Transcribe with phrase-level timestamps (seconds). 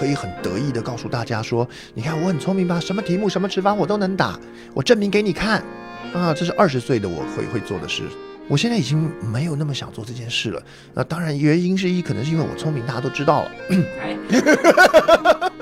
[0.00, 4.40] 可以很得意的告诉大家说，你看我很聪明吧，什么题目、什么持法我都能打，
[4.72, 5.62] 我证明给你看。
[6.14, 8.04] 啊，这是二十岁的我会会做的事。
[8.48, 10.62] 我现在已经没有那么想做这件事了。
[10.94, 13.50] 那当然原因之一可能是因为我聪明，大家都知道了。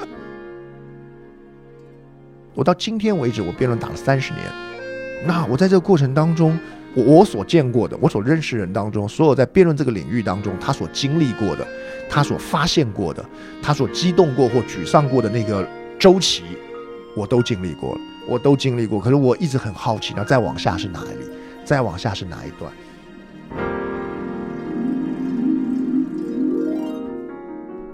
[2.54, 4.44] 我到今天为止，我辩论打了三十年。
[5.26, 6.56] 那我在这个过程当中，
[6.94, 11.66] 我我所见过的，我所认识人当中，所有在辩论这个领域当中，他所经历过的，
[12.08, 13.24] 他所发现过的，
[13.62, 15.66] 他所激动过或沮丧过的那个
[15.98, 16.42] 周期，
[17.14, 18.98] 我都经历过了，我都经历过。
[19.00, 21.10] 可是我一直很好奇，那再往下是哪里？
[21.64, 22.72] 再往下是哪一段？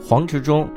[0.07, 0.69] 黄执中，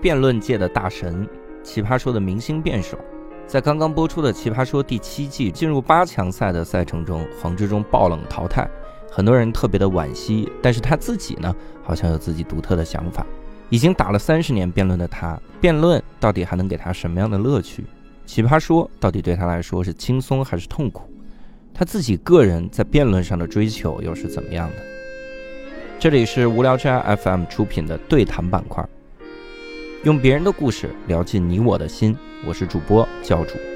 [0.00, 1.28] 辩论界的大神，
[1.62, 2.98] 奇葩说的明星辩手。
[3.46, 8.68] 在刚刚播出的《奇葩说》第七季进入八强赛的赛程中，黄执中爆冷淘汰，
[9.10, 10.50] 很多人特别的惋惜。
[10.62, 13.26] 但是他自己呢，好像有自己独特的想法。
[13.68, 17.84] 已经打了三十年辩论的他，辩论到底还能给他什么样的乐趣？
[18.26, 21.08] 奇葩说到底对他来说是轻松还是痛苦？
[21.72, 24.76] 他自己个人在辩论上的追求又是怎么样的？
[26.00, 28.84] 这里是无聊斋 FM 出品的对谈板块。
[30.02, 32.16] 用别人的故事聊进你我的心，
[32.46, 33.69] 我是主播教主。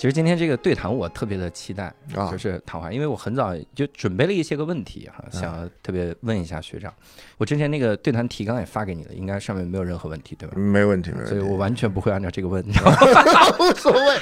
[0.00, 1.92] 其实今天这个对谈我特别的期待，
[2.30, 6.90] 就是谈话，因为我很早就准备了一些个问题哈，想特别问一下学长。
[7.36, 10.56] 我之前那个对谈提纲也发给你了，应该上面没有任何问题对吧？
[10.56, 11.34] 没问题，没问题。
[11.34, 12.64] 所以我完全不会按照这个问，
[13.60, 14.16] 无所谓，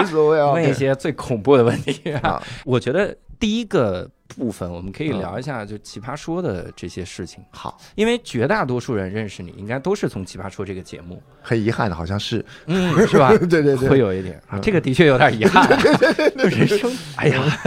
[0.00, 0.52] 无所谓啊。
[0.54, 4.08] 问一些最恐怖的问题啊， 我觉得第一个。
[4.28, 7.44] 部分我们可以聊一下，就奇葩说的这些事情。
[7.50, 11.22] 好，因为绝大多数人认识你，应该都是从奇葩说这个节目。
[11.42, 13.28] 很遗憾的，好像是，嗯， 是吧？
[13.36, 15.68] 对对对，会有一点，这个的确有点遗憾。
[16.36, 17.60] 人生，哎呀，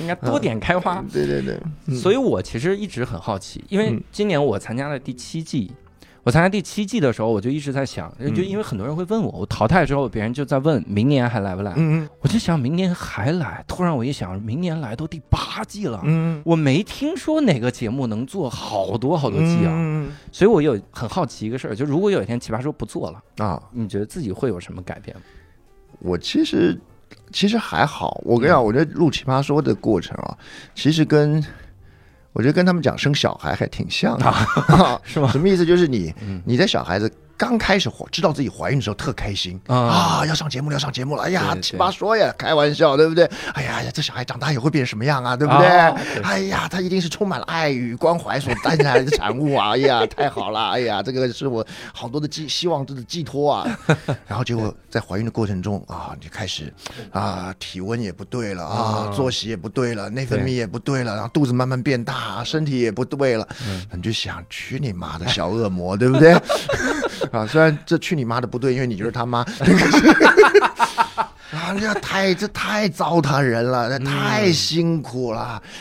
[0.00, 1.04] 应该多点开花。
[1.12, 5.72] 对对对，所以我其实一直很好奇，因为今年我参加了第七季。
[6.26, 11.70] 我参加第七季的时候，我就一直在想，就因为很多人会问我，我淘汰之后，别人就在问明年还来不来？
[11.76, 13.64] 嗯嗯，我就想明年还来。
[13.68, 25.22] 突然我一想，明年来都第八季了，嗯，我没听说哪个节目能做好多好多季啊，嗯，所以我有很好奇一个事儿，就如果有一天奇葩说不做了啊，你觉得自己会有什么改变吗？
[26.00, 26.76] 我其实
[27.30, 30.36] 其实还好，我跟你讲，我觉得录奇葩说的过程啊，
[30.74, 31.40] 其实跟。
[32.36, 34.30] 我觉得跟他们讲生小孩还挺像的，
[35.06, 35.28] 是吗？
[35.32, 35.64] 什么意思？
[35.64, 36.12] 就是你，
[36.44, 37.10] 你的小孩子。
[37.36, 41.24] 刚开始知道自己怀孕的时候特开心啊，要上节目了，要上节目了！
[41.24, 43.28] 哎呀，奇葩说呀，开玩笑，对不对？
[43.52, 45.36] 哎呀呀，这小孩长大以后会变成什么样啊？
[45.36, 45.66] 对不对？
[46.22, 49.72] 哎呀，他一定是充满了爱与关怀所带来的产物啊！
[49.72, 50.70] 哎呀，太好了！
[50.70, 53.78] 哎呀，这个是我好多的寄希望，这的寄托啊！
[54.26, 56.72] 然后结果在怀孕的过程中啊，就开始
[57.12, 63.46] 啊，体温也不对了啊，作息也不对了，内分泌也不对了，然后肚子慢慢变大，身体也不对了，
[63.92, 66.34] 你就想去你妈的小恶魔，对不对？
[67.32, 69.44] 啊，虽然这去你妈的不对，因为你就是他妈。
[71.52, 75.40] 啊，这太这太糟蹋人了，那太辛苦了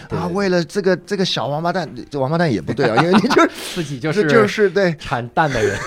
[0.10, 0.28] 啊！
[0.32, 5.78] 为了这个这个小王八蛋，这王八蛋也不对啊，因为你就是 自己就是就是对产蛋的人，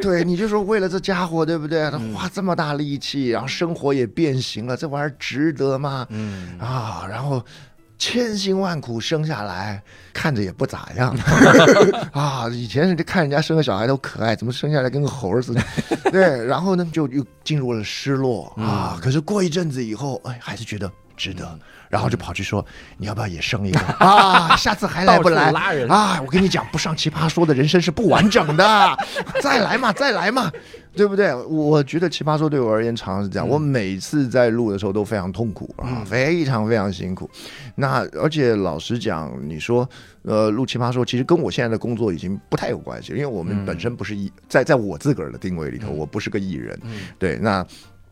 [0.00, 1.88] 对，你就说为了这家伙，对不对？
[1.90, 6.06] 他花这么大力气，然后生活也变形了，这玩意儿值得吗？
[6.08, 7.44] 嗯啊，然后。
[8.04, 9.80] 千辛万苦生下来，
[10.12, 11.16] 看着也不咋样
[12.12, 12.48] 啊！
[12.50, 15.62] 以前人家看人家生个小孩都可爱，怎么生下来跟个猴儿似的？
[16.10, 18.98] 对，然后呢，就又进入了失落啊！
[19.00, 21.58] 可是过一阵子以后，哎，还是觉得值得。
[21.88, 22.64] 然后就跑去说
[22.96, 24.56] ：“你要不要也生一个 啊？
[24.56, 25.52] 下次还来不来？
[25.52, 26.18] 拉人啊！
[26.24, 28.96] 我跟你讲，不上奇葩说的人生是不完整的。
[29.42, 30.50] 再来嘛，再来嘛，
[30.96, 31.34] 对不对？
[31.34, 33.46] 我觉得奇葩说对我而言常常是这样。
[33.46, 37.28] 我每次在录的时候都非常痛苦啊，非常非常辛苦。
[37.74, 39.86] 那而且老实讲，你说
[40.22, 46.80] 呃，录奇葩说其实跟我现在的工作已经不太有关系，因为我们本身不是艺，在在我自个儿的定位里头，我不是个艺人。
[47.18, 47.62] 对，那。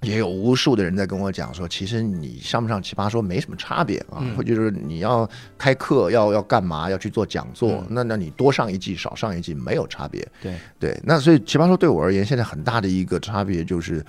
[0.02, 10.26] 也有无数的人在跟我讲说，其实你上不上奇葩说没什么差别啊，或者是你要开课要要干嘛要去做讲座，那那你多上一季少上一季没有差别。
[10.40, 14.02] 对对，那所以奇葩说对我而言，现在很大的一个差别就是，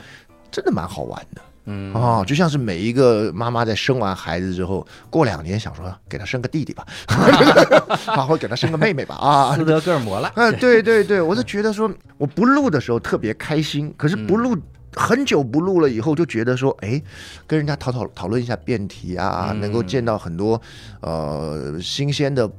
[0.50, 1.42] 真的蛮好玩的。
[1.66, 6.86] 嗯哦，就像是每一个妈妈在生完孩子之后，过两年想说给他生个弟弟吧，
[8.08, 10.32] 好好给他生个妹妹吧啊，斯德哥尔摩了。
[10.36, 14.58] 啊，对对对，我是觉得说我不录的时候特别开心，可是不录。
[14.96, 17.02] 很久不录了以后，就觉得说，哎，
[17.48, 20.62] 跟人家讨讨讨论一下辩题啊，能够见到很多
[21.02, 22.50] 呃新鲜的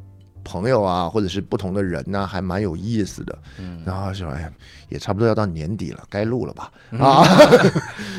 [0.45, 3.39] 朋友啊，或者是不同的人呐，还蛮有意思的。
[3.59, 4.51] 嗯，然后说，哎，
[4.89, 6.73] 也差不多要到年底了，该录了吧？
[6.99, 7.23] 啊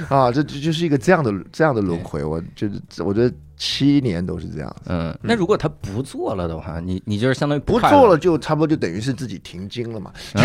[0.09, 2.23] 啊，这这就是一个这样的这样的轮回。
[2.23, 3.35] 我觉得，我觉得。
[3.65, 4.75] 七年都是这样。
[4.87, 10.11] 嗯，那如果他不做了的话，你你就是相当于不做了，就差不多就等于是自己停经了嘛。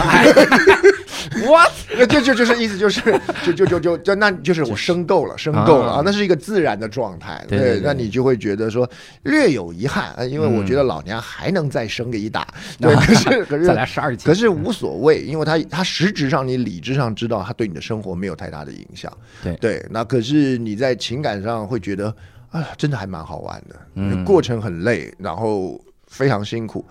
[1.44, 1.59] 我
[1.99, 3.00] 那就就就是意思就是
[3.44, 7.44] 就就就就就那就是我生够了，生够了啊啊，那是一个自然的状态。
[7.49, 8.88] 对对对那你就会觉得说
[9.25, 12.47] 略有遗憾，呃因为我觉得老娘还能再生个一打。
[12.81, 19.12] 对，可是 可再来是十二期，可是无所谓，因为他他实质上你理智上知道他对你的生活没有太大的影响。
[19.43, 22.14] 对对，那可是你在情感上会觉得
[22.50, 24.25] 啊，真的还蛮好玩的，嗯。
[24.25, 26.85] 过程很累，然后非常辛苦，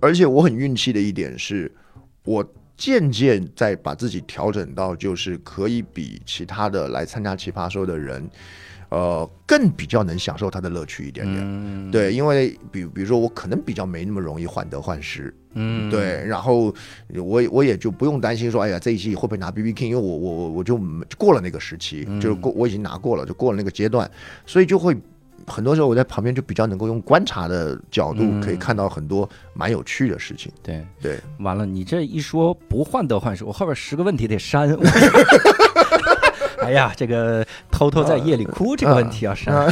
[0.00, 1.70] 而且我很运气的一点是，
[2.24, 2.44] 我
[2.76, 8.26] 渐渐在把自己调整到就是可以比其他的来参加奇葩说的人，
[8.90, 11.38] 呃，更比较能享受他的乐趣一点点。
[11.40, 16.74] 嗯，对，因为比比如说我可能比较没那么容易患得患失，嗯，对，然后
[17.14, 20.76] 我我也就不用担心说，哎呀，这一期会不会拿 B B King，因为我我我我就
[21.16, 24.10] 过了那个时期，就是过我已经拿过了，就过了那个阶段，
[24.44, 24.96] 所以就会
[25.46, 30.50] 很多时候我在旁边就比较能够用观察的角度，可以看到很多蛮有趣的事情。
[30.64, 34.68] 对，对，完了，你这一说不患得患失，我后边十个问题得删。
[36.62, 39.54] 哎呀，这个偷偷在夜里哭这个问题要删。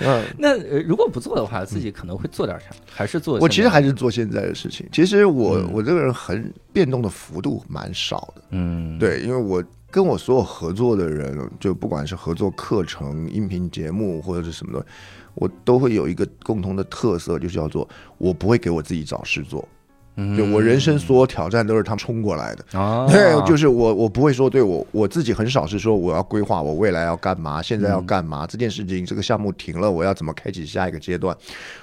[0.00, 2.68] 嗯，那呃如果不做的话，自己可能会做点啥？
[2.90, 3.38] 还是做？
[3.38, 4.88] 我其实还是做现在的事情。
[4.90, 14.86] 其实我、嗯我这个人很变动的幅度蛮少的，嗯，对，因为我跟我所有合作的人，就不管是合作课程、音频节目或者是什么的，
[15.34, 17.86] 我都会有一个共同的特色，就叫做
[18.16, 19.68] 我不会给我自己找事做。
[20.16, 22.64] 嗯，就我人生所有挑战都是他们冲过来的。
[22.78, 31.36] 啊，对，就是我，我不会说对我我自己很少是说我要规划我未来要干嘛，现在要干嘛，这件事情这个项目停了，我要怎么开启下一个阶段？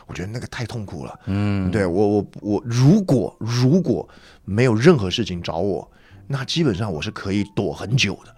[0.07, 1.19] 我觉得那个太痛苦了。
[1.25, 4.07] 嗯，对我我我如果如果
[4.45, 5.89] 没有任何事情找我，
[6.27, 8.35] 那基本上我是可以躲很久的。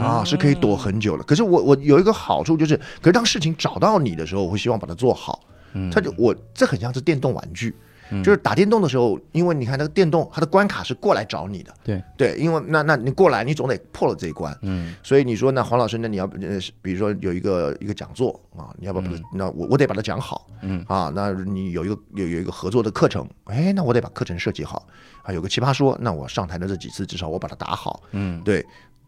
[0.00, 1.22] 啊，是可以躲很久的。
[1.24, 5.40] 可是我我有一个好处就是，可是当事情找到你的时候，我会希望把它做好。
[5.74, 7.76] 嗯他就我这很像是电动玩具，
[8.22, 11.72] 就是打电动的时候，因为你看那个电动，它的关卡是过来找你的。
[11.82, 14.56] 对对，因为那那你过来，你总得破了这一关。
[14.62, 19.02] 嗯所以你说，那黄老师，那你要呃，比如说有一个一个讲座啊，你要不？
[19.32, 20.46] 那我我得把它讲好。
[20.62, 24.86] 嗯啊，那你有一个有有一个合作的课程，哎，那我得把课程设计好。
[25.22, 28.02] 啊，有个奇葩说，那我上台的这几次，至少我把它打好。
[28.12, 28.64] 嗯，对，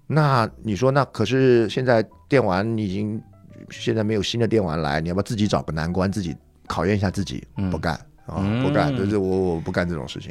[0.07, 3.23] 那你说，那可是现在电玩你已经
[3.71, 6.35] 现在没有新的电玩来，你要不要自己找个难关，自己
[6.67, 7.47] 考验一下自己？
[7.57, 10.31] 嗯不干啊，嗯不干，就是我我不干这种事情。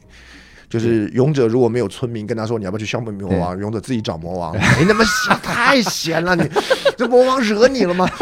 [0.67, 6.43] 就是勇者如果没有村民跟他说你要不要去消灭魔王，勇者自己找魔王，没那么闲，太闲了，你
[6.97, 8.09] 这魔王惹你了吗？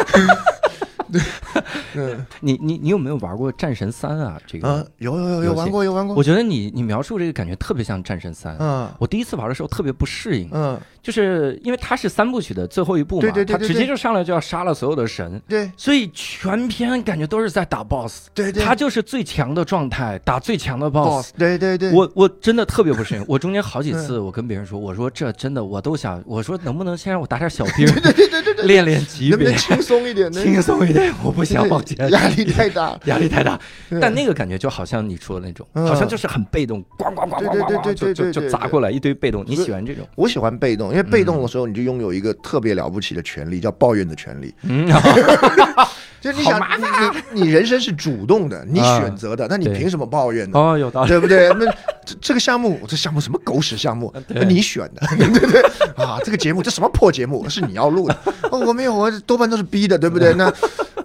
[2.41, 4.39] 你你你有没有玩过《战神三》啊？
[4.47, 8.53] 这个啊，有有有有玩过有玩过，我觉得你你描述这个感觉特别像《战神三》。
[8.59, 15.69] 嗯我第一次玩的时候特别不适应，嗯，就是因为它是三部曲的最后一部嘛，对对对对它直接就上来就要杀了所有的神，对。
[15.77, 21.03] 所以全篇感觉都是在打 BOSS，对对，他就是最强的状态，打最强的 BOSS。
[21.03, 29.38] boss，对对对，我我真的特别不适应， 我中间好几次我跟别人说，我说这真的我都想，我说能不能先让我打点小兵，对对对练练级别。
[29.38, 30.31] 能不能，轻松一点？
[30.31, 32.97] 轻松一点，我不想往前，压力太大。
[33.06, 33.59] 压力太大。
[34.01, 35.87] 但那个感觉就好像你说的那种，嗯。
[35.87, 39.44] 好像就是很被动，咣咣咣咣咣咣，就就就砸过来一堆被动。
[39.47, 40.07] 你喜欢这种？
[40.16, 44.54] 我喜欢被动，因为被动的时候你就拥有一个特别了不起的权利，叫抱怨的权利。
[44.62, 44.88] 嗯，
[46.21, 46.83] 就是你想，你
[47.33, 50.57] 你你人生是主动的，你啊选择的，那你凭什么抱怨呢？
[50.57, 51.09] 哦，有道理。
[51.09, 51.50] 对不对？
[51.59, 51.66] 那
[52.06, 54.14] 这这个项目，这项目什么狗屎项目？
[54.47, 55.62] 你选的，对不对？
[56.06, 57.50] 啊，这个节目这什么破节目？
[57.50, 58.18] 是你要录的，
[58.52, 60.33] 哦，我没有，我多半都是逼的，对不对？
[60.35, 60.50] 那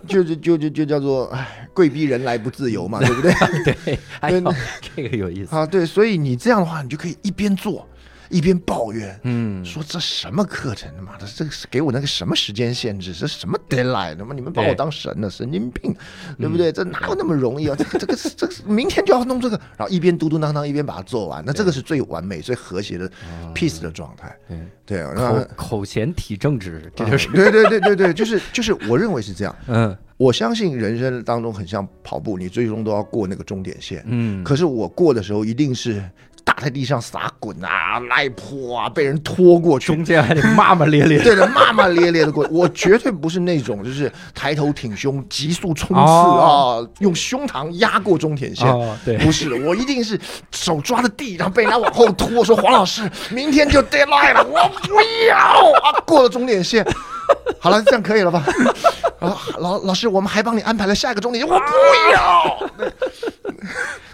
[0.06, 3.32] 就就就就就叫做，哎，贵逼人来不自由嘛，对不对？
[3.84, 4.40] 对，哎呦，
[4.94, 5.54] 这个有意思。
[5.56, 7.86] 啊，对，所以你这样的话，你就可以一边做
[8.28, 10.90] 一边抱怨，嗯，说这什么课程？
[10.96, 13.12] 他妈的，这个是给我那个什么时间限制？
[13.12, 14.16] 这什么 deadline？
[14.16, 15.94] 他妈你们把我当神了，神经病，
[16.38, 16.70] 对不对？
[16.70, 17.74] 这哪有那么容易啊？
[17.78, 23.10] 这个这个这个明天就要弄这个，然后一边嘟嘟囔囔一边把它做完，那这个是最完美、最和谐的
[23.54, 24.36] peace 的状态。
[24.84, 27.28] 对，对，口那口嫌体正直，这就是。
[27.28, 29.56] 对对对对对，就是就是，我认为是这样。
[29.68, 34.02] 嗯我相信人生当中很像跑步，你最终都要过那个终点线。
[34.08, 36.02] 嗯，可是我过的时候一定是
[36.48, 41.18] 打在地上撒滚啊、赖泼啊，被人拖过去，中间还得骂骂咧咧。
[41.22, 42.42] 对的，骂骂咧咧的过。
[42.50, 48.66] 我绝对不是那种就是抬头挺胸、急速冲刺啊、哦用胸膛压过终点线。
[48.66, 50.18] 哦，对，不是，我一定是
[50.50, 54.94] 手抓着地，然后被人家往后拖，说黄老师，明天就 deadline 了，我不
[55.28, 56.00] 要啊！
[56.06, 56.82] 过了终点线，
[57.60, 58.42] 好了，这样可以了吧？
[59.20, 62.70] 啊，老老师，我们还帮你安排了下一个终点，我不要。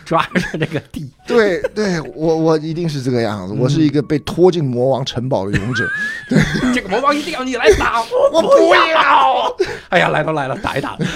[0.04, 1.10] 抓着那个地。
[1.26, 5.88] 对对，我我一定是这个样子，我是一个被拖进魔王城堡的勇者。
[6.28, 6.38] 对
[6.74, 9.56] 这个魔王一定要你来打，我不要。
[9.88, 10.96] 哎呀，来都来了，打一打。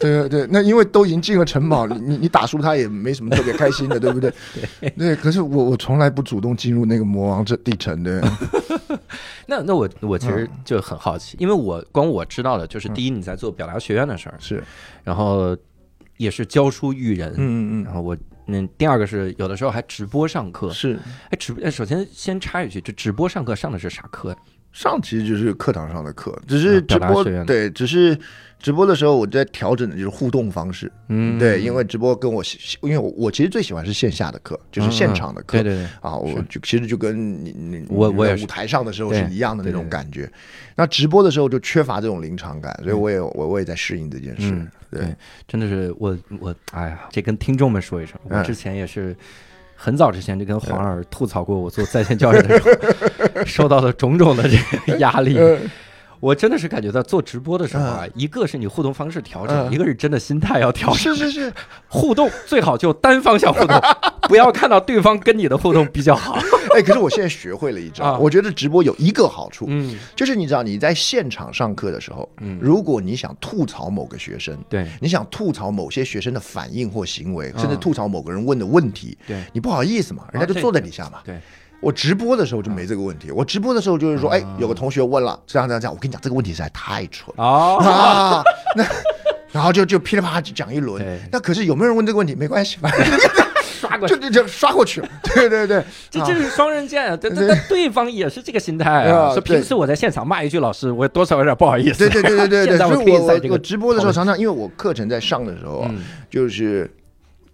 [0.00, 4.32] 对对对，那因为都已经进了城堡，你你打输他也没什么特别开心的，对不对？
[4.80, 8.22] 对对，可是我我从来不主动进入那个魔王这地城的。
[9.46, 14.62] 那那我我其实就很好奇，因为我光我知道的就是，第一你在做表达学院的事儿是，
[15.02, 15.56] 然后
[16.18, 20.98] 也是教书育人，嗯嗯，然后我那第二个是有的时候还直播上课，是，
[21.30, 24.36] 哎直播首先先插一句，这直播上课上的是啥课呀？
[24.72, 28.16] 上其实就是课堂上的课，只是直播对，只是
[28.60, 30.90] 直播的时候我在调整的就是互动方式。
[31.08, 32.42] 嗯对，因为直播跟我，
[32.82, 35.62] 因为我我其实最喜欢是线下的课，就是现场的课。
[35.62, 40.30] 对对对，啊，我就其实就跟你你我我也舞台上的时候是一样的那种感觉。
[40.76, 44.68] 那直播的时候就缺乏这种临场感，所以我也我我也在适应这件事嗯。
[44.90, 49.14] 对对，真的是我我哎呀，这跟听众们说一声，我嗯之前也是
[49.80, 54.56] 很早之前就跟黄二吐槽过，我做在线教育的时候 受到的种种的这
[54.92, 55.38] 个压力。
[55.38, 55.56] 呃
[56.20, 60.96] 我真的是感觉到做直播的时候啊，一个是你互动方式调整，嗯一个是真的心态要调整。
[60.96, 61.52] 是是是，
[61.86, 63.80] 互动最好就单方向互动，
[64.28, 66.36] 不要看到对方跟你的互动比较好。
[66.78, 68.18] 哎，可是我现在学会了一招，啊。
[68.18, 69.98] 我觉得直播有一个好处，嗯。
[70.14, 72.58] 就是你知道你在现场上课的时候，嗯。
[72.60, 74.86] 如果你想吐槽某个学生，对。
[75.00, 77.60] 你想吐槽某些学生的反应或行为，嗯。
[77.60, 79.42] 甚至吐槽某个人问的问题，对。
[79.52, 81.18] 你不好意思嘛，人家就坐在底下嘛。
[81.24, 81.40] 对，
[81.80, 88.42] 我直播的时候就没这个问题，我直播的时候就是说，哎啊，有个同学问了，这样这样这样，我跟你讲，这个问题实在太蠢啊，
[88.76, 88.84] 那
[89.50, 91.02] 然后就就噼里啪啦就讲一轮。
[91.32, 92.34] 那可是有没有人问这个问题？
[92.34, 93.00] 没关系，反正
[93.88, 95.08] 刷过去，就就就刷过去 了。
[95.34, 97.16] 对对对， 啊这这是双刃剑啊！
[97.16, 99.32] 对对对对，方也是这个心态啊。
[99.32, 101.98] 说平时我在现场骂一句老师，我多少有点不好意思。
[101.98, 105.86] 对对对对对对， 现在所以我我可以在这个我直播的时候，常常因为我课程在上的时候
[106.30, 106.90] 就是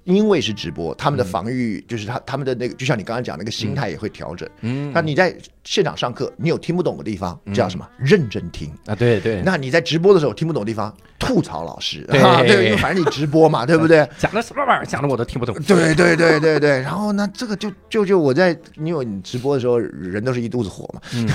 [0.05, 4.49] 因为是直播，他们的嗯防御就是他他们的那个，就像你刚刚讲那个心态也会调整。
[4.61, 5.35] 嗯那你在
[5.65, 7.89] 现场上课，你有听不懂的地方，叫什么？
[7.99, 8.71] 认真听。
[8.87, 14.07] 啊，对对，那你在直播的时候听不懂的地方，吐槽老师，对啊对，因为反正你直播嘛， 对不对？
[14.19, 15.55] 讲的什么玩意儿，讲的我都听不懂。
[15.67, 21.27] 对对对对对，然后呢，这个就就就我在，因为你直播的时候人都是一肚子火嘛，嗯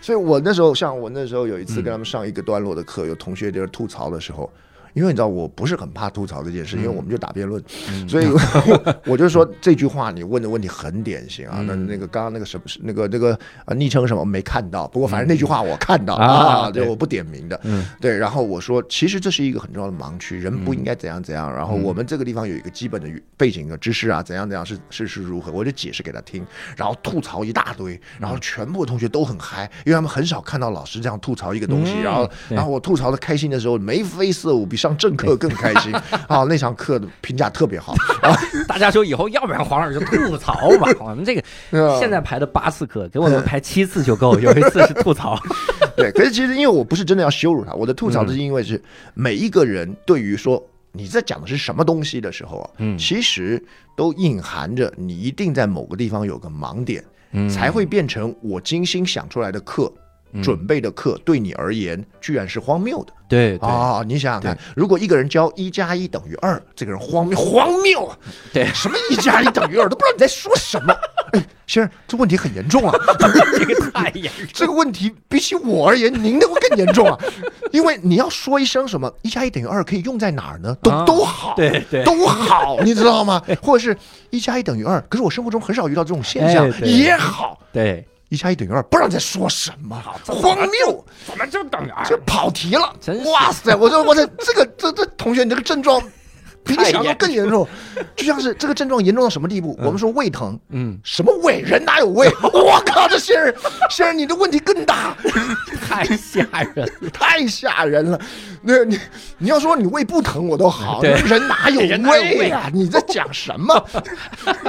[0.00, 4.50] 所以我那时候像我那时候有一次嗯跟他们上一个段落的课，有同学在那吐槽的时候。
[4.98, 11.58] 因为你知道我不是很怕吐槽这件事，因为我们就打辩论，嗯所以我 我就说这句话你问的问题很典型啊。
[11.60, 17.60] 嗯那那个刚刚那个什么那个那个呃昵称什么没看到，不过反正那句话我看到啊啊，对，我不点名的。
[17.64, 21.52] 嗯对，然后我说，其实这是一个很重要的盲区，人不应该怎样怎样。
[21.54, 26.44] 然后我们这个地方有一个基本的背景的知识啊，怎样怎样是是是如何，我就解释给他听，
[26.76, 31.92] 然后吐槽一大堆，然后全部同学都很嗨，因为他们很少看到老师这样吐槽一个东西。
[31.98, 35.92] 嗯然后，然后我吐槽的开心的时候，眉飞色舞，比上正课更开心
[36.28, 36.44] 啊！
[36.48, 37.92] 那场课的评价特别好
[38.22, 38.34] 啊。
[38.66, 41.42] 大家说以后要不然黄老师就吐槽吧， 我们这个
[41.72, 44.38] 啊现在排的八次课，给我们排七次就够。
[44.38, 45.38] 有一次是吐槽，
[45.96, 48.80] 对，可是其实因为我不是真的要羞辱他，我的吐槽是因为是
[49.14, 53.62] 每一个人对于说你在讲的是什么东西的时候啊，嗯其实
[53.96, 59.92] 都隐含着你一定在某个地方有个盲点，嗯才会变成我精心想出来的课。
[60.32, 64.02] 嗯准备的课对你而言居然是荒谬的对对啊！
[64.06, 68.16] 你想想看，如果一个人教一加一等于二，这个人荒谬荒谬啊！
[68.54, 70.94] 对，什么一加一等于二都不知道你在说什么。
[71.32, 72.98] 哎，先生，这问题很严重啊！
[73.18, 74.46] 这个太严重。
[74.54, 77.18] 这个问题比起我而言，您的会更严重啊，
[77.70, 80.74] 因为你要说一声什么一加一等于二可以用在哪儿呢？
[80.82, 83.42] 都、啊都好，对对都好， 你知道吗？
[83.60, 83.94] 或者是
[84.30, 92.94] 一加一等于二，可是我生活中很少遇到这种现象，哎也好，对，一加一等于二，不知道在说什么，荒谬，怎么就等于二这跑题了，
[93.24, 93.74] 哇塞！
[93.74, 96.02] 我说我这这个这这同学，你这个症状。
[96.68, 97.66] 比你想象更严重，
[98.14, 99.74] 就像是这个症状严重到什么地步？
[99.82, 101.60] 我们说胃疼，嗯，什么胃？
[101.62, 102.28] 人哪有胃？
[102.52, 103.54] 我靠，这先生，
[103.90, 105.16] 先生，你的问题更大，
[105.88, 107.10] 太吓人了。
[107.10, 108.20] 太吓人了。
[108.60, 108.98] 那你
[109.38, 112.50] 你要说你胃不疼我都好，人哪有胃胃？
[112.50, 112.70] 啊？
[112.72, 113.88] 你在讲什么？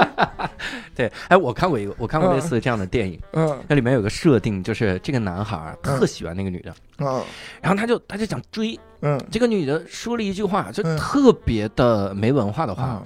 [0.96, 3.62] 对，哎，我看过一个，我看过类似这样的电影，嗯。
[3.68, 7.22] 那里面有个设定，就是这个男孩儿特喜欢那个女的，嗯。
[7.60, 9.20] 然后他就他就想追嗯。
[9.30, 10.96] 这个女的，说了一句话，就嗯。
[10.96, 13.02] 特别的没文化的话啊，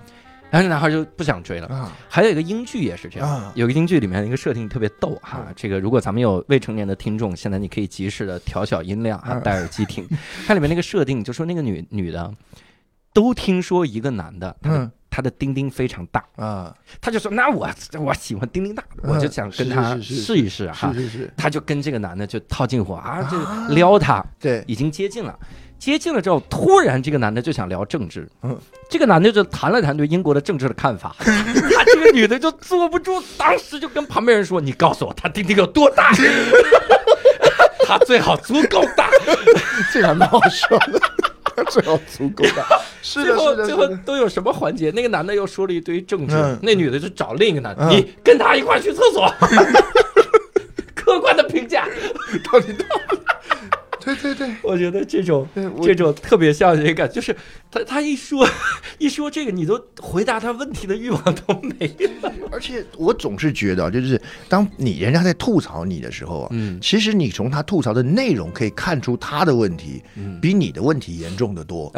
[0.51, 1.67] 然后那男孩就不想追了。
[1.69, 1.93] 啊。
[2.09, 9.41] 还有一个英剧也是这样啊，有个英剧里面一个设定特别逗哈，这个如果咱们有未成年的听众，现在你可以及时的调小音量哈，嗯。
[9.43, 10.07] 戴耳机听。
[10.47, 12.33] 它里面那个设定就说那个女女的，
[13.13, 14.93] 都听说一个男的，他的嗯。
[15.17, 17.71] 他的丁丁非常大，啊，他就说那我
[18.01, 20.93] 我喜欢丁丁大，我就想跟他试一试哈。
[21.37, 23.39] 他就跟这个男的就套近乎啊，就
[23.73, 25.39] 撩他，对，已经接近了。
[25.85, 36.11] 接近了之后，突然这个男的就想聊政治，嗯这个男的就谈了谈对英国的政治的看法， 他这个女的就坐不住，当时就跟旁边人说：“你告诉我他丁丁有多大？
[37.87, 39.11] 他最好足够大。
[39.93, 40.99] 这个还蛮好笑的，
[41.69, 43.87] 最好足够大。”是的，最后最后。
[44.07, 44.91] 都有什么环节？
[44.91, 49.31] 那个男的又说了一堆政治，嗯那女的就找另一个男的，嗯你跟他一块去厕所。
[50.95, 51.87] 客观的评价，
[52.51, 53.19] 到底到底？
[54.05, 55.47] 对对对， 我觉得这种
[55.83, 57.35] 这种特别像这个，就是
[57.71, 58.47] 他他一说
[58.99, 61.87] 一说这个，你都回答他问题的欲望都没
[62.23, 62.33] 了。
[62.53, 66.79] 而且我总是觉得啊，就是当你人家在吐槽你的时候啊，嗯。
[66.81, 70.39] 其实你从他吐槽的内容可以看出他的问题嗯。
[70.41, 71.93] 比你的问题严重的多，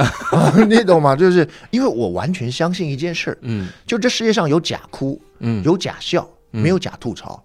[0.68, 1.16] 你懂吗？
[1.16, 3.68] 就是因为我完全相信一件事儿，嗯。
[3.86, 5.62] 就这世界上有假哭，嗯。
[5.64, 7.42] 有假笑，没有假吐槽。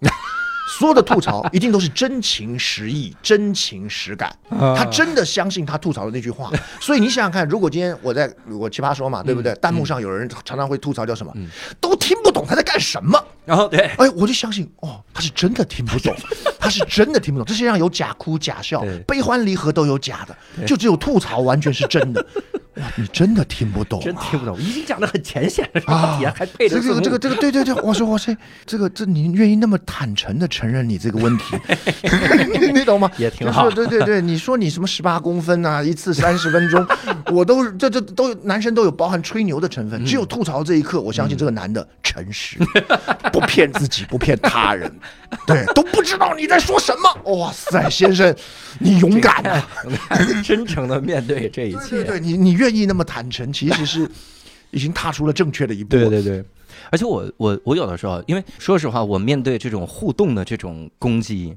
[0.79, 6.49] 所有的吐槽一定都是真情实意、 真情实感，啊他真的相信他吐槽的那句话。
[6.79, 9.53] 所以你想想看，如果今天我在我奇葩说嘛，对不对？
[9.55, 11.33] 弹幕上有人常常会吐槽叫什么，
[11.79, 13.21] 都听不懂他在干什么。
[13.43, 16.15] 然后对，哎，我就相信哦，他是真的听不懂，
[16.59, 17.45] 他是真的听不懂。
[17.45, 22.25] 这世界上有假哭假笑，悲欢离合都有假的，就只有吐槽完全是真的。
[22.75, 28.35] 哇，你真的听不懂、啊，真听不懂，已经讲的很浅显了，这个啊还配着这个这个这个对对对，我说我说
[28.65, 31.57] 这个这你愿意那么坦诚的承认你这个问题，
[32.61, 33.11] 你 你懂吗？
[33.17, 36.85] 也挺好就是对对对，你说你什么十八公分啊，一次三十分钟，
[37.33, 42.57] 我都这这都有男生都有包含吹牛的成嗯分，只有吐槽这一刻，我相信这个男的诚实，
[43.33, 44.89] 不骗自己，不骗他人，
[45.45, 47.33] 对，都不知道你在说什么。
[47.33, 48.33] 哇塞，先生，
[48.79, 49.67] 你勇敢啊！
[50.43, 51.89] 真诚的面对这一对切。
[51.89, 54.09] 对对，你你愿意那么坦诚，其实 是
[54.71, 55.89] 已经踏出了正确的一步。
[55.89, 56.43] 对对对，
[56.91, 61.53] 而且我我我有的时候，因为说实话，我面对这种互动的这种攻击，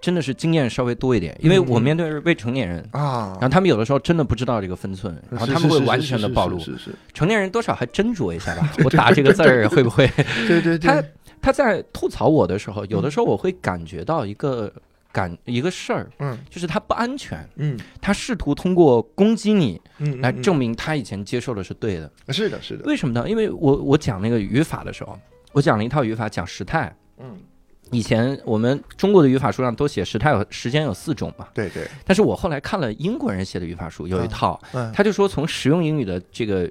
[0.00, 2.86] 真的是经验稍微多一点，因为我面对是未成年人。
[2.92, 6.58] 啊然后他们有的时候真的不知道这个分寸，然后他们会完全的暴露。
[6.58, 10.06] 是是是，成年人多少还斟酌一下吧， 我打这个字儿会不会？
[10.46, 14.70] 对对他对，他在吐槽我的时候，有的时候我会感觉到一个
[15.12, 16.38] 感一个事儿，嗯。
[16.48, 17.78] 就是他不安全，嗯。
[18.00, 22.10] 他试图通过攻击你嗯，来证明他以前接受的是对的。
[22.28, 23.28] 是的，是的，为什么呢？
[23.28, 25.18] 因为我我讲那个语法的时候，
[25.52, 26.94] 我讲了一套语法，讲时态。
[27.18, 27.38] 嗯，
[27.90, 34.90] 以前我们中国的语法书上都写时态有时间有四种嘛，对对，但是我后来看了英国人写的语法书，有一套，嗯。
[34.92, 36.70] 他就说从实用英语的这个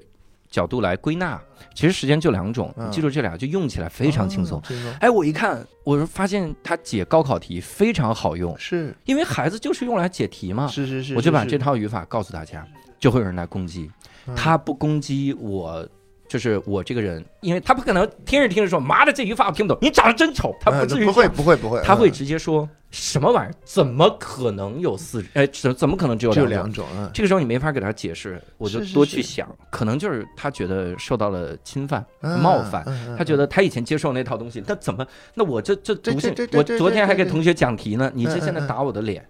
[0.50, 1.40] 角度来归纳，
[1.74, 4.60] 其实时间就两种，记住这俩就用起来非常轻松。
[5.00, 8.94] 哎，我一看，我发现他解高考题非常好用，是。
[9.04, 10.66] 因为孩子就是用来解题嘛。
[10.66, 12.66] 是是是，我就把这套语法告诉大家，
[12.98, 13.90] 就会有人来攻击。
[14.26, 14.34] 嗯。
[14.34, 15.88] 他不攻击我，
[16.30, 23.54] 就是我这个人，因为他不可能听着听着说妈的这语法我听不懂，你长得真丑，他不至于嗯不会不会不会，他会嗯直接说什么玩意儿？
[23.64, 25.24] 怎么可能有四？
[25.34, 26.48] 哎，怎怎么可能只有两种？
[26.48, 32.84] 两种，嗯，这个时候你没法给他解释，我就多去是想，可能就是他觉得受到了侵犯、嗯冒犯，
[33.18, 35.04] 他觉得他以前接受那套东西，那怎么？
[35.34, 39.26] 那我这这对读信对对，对我昨天还给同学讲题呢，你这嗯现在嗯打我的脸，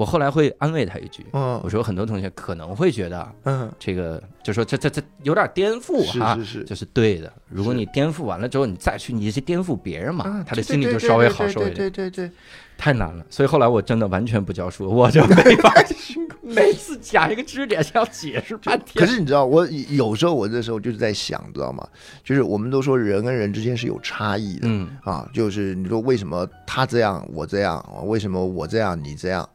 [0.00, 7.30] 我后来会安慰他一句，嗯我说很多同学可能会觉得嗯，这个，就说这这这有点颠覆哈，是是是，这是对的。
[7.50, 11.74] 如果你颠覆完了之后，你再去，你是颠覆别人嘛嗯，他的心里就稍微好受一点。
[11.74, 12.30] 对对对，
[12.78, 15.84] 太难了，所以后来我真的完全不教书，我就没法儿
[16.40, 19.04] 每次讲一个知识点，要解释半天。
[19.04, 21.86] 可是你知道，我有时候我这时候就是在想，知道吗？
[22.24, 29.46] 就是我们都说人跟人之间是有差异的，嗯啊，就是你说为什么他这样我这样，为什么我这样你这样？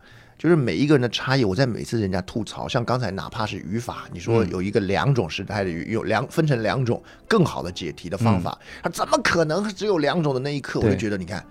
[0.46, 4.50] 就是每一个人的差异，我在每次人家吐槽，像刚才哪怕是语法，你说嗯。
[4.52, 11.44] 有一个两种时态的语，有两分成两种更好的解题的方法，他怎么可能只有两种的那一刻，我就觉得你看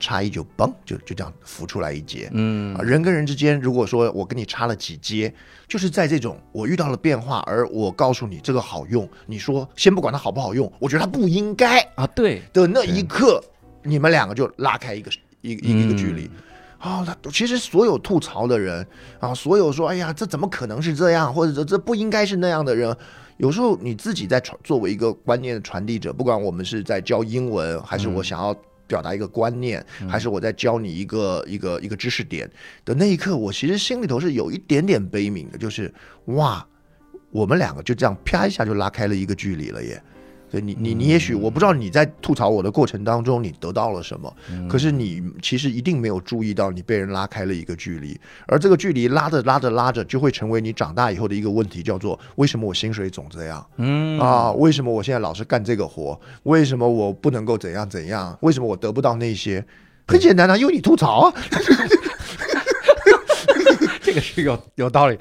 [0.00, 2.28] 差异就嘣就就这样浮出来一截。
[2.32, 2.74] 嗯。
[2.74, 5.32] 啊，人跟人之间，如果说我跟你差了几阶，
[5.68, 13.40] 就是在这种我遇到了变化，而我告诉你这个好用，你说先不管它好不好用，我觉得它不应该啊，对，的那一刻，
[13.84, 15.08] 你们两个就拉开一个
[15.40, 16.30] 一一个一个距离嗯。
[16.84, 18.86] 啊、他其实所有吐槽的人
[19.18, 22.94] 啊，所有说哎呀，这怎么可能是这样，或者这这不应该是那样的人，
[23.38, 28.54] 有时候你自己在传作为一个观念的传递者，不管我们是在教英文，还是我想要
[28.86, 32.50] 表达一个观念，还是我在教你一个一个一个知识点
[32.84, 35.90] 的那一刻，我其实心里头是有一点点悲悯的，就是
[36.26, 36.66] 哇，
[37.30, 40.02] 我们两个就这样啪一下就拉开了一个距离了耶。
[40.54, 44.32] 对你，你你也许我不知道你在吐槽我的过程当中你得到了什么，
[44.68, 53.66] 可是你其实一定没有注意到你被人拉开了一个距离，而这个距离拉着拉着拉着，就会成为你长大以后的一个问题，叫做为什么我薪水总这样？
[53.78, 56.16] 嗯啊，为什么我现在老是干这个活？
[56.44, 58.38] 为什么我不能够怎样怎样？
[58.42, 59.66] 为什么我得不到那些？
[60.06, 61.34] 很简单啊，因为你吐槽啊。
[64.14, 65.18] 这个是有有道理。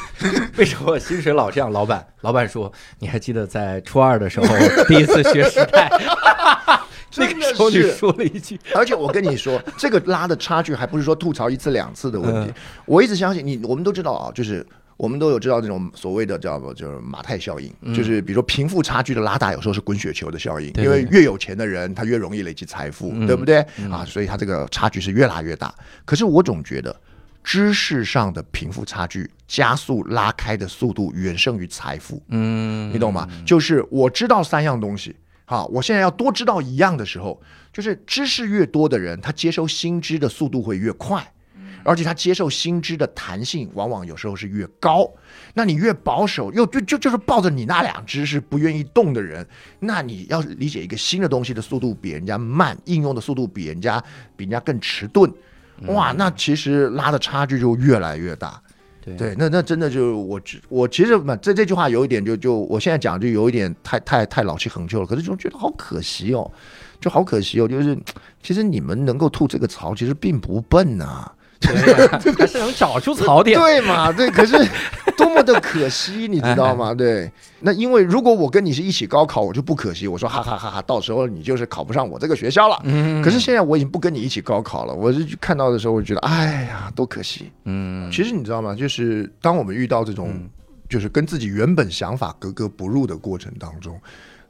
[0.58, 1.72] 为什么我薪水老这样？
[1.72, 4.46] 老板，老板说，你还记得在初二的时候
[4.86, 5.90] 第一次学时代？
[7.16, 12.52] 那个时候你说了一句，而且我跟你说，这个拉的差距还不是说吐槽一次两次的问题。
[12.84, 14.64] 我一直相信你，我们都知道啊，就是
[14.98, 24.04] 我们都有知道这种所谓的叫就是马太效应，就是比如说贫富差距的拉大，有时候是滚雪球的效应，因为越有钱的人他越容易累积财富，对不对啊？
[24.06, 25.74] 所以他这个差距是越拉越大。
[26.04, 26.94] 可是我总觉得。
[27.46, 33.28] 知识上的贫富差距加速拉开的速度远胜于财富，嗯，你懂吗？
[33.46, 37.40] 就是我知道三样东西，好，我现在要多知道一样的时候，
[37.72, 41.24] 就是知识越多的人，他接收新知的速度会越快，
[41.84, 45.08] 而且他接受新知的弹性往往有时候是越高。
[45.54, 49.46] 那你越保守，又就就就是抱着你那两只是不愿意动的人，
[49.78, 54.02] 那你要理解一个新的东西的速度比人家慢，应用的速度比人家
[54.36, 55.32] 比人家更迟钝。
[55.88, 58.60] 哇，那其实拉的差距就越来越大，
[59.04, 66.50] 对，那那真的就我我其实嘛，这这句话有一点就就我现在讲就有一点太太太老气横秋了，可是就觉得好可惜哦，
[67.00, 67.96] 就好可惜哦，就是
[68.42, 71.30] 其实你们能够吐这个槽，其实并不笨呐。
[71.60, 74.12] 还是能找出槽点，对嘛？
[74.12, 74.56] 对，可是
[75.16, 76.94] 多么的可惜，你知道吗？
[76.94, 80.06] 对，那因为如果我跟你是一起高考，我就不可惜。
[80.06, 82.80] 我说哈哈哈哈，到时候你就是考不上我这个学校了。
[82.84, 83.22] 嗯。
[83.22, 87.50] 可是现在我已经不跟你一起高考了，我是看到的时候，我就觉得，哎呀，多可惜。
[87.64, 88.10] 嗯。
[88.10, 88.74] 其实你知道吗？
[88.74, 90.32] 就是当我们遇到这种，
[90.88, 93.98] 就是跟自己原本想法格格不入的过程当中。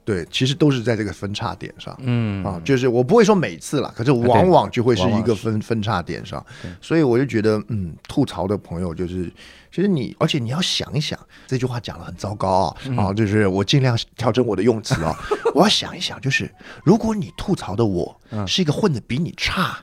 [0.06, 2.44] 对，其实都是在这个分叉点上，嗯。
[2.44, 6.46] 啊，就是我不会说每次了，可是往往就会是一个分分叉点上，
[6.80, 9.28] 所以我就觉得，嗯，吐槽的朋友就是，
[9.74, 15.12] 其实你，而且你要想一想，这句话讲的很糟糕啊，啊，就是我尽量调整我的用词啊，
[15.52, 16.48] 我要想一想，就是
[16.84, 18.16] 如果你吐槽的我
[18.46, 19.76] 是一个混的比你差、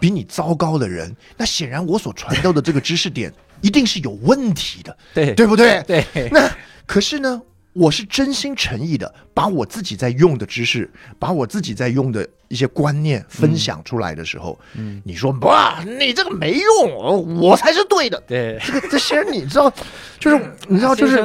[0.00, 5.82] 比你糟糕的人，那显然我所传授的这个知识点一定是有问题的，对对不对？
[5.86, 6.50] 对，那
[6.86, 7.42] 可是呢？
[7.76, 18.22] 我是真心诚意的，把我自己在用的知识，把我自己在用的一些观念分享出来的时候，嗯，你说哇，你这个没用，我才是对的。
[18.26, 19.70] 对，这个这些人你知道，
[20.18, 21.18] 就是你知道，就是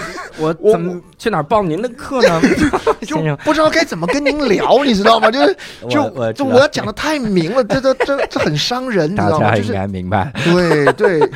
[0.40, 2.40] 我怎么去哪报您的课呢？
[3.04, 5.30] 就不知道该怎么跟您聊， 你知道吗？
[5.30, 5.56] 就是
[5.90, 9.54] 就就我要讲的太明了，这这这这很伤人，你知道吗？
[9.54, 10.32] 就是明白。
[10.42, 11.30] 对对。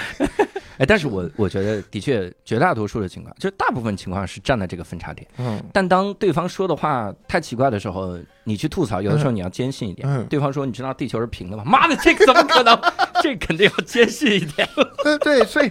[0.82, 5.24] 哎，但是我我觉得的确，绝大多数的情况，就是大部分情况是站在这个分叉点。
[5.38, 10.08] 嗯，但当对方说的话太奇怪的时候，你去吐槽，有的时候你要坚信一点。
[10.08, 12.76] 嗯，对方说：“你知道地球是平的吗？”妈的，这个怎么可能？
[13.22, 14.68] 这肯定要坚信一点。
[15.04, 15.70] 对对，所以。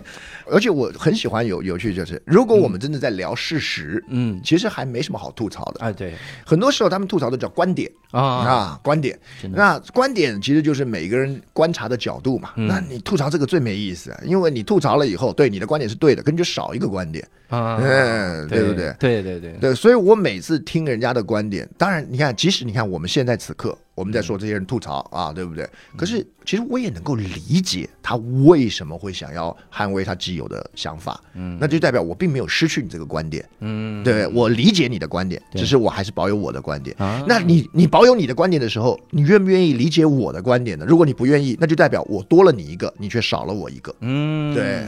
[0.51, 5.79] 而且我很喜欢有有趣，就是如果我们真的在聊事实，嗯，其实还没什么好吐槽的。
[5.79, 6.13] 哎，对，
[6.45, 9.17] 很多时候他们吐槽的叫观点啊啊，观点。
[9.51, 12.51] 那观点其实就是每个人观察的角度嘛。
[12.55, 18.93] 那你吐槽这个最没意思，因为你吐槽了以后，对你的观点是对的，可你就少一个观点啊，嗯，对不对？
[18.99, 23.77] 对对对对，所以我每次听人家的观点，当然你看，即使你看我们现在此刻。
[24.01, 25.69] 我们在说这些人吐槽啊，对不对？
[25.95, 28.15] 可是其实我也能够理解他
[28.47, 36.95] 为什么会想要捍卫他既有的想法，嗯，那就代表我并没有失去你这个观点，嗯，对我理解你的观点，只是我还是保有我的观点。
[37.27, 40.85] 那你你保有你的观点的时候，你愿不愿意理解我的观点呢？
[40.87, 43.95] 如果你不愿意，那就代表我多了你一个，你却少了我一个。
[43.99, 44.83] 嗯，对，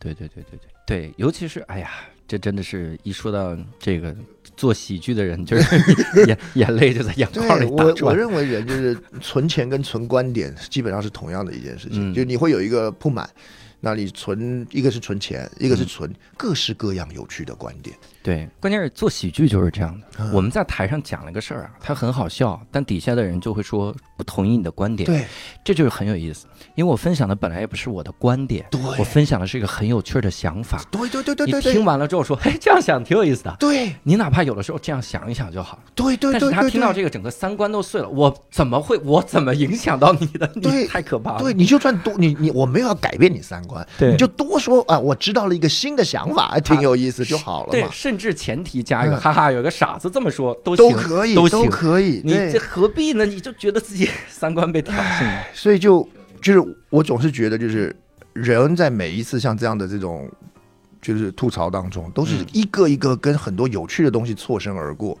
[0.00, 1.92] 对对对对对对，尤其是哎呀，
[2.26, 4.12] 这真的是一说到这个。
[4.60, 5.64] 做喜剧的人就是
[6.28, 8.02] 眼 眼泪就在眼眶里打转。
[8.02, 13.26] 我我认为人就是存钱跟存观点基本上是同样的一件事情，就你会有一个不满，
[13.80, 17.96] 那你存一个是存钱，一个是存各式各样有趣的观点。
[18.22, 20.30] 对，关键是做喜剧就是这样的。
[20.32, 25.06] 我们在台上讲了个事儿啊，它很好笑，但底下的人就会说不同意你的观点。
[25.06, 25.24] 对，
[25.64, 28.66] 这就是很有意思，因为我分享的本来也不是我的观点，
[28.98, 30.82] 我分享的是一个很有趣的想法。
[30.90, 33.56] 对对对对对，你听完了之后说，哎，这样想挺有意思的。
[33.58, 35.78] 对，你哪怕有的时候这样想一想就好。
[35.94, 38.98] 对对对，但是他听到这个整个三观都碎了，我怎么会？
[38.98, 40.50] 我怎么影响到你的？
[40.56, 41.38] 你，太可怕了。
[41.38, 47.72] 对，你就算多，你你我没有要改变你三观，你就多说啊，我知道了一个新的想法，挺有意思就好了嘛。
[47.72, 48.82] 对，甚至前提。
[48.82, 52.20] 加一个哈哈，有个傻子这么说都都可以，都都可以。
[52.24, 53.24] 你这何必呢？
[53.24, 55.44] 你就觉得自己三观被挑衅了。
[55.54, 56.06] 所以就
[56.42, 57.94] 就是我总是觉得，就是
[58.32, 60.28] 人在每一次像这样的这种
[61.00, 65.16] 就是吐槽当中，都是一个一个跟很多有趣的东西错身而过。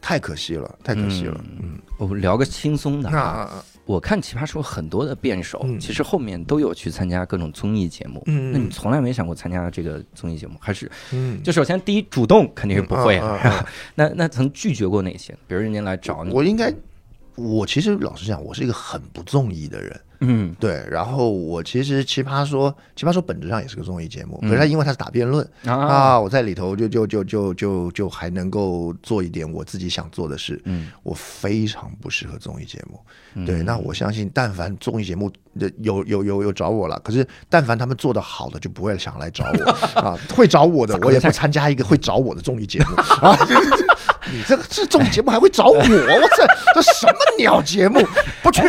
[0.00, 1.38] 太可惜了，太可惜了。
[1.60, 3.62] 嗯，我们聊个轻松的啊。
[3.86, 8.22] 那我看《奇葩说》很多的辩手，嗯其实后面都有去参加各种综艺节目。
[8.26, 10.56] 嗯那你从来没想过参加这个综艺节目？
[10.60, 13.66] 还是嗯，就首先第一主动肯定是不会啊。
[13.94, 15.32] 那那曾拒绝过哪些？
[15.46, 16.72] 比如人家来找你，我应该，
[17.36, 20.00] 我其实老实讲，我是一个很不综艺的人。
[20.22, 30.60] 嗯对，然后我其实奇葩说，奇葩说本质上也是个综艺节目，嗯可是它因为它是打辩论啊啊，我在里头就就就就就就还能够做一点我自己想做的事。
[30.64, 32.98] 嗯我非常不适合综艺节目。
[33.34, 40.18] 嗯对，那我相信，但凡综艺节目的有有有有找我了，可是但凡他们做的好的，就不会想来找我啊。
[40.34, 42.94] 会找我的， 我也不参加一个会找我的综艺节目
[43.26, 43.36] 啊。
[44.30, 45.78] 你这个这综艺节目还会找我？
[45.78, 48.00] 我这这什么鸟节目？
[48.42, 48.62] 不去。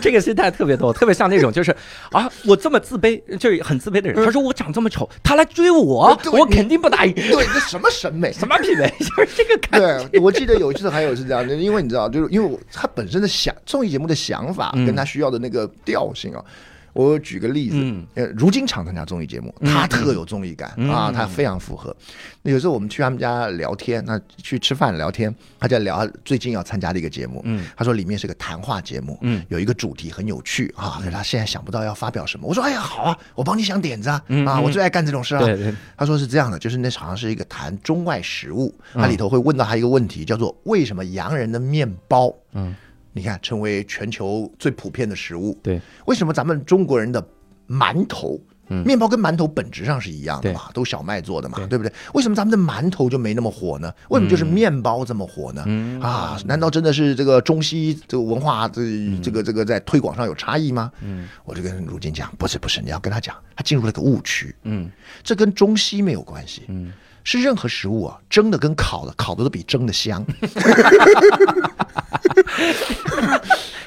[0.00, 1.74] 这个心态特别多，特别像那种就是
[2.10, 4.24] 啊，我这么自卑，就是很自卑的人。
[4.24, 7.14] 他说我长这么丑，他来追我我肯定不答应。
[7.14, 8.32] 对，这什么审美？
[8.34, 8.92] 什么品味？
[8.98, 10.08] 就是这个感觉。
[10.08, 16.44] 对，我记得有一次还有是这样的，因为你知道，就是因为我他本身的想综艺节目的想法嗯跟他需要的那个调性啊。
[16.94, 18.06] 我举个例子，嗯。
[18.14, 20.88] 呃，如今常参加综艺节目，他特有综艺感、嗯。
[20.88, 21.94] 啊，他非常符合。
[22.40, 27.66] 那有时候我们去他们家聊天，那去吃饭聊天，他在聊他最近要参加的一个节目，嗯。
[27.76, 29.44] 他说里面是个谈话节目，嗯。
[29.48, 32.46] 有一个主题很有趣啊，可是他现在想不到要发表什么。
[32.46, 35.44] 我说哎呀好啊，我帮你想点子啊，啊，我最爱干这种事啊。
[35.96, 39.02] 他说是这样的，就是那好像是一个谈中外食物，嗯。
[39.02, 42.74] 它里头会问到他一个问题，叫做为什么洋人的面包，嗯，
[43.14, 47.26] 你看成为全球最普遍的食物，对，为什么咱们中国人的
[47.68, 48.38] 馒头？
[48.68, 48.82] 嗯。
[48.84, 51.66] 面包跟馒头本质上是一样的嘛，都小麦做的嘛，对。
[51.68, 51.92] 对不对？
[52.14, 53.92] 为什么咱们的馒头就没那么火呢？
[54.08, 55.62] 为什么就是面包这么火呢？
[55.66, 56.00] 嗯。
[56.00, 58.82] 啊，难道真的是这个中西这个文化这
[59.22, 60.90] 这个这个在推广上有差异吗？
[61.02, 61.28] 嗯。
[61.44, 64.90] 我就跟如今讲，不是不是，你要跟他讲，他进入了个误区，嗯。
[65.22, 66.90] 这跟中西没有关系，嗯，
[67.24, 70.24] 是任何食物啊，蒸的跟烤的，烤的都比蒸的香。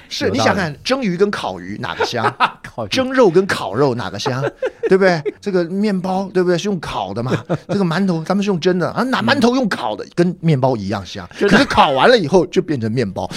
[0.10, 2.34] 是你想看蒸鱼跟烤鱼哪个香？
[2.64, 4.42] 靠蒸肉跟烤肉哪个香？
[4.90, 5.22] 对不对？
[5.42, 6.58] 这个面包对不对？
[6.58, 7.32] 是用烤的嘛？
[7.68, 11.28] 这个馒头咱们是用蒸的啊，拿馒头用烤的，跟面包一样香。
[11.38, 13.30] 可是烤完了以后就变成面包。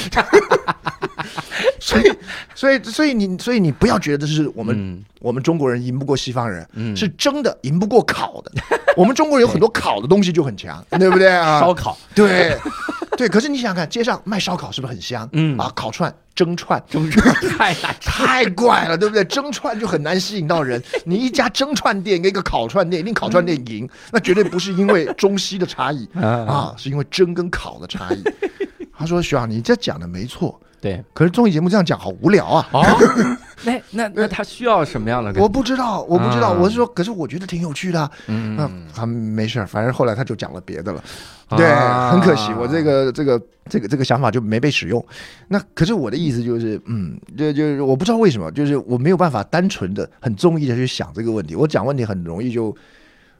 [1.80, 2.12] 所以，
[2.54, 8.50] 所以，所以你，所以你不要觉得是我们、嗯我们中国人赢不过西方人，嗯是蒸的赢不过烤的。
[8.96, 11.60] 我们中国人有很多烤的东西就很强， 对不对啊？
[11.60, 12.56] 烧烤，对，
[13.18, 13.28] 对。
[13.28, 15.28] 可是你想想看，街上卖烧烤是不是很香？
[15.32, 16.82] 嗯啊，烤串、蒸串。
[17.58, 17.94] 太难。
[18.00, 19.22] 太怪了，对不对？
[19.24, 20.82] 蒸串就很难吸引到人。
[21.04, 28.22] 你一家蒸串店跟一个烤串店，一定烤串店赢，那绝对不是因为中西的差异啊啊，是因为蒸跟烤的差异。
[28.96, 32.68] 他说：“徐阳，你这讲的没错，对可是综艺节目这样讲好无聊啊。
[32.72, 32.82] 哦，
[33.64, 35.32] 那那那他需要什么样的？
[35.40, 38.10] 我不知道，我不知道，啊我是说，可是我觉得挺有趣的啊。
[38.28, 41.02] 嗯那他没事儿，反正后来他就讲了别的了。
[41.48, 41.66] 啊对，
[42.10, 45.04] 很可惜，我这个这个这个这个想法就没被使用。
[45.48, 51.56] 那可是我的意思就是，嗯，就就是我不知道为什么，就是我没有办法单纯的很中意的去想这个问题。
[51.56, 52.74] 我讲问题很容易就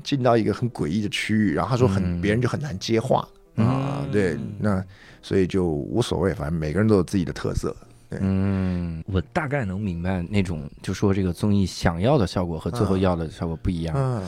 [0.03, 3.26] 进到一个很诡异的区域，然后他说很、嗯别人就很难接话
[3.61, 4.03] 啊。
[4.05, 4.85] 嗯对，那
[5.23, 7.75] 所以就无所谓，反正每个人都有自己的特色。
[8.20, 13.94] 嗯，我大概能明白那种，就说这个综艺想要的效果和最后要的效果不一样。
[13.96, 14.20] 嗯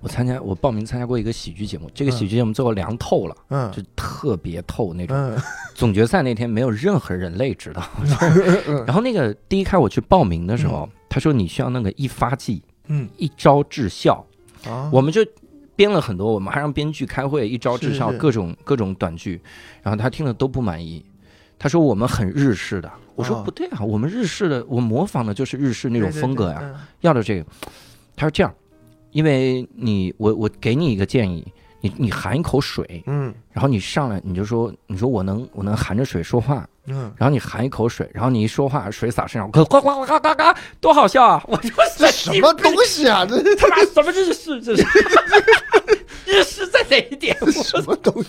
[0.00, 5.16] 我参加，我报名参加过一个喜剧节目，这个喜剧节目最后凉透了，嗯就特别透那种。
[5.16, 5.36] 嗯
[5.74, 7.82] 总决赛那天没有任何人类知道。
[8.86, 14.24] 然后那个第一开我去报名的时候，他说你需要那个一发剂，嗯一招制笑，
[14.68, 15.22] 啊，我们就
[15.76, 18.20] 编了很多，我们还让编剧开会，一招制笑，是是。
[18.20, 19.40] 各种各种短剧，
[19.82, 21.04] 然后他听了都不满意，
[21.58, 23.42] 他说我们很日式的，我说哦。
[23.44, 27.46] 不对啊，我们日式的，我模仿的就是日式那种风格呀，要的这个，
[28.14, 28.54] 他说这样，
[29.10, 31.46] 因为你我我给你一个建议，
[31.80, 33.34] 你你含一口水，嗯。
[33.50, 40.42] 然后你上来你就说你说我能我能含着水说话，嗯，然后你含一口水，然后你一说话水洒身上，呱呱呱呱呱呱，
[40.80, 41.42] 多好笑啊！
[41.48, 43.24] 我说这什么东西啊？
[43.24, 44.60] 这 他妈什么这是？
[44.60, 44.84] 这是
[46.34, 47.36] 日式在哪一点？
[47.40, 48.28] 这什么东西？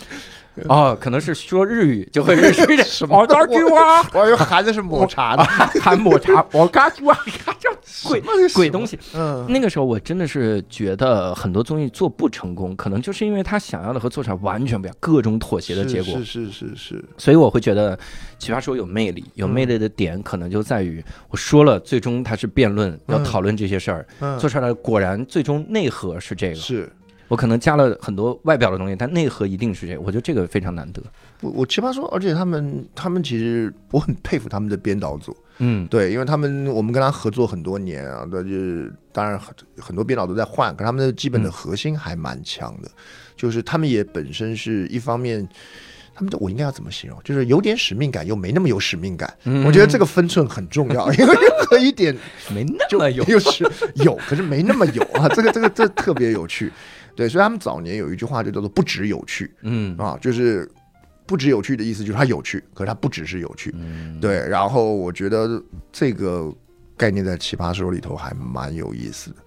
[0.69, 2.83] 哦，可能是说日语就会日式一点。
[2.87, 5.43] 什么 我还以为含的是抹茶呢。
[5.81, 7.19] 含抹茶，我嘎句啊，
[7.59, 7.69] 这
[8.07, 8.21] 鬼
[8.53, 8.97] 鬼东西。
[9.13, 16.23] 嗯那个时候我真的是觉得很多综艺做不成功，可能就是因为他想要的和做出来完全不一样，各种妥协的结果是。
[16.23, 17.97] 是是是，所以我会觉得
[18.39, 26.55] 《奇葩说》有魅力，有魅力的点可能就在于我说了，最终它是辩论，要讨论这些事儿，嗯做出来果然最终内核是这个。
[26.55, 26.89] 是
[27.27, 30.01] 我可能加了很多外表的东西，但内核一定是这个。
[30.01, 31.01] 我觉得这个非常难得。
[31.41, 42.89] 我我奇葩说，而且他们他们其实我很佩服他们的编导组，嗯对，因为他们我们跟他合作很多年啊，对，就是当然很很多编导都在换，可他们的基本的嗯核心还蛮强的，
[43.35, 45.47] 就是他们也本身是一方面。
[46.17, 47.19] 他们的我应该要怎么形容？
[47.25, 49.37] 就是有点使命感，又没那么有使命感。
[49.43, 52.15] 嗯我觉得这个分寸很重要， 因为任何一点
[52.53, 53.25] 没那么有
[53.95, 55.27] 有，可是没那么有啊。
[55.27, 56.71] 这个这个这特别有趣。
[57.15, 60.69] 对，所以他们早年有一句话就叫做“不止有趣”嗯啊，就是
[61.25, 63.73] 不止有趣的意思，就是它有趣，可是它不只是有趣。
[63.77, 66.53] 嗯对，然后我觉得这个
[66.97, 69.37] 概念在奇葩说里头还蛮有意思的。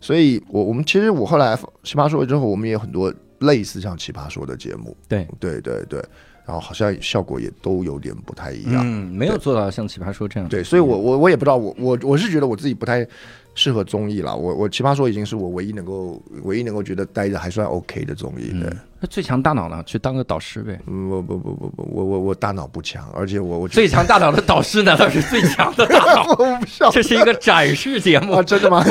[0.00, 4.94] 所以我我们其实我后来奇葩说之后，我们也有很多类似像奇葩说的节目。
[5.08, 5.98] 对对对对，
[6.44, 8.82] 然后好像效果也都有点不太一样。
[8.84, 10.46] 嗯，没有做到像奇葩说这样。
[10.46, 13.06] 对，所以我我我也不知道，我我我是觉得我自己不太
[13.54, 14.34] 适合综艺了。
[14.34, 18.50] 我我奇葩说已经是我唯一能够唯一能够觉得待着还算 OK 的综艺。
[18.50, 19.82] 对，嗯，那最强大脑呢？
[19.86, 20.78] 去当个导师呗。
[20.86, 26.26] 嗯，我不不不不，我我我大脑不强，而且我我最强大脑的导师难道是最强的大脑？
[26.38, 28.84] 我不笑这是一个展示节目 啊，，真的吗？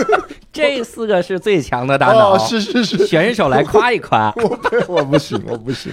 [0.52, 2.34] 这四个是最强的大脑。
[2.34, 4.32] 哦，是是是，选手来夸一夸。
[4.36, 5.92] 我不我不行，我不行。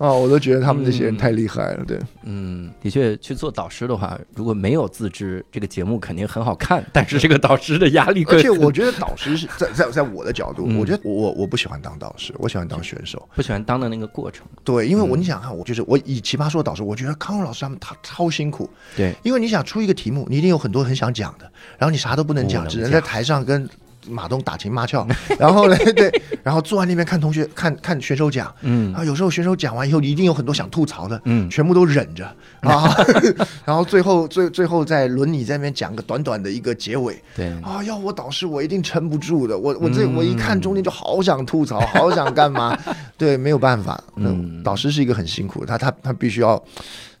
[0.00, 10.78] 啊，我都觉得他们这些人太厉害了，对，嗯，的确，去做导师的话，如果没有自知，这个节目肯定很好看，但是这个导师的压力而且我觉得导师是在在在我的角度，嗯。
[10.78, 13.28] 我觉得我我我不喜欢当导师，我喜欢当选手。
[13.34, 14.46] 不喜欢当的那个过程。
[14.64, 15.20] 对，因为我嗯。
[15.20, 21.44] 你想看，我就是我以奇葩说导师，我觉得康荣老师他们他超辛苦，对，因为你想出一个题目，你一定有很多很想讲的，
[21.76, 23.68] 然后你啥都不能讲，只能在台上跟
[24.08, 25.06] 马东打情骂俏，
[25.38, 26.10] 然后呢， 对，
[26.42, 28.94] 然后坐在那边看同学看看选手讲，嗯。
[28.94, 31.48] 啊，有时候选手讲完以后，你一定有很多想吐槽的，嗯。
[31.50, 32.24] 全部都忍着。
[32.60, 32.94] 啊，
[33.64, 40.14] 然后最后最最后再轮你在那边讲个短短的一个结尾，对，啊，要我导师我一定撑不住的，我我这嗯。
[40.14, 42.76] 我一看中间就好想吐槽，好想干嘛，
[43.16, 46.62] 对，没有办法，嗯嗯，导师是一个很辛苦，他他他必须要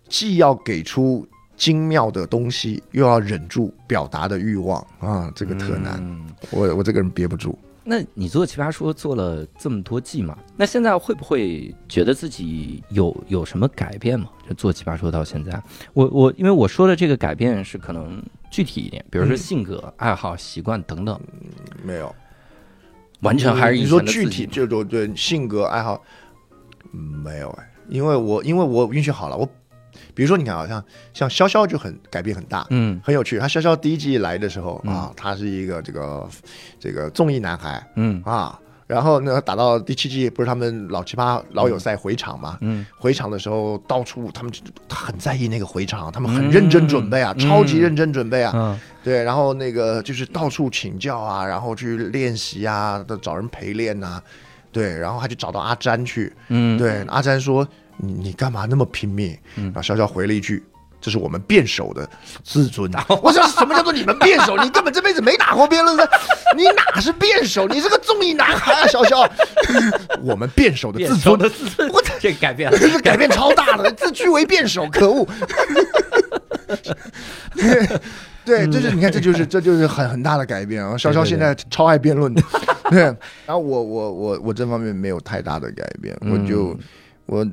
[0.08, 1.26] 既要给出
[1.60, 6.26] 精妙的东西，又要忍住表达的欲望啊，这个特难，嗯。
[6.50, 7.56] 我我这个人憋不住。
[7.84, 10.38] 那你做奇葩说做了这么多季嘛？
[10.56, 14.30] 那现在会不会觉得自己有有什么改变吗？
[14.48, 19.36] 就做奇葩说到现在，我我因为我说的这个改变是可能具体一点，比如说嗯。
[19.36, 21.20] 性格、爱好、习惯等等，
[21.84, 22.14] 没有，
[23.20, 26.02] 完全还是以你说具体这种对性格爱好
[26.94, 29.46] 嗯没有哎，因为我因为我运气好了，我
[30.14, 33.38] 比如说你看啊，像像潇潇就很改变很大，嗯很有趣。
[33.38, 36.28] 他潇潇第一季来的时候嗯啊，他是一个这个
[36.78, 38.58] 这个综艺男孩嗯啊。
[38.86, 42.58] 然后呢，打到第七季，不是他们老奇葩老友赛回场嘛？
[42.60, 48.50] 嗯回场的时候，到处他们就他很在意那个回场，他们很认真准备啊，嗯超级认真准备啊。
[48.52, 54.20] 嗯对，然后那个就是到处请教啊，然后去练习啊，都找人陪练呐、
[54.72, 57.66] 对，然后他就找到阿詹去，嗯，对，阿詹说
[58.02, 60.62] ：“你你干嘛那么拼命？”然后潇潇回了一句
[61.00, 62.08] ：“这是我们辩手的
[62.42, 62.90] 自尊。
[63.22, 64.56] ”我说：“什么叫做你们辩手？
[64.56, 66.08] 你根本这辈子没打过辩论赛，
[66.56, 67.66] 你哪是辩手？
[67.68, 69.28] 你是个综艺男孩啊，潇潇！
[70.22, 75.26] 我们辩手的自尊，的自尊，我这改变了，这是改变超大的，自居为辩手，可恶！
[78.44, 80.94] 对，就是你看，这就是这就是很很大的改变啊！
[80.96, 82.42] 潇潇现在超爱辩论的，
[82.90, 83.02] 对。
[83.02, 86.76] 然后我我我我这方面没有太大的改变，我就
[87.26, 87.46] 我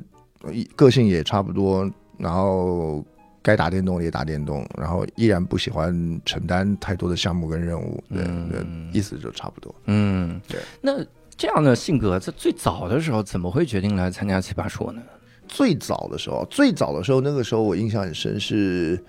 [0.76, 3.04] 个性也差不多，然后
[3.42, 9.74] 该打电动也打电动，然后依然不喜欢承担太多的项目跟任务，对对，意思就差不多。
[9.86, 10.60] 嗯，对。
[10.80, 11.04] 那
[11.36, 15.02] 这样的性格，在最早的时候，怎么会决定来参加奇葩说呢？
[15.46, 19.02] 最早的时候，最早的时候，那个时候我印象很深是，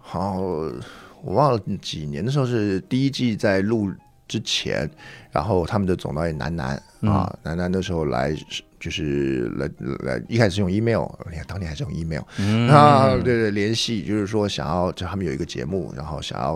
[0.00, 3.92] 好，我忘了几年的时候是第一季在录
[4.26, 4.90] 之前，
[5.30, 8.34] 然后他们的总导演楠楠啊，楠楠那时候来
[8.82, 16.54] 就是来来一开始是用 email，你看当年还是用 email 嗯啊，对对，联系就是说想要就他们有一个节目，然后想要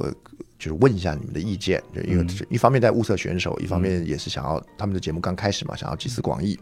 [0.00, 0.12] 呃。
[0.58, 6.58] 就是问一下你们的意见，就因为一方面在物色选手，一方面也是想要他们的节目刚开始嘛，想要集思广益。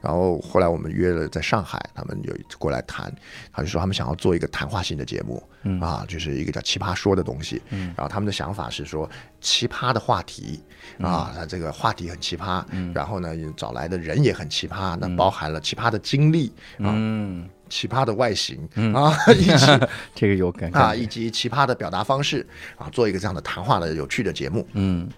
[0.00, 3.12] 然后后来我们约了在上海，他们有过来谈，
[3.52, 7.60] 他就说他们想要做一个谈话性的节目，嗯啊，就是一个叫奇葩说的东西。
[7.68, 9.10] 然后他们的想法是说，
[9.42, 10.58] 奇葩的话题
[11.00, 18.56] 啊，他这个话题很奇葩，然后呢找来的人也很奇葩，那包含了奇葩的经历啊，嗯，奇葩的外形
[18.94, 24.66] 啊， 以及这个有感啊以及奇葩的表达方式啊，做一个这样的谈话的有趣的节目。
[24.72, 25.08] 嗯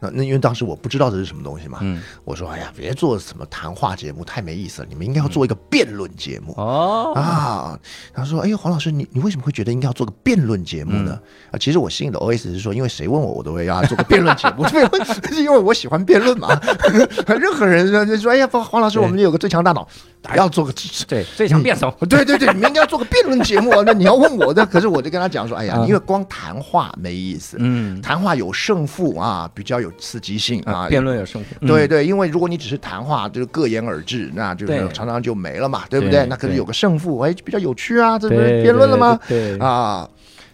[0.00, 6.52] 那那因为当时我不知道这是什么东西嘛，嗯我说哎呀，别做什么谈话节目，太没意思了，你们应该要做一个辩论节目。
[6.56, 7.78] 哦，啊，
[8.12, 11.18] 他说：“哎呦，黄老师，你你为什么会觉得应该要做个辩论节目呢？”
[11.50, 16.48] 啊，其实我心里的 OS 是说，因为谁问我，我都会要他做个辩论节目， 没有是因为我喜欢辩论嘛。
[17.26, 19.86] 任何人就说：“哎呀，黄黄老师，我们有个最强大脑。”
[20.22, 20.72] 不要做个
[21.08, 23.82] 对最强辩手， 对对对，你们应该要做个辩论节目啊。
[23.84, 30.86] 那你要问我的，可是我就跟他讲说，哎呀，啊因为光谈话没意思，嗯谈话有胜负啊，比较有刺激性啊。
[30.88, 36.26] 辩论有胜负，嗯对对，因为如果你只是谈话，就是各言而至，那就是常常就没了嘛，对不对对？
[36.26, 39.18] 那可是有个胜负，哎，比较有趣啊，这不是辩论了吗？
[39.28, 40.08] 对啊，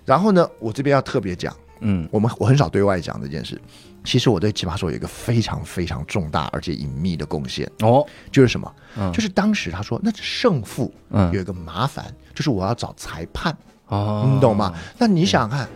[0.07, 3.61] 然后呢，我这边要特别讲，嗯我们我很少对外讲这件事。
[4.09, 8.03] 其实我对奇葩说有一个非常非常重大而且隐秘的贡献，哦，
[8.33, 8.75] 就是什么？
[8.97, 13.55] 嗯就是当时他说，那胜负嗯有一个麻烦，就是我要找裁判，
[13.89, 14.73] 哦，你懂吗？
[14.97, 15.69] 那你想想看，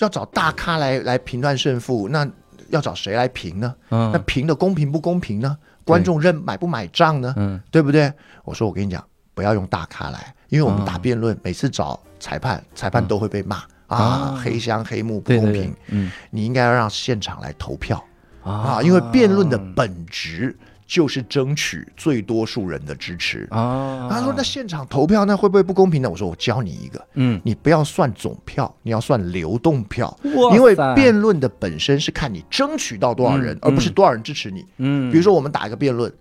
[0.00, 2.28] 要找大咖来来评断胜负，那
[2.70, 3.72] 要找谁来评呢？
[3.90, 4.10] 嗯？
[4.12, 5.56] 那评的公平不公平呢？
[5.84, 7.32] 观众认买不买账呢？
[7.36, 8.12] 嗯对不对？
[8.42, 9.00] 我说我跟你讲，
[9.32, 15.74] 不要用大咖来，因为我们哦打辩论，每次找裁判，裁判都会被骂啊啊，黑箱黑幕不公平。
[15.88, 16.10] 嗯。
[16.30, 18.02] 你应该要让现场来投票。
[18.42, 20.56] 啊，啊因为辩论的本质
[20.86, 23.46] 就是争取最多数人的支持。
[23.50, 26.00] 啊，他说：“那现场投票那会不会不公平？
[26.00, 30.16] 呢？”我说：“我教你一个，嗯，你不要算总票，你要算流动票，
[30.54, 34.64] 因为辩论的本身是看你争取到多少人，嗯而不是多少人支持你。
[34.76, 36.12] 嗯，比如说我们打一个辩论，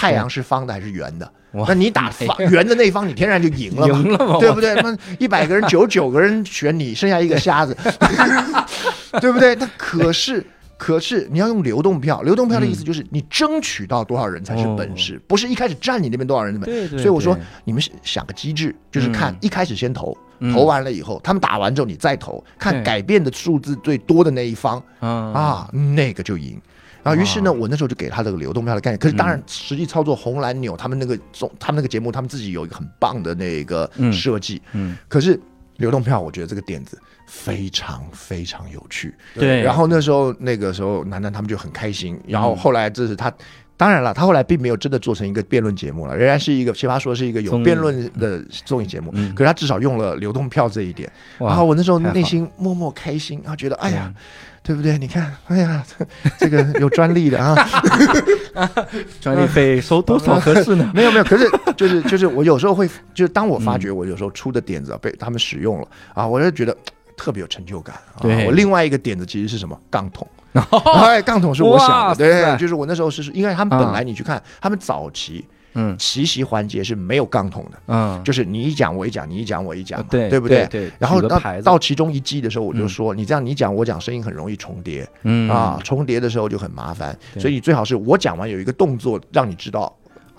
[0.00, 1.30] 太阳是方的还是圆的？
[1.52, 4.74] 那你打方圆的那一方，你天然就赢了嘛，赢了嘛对不对？
[4.76, 7.76] 那一百个人，九十九个人选你，剩下一个瞎子，
[9.20, 9.54] 对不对？
[9.56, 10.44] 那可是。
[10.80, 26.58] 可是你要用流动票，流动票的意思就是你争取到多少人才是本事，不是一开始占你那边多少人的本对对所以我说你们想个机制，就是看嗯一开始先投，嗯投完了以后，他们打完之后你再投，看改变的数字最多的那一方啊啊，那个就赢。
[27.02, 28.98] 然后于是呢，我那时候就给他这个流动票的概念。
[28.98, 34.60] 可是当然，实际操作红蓝钮，他们那个总他们那个节目，他们自己有一个很棒的那个嗯设计。
[34.72, 35.38] 嗯，可是
[35.76, 39.14] 流动票，我觉得这个点子非常非常有趣。
[39.34, 42.20] 对然后那时候那个时候，楠楠他们就很开心。
[42.26, 43.32] 然嗯后后来这是他。
[43.76, 49.10] 当然了，他后来并没有真的做成一个辩论节目了，仍然是一个奇葩说是一个有辩论的综艺节目。
[49.14, 54.14] 嗯可是他至少用了流动票这一点，哇然后我那时候内心默默开心，然后觉得哎呀嗯，
[54.62, 54.98] 对不对？
[54.98, 56.06] 你看，哎呀，这
[56.38, 57.56] 这个有专利的啊，
[59.20, 60.90] 专利费收多少合适呢？
[60.94, 66.76] 没有没有，可是就是就是我有时候会，就是当我发觉我有时候出的点子啊被他们使用了啊，我就觉得。
[67.16, 68.16] 特别有成就感啊！
[68.22, 69.78] 对我另外一个点子其实是什么？
[69.90, 70.26] 杠筒，
[70.94, 75.96] 哎，杠桶是我想的，对，就是我那时候是，因为他们本来你去看，他们早期嗯。
[75.98, 80.66] 奇袭环节是没有杠筒的，嗯，就是你一讲我一讲，你一讲我一讲，对对不对？
[80.68, 82.88] 对然后到到其中一季的时候，我就嗯。
[82.88, 85.50] 说，你这样你讲我讲，声音很容易重叠，嗯。
[85.50, 89.94] 啊，重叠的时候就很麻烦，所以你最好是我讲完有一个动作让你知道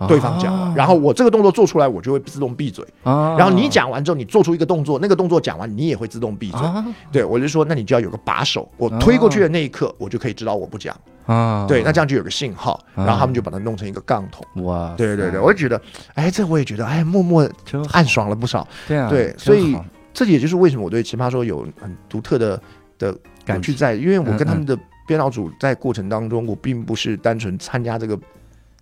[0.08, 2.84] 对方讲了，啊然后我这个动作做出来，我就会自动闭嘴。
[3.04, 6.60] 啊，然后你讲完之后，你做出一个动作，那个动作讲完，你也会自动闭嘴。
[6.60, 6.84] 啊。
[7.12, 10.96] 对我就说，那你就要有个把手，我推过去的那一刻，我就可以知道我不讲。
[11.32, 14.64] 啊，对，那这样就有个信号，啊然后他们就把它弄成一个杠筒。
[14.64, 15.82] 哇，对对对，我就觉得，
[16.14, 17.50] 哎，这我也觉得，哎，默默
[17.92, 18.68] 暗爽了不少。
[18.88, 19.78] 对啊，对，所以
[20.14, 22.62] 这也就是为什么我对奇葩说有很独特的
[22.98, 24.78] 的感有趣在，因为我嗯跟他们的
[25.08, 28.20] 编导组在过程当中，我并不是单纯参加这个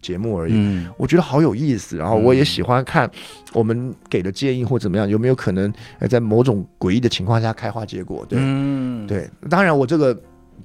[0.01, 0.53] 节目而已。
[0.55, 3.09] 嗯我觉得好有意思，然后我也喜欢看
[3.53, 8.25] 我们给的建议或怎么样，有没有可能呃在某种诡异的情况下开花结果？
[8.27, 10.19] 对、嗯，对，当然我这个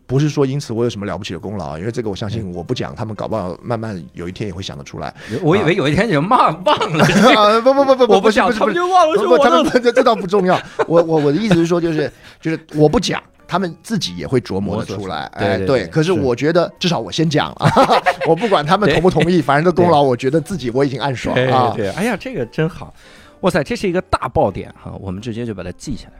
[0.06, 5.14] 不是说因此我有什么了不起的功劳啊，因为这个我相信我不讲，他们搞不好慢慢有一天也会想得出来。
[5.42, 7.04] 我以为有一天你就骂忘了，
[7.36, 9.62] 啊不不不不不，我不讲，不是不是不是他们就忘了是不不，他。
[9.62, 10.60] 们这这倒不重要。
[10.86, 15.24] 我我我的意思是说，就是就是我不讲，他们自己也会琢磨得出来。
[15.34, 21.72] 哎，对可是是我觉得至少我先讲了，我不管他们同不同意，反正这功劳，我觉得自己我已经暗爽对啊。
[21.74, 22.92] 对，哎呀，这个真好，
[23.40, 26.14] 哇塞，这是一个大爆点哈，我们直接就把它记下来。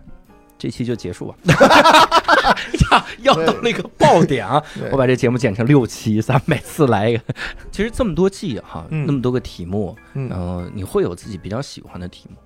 [0.59, 1.37] 这期就结束吧，
[2.91, 4.63] 呀，要到那个爆点啊！
[4.91, 7.23] 我把这节目剪成六期，咱每次来一个。
[7.71, 12.37] 其实这么多季哈，嗯那么多个题目，嗯呃，你会有自己比较喜欢的题目？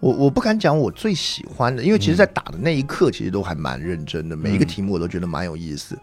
[0.00, 5.98] 我我不敢讲我最喜欢的，因为其实，在打的那一刻，其实都还蛮认真的，每一个题目我都觉得蛮有意思。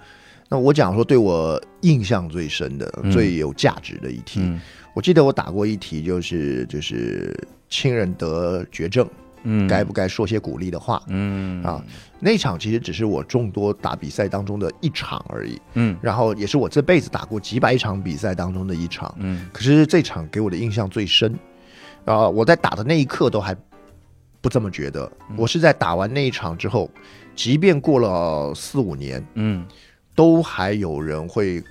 [0.48, 4.62] 那我讲说对我印象最深的、嗯最有价值的一题，嗯
[4.94, 7.36] 我记得我打过一题，就是就是
[7.70, 9.10] 亲人得绝症，
[9.46, 9.66] 嗯。
[9.68, 11.02] 该不该说些鼓励的话？
[11.08, 11.64] 嗯。
[11.64, 11.82] 啊
[12.20, 15.96] 那场其实只是我众多打比赛当中的一场而已，嗯。
[16.02, 19.14] 然后也是我这辈子打过几百场比赛当中的一场。
[19.20, 19.48] 嗯。
[19.54, 21.34] 可是这场给我的印象最深，
[22.04, 23.56] 啊、我在打的那一刻都还
[24.42, 25.10] 不这么觉得。
[25.30, 25.36] 嗯。
[25.38, 26.90] 我是在打完那一场之后，
[27.36, 29.66] 即便过了四五年，嗯。
[30.16, 31.62] 都还有人会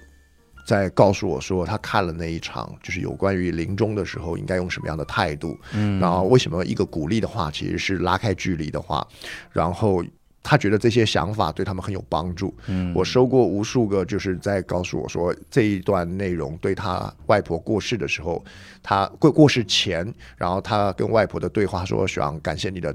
[0.65, 9.07] 在告诉我说，他看了那一场，就是有关于临终的时候应该用什么样的态度，嗯，然后为什么一个鼓励的话其实是拉开距离的话，
[9.53, 10.03] 然后
[10.43, 12.55] 他觉得这些想法对他们很有帮助。
[12.67, 12.93] 嗯。
[12.95, 18.45] 我收过无数个，就是在告诉我说这一段内容对他外婆过世的时候，
[18.83, 22.95] 他过过世前，然后他跟外婆的对话说：“许阳，感谢你的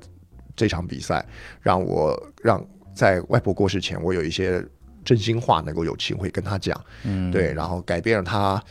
[0.55, 1.26] 这场比赛，
[1.61, 2.63] 让我让
[2.93, 4.63] 在外婆过世前，我有一些
[5.04, 8.62] 真心话能够有机会跟他讲，嗯对，然后改变了他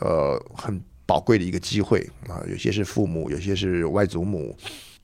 [0.00, 4.56] 呃很宝贵的一个机会啊，有些是父母，有些是外祖母。”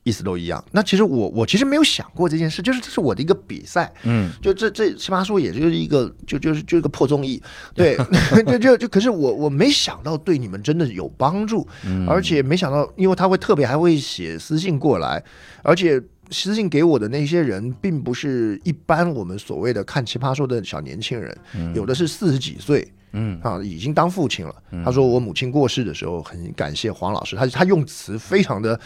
[0.07, 0.63] 意思都一样。
[0.71, 7.41] 那其实我我其实没有想过这件事，就是这是我的一个比赛，嗯就这这奇葩说也就是一个就就是就一个破综艺，
[7.73, 7.97] 对，
[8.45, 15.23] 就就就可是我我没想到对你们真的有帮助，嗯而且没想到，因为他会特别还会写私信过来，
[15.63, 15.99] 而且
[16.31, 21.37] 私信给我的那些人，并不是一般我们所谓的看奇葩说的小年轻人，
[21.73, 22.87] 有的是四十几岁。
[23.17, 24.53] 嗯啊，已经当父亲了。
[24.83, 27.33] 他说我母亲过世的时候，很感谢黄老师。
[27.37, 28.77] 他他用词非常的，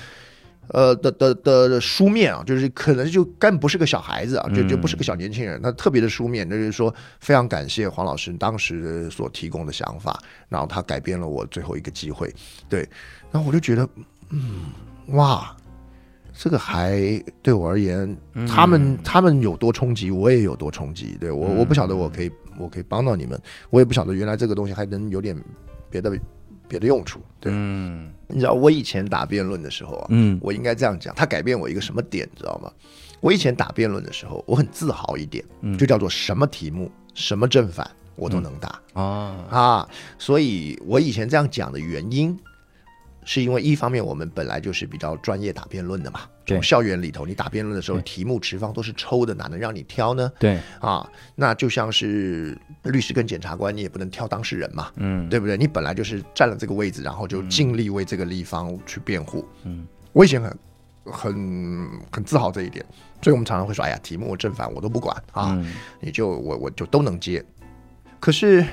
[0.68, 5.60] 呃的的的书面啊，就是可能就根本不是个小孩子啊，就就不是个小年轻人。
[5.64, 12.32] 他特别的书面，就是说非常感谢黄老师当时所提供的想法，然后他改变了我最后一个机会。
[12.70, 12.88] 对，
[13.32, 13.90] 然后我就觉得，
[14.30, 14.66] 嗯，
[15.08, 15.56] 哇。
[16.42, 18.18] 这个还对我而言，
[18.48, 21.18] 他们他们有多冲击，我也有多冲击。
[21.20, 23.38] 对我，我不晓得我可以，我可以帮到你们，
[23.70, 25.38] 我也不晓得原来这个东西还能有点
[25.90, 26.18] 别的
[26.66, 27.20] 别的用处。
[27.42, 32.72] 对，嗯你知道我以前打辩论的时候啊，嗯我应该这样讲，他改变我一个什么点，你知道吗？
[33.20, 35.44] 我以前打辩论的时候，我很自豪一点，
[35.78, 37.86] 就叫做什么题目、什么正反
[38.16, 39.04] 我都能打、啊
[39.50, 39.90] 啊。
[40.18, 42.40] 所以我以前这样讲的原因，
[43.32, 50.32] 是因为一方面我们本来就是比较专业打辩论的嘛，这种校园里头你打辩论的时候，题目持方都是抽的，哪能让你挑呢？
[50.40, 55.56] 对啊，那就像是律师跟检察官，你也不能挑当事人嘛，嗯对不对？
[55.56, 59.46] 你本来就是占了这个位置，然后就尽力为这个立方去辩护。
[59.64, 60.58] 嗯，我以前很
[61.06, 62.84] 很很自豪这一点，
[63.22, 67.46] 所以我们常常会说，哎呀，题目正反我都不管啊，嗯你就我我就都能接。
[68.20, 68.66] 可是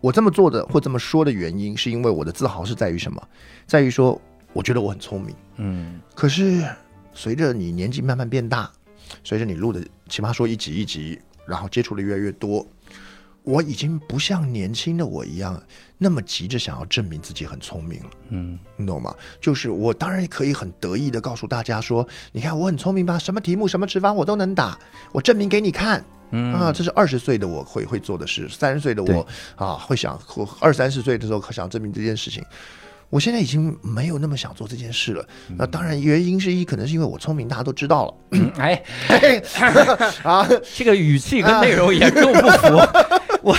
[0.00, 3.28] 我这么做的或这么说的原因，是因为我的自豪是在于什么？
[3.66, 4.20] 在于说，
[4.52, 5.34] 我觉得我很聪明。
[5.56, 6.64] 嗯可是
[7.12, 8.70] 随着你年纪慢慢变大，
[9.24, 12.66] 随着你录的奇葩说一集一集，然后接触的越来越多，
[13.42, 15.60] 我已经不像年轻的我一样
[15.96, 18.10] 那么急着想要证明自己很聪明了。
[18.28, 19.14] 嗯你懂吗？
[19.40, 24.78] 就是我当然可以很得意的告诉大家说，你看我很聪明吧，什么题目、什么持方我都能打，
[25.12, 26.04] 我证明给你看。
[26.30, 32.44] 嗯啊，这是二十岁的我会会做的事，三十岁的我啊会想，我二三十岁的时候想证明这件事情。
[33.08, 35.24] 我现在已经没有那么想做这件事了。
[35.56, 38.14] 那当然，原因是一，可能是因为我聪明，大家都知道了。
[38.32, 38.82] 嗯哎
[40.24, 42.76] 啊，这个语气跟内容严重不符，
[43.42, 43.56] 我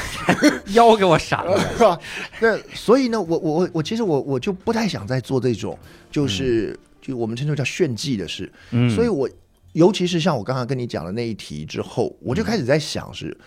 [0.73, 1.57] 腰给我闪了。
[1.77, 1.97] 是吧？
[2.41, 5.79] 那所以呢，我我我我其实我我就不太想再做这种，
[6.11, 8.51] 就是、就我们称之为叫炫技的事。
[8.71, 9.29] 嗯所以我
[9.77, 13.37] 尤其是像我刚刚跟你讲的那一题之后，我就开始在想是，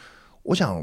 [0.45, 0.81] 我想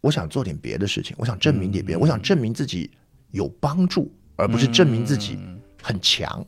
[0.00, 2.88] 我想做点别的事情，我想证明点别人，我想证明自己
[3.32, 5.36] 有帮助，而不是证明自己
[5.82, 6.46] 很强。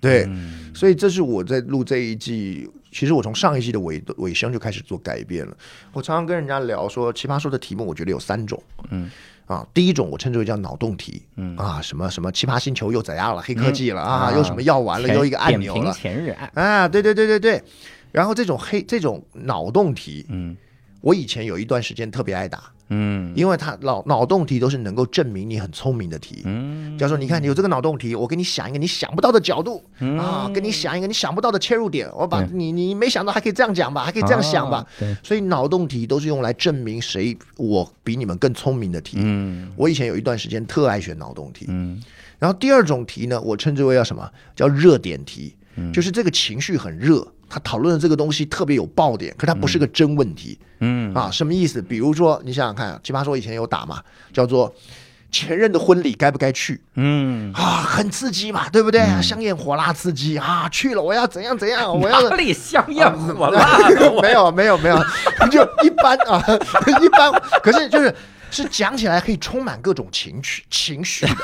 [0.00, 0.28] 对，
[0.74, 2.68] 所以这是我在录这一季。
[2.90, 5.56] 其实我从上一季的尾尾声就开始做改变了。
[5.92, 8.60] 我常常跟人家聊说，奇葩说的题目，我觉得有三种。
[8.90, 9.08] 嗯
[9.46, 16.50] 啊，第一种我称之为叫脑洞题，嗯啊，什么什么奇葩星球又怎样了，黑科技了、啊啊，又什么药丸了，又一个按钮了，前任案。
[16.54, 17.62] 啊，对对对对对。
[18.10, 20.56] 然后这种黑这种脑洞题，嗯
[21.00, 23.32] 我以前有一段时间特别爱打，嗯。
[23.34, 26.42] 因为他脑脑洞题都是能够证明你很聪明的题。
[26.44, 26.96] 嗯。
[26.98, 29.82] 假如说你看你有这个脑洞题，我给你想一个你想不到的角度、
[30.18, 34.78] 啊，给你想一个你想不到的切入点，我把你你没想到还可以这样讲吧，还可以这样想吧。
[34.78, 39.18] 啊对，所以脑洞题都是用来证明谁我比你们更聪明的题。
[39.20, 39.72] 嗯。
[39.76, 42.00] 我以前有一段时间特爱选脑洞题，嗯。
[42.38, 44.30] 然后第二种题呢，我称之为叫什么？
[44.54, 45.92] 叫热点题，嗯。
[45.92, 51.30] 就是这个情绪很热，他讨论的这个东西特别有爆点，可它不是个真问题、嗯啊。
[51.30, 51.80] 什么意思？
[51.80, 54.02] 比如说，你想想看，奇葩说以前有打嘛，
[54.32, 54.74] 叫做
[55.30, 57.82] 前任的婚礼该不该去嗯，啊？
[57.86, 59.00] 很刺激嘛，对不对？
[59.22, 60.68] 香艳火辣刺激啊！
[60.68, 63.78] 去了我要怎样怎样， 我要哪里香艳火辣
[64.20, 64.98] 没有没有没有，
[65.50, 66.42] 就一般啊，
[67.00, 67.32] 一般。
[67.62, 68.12] 可是就是
[68.54, 71.34] 是讲起来可以充满各种情绪 情绪的，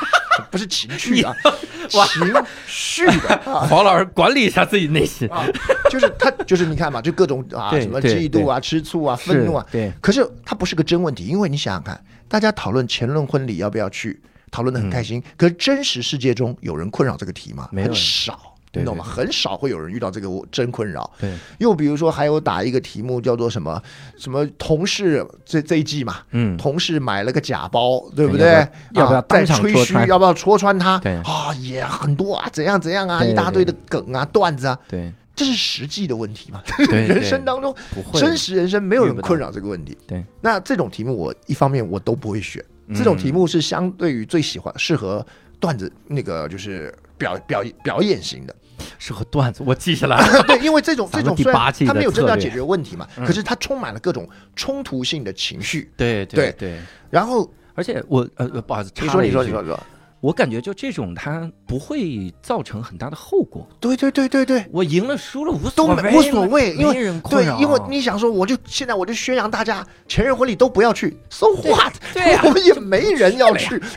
[0.51, 1.35] 不是情绪啊，
[1.89, 2.33] 情
[2.67, 3.67] 绪的 啊。
[3.69, 5.29] 黄老师管理一下自己内心。
[5.29, 5.45] 啊，
[5.91, 17.69] 就是他，就是你看嘛，就各种啊，什么嫉妒啊、吃醋啊、愤怒啊，对，可是他不是个真问题，因为你想想看，大家讨论前任婚礼要不要去，讨论的很开心，可是真实世界中有人困扰这个题吗？
[17.73, 18.50] 没有很少。
[18.73, 19.05] 对你懂吗？
[19.05, 21.11] 很少会有人遇到这个真困扰。
[21.19, 23.83] 对，又比如说，还有打一个题目叫做什么
[24.17, 28.69] 什么同事这这一季嘛，嗯同事买了个假包，对不对对？
[28.93, 30.99] 要不要啊在当场吹嘘要不要戳穿他？
[30.99, 34.79] 对啊，也很多啊，怎样怎样啊，一大堆的梗啊、段子啊。
[34.89, 36.63] 对，这是实际的问题嘛？
[36.89, 37.75] 对人生当中
[38.15, 39.97] 真实人生没有人困扰这个问题。
[40.07, 42.65] 对，那这种题目我一方面我都不会选，
[42.95, 45.27] 这种题目是相对于最喜欢适合
[45.59, 48.55] 段子那个就是表表表演型的。
[48.99, 50.43] 适合段子，我记下来了。
[50.49, 55.91] 对，因为这种这种虽然八季的它没有真的要解决问题嘛，嗯可是他充满了各种冲突性的情绪。
[55.97, 56.79] 对对对，
[57.11, 59.79] 然后而且我呃呃不好意思，你说你说你说你说，
[60.21, 63.67] 我感觉就这种它不会造成很大的后果。
[63.81, 64.67] 对对对对对。
[64.71, 66.95] 我赢了输了无都所谓，没无所谓因为
[67.31, 71.95] 对因为你想说，我就现在我就宣扬大家前任婚礼都不要去，so what？
[72.45, 73.81] 我们也没人要去，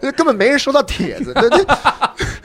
[0.00, 1.64] 对，根本没人收到帖子，对对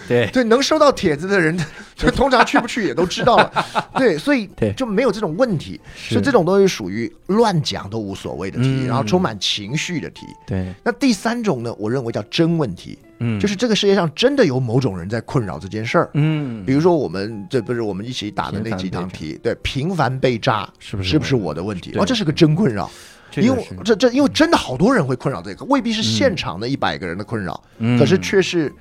[0.08, 0.28] 对。
[0.28, 1.58] 对，能收到帖子的人，
[1.96, 3.52] 就通常去不去也都知道了，
[3.96, 6.14] 对，所以就没有这种问题，是。
[6.14, 8.88] 所以这种东西属于乱讲都无所谓的题，嗯。
[8.88, 10.26] 然后充满情绪的题。
[10.46, 16.10] 对，那第三种呢，我认为叫真问题，嗯，就是这个世界上真的有某种人在困扰这件事儿。
[16.14, 21.92] 嗯，比如说，我们这不是我们一起打的那几堂题，对，频繁被炸是不是是不是我的问题？
[21.98, 22.90] 哦，这是个真困扰，
[23.36, 27.98] 因为这这因为真的好多人会困扰这个，未必是现场的一百个人的困扰，嗯。
[28.00, 28.72] 可是却是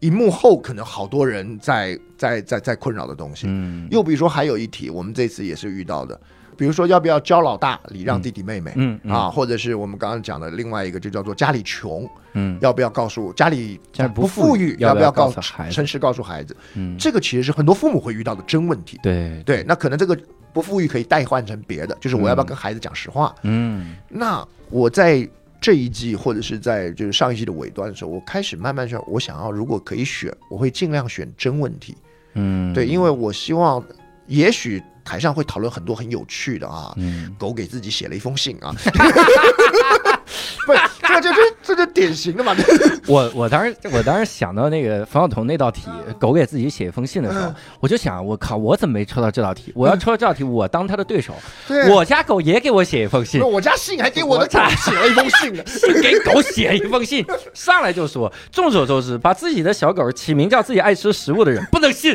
[0.00, 3.46] 荧幕后可能好多人在在在在困扰的东西。
[3.48, 3.88] 嗯。
[3.90, 6.18] 又比如说，还有一题，我们这次也是遇到的，
[6.56, 9.12] 比如说要不要教老大礼让弟弟妹妹，嗯嗯。
[9.12, 12.58] 啊，或者是我们刚刚讲的另外一个，就叫做家里穷，嗯。
[12.60, 13.78] 要不要告诉家里
[14.14, 15.74] 不不富富裕裕，要不要告告诉孩子。
[15.74, 16.56] 诚实告诉孩子？
[16.74, 18.98] 嗯，这个其实是很多父母会遇到的真问题。
[19.02, 20.18] 对，对，那可能这个
[20.52, 23.34] 不富裕可以代换成别的，就是我要不要跟孩子讲实话？
[23.42, 23.96] 嗯。
[24.08, 25.28] 那我在
[25.60, 31.96] 这一季或者是在就是上一季的尾端的时候，我开始慢慢想，我想要如果可以选，我会尽量选真问题。
[32.34, 33.84] 嗯，对，因为我希望，
[34.26, 36.94] 也许台上会讨论很多很有趣的啊。
[36.96, 38.74] 嗯狗给自己写了一封信啊，
[40.66, 40.72] 不，
[41.06, 42.54] 这就是这就典型的嘛。
[43.06, 49.72] 我我当时我当时想到那个冯小彤那道题，狗给自己写一封信的时候嗯，我就想，我靠，我怎么没抽到这道题？
[49.74, 51.34] 我要抽到这道题，我当他的对手，
[51.66, 55.62] 对，我家狗也给我写一封信，我家信还给我的狗写了一封信呢。
[55.66, 57.24] 信给狗写一封信，
[57.54, 62.14] 上来就说，众所周知，把自己的小狗起名叫自己爱吃食物的人不能信。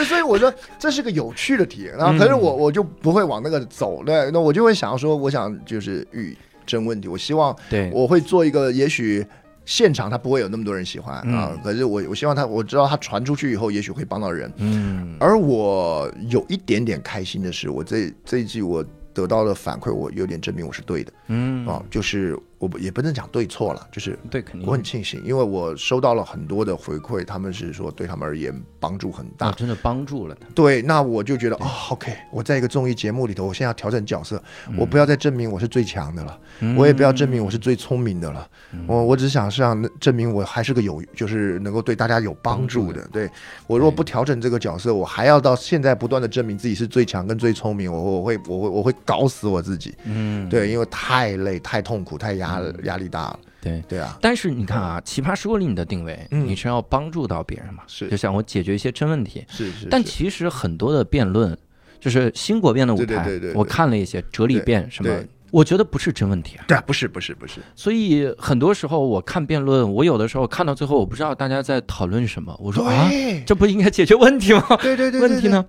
[0.00, 6.36] 对，所以我说这是个有趣的题，然后嗯可是我我就不会往那个走，对，那我就会想说，我想就是遇
[6.66, 9.24] 真问题，我希望对，我会做一个，也许
[9.66, 14.52] 现场他不会有那么多人喜欢啊嗯，可是我我希望他，我知道他传出去以后，也许会帮到人。
[14.56, 29.54] 嗯而我有一点点开心的是，我这这一季我得到的反馈，我有点证明我是对的嗯啊，就是我不也不能讲对错了，就是对，肯定我很庆幸，因为我收到了很多的回馈，他们是说对他们而言帮助很大啊，。
[29.56, 30.46] 真的帮助了他。
[30.54, 34.42] 对，那我就觉得哦，OK，我在一个综艺节目里头，我现在要调整角色，
[34.76, 38.46] 我不要再证明我是最强的了，嗯我也不要证明我是最聪明的了，
[38.86, 43.08] 我我只想是让证明我还是个有，就是能够对大家有帮助的。
[43.10, 43.26] 对
[43.66, 49.94] 我如果不调整这个角色，我还要到现在不断的证明自己是最强跟最聪明，我我会我会我会搞死我自己。
[50.04, 52.49] 嗯，对，因为太累、太痛苦、太压
[52.84, 53.38] 压力大了。
[53.60, 53.82] 对。
[53.88, 57.82] 对啊，但是你看啊，奇葩说里你的定位，嗯你是要帮助到别人嘛？
[57.86, 59.44] 是就像我解决一些真问题。
[59.48, 61.56] 是是，但其实很多的辩论，
[62.00, 65.12] 就是新国辩的舞台，我看了一些哲理辩什么，
[65.50, 66.64] 我觉得不是真问题啊。
[66.68, 72.56] 对啊，不是不是不是，所以很多时候我看辩论，我有的时候看到最后，我不知道大家在讨论什么。
[72.60, 73.10] 我说啊，
[73.44, 74.64] 这不应该解决问题吗？
[74.80, 75.48] 对对对，对问题？
[75.48, 75.64] 呢？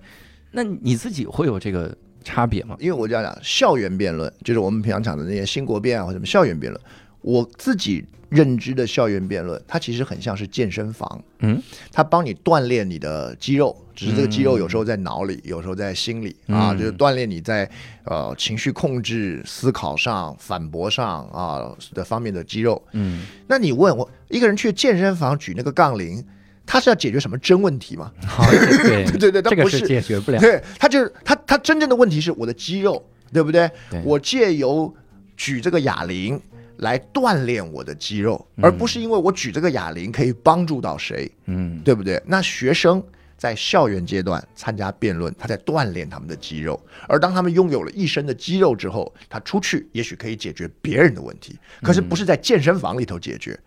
[0.52, 2.76] 那你自己会有这个差别吗？
[2.80, 6.82] 因为我这样讲，校园辩论就是我们平常讲的那些新国辩啊或者什么校园辩论，
[7.20, 11.60] 我自己认知的校园辩论，它其实很像是健身房，嗯，
[11.90, 17.70] 它帮你锻炼你的肌肉，只是这个肌肉嗯有时候在脑里，有时候在心里啊，嗯就是锻炼你在
[18.04, 22.82] 呃情绪控制、思考上、反驳上啊的方面的肌肉。
[22.92, 26.24] 嗯，那你问我，一个人去健身房举那个杠铃，
[26.66, 28.12] 他是要解决什么真问题吗？
[28.26, 30.38] 好，对对对， 他这个是不是解决不了。
[30.38, 33.70] 对他就是他，他真正的问题是我的肌肉，对不对？
[33.90, 34.94] 对我借由
[35.36, 36.40] 举这个哑铃
[36.78, 42.22] 来锻炼我的肌肉，而不是因为我举这个哑铃可以帮助到谁，嗯，对不对？
[42.26, 43.02] 那学生。
[43.38, 53.58] 在校园阶段参加辩论，他在锻炼他们的肌肉，而当他们拥有了一身的肌肉之后，他出去也许可以解决别人的问题，可是不是在健身房里头解决。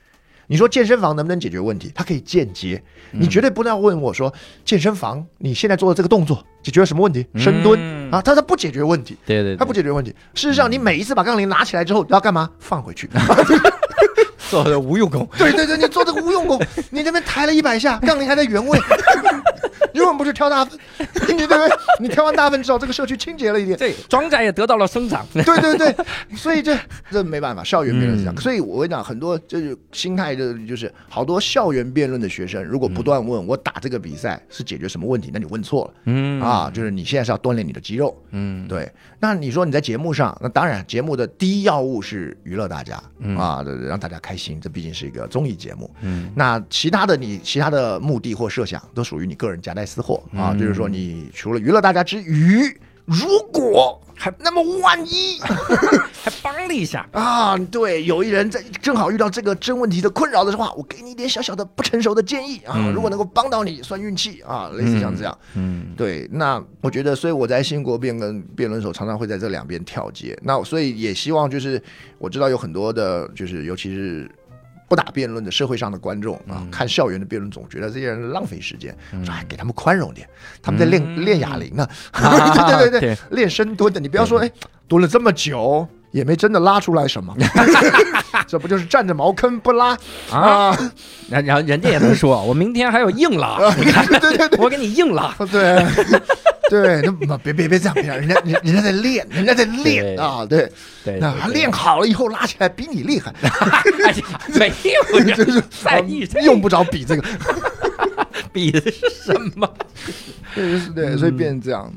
[0.47, 1.91] 你说健身房能不能解决问题？
[1.95, 2.81] 它可以间接，
[3.11, 4.33] 你绝对不要问我说
[4.63, 7.25] 健身房你现在做的这个动作解决了什么问题？
[7.35, 10.11] 深蹲嗯啊，它它不解决问题，对对，它不解决问题。
[10.33, 12.49] 事实上，你每一次把杠铃拿起来之后你要干嘛？
[12.59, 13.09] 放回去。
[14.63, 15.27] 做的无用功。
[15.37, 18.79] 对对对，你做这个无用功，你这边抬了一百下，杠铃还在原位，
[19.93, 20.79] 你为什么不是挑大粪？
[21.27, 21.69] 你对不对？
[21.99, 25.25] 你挑完大粪之后，这个社区清洁了一点，对，庄稼也得到了生长。
[25.33, 25.95] 对对对，
[26.35, 26.77] 所以这
[27.11, 28.41] 这没办法，校园辩论是这样。
[28.41, 35.93] 所以我跟你讲，很多就是心态的，就是好多校园辩论的学生，如果不断问我打这个比赛是解决什么问题，那你问错了。
[36.05, 38.15] 嗯啊，就是你现在是要锻炼你的肌肉。
[38.31, 38.89] 嗯，对。
[39.25, 43.01] 那你说你在节目上，那当然节目的第一要务是娱乐大家
[43.35, 44.61] 啊，让大家开心。
[44.61, 45.89] 这毕竟是一个综艺节目。
[46.01, 52.65] 嗯，那其他的你其他的目的或设想都属于你个人夹带私货啊，就是说你除了娱乐大家之余。
[53.05, 55.39] 如果还那么万一，
[56.23, 57.57] 还帮了一下啊！
[57.69, 62.91] 对，有一人在正好遇到这个真问题的困扰的话，我给你一点小小的不成熟的建议啊！
[62.93, 64.71] 如果能够帮到你，算运气啊！
[64.75, 66.27] 类似像这样，嗯，对。
[66.31, 70.37] 那我觉得，所以我在新国辩跟辩论手常常会在这两边跳接。
[70.43, 71.81] 那所以也希望就是
[72.17, 74.29] 我知道有很多的，就是尤其是。
[74.87, 80.27] 不打辩论的社会上的观众啊，看校园的辩论总觉得这些人浪费时间，说哎，给他们宽容点，
[80.61, 81.87] 他们在练练哑铃呢，
[82.79, 84.51] 对对对，练深蹲的，你不要说哎，
[84.87, 87.35] 蹲了这么久也没真的拉出来什么，
[88.47, 89.97] 这不就是占着茅坑不拉？
[90.31, 90.77] 啊？
[91.29, 95.83] 然然后人家也能说，我明天还有硬拉，对对对，我给你硬拉，对。
[96.69, 100.71] 对，那别别别这样，别这样，人家人人家在练，人家在练啊，对，
[101.03, 103.33] 对，那练好了以后拉起来比你厉害，
[104.53, 104.71] 没
[105.13, 107.23] 有， 就是在意，用不着比这个，
[108.51, 109.69] 比的是什么？
[110.55, 111.91] 对对，所以变成这样。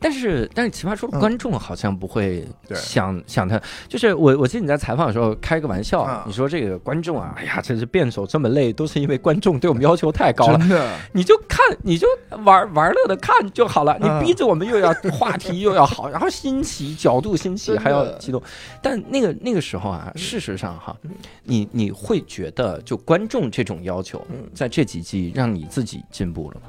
[0.00, 2.44] 但是，但是奇葩说的观众好像不会
[2.74, 10.58] 想想他，就是我，我记得你在采访的时候开个玩笑，你说这个观众啊，哎呀，这是辩手这么累，都是因为观众对我们要求太高了。
[10.58, 12.06] 真的，你就看，你就
[12.44, 18.42] 玩玩乐的看就好了，你逼着我们又要话题又要好， 然后新奇角度新奇还要激动。
[18.80, 20.96] 但那个那个时候啊，事实上哈，
[21.44, 26.62] 你你会觉得就观众这种要求，在这几季让你自己进步了吗？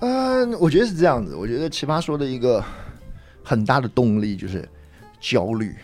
[0.00, 1.34] 嗯，我觉得是这样子。
[1.34, 2.62] 我觉得奇葩说的一个
[3.42, 4.68] 很大的动力就是
[5.20, 5.74] 焦虑。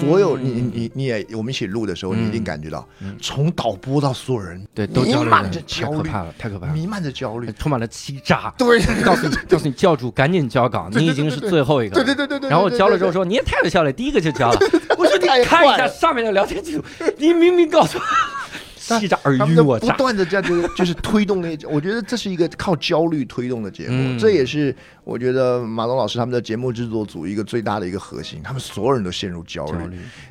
[0.00, 2.88] 所有你你你也我们一起录的时候，你一定感觉到，
[3.20, 8.54] 从导播到所有人，对，都弥漫着焦虑，太可怕了，太可怕了，弥漫着焦虑，充满了欺诈。
[8.56, 11.96] 对，告诉你，告诉你，教主赶紧交稿，你已经是最后一个。
[11.96, 12.50] 对对对对对。
[12.50, 14.58] 然后交了之后说，你也太有效率，第一个就交了。
[14.96, 16.84] 我说你看一下上面的聊天记录，
[17.18, 17.98] 你明明告诉
[18.90, 19.00] 我。
[19.00, 24.74] 欺诈尔虞我诈，不断的这样就是就是推动那，我觉得这是一个靠焦虑推动的节目，这也是
[25.04, 29.78] 我觉得马东老师他们的节目制作组一个最大的一个核心，他们所有人都陷入焦虑，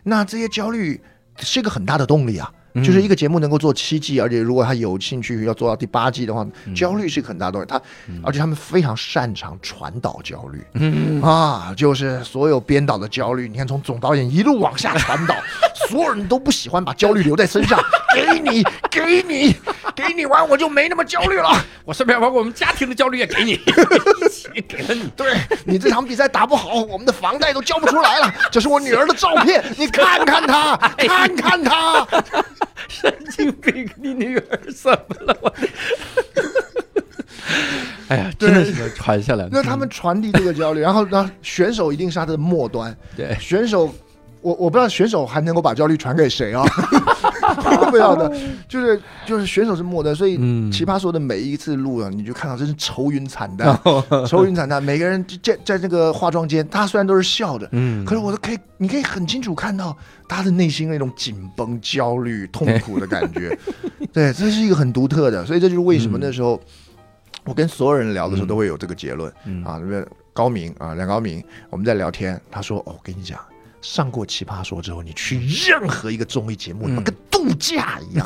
[0.04, 1.00] 那这些焦虑
[1.40, 2.52] 是一个很大的动力啊。
[2.78, 6.44] 就是一个节目能够做七季，而且如果他有兴趣要做到第八季的话，
[6.76, 7.64] 焦虑是很大的。
[7.68, 7.80] 他，
[8.24, 13.48] 而且他们非常擅长传导焦虑，嗯啊，就是所有编导的焦虑。
[13.48, 15.36] 你看，从总导演一路往下传导，
[15.90, 17.80] 所有人都不喜欢把焦虑留在身上。
[18.14, 19.56] 给你，给你，
[19.96, 21.50] 给你完，我就没那么焦虑了。
[21.84, 25.10] 我顺便把我们家庭的焦虑也给你，一 起给了你。
[25.16, 25.34] 对
[25.66, 28.32] 你这场比赛打不好，我们的房贷都交不出来了。
[28.52, 32.08] 这是我女儿的照片，你看看她，看看她。
[32.88, 33.90] 神经病！
[33.96, 35.38] 你女儿怎么了？
[35.42, 35.54] 我，
[38.10, 39.48] 哎呀，真的是传下来。
[39.52, 42.96] 那他们传递这个焦虑，然后呢，选手一定是他的末端。
[43.16, 43.94] 对，选手，
[44.44, 46.64] 我我不知道选手还能够把焦虑传给谁啊？
[47.90, 48.32] 不要的，
[48.68, 50.36] 就是就是选手是末的，所以
[50.72, 53.80] 奇葩说的每一次录啊，你就看到真是愁云惨淡，
[54.28, 54.82] 愁云惨淡。
[54.82, 59.96] 每个人在在那个化妆间，他虽然都是笑的，嗯，可是我都可以，你可以很清楚看到
[60.28, 63.58] 他的内心那种紧绷、焦虑、痛苦的感觉。
[64.12, 66.60] 对，这是一个很独特的，所以这就是为什么那时候
[67.46, 69.32] 我跟所有人聊的时候都会有这个结论
[69.64, 69.78] 啊。
[69.80, 73.40] 那边高明啊，梁高明，我们在聊天，他说：“哦，我跟你讲。”
[73.84, 78.26] 上过《奇葩说》之后，你去任何一个综艺节目，跟度假一样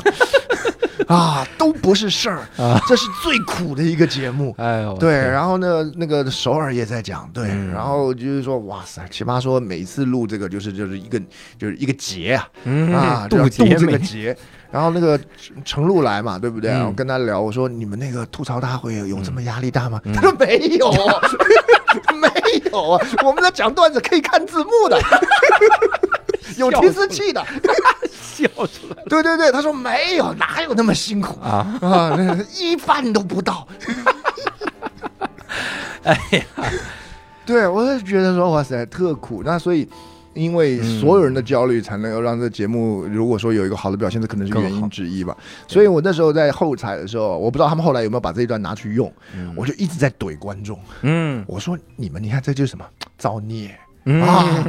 [1.08, 4.54] 啊，都不是事儿啊，这是最苦的一个节目。
[4.58, 11.20] 哎呦，对，然后呢，那个首尔也在讲，对，然后就是说，哇塞，《奇葩说》每次录这个就是就是一个
[11.58, 12.48] 就是一个节啊，
[12.94, 14.36] 啊， 度度这个节。
[14.70, 15.18] 然后那个
[15.64, 16.70] 程璐来嘛，对不对？
[16.82, 19.98] 我跟他聊，我说你们那个吐槽大会有这么压力大吗？
[20.14, 20.92] 他说没有，
[22.20, 22.28] 没
[22.72, 25.00] 有啊，我们在讲段子可以看字幕的，
[26.56, 27.44] 有提示器的，
[28.10, 29.02] 笑出来。
[29.08, 32.18] 对对对，他说没有，哪有那么辛苦啊啊，
[32.58, 33.66] 一半都不到。
[36.04, 36.44] 哎呀，
[37.44, 39.42] 对我就觉得说哇塞，特苦。
[39.44, 39.88] 那所以。
[40.38, 45.36] 因为所有人的焦虑，才能够让这节目，如果说有一个好的表现，这可能是原因之一吧。
[45.66, 49.12] 所以我那时候在后采的时候，我不知道他们后来有没有把这一段拿去用，
[49.56, 50.78] 我就一直在怼观众。
[51.02, 52.84] 嗯，我说你们，你看这就是什么
[53.16, 53.76] 造孽。
[54.22, 54.64] 啊，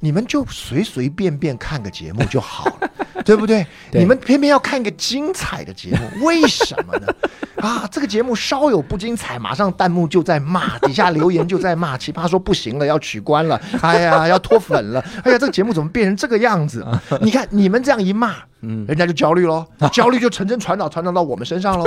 [0.00, 2.90] 你们就随随便便看个节目就好了，
[3.24, 3.66] 对不对？
[3.90, 7.06] 对你们偏偏要看一个精彩的节目，为什么呢？
[7.62, 16.84] 啊，这个节目稍有不精彩，马上弹幕就在骂，底下留言就在骂，奇葩说不行了，要取关了，哎呀， 要脱粉了，哎呀，这个节目怎么变成这个样子？
[17.20, 21.84] 你看你们这样一骂，嗯人家就焦虑喽，焦虑就层层传导，传导到我们身上喽，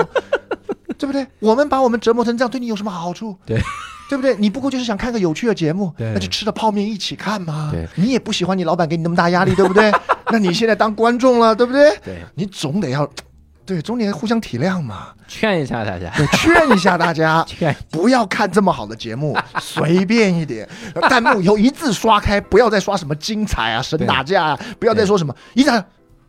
[0.98, 1.28] 对不对？
[1.40, 3.36] 我们把我们折磨成这样，对你有什么好处？
[3.46, 3.62] 对。
[4.10, 4.36] 对不对？
[4.38, 7.72] 你不过就是想看个有趣的节目，那就吃了泡面一起看嘛。
[7.96, 9.92] 你也不喜欢你老板给你那么大压力，对不对？
[10.32, 11.96] 那你现在当观众了，对不对？
[12.04, 13.08] 对，你总得要，
[13.66, 15.10] 对，总得互相体谅嘛。
[15.28, 20.68] 劝一下大家，对，劝一下大家， 劝不要看这么好的节目， 随便一点。
[21.10, 25.84] 弹幕以后一字刷开，不要再刷什么精彩啊、神打架啊，不要再说什么一打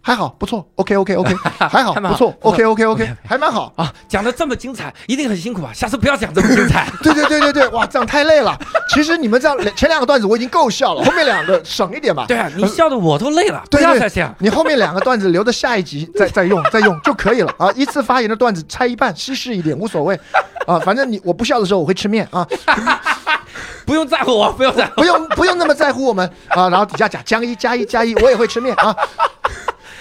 [0.07, 3.73] 还好不错，OK OK OK， 还好还不错，OK OK OK，还蛮好。
[3.75, 5.73] 啊，讲的这么精彩，一定很辛苦啊！
[5.75, 6.87] 下次不要讲这么精彩。
[7.03, 8.57] 对对对对对，哇，这样太累了。
[8.89, 12.25] 其实你们这样 前两个段子我已经够笑了，后面两个省一点吧。
[12.29, 14.33] 对啊，你笑的我都累了，不对对要再这样。
[14.39, 17.69] 你后面两个段子留着下一集再再用再用就可以了啊！
[17.75, 20.17] 一次发言的段子拆一半，稀释一点无所谓
[20.69, 20.79] 啊。
[20.79, 22.47] 反正你我不笑的时候我会吃面啊，
[23.85, 24.93] 不用在乎我，不用在乎。
[24.95, 26.69] 不用不用那么在乎我们啊。
[26.69, 28.95] 然后底下加加一加一加一，我也会吃面啊。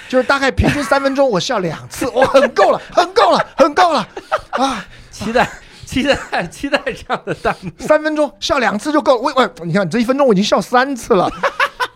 [0.08, 4.08] 就是大概平均三分钟我笑两次，我 很够了，很够了，很够了
[4.52, 4.86] 啊！
[5.12, 5.50] 期待，
[5.86, 7.72] 期待，期待这样的弹幕。
[7.80, 9.22] 三分钟笑两次就够了。
[9.22, 11.30] 我喂你看这一分钟我已经笑三次了，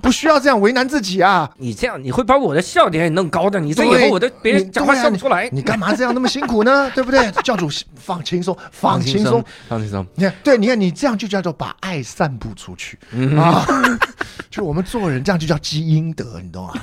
[0.02, 1.50] 不需要这样为难自己啊。
[1.58, 3.60] 你这样，你会把我的笑点也弄高的。
[3.60, 5.50] 你这以后我的别人你讲话笑不出来。
[5.52, 6.90] 你干嘛这样那么辛苦呢？
[6.96, 7.30] 对不对？
[7.44, 10.06] 教主放轻松，放轻松。，放轻松。
[10.16, 13.66] 你看，对，你看你这样就叫做把爱散布出去、嗯啊！
[14.50, 16.74] 就我们做人这样就叫积阴德，你懂吗？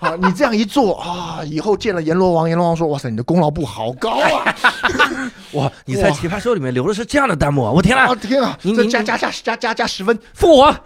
[0.00, 4.54] 啊，你这样一做啊，以后见了阎罗王，阎罗王说：“哇塞，你的功劳簿好高啊！
[5.52, 7.70] 哇，你在奇葩说里面留的是这样的弹幕啊！
[7.72, 10.76] 我天啊，啊，天啊，你加加加加加加十分，复活，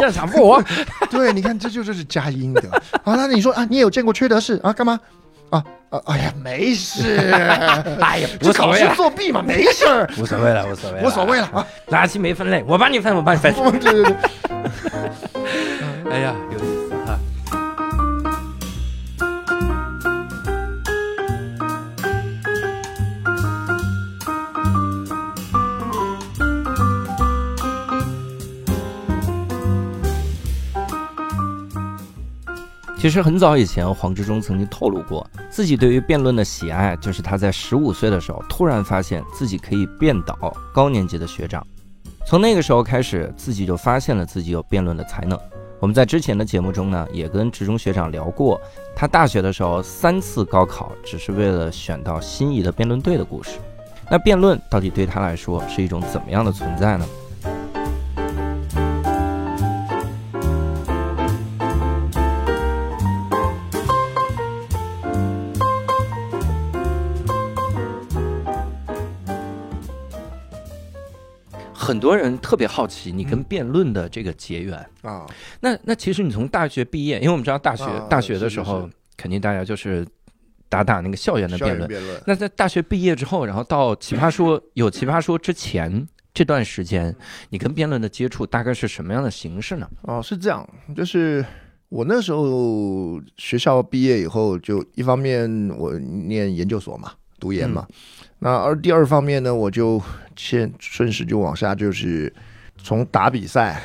[0.00, 0.64] 现场复活。
[1.10, 2.62] 对，你看这就就是加阴德。
[3.04, 4.72] 好，那你说啊，你也有见过缺德事啊？
[4.72, 4.98] 干嘛？
[5.50, 6.00] 啊啊！
[6.06, 7.30] 哎呀，没事，
[8.00, 11.66] 哎呀，就考试无所谓了，作弊嘛，没事儿，无所谓了，无所谓，无所谓了啊。
[11.88, 13.52] 垃圾没分类，我帮你分，我帮你分。
[13.78, 14.16] 对 对对。
[16.10, 16.58] 哎呀，有
[33.02, 40.36] 其实很早以前，黄志忠曾经透露过，自己对于辩论的喜爱，就是他在十五岁的时候，突然发现自己可以辩倒
[40.72, 41.66] 高年级的学长。
[42.24, 45.36] 从那个时候开始，自己就发现了自己有辩论的才能。
[45.80, 48.60] 我们在之前的节目中呢，也跟志中学长聊过，
[48.94, 53.58] 他大学的时候三次高考，只是为了选到心仪的辩论队的故事。
[54.08, 57.04] 那辩论到底对他来说是一种怎么样的存在呢？
[71.82, 74.78] 很多人特别好奇你跟辩论的这个结缘。
[75.02, 75.26] 啊，
[75.58, 80.06] 那那其实你从大学毕业，因为我们知道大学、啊大学的时候是，肯定大家就是
[80.68, 81.88] 打打那个校园的辩论。
[81.88, 82.22] 辩论。
[82.24, 87.14] 那在大学毕业之后，然后到奇葩说有奇葩说之前这段时间，
[87.50, 89.90] 你跟辩论的接触大概是什么样的形式呢？
[90.02, 91.44] 哦，是这样，就是
[91.88, 97.86] 我那时候学校毕业以后，就一方面我念研究所嘛，读研嘛，
[98.44, 100.02] 那而第二方面呢，我就
[100.34, 102.32] 先顺势就往下，就是
[102.76, 103.80] 从打比赛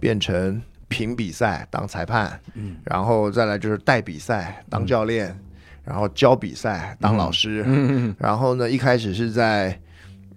[0.00, 2.76] 变成评比赛当裁判，嗯。
[2.84, 5.38] 然后再来就是带比赛当教练，
[5.84, 8.16] 然后教比赛当老师，嗯。
[8.18, 9.78] 然后呢，一开始是在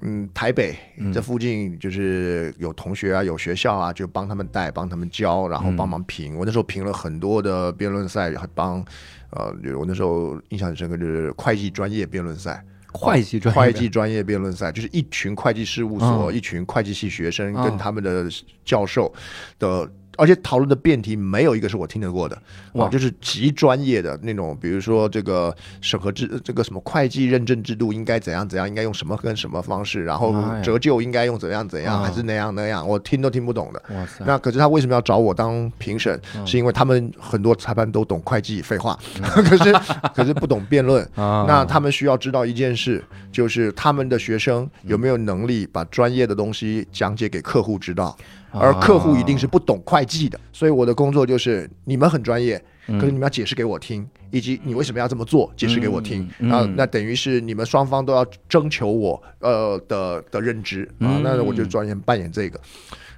[0.02, 1.14] 嗯台北嗯。
[1.14, 6.38] 这附近，就是有同学啊，有学校啊，就帮他们带，帮他们教，然后帮忙评。
[6.38, 8.84] 我那时候评了很多的辩论赛，还帮
[9.30, 12.62] 呃，我那时候印象很深刻，就是会计专业辩论赛。
[12.92, 16.34] 会计专业会计专业辩论赛，就是一群会计事务所、嗯。
[16.34, 17.64] 一群会计系学生嗯。
[17.64, 18.26] 跟他们的
[18.66, 19.12] 教授
[19.60, 22.36] 的，而且讨论的辩题没有一个是我听得过的，
[22.74, 22.86] 哇。
[22.86, 33.82] 哇，就是极专业的那种，比如说这个审核制，这个什么会计认证制度应该怎样怎样，应该用什么跟什么方式，然后折旧应该用怎样怎样，嗯还是那样那样，我听都听不懂的。
[33.96, 36.20] 哇塞，那可是他为什么要找我当评审？
[36.36, 36.46] 嗯。
[36.46, 39.74] 是因为他们很多裁判都懂会计，废话， 可是
[40.14, 41.04] 可是不懂辩论。
[41.16, 41.46] 啊。
[41.48, 48.18] 那他们需要知道一件事，就是他们的学生有没有能力把专业的东西讲解给客户知道，
[48.52, 50.40] 而客户一定是不懂会计的。
[50.52, 56.28] 所以我的工作就是，你们很专业，嗯可是你们要解释给我听，以及你为什么要这么做，解释给我听。
[56.40, 62.60] 嗯啊，嗯那等于是你们双方都要征求我呃的的认知啊，嗯那我就专业扮演这个。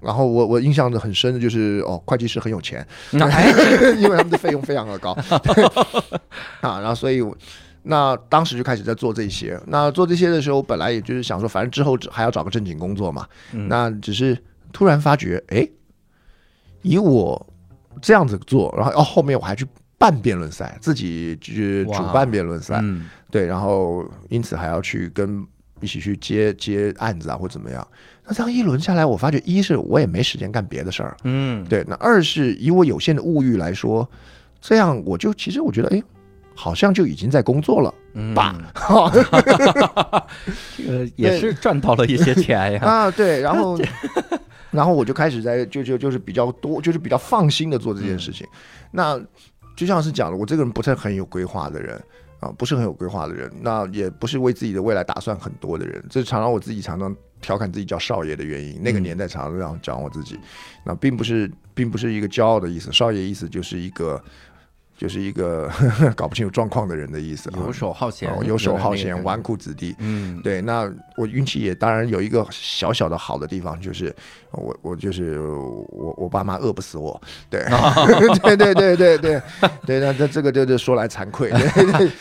[0.02, 5.12] 然后我我印象的很深的就是哦，会计师很有钱， 因为他们的费用非常的高
[6.60, 7.34] 啊，然后所以我
[7.84, 9.58] 那当时就开始在做这些。
[9.68, 13.26] 那做这些的时候，本来也就是想说，反正之后还要找个正经工作嘛。
[13.54, 14.38] 嗯那只是
[14.74, 15.66] 突然发觉，哎，
[16.84, 17.44] 以我
[18.02, 19.66] 这样子做，然后哦后面我还去
[19.98, 25.44] 办辩论赛，自己去主办辩论赛，嗯对，然后因此还要去跟
[25.82, 27.86] 一起去接接案子啊，或怎么样。
[28.26, 34.08] 那这样一轮下来，我发觉一是我也没时间干别的事儿，嗯，对，那二是以我有限的物欲来说，
[34.62, 36.02] 这样我就其实我觉得，哎，
[36.56, 38.56] 好像就已经在工作了嗯吧？
[40.78, 42.82] 这个也是赚到了一些钱呀。
[42.86, 43.78] 啊，对，然后
[44.74, 48.45] 然后我就开始在就就就是比较多，就是比较放心的做这件事情。
[48.91, 49.17] 那
[49.78, 52.03] 就像是讲了，我这个人不是很有规划的人。
[52.39, 58.78] 啊，不是很有规划的人，那也不是为自己的未来打算很多的人，这常常我自己常常调侃自己叫少爷的原因。
[58.84, 60.38] 那个年代常常这样讲我自己，
[60.84, 64.21] 那并不是并不是一个骄傲的意思，少爷意思就是一个
[64.98, 65.70] 就是一个
[66.16, 69.96] 搞不清楚状况的人的意思啊，游手好闲哦，游手好闲，纨绔子弟。
[70.00, 74.16] 嗯，对，那我运气也当然有一个小小的好的地方，就是
[74.52, 77.20] 我我就是我我爸妈饿不死我，
[77.50, 77.66] 对，
[78.44, 79.41] 对对对对对。
[79.86, 81.50] 对，那这这个就是 说来惭愧，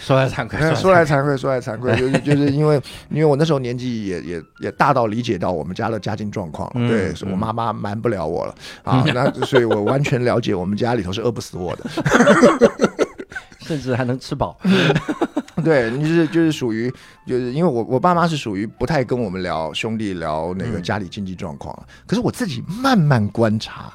[0.00, 6.70] 说来惭愧，说来惭愧，说来惭愧，就是就是因为因为我那时候年纪也也也大到理解到我们家的家境状况。
[6.88, 8.54] 对，我嗯妈妈瞒不了我了。
[8.82, 12.61] 啊，那所以我完全了解我们家里头是饿不死我的，
[13.60, 14.58] 甚至还能吃饱。
[15.62, 16.92] 对，你就是就是属于，
[17.26, 20.82] 就是因为我我爸妈是属于不太跟我们聊兄弟聊那个嗯。
[20.82, 23.92] 家里经济状况，可是我自己慢慢观察，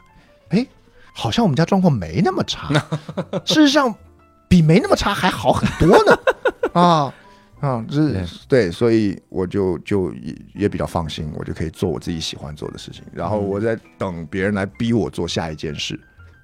[0.49, 0.65] 哎，
[1.13, 2.69] 好像我们家状况没那么差，
[3.43, 3.93] 事实上
[4.47, 6.17] 比没那么差还好很多呢，
[6.71, 7.13] 啊
[7.59, 13.43] 啊，这对对，所以我就就也也比较放心，我就可以做我自己喜欢做的事情，然后嗯。
[13.43, 15.99] 我在等别人来逼我做下一件事，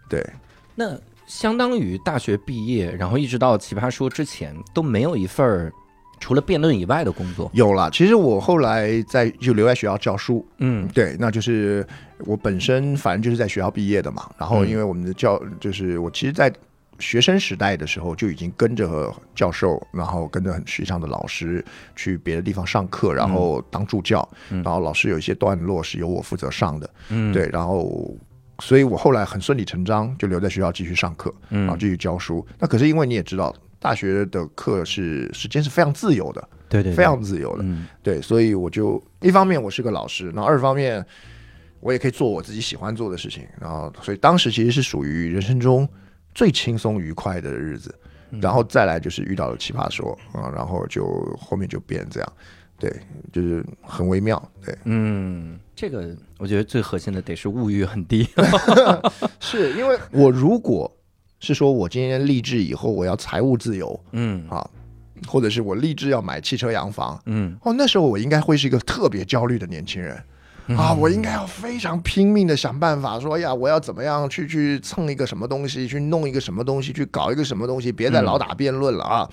[0.09, 0.27] 对。
[0.75, 5.71] 那相当于大学毕业，然后一直到奇葩说之前都没有一份儿
[6.19, 7.49] 除了辩论以外的工作。
[7.53, 10.87] 有了，其实我后来在就留在学校教书，嗯。
[10.93, 11.85] 对，那就是
[12.19, 16.53] 我本身反正就是在学校毕业的嘛，然后因为我们的教就是我其实，在
[16.99, 21.63] 学生时代的时候就已经跟着教授，然后跟着很实际上的老师
[21.95, 24.61] 去别的地方上课，然后当助教，嗯。
[24.63, 28.15] 然后老师有一些段落是由我负责上的，嗯，对，然后。
[28.59, 31.61] 所以我后来很顺理成章就留在学校继续上课，嗯。
[31.61, 32.45] 然后继续教书。
[32.59, 36.95] 那可是因为你也知道，大学的课是时间是非常自由的，对对，对。
[36.95, 37.63] 非常自由的。
[37.63, 37.87] 嗯。
[38.01, 41.05] 对，所以我就一方面我是个老师，然后二方面
[41.79, 45.87] 我也可以做我自己喜欢做的事情，然后所以当时其实是属于人生中
[46.33, 47.93] 最轻松愉快的日子，
[48.41, 51.05] 然后再来就是遇到了奇葩说啊，然后就
[51.37, 52.33] 后面就变这样，
[52.79, 52.89] 对，
[53.33, 58.27] 就是很微妙，对，嗯，这个我觉得最核心的得是物欲很低。
[59.39, 60.91] 是因为我如果
[61.39, 64.65] 是说我今天立志以后我要财务自由嗯啊，
[65.27, 70.21] 或者是我立志要买汽车洋房，嗯哦，那时候我应该会是一个特别焦虑的年轻人。
[70.77, 79.29] 啊， 我应该要非常拼命的想办法，说哎呀，我要怎么样去去蹭一个什么东西，去弄一个什么东西，去搞一个什么东西，别再老打辩论了啊！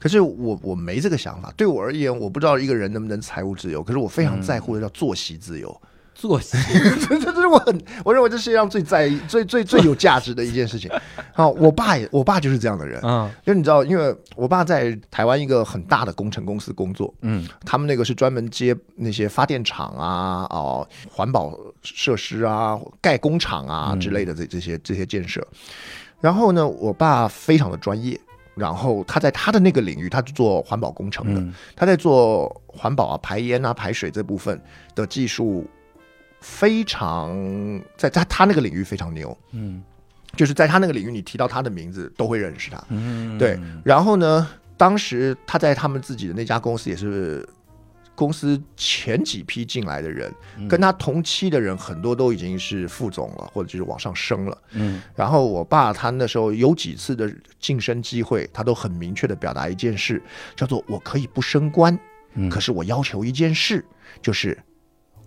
[0.00, 5.80] 可是我我没这个想法，对我而言，我不知道一个人能不能财务自由，可是我非常在乎的叫作息自由，
[6.14, 6.56] 作息，
[7.06, 10.90] 这这这是我很我认为这世界上最在意、最最最有价值的一件事情。
[11.32, 13.30] 好，我爸也我爸就是这样的人，嗯。
[13.44, 17.46] 就你知道，因为我爸在台湾一个很大的工程公司工作，嗯。
[17.66, 25.46] 他们那个是专门接那些发电厂啊、哦环保设施啊、盖工厂啊之类的这这些这些建设。
[26.20, 28.18] 然后呢，我爸非常的专业，
[28.60, 31.54] 然后他在他的那个领域，他是做环保工程的，嗯。
[31.74, 34.60] 他在做环保啊、排烟啊、排水这部分
[34.94, 35.66] 的技术
[36.40, 37.34] 非常
[37.96, 39.82] 在在他那个领域非常牛，嗯。
[40.36, 42.80] 就是在他那个领域，你提到他的名字都会认识他。
[42.90, 44.46] 嗯，对，然后呢，
[44.76, 47.44] 当时他在他们自己的那家公司也是
[48.20, 54.58] 公司前几批进来的人，嗯跟他同期的人很多都已经是副总了，或者就是往上升了。
[54.72, 60.22] 嗯然后我爸他那时候有几次的晋升机会，他都很明确的表达一件事，
[60.54, 61.98] 叫做我可以不升官，
[62.34, 63.82] 嗯可是我要求一件事，
[64.20, 64.58] 就是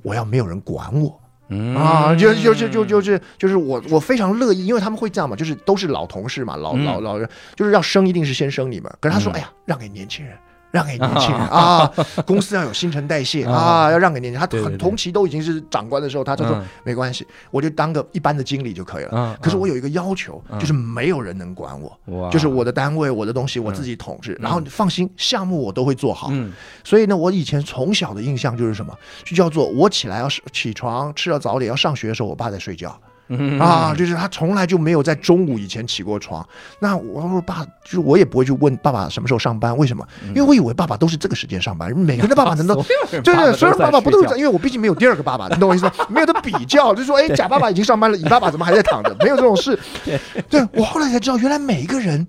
[0.03, 1.19] 我要没有人管我。
[1.49, 8.91] 嗯啊，就就就就就是就是我我非常乐意，因为他们会这样嘛，就是都是老同事嘛，老嗯老老人，就是要升一定是先升你们。
[9.01, 10.37] 可是他说，嗯哎呀，让给年轻人，
[10.73, 11.87] 让给年轻人啊，
[12.25, 14.49] 公司要有新陈代谢啊，要让给年轻人。
[14.49, 19.11] 他很同期都已经是长官的时候，他就说嗯没关系，我就当个一般的经理就可以了。
[19.13, 20.59] 嗯可是我有一个要求，嗯。
[20.59, 26.29] 就是没有人能管我，就是我的单位、我的东西我自己统治，然后你放心，项目我都会做好。
[26.31, 26.51] 嗯。
[26.83, 32.99] 所以呢，我以前从小的印象就是什么，就叫做我起来要是起床吃了早点要上学的时候，我爸在睡觉。
[33.29, 36.45] 嗯啊，就是他从来就没有在中午以前起过床。
[36.79, 40.05] 那我说爸，就是我也不会去问爸爸什么时候上班，为什么？
[40.27, 44.39] 因为我以为爸爸都是这个时间上班，每个人的爸爸难道 所有人对对，所有人爸爸不都是这样？
[44.39, 45.91] 因为我毕竟没有第二个爸爸，你懂我意思吗？
[46.09, 49.15] 没有的比较，就说哎，甲爸爸已经上班了，乙爸爸怎么还在躺着？
[49.19, 49.77] 没有这种事。
[50.49, 52.27] 对我后来才知道，原来每一个人。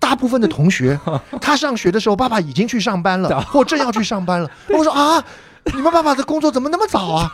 [0.00, 0.98] 大部分的同学，
[1.40, 4.50] 他上学的时候，爸爸已经去上班了，或正要去上班了。
[4.68, 5.24] 我说啊，
[5.72, 7.30] 你们爸爸的工作怎么那么早啊？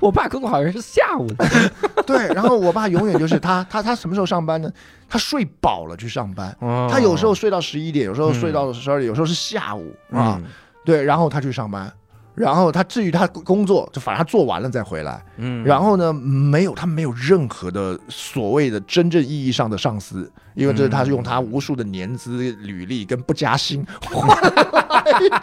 [0.00, 1.46] 我爸工作好像是下午的，
[2.06, 4.70] 对，然后我爸永远就是他，他他什么时候上班呢？
[5.08, 10.40] 他睡饱了去上班，哦他有时候睡到十一点，有时候睡到十二点，有时候是下午啊。
[10.84, 11.92] 对，然后他去上班，
[12.34, 15.22] 然后他至于他工作，就反正他做完了再回来。
[15.36, 25.42] 嗯然后呢，没有他没有任何的所谓的真正意义上的上司，因为这是他是用他无数的年资、履历跟不加薪换来的。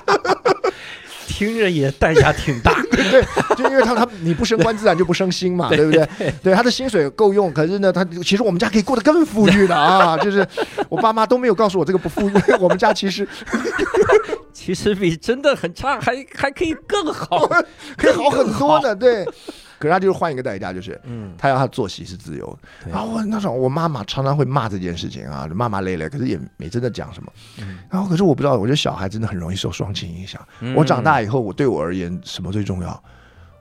[1.27, 2.73] 听着也代价挺大。
[2.91, 3.21] 对，
[3.55, 6.07] 就因为他他你不升官，自然就不升薪嘛，对不对？
[6.43, 10.45] 对，他的薪水够用，可是呢，他其实我们家可以过得更富裕的啊，就是
[10.89, 13.27] 我爸妈都没有告诉我这个不富裕， 我们家其实
[14.53, 17.47] 其实比真的很差，还还可以更好。
[17.97, 19.25] 可以好很多的，对。
[19.79, 22.89] 可是他就是换一个代价，就是嗯，他要他作息是自由的。
[22.91, 27.31] 然后我那时候我妈妈常常会骂这件事情啊，骂骂咧咧，可是也没真的讲什么。
[27.59, 30.41] 嗯然后可是我不知道，我觉得小孩真的很容易受双亲影响。
[30.75, 33.03] 我长大以后，我对我而言什么最重要？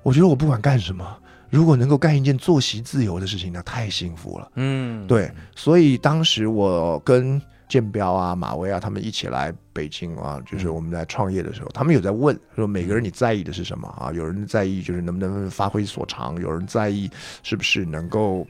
[0.03, 1.07] 我觉得我不管干什么，
[1.51, 4.51] 如果能够干一件作息自由的事情，那太幸福了。
[4.57, 14.13] 嗯，对，所以当时我跟建彪啊、马威啊他们一起来北京啊，就是我们在创业的时候，他们有在问说每个人你在意的是什么啊？
[14.13, 17.11] 有人在意就是能不能发挥所长，有人在意
[17.43, 18.47] 是不是能够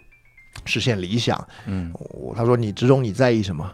[0.64, 1.36] 实现理想。
[1.66, 1.92] 嗯
[2.36, 3.70] 他说你之中你在意什么？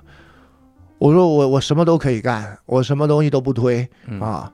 [0.98, 4.52] 我说我我什么都可以干，我什么东西都不推嗯啊，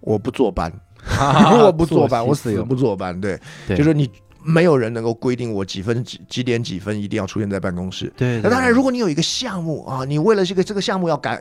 [0.00, 0.72] 我不坐班，
[1.18, 3.20] 啊 我不坐班， 我死作息自由不坐班。
[3.20, 4.10] 对就是你
[4.44, 8.12] 没有人能够规定我几分几几点几分一定要出现在办公室。
[8.16, 11.40] 对，那当然，如果你有一个项目啊，你为了这个这个项目要改，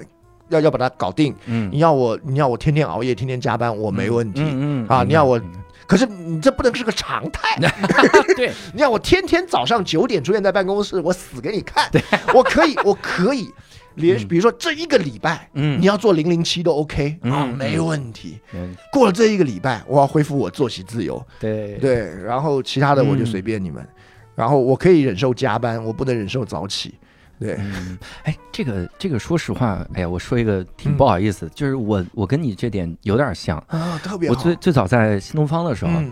[0.49, 4.41] 要要把它搞定，嗯你要我你要我天天熬夜，天天加班，我没问题。
[4.43, 5.41] 嗯啊你要我
[5.87, 7.57] 可是你这不能是个常态，
[8.37, 11.89] 对，你要我天天早上九点出现在办公室，我死给你看。
[12.33, 13.49] 我可以，我可以
[13.95, 15.79] 连比如说这一个礼拜，嗯。
[15.79, 17.57] 你要做零零七都 OK 啊，嗯。
[17.57, 18.39] 没问题。
[18.53, 21.75] 嗯过了这一个礼拜，我要恢复我作息自由，对。
[21.75, 23.25] 对，然后其他的我就嗯。
[23.25, 23.87] 随便你们。
[24.33, 26.95] 然后我可以忍受加班，我不能忍受早起。
[27.39, 30.97] 对，嗯，哎，这个这个，说实话，哎呀，我说一个挺嗯。
[30.97, 33.57] 不好意思，就是我我跟你这点有点像。
[33.67, 34.35] 啊，特别好。
[34.35, 36.11] 我最最早在新东方的时候，嗯。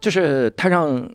[0.00, 1.08] 就是他让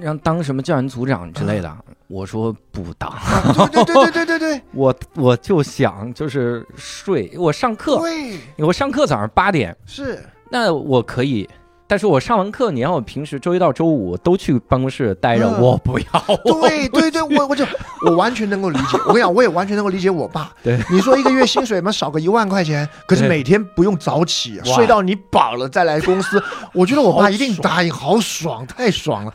[0.00, 1.76] 让当什么教研组长之类的，
[2.06, 4.62] 我说不当，啊对对对对对对。
[4.72, 8.38] 我我就想就是睡，我上，课，对。
[8.58, 10.22] 我上课早上八点，是。
[10.50, 11.48] 那我可以。
[11.88, 16.06] 但是我上完课，你让我平时周一到周五都去办公室待着，嗯我不要。
[16.44, 17.64] 对对对，我我就
[18.04, 18.98] 我完全能够理解。
[19.08, 20.52] 我跟你讲，我也完全能够理解我爸。
[20.62, 26.40] 对，你说一个月薪水嘛少个一万块钱，可是每天不用早起，哇睡到你饱了再来公司，
[26.74, 29.34] 我觉得我爸一定答应，好爽，太爽了。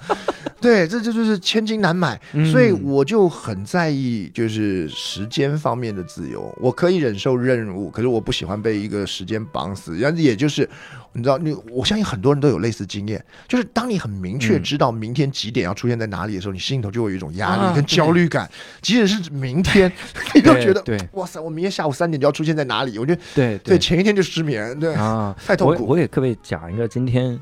[0.62, 6.56] 对，这这就是千金难买，嗯所以我就很在意就是时间方面的自由。
[6.62, 9.98] 我可以忍受任务，可是我不喜欢被一个时间绑死。
[9.98, 10.70] 然后也就是
[11.14, 18.50] 你知道，你我相信很多人都有类似经验，就是当你很明确嗯知道明天几点要出现在哪里的时候，你心里头就会有一种压啊力跟焦虑感。
[18.82, 19.92] 即使是明天，
[20.34, 22.98] 你都觉得对对哇塞，我明天下午三点就要出现在哪里？
[22.98, 25.84] 我觉得对对前一天就失眠，对，啊，太痛苦。
[25.84, 27.40] 我我给各位讲一个今天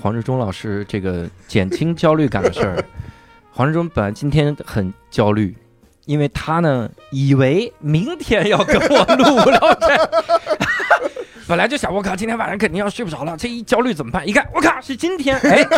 [0.00, 2.84] 黄志忠老师这个减轻焦虑感的事儿。
[3.52, 5.56] 黄志忠本来今天很焦虑，
[6.06, 9.96] 因为他呢以为明天要跟我录《无聊斋》，
[11.48, 14.26] 本来就想我靠，今天晚上肯定要睡不着了，这一焦虑怎么办？
[14.26, 15.66] 一看我靠，是今天，哎。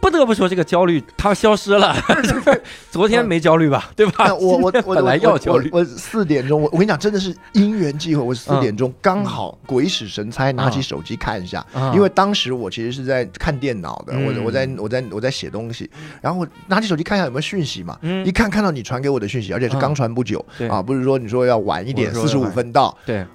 [0.00, 1.94] 不得不说，这个焦虑它消失了。
[2.90, 3.90] 昨天没焦虑吧？
[3.94, 4.32] 对吧？
[4.34, 5.68] 我我我本来要焦虑。
[5.70, 14.24] 我我四点钟，我我跟你讲，真的是因缘际会，我四点钟刚好鬼使神差拿起手机看一下，啊因为当时我其实是在看电脑的，嗯。
[14.24, 15.90] 我我在我在我在写东西，
[16.22, 18.24] 然后我拿起手机看一下有没有讯息嘛，嗯。
[18.24, 20.68] 一看看到你传给我的讯息，而且是刚传不久对。
[20.68, 22.96] 啊，不是说你说要晚一点，四十五分到。
[23.04, 23.26] 对，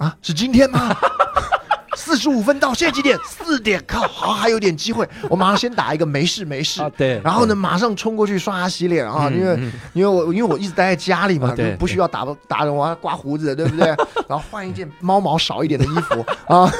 [0.00, 0.96] 啊，是今天吗？
[1.94, 3.18] 四十五分到，现在几点？
[3.28, 6.80] 四点，靠，好，还有点机会，我马上先打一个没事没事。
[6.80, 7.20] 啊，对。
[7.22, 9.58] 然后呢，马上冲过去刷牙洗脸啊，因为
[9.92, 13.88] 因为我因为我一直待在家里嘛，不需要打打人，我要刮胡子，对不对？
[14.26, 16.72] 然后换一件猫毛少一点的衣服啊，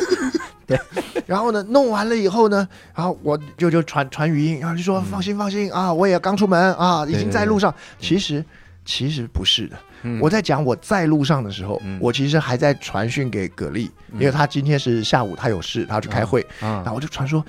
[0.66, 0.80] 对。
[1.26, 7.72] 然后呢，弄完了以后呢，然后我就就传传语音，然后就说放心放心啊，我也刚出门啊，已经在路上。
[7.98, 8.42] 其实
[8.86, 9.76] 其实不是的，
[10.20, 17.44] 我在讲我在路上的时候，我其实还在传讯给葛丽，因为他今天是下午他有事，他要去开会，然后我就传说。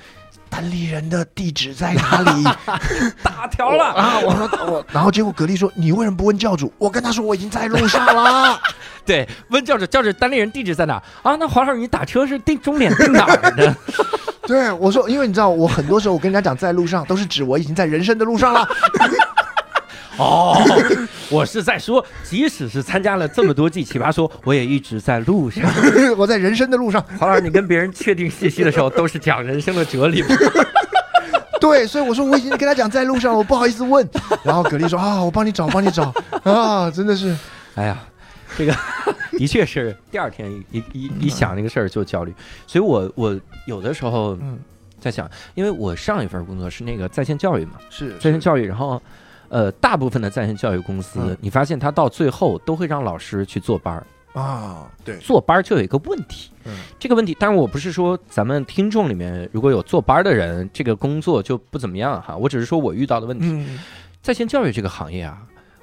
[0.54, 2.44] 单立人的地址在哪里？
[3.24, 4.18] 打条了啊！
[4.22, 8.60] 我说我， 然后结果格力说：“你为什么不问教主？”我跟他说：“我已经在路上了。
[9.06, 11.02] ”对，问教主，教主单立人地址在哪？
[11.22, 13.74] 啊，那黄老师，你打车是定终点定哪儿的？
[14.46, 18.68] 对，我说，因为你知道，我很多时候我跟人家讲在路上，都是指我已经在人生的路上了。
[20.22, 20.56] 哦，
[21.28, 25.64] 我是在说，即使是参加了这么多季 奇葩说，我也一直在路上。
[26.16, 27.04] 我在人生的路上。
[27.18, 30.22] 黄老师，你跟别人确定信息的时候，都是讲人生的哲理。
[31.60, 34.08] 对，所以我说我已经跟他讲在路上，我不好意思问。
[34.44, 36.12] 然后葛丽说啊，我帮你找，帮你找
[36.44, 37.36] 啊，真的是，
[37.74, 37.98] 哎呀，
[38.56, 38.74] 这个
[39.32, 42.32] 的确是第二天一一一想那个事儿就焦虑。
[42.66, 44.38] 所以我我有的时候
[45.00, 49.02] 在想，因为我上一份工作是那个在线教育嘛，是在线教育，然后。
[49.52, 54.90] 呃，大部分的在线教育公司，你发现他到最后都会让老师去坐班儿啊。
[55.04, 62.34] 对，坐班儿就有一个问题，嗯，这个问题，当然我不是说咱们听众里面如果有坐班儿的人，这个工作就不怎么样哈。
[62.34, 63.78] 我只是说我遇到的问题，
[64.22, 65.42] 在线教育这个行业啊，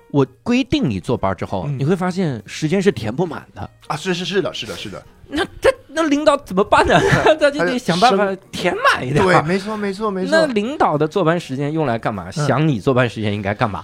[0.09, 3.95] 我规定你坐班儿之后，你会发现时间是填不满的啊。
[3.95, 5.05] 是是是的，是的，是的。
[5.30, 5.73] 那这。
[5.91, 6.99] 那领导怎么办呢？
[7.26, 9.26] 他 就得想办法填满一点。
[9.26, 10.30] 对，没错，没错，没错。
[10.31, 12.30] 那领导的坐班时间用来干嘛？
[12.31, 13.84] 想你坐班时间应该干嘛？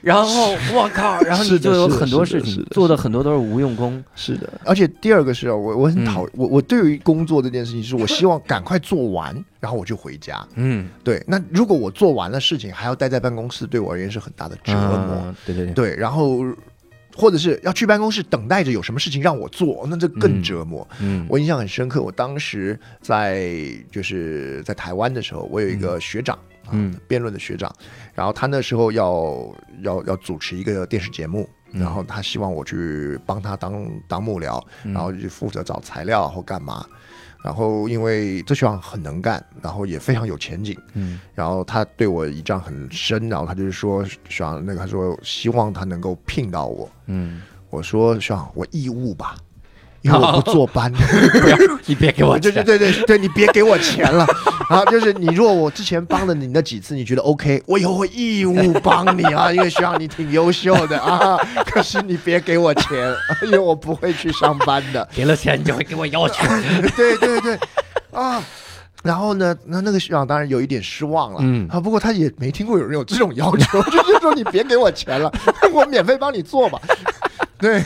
[0.00, 4.02] 然后我靠， 然后你就有很多事情做的很多都是无用功。
[4.16, 10.44] 是的，而且第二个是，我我很讨我我对于工作这件事情，是我希望赶快做完，然后我就回家。
[10.54, 11.22] 嗯，对。
[11.28, 15.34] 那如果我做完了事情还要待在办公室，对我而言是很大的折磨。
[15.44, 15.74] 对对对。
[15.74, 16.40] 对，然后。
[17.16, 20.86] 或者是要去办公室等待着有什么事情让我做，那这更折磨。
[21.00, 23.52] 嗯，我印象很深刻，我当时在
[23.90, 26.38] 就是在台湾的时候，我有一个学长，
[26.72, 27.72] 嗯，辩论的学长，
[28.14, 36.84] 然后他那时候要要要主持一个电视节目，然后他希望我去帮他当当幕僚，然后就负责找材料或干嘛。
[37.44, 49.36] 然后，因为这学长很能干，然后也非常有前景，嗯，然后他对我印象很深，然后他就是说，学长，那个他说希望他能够聘到我，嗯，我说学长，我义务吧。
[50.04, 50.92] 因为我不坐班，
[51.40, 51.56] 不要
[51.86, 54.26] 你别给我钱，对对对对对，你别给我钱了
[54.68, 54.84] 啊！
[54.90, 61.38] 就是你，如果我之前帮了你那几次，你觉得 OK，我以后会义务帮你啊，因为学长你挺优秀的啊。
[61.64, 63.14] 可是你别给我钱，
[63.46, 65.08] 因为我不会去上班的。
[65.14, 66.46] 给了钱，你就会给我要求。
[66.94, 67.58] 对对对，
[68.12, 68.42] 啊，
[69.02, 75.32] 然后呢，那那个学长当然有一点失望了，嗯啊，不过他也没听过有人有这种要求， 就是说你别给我钱了，
[75.72, 76.78] 我免费帮你做吧。
[77.58, 77.82] 对。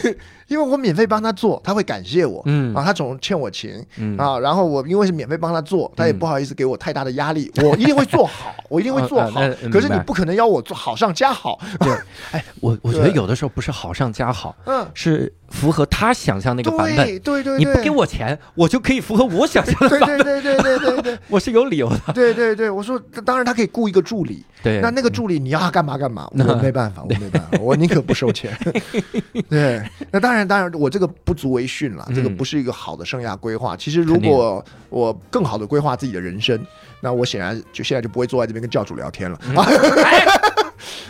[0.49, 2.75] 因为我免费帮他做，他会感谢我，嗯。
[2.75, 4.17] 啊，他总欠我钱，嗯。
[4.17, 9.41] 啊，然后我因为是免费帮他做，他也不好意思给我太大的压力，我一定会做好， 我一定会做好。
[9.71, 11.93] 可是你不可能要我做好上加好，对，
[12.33, 28.57] 哎，我我觉得有的时候不是好上加好，嗯，是符合他想象那个版本，对对对，你不给我钱，我就可以符合我想象的版本，对对对对对对， 我是有理由的，对对对，我说当然他可以雇一个助理，对，那那个助理你要他干嘛干嘛，我没办法，我没办法，我宁可不收钱，
[29.49, 31.09] 对，那当然当然我这个。
[31.25, 33.77] 不足为训了，这个不是一个好的生涯规划。
[33.77, 36.59] 其实，如果我更好的规划自己的人生，
[37.03, 39.39] 那我显然就现在就不会坐在这边跟教主聊天了。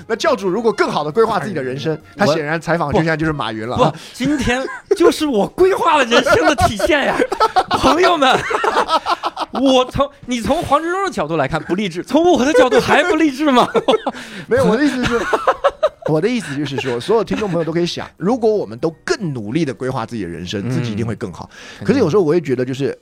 [0.06, 3.76] 那教主如果更好的规划自己的人生，他显然采访对象就是马云了。
[3.76, 4.66] 不，今天
[4.96, 7.16] 就是我规划了人生的体现呀，
[7.78, 8.38] 朋友们。
[9.52, 13.66] 我从你从黄志忠的角度来看不励志，从我的角度还不励志吗？
[14.46, 15.18] 没有，我的意思是。
[16.10, 21.50] 我的意思就是说，所有听众朋友都可以想，如果我们都更努力的规划自己的人生，自己一定会更好。
[21.84, 22.98] 可是有时候我也觉得，就是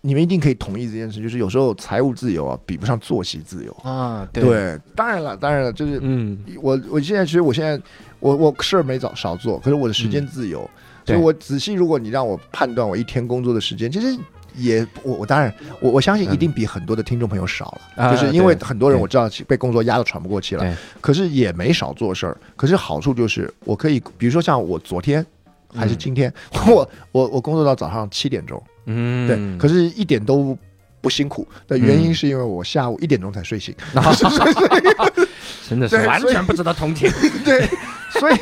[0.00, 4.28] 你们一定可以同意这件事，就是有时候财务自由啊，比不上作息自由啊。
[4.32, 7.80] 对，当然了，当然了，就是嗯，我我现在其实我现在
[8.18, 10.68] 我我事儿没早少做，可是我的时间自由，
[11.06, 14.16] 所以我仔细，如果你让我判断我一天工作的时间，其实。
[14.56, 22.36] 也我我当然我我相信一定比很多的听众朋友少了，就是因为很多人我知道被工作压得喘不过气了，可是也没少做事儿。
[22.56, 25.24] 可是好处就是我可以，比如说像我昨天
[25.72, 26.30] 还是今天，
[26.66, 30.56] 我我我工作到早上七点钟，嗯，对，可是一点都
[31.00, 33.74] 不辛苦的原因是因为我下午一点钟才睡醒，
[35.68, 37.10] 真的是完全不值得同情。
[37.44, 37.66] 对，
[38.10, 38.34] 所以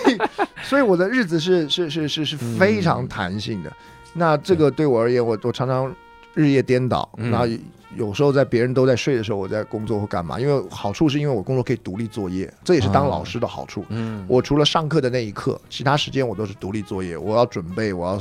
[0.62, 3.72] 所以我的日子是是是是是非常弹性的。
[4.14, 5.94] 那这个对我而言，我我常常
[6.34, 7.46] 日夜颠倒，嗯然后
[7.96, 10.40] 有时候在别人都在睡的时候，我在工作或干嘛。
[10.40, 13.84] 因为好处是因为我工作可以独立作业，这也是当老师的好处。
[13.88, 18.20] 嗯，我除了上课的那一刻，其他时间我都是独立作业，我要准备，我要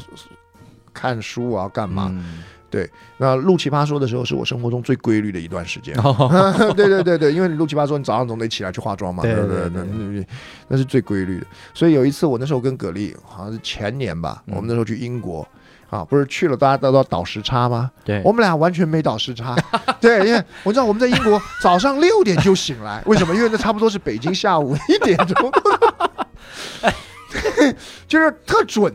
[0.99, 2.09] 看书，啊干嘛。
[2.11, 2.39] 嗯？
[3.17, 5.95] 那录奇葩说的时候，是我生活中最规律的一段时间。
[5.97, 6.29] 哦，
[6.75, 10.27] 对对对对，因为你录奇葩说，你早上总得起来去化妆嘛，对对对对对对对，
[10.67, 11.45] 那是最规律的。
[11.73, 15.47] 所以有一次，我那时候跟葛丽，好像是前年吧，嗯我们那时候去英国。
[15.89, 17.89] 啊，不是去了，大家都要倒时差吗？
[18.03, 19.55] 对，我们俩完全没倒时差，
[20.01, 23.33] 对，因为我知道我们在英国早上六点就醒来， 为什么？
[23.33, 25.49] 因为那差不多是北京下午一点钟，
[28.05, 28.93] 就是特准，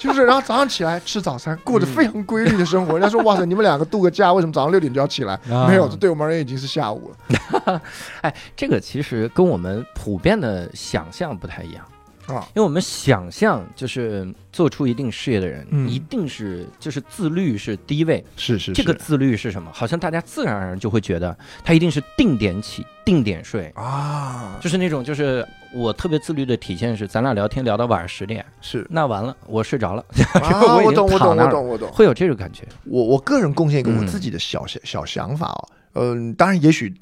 [0.00, 2.94] 就是然后早上起来吃早餐，过着非常规律的生活。
[2.94, 5.34] 人家说哇塞，你们两个度个假，为什么早上六点就要起来？
[5.50, 7.82] 啊没有，这对我们而言已经是下午了。
[8.22, 11.84] 哎，这个其实跟我们普遍的想象不太一样。
[12.26, 18.24] 啊，因为我们想象就是做出一定事业的人，嗯一定是就是自律是第一位。
[18.36, 19.70] 是是这个自律是什么？
[19.74, 25.44] 好像大家自然而然就会觉得他一定是定点起、定点睡，啊，就是那种就是
[25.74, 31.90] 我特别自律的体现是，咱俩聊天聊到晚上十点，是那完了我睡着了，啊， 我我懂我懂我懂我懂。
[31.92, 32.64] 会有这种感觉。
[32.84, 36.92] 我我个人贡献一个我嗯自己的小小小想法哦，嗯，当然也许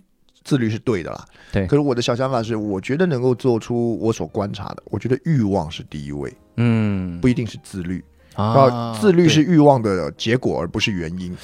[0.44, 8.04] 自律是对的啦，对可是我的小想法是，我觉得能够做出我所观察的，我觉得欲望是第一位，嗯不一定是自律。
[8.34, 11.36] 啊啊，自律是欲望的结果，而不是原因。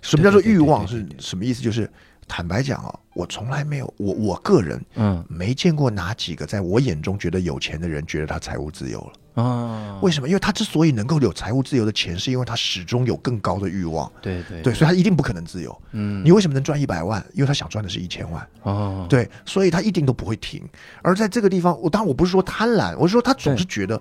[0.00, 0.88] 什么叫做欲望？
[0.88, 1.60] 是什么意思？
[1.62, 1.90] 就是
[2.28, 9.12] 坦白讲哦，我从来没有，我我个人嗯没见过哪几个在我眼中觉得有钱的人觉得他财务自由了。
[9.42, 10.26] 啊，为什么？
[10.26, 14.10] 因为他之所以能够有财务自由的钱，是因为他始终有更高的欲望。
[14.20, 15.82] 对对对，所以他一定不可能自由。
[15.92, 17.24] 嗯你为什么能赚一百万？
[17.34, 18.44] 因为他想赚的是一千万。
[18.62, 20.68] 哦对，所以他一定都不会停。
[21.02, 24.00] 而在这个地方，我当然我不是说贪婪，我是说他总是觉得，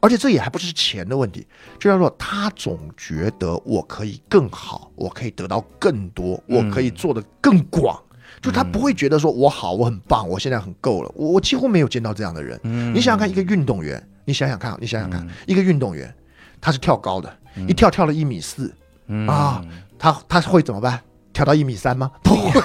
[0.00, 1.46] 而且这也还不是钱的问题，
[1.78, 8.00] 就叫做他总觉得我可以更好，我可以得到更多，我可以做得更广。
[8.40, 11.10] 就他不会觉得说我好，我很棒，我现在很够了。
[11.16, 12.60] 我我几乎没有见到这样的人。
[12.62, 16.14] 嗯你想想看，一个运动员，你想想看，你想想看，嗯一个运动员，
[16.60, 18.72] 他是跳高的，一跳跳了一米四，
[19.06, 19.64] 嗯啊
[19.98, 21.00] 他他会怎么办？
[21.38, 22.10] 跳到一米三吗？
[22.20, 22.60] 不会，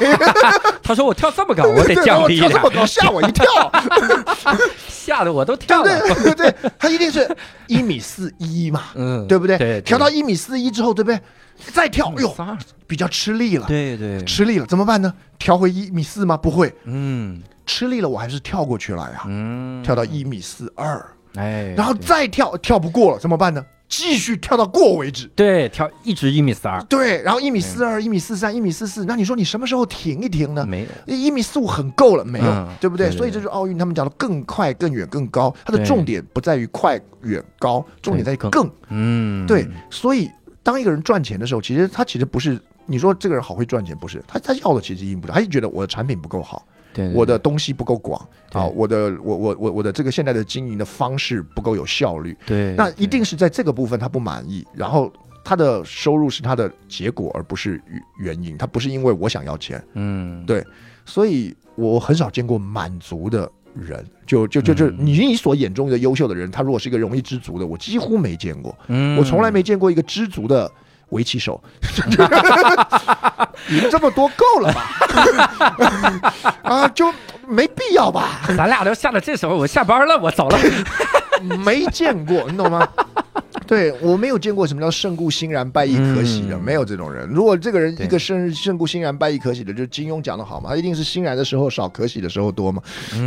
[0.81, 3.45] 他说我跳这么高，我得对降低一点我跳这，么高，吓我一跳。
[4.89, 5.99] 吓得我都跳不了。
[6.33, 6.33] 对？
[6.33, 7.29] 对，他一定是
[7.67, 9.59] 一米四一嘛， 嗯，对不对？
[9.59, 11.19] 对，调到一米四一之后，对不对？
[11.71, 12.35] 再跳，哎呦，
[12.87, 15.13] 比较吃力了，对对，吃力了，怎么办呢？
[15.37, 16.35] 调回一米四吗？
[16.35, 20.99] 不会，嗯吃力了，我还是跳过去了呀，嗯，跳到一米四二，
[21.35, 23.63] 哎，然后再跳，跳不过了，怎么办呢？
[23.95, 25.29] 继续跳到过为止。
[25.35, 30.65] 对跳一直一米四二，对，然后一米四二、一米四三、一米四四，那你说你什么时候停一停呢？
[30.65, 33.07] 没有，一米四五很够了，没有，嗯对不对？
[33.07, 35.53] 对对所以这就是奥运他们讲的更快、更远、更高。
[35.63, 38.71] 它的重点不在于快、远、高，重点在于更更。
[38.89, 40.29] 嗯，对，所以
[40.63, 48.19] 当一个人赚钱的时候，其实他其实不是你说这个人好会赚钱，不是他他要的其实一定不是，他就觉得我的产品不够好，对，对我的东西不够广
[48.51, 55.11] 对啊，我的我我我我的这个现在的经营的方式不够有效率，对，那一定是在这个部分他不满意，然后。
[55.45, 57.83] 他的收入是他的结果，而不是
[58.17, 58.57] 原因。
[58.57, 60.65] 他不是因为我想要钱，嗯对
[61.03, 64.05] 所以我很少见过满足的人。
[64.25, 68.73] 就就就就嗯你你所眼中的优秀的人，他如果是一个容易知足的，我几乎没见过。
[68.87, 70.71] 嗯，我从来没见过一个知足的
[71.13, 71.61] 围棋手，
[73.69, 76.41] 赢这么多够了吧？
[76.63, 77.11] 啊，就
[77.47, 78.41] 没必要吧？
[78.57, 80.59] 咱俩都下到这时候，我下班了，我走了。
[81.63, 82.87] 没见过，你懂吗？
[83.65, 87.27] 对我没有见过什么叫胜故欣然败亦可喜的，嗯没有这种人。
[87.29, 92.81] 如果这个人一个胜胜故欣然败亦可喜的，就是金庸讲的好嘛，他一定是欣然的时候少，可喜的时候多嘛。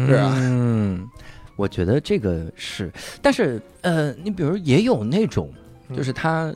[0.07, 1.09] 对啊嗯，
[1.57, 2.93] 我觉得这个是，
[3.23, 5.51] 但是呃，你比如也有那种，
[5.89, 6.53] 嗯就是他，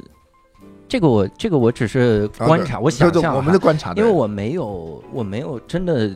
[0.90, 6.10] 这个我这个我只是观察，我想象我们的观察，因为我没有我没有真的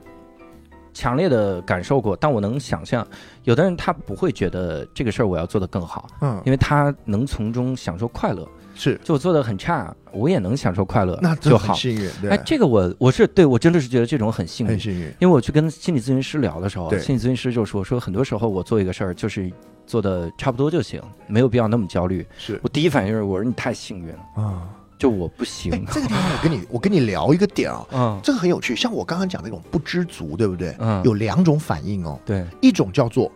[0.92, 3.06] 强烈的感受过，但我能想象，
[3.44, 8.44] 有的人他不会觉得这个事儿我要做得更好，嗯因为他能从中享受快乐。
[8.74, 11.74] 是就我做的很差，我也能享受快乐，那就好。
[11.74, 19.51] 幸运，对，哎，这个我我是对我真的是觉得这种很幸运很，幸运，因为我去跟心理咨询师聊的时候，心理咨询师就说说很多时候我做一个事儿就是
[19.86, 22.26] 做的差不多就行，没有必要那么焦虑。
[22.36, 24.68] 是我第一反应就是我说你太幸运了，啊。
[24.96, 25.82] 就我不行哎，。
[25.92, 28.76] 这个地方我跟你 我跟你聊一个点啊，嗯这个很有趣。
[28.76, 30.74] 像我刚刚讲那种不知足，对不对？
[30.78, 33.30] 嗯，有两种反应哦，对，一种叫做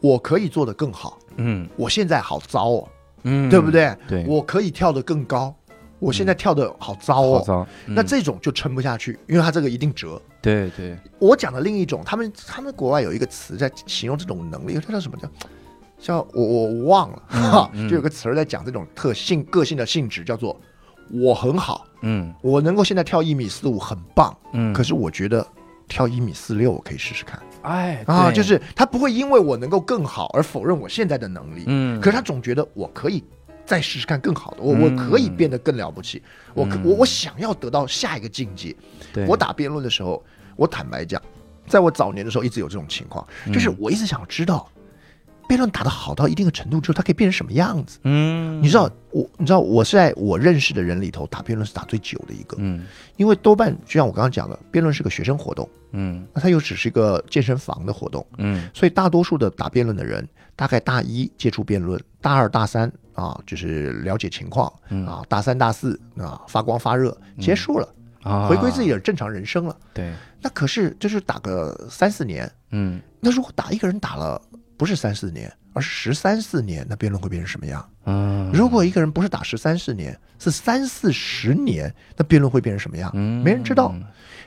[0.00, 2.88] 我可以做得更好，嗯我现在好糟哦，
[3.22, 3.70] 嗯，对不？
[3.70, 3.96] 对？
[4.08, 5.54] 对，我可以跳得更高，
[5.98, 7.66] 我现在跳得好糟好哦。
[7.86, 10.20] 那这种就撑不下去，因为它这个一定折。
[10.40, 15.28] 对对，我讲的另一种，他们他们国外有一个词在形容这种能力，它叫什么叫？
[15.98, 20.60] 叫我我忘了嗯哈，嗯就有个词儿在讲这种特性个性的性质，叫做
[21.12, 25.46] 我很好，嗯我能够现在跳一米四五很棒，嗯，可是我觉得
[25.86, 33.22] 跳一米四六我可以试试看哎啊，就是他不会因为我能够更好而否认我现在的能力，嗯，可是他总觉得我可以
[33.64, 34.82] 再试试看更好的，我嗯。
[34.82, 36.22] 我可以变得更了不起，
[36.54, 36.82] 我嗯。
[36.84, 38.74] 我我想要得到下一个境界。
[39.12, 39.26] 对。
[39.26, 40.22] 我打辩论的时候，
[40.56, 41.20] 我坦白讲，
[41.66, 44.68] 在我早年的时候一直有这种情况，就是嗯我一直想知道，
[45.46, 47.98] 辩论打得好到一定的程度之后，它可以变成什么样子。
[48.02, 52.84] 嗯，你知道我，你知道我是在我认识的人里头打辩论是打最久的一个，嗯。
[53.16, 56.26] 因为多半就像我刚刚讲的，辩论是个学生活动，嗯。
[56.34, 58.68] 那它又只是一个健身房的活动，嗯。
[58.74, 65.06] 所以大多数的打辩论的人，大概大一接触辩论，大二大三啊就是了解情况嗯。
[65.06, 67.88] 啊，大三大四啊发光发热结束了，
[68.22, 69.76] 啊，回归自己的正常人生了。
[69.94, 73.00] 对，那可是就是打个三四年，嗯。
[73.20, 74.40] 那如果打一个人打了
[74.76, 77.88] 不是三四年，而是十三四年，那辩论会变成什么样？
[78.06, 83.10] 嗯，如果一个人不是打十三四年，是三四十年，那辩论会变成什么样？
[83.14, 83.42] 嗯。
[83.44, 83.94] 没人知道。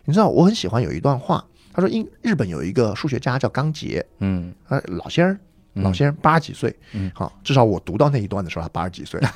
[0.03, 1.43] 你知道，我很喜欢有一段话，
[1.73, 4.53] 他说，英日本有一个数学家叫冈杰，嗯。
[4.67, 5.39] 啊，老先生，
[5.75, 5.83] 嗯。
[5.83, 7.09] 老先生八十几岁，嗯。
[7.15, 9.19] 好，至少我读到那一段的时候，他八十几岁。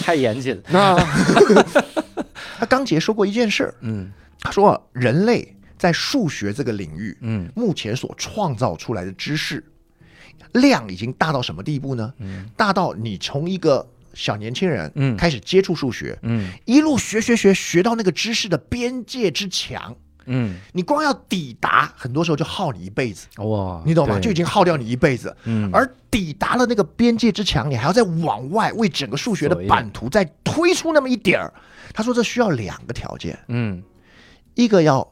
[0.00, 0.96] 太严谨了，那
[2.58, 4.12] 他冈杰说过一件事儿，嗯。
[4.40, 7.50] 他说人类在数学这个领域，嗯。
[7.54, 9.64] 目前所创造出来的知识
[10.52, 12.12] 量已经大到什么地步呢？
[12.18, 12.48] 嗯。
[12.56, 15.16] 大到你从一个小年轻人，嗯。
[15.16, 16.50] 开始接触数学，嗯。
[16.64, 19.94] 一路学学学学到那个知识的边界之墙，
[20.26, 24.18] 嗯，你光要抵达，很多时候就耗你一辈子，哇，你懂吗？
[24.18, 25.34] 就已经耗掉你一辈子。
[25.44, 25.70] 嗯。
[25.72, 31.52] 而抵达了那个边界之墙，你还要再往外为整个数学的版图再推出那么一点儿。
[31.92, 33.82] 他说这需要两个条件，嗯。
[34.54, 35.06] 一个要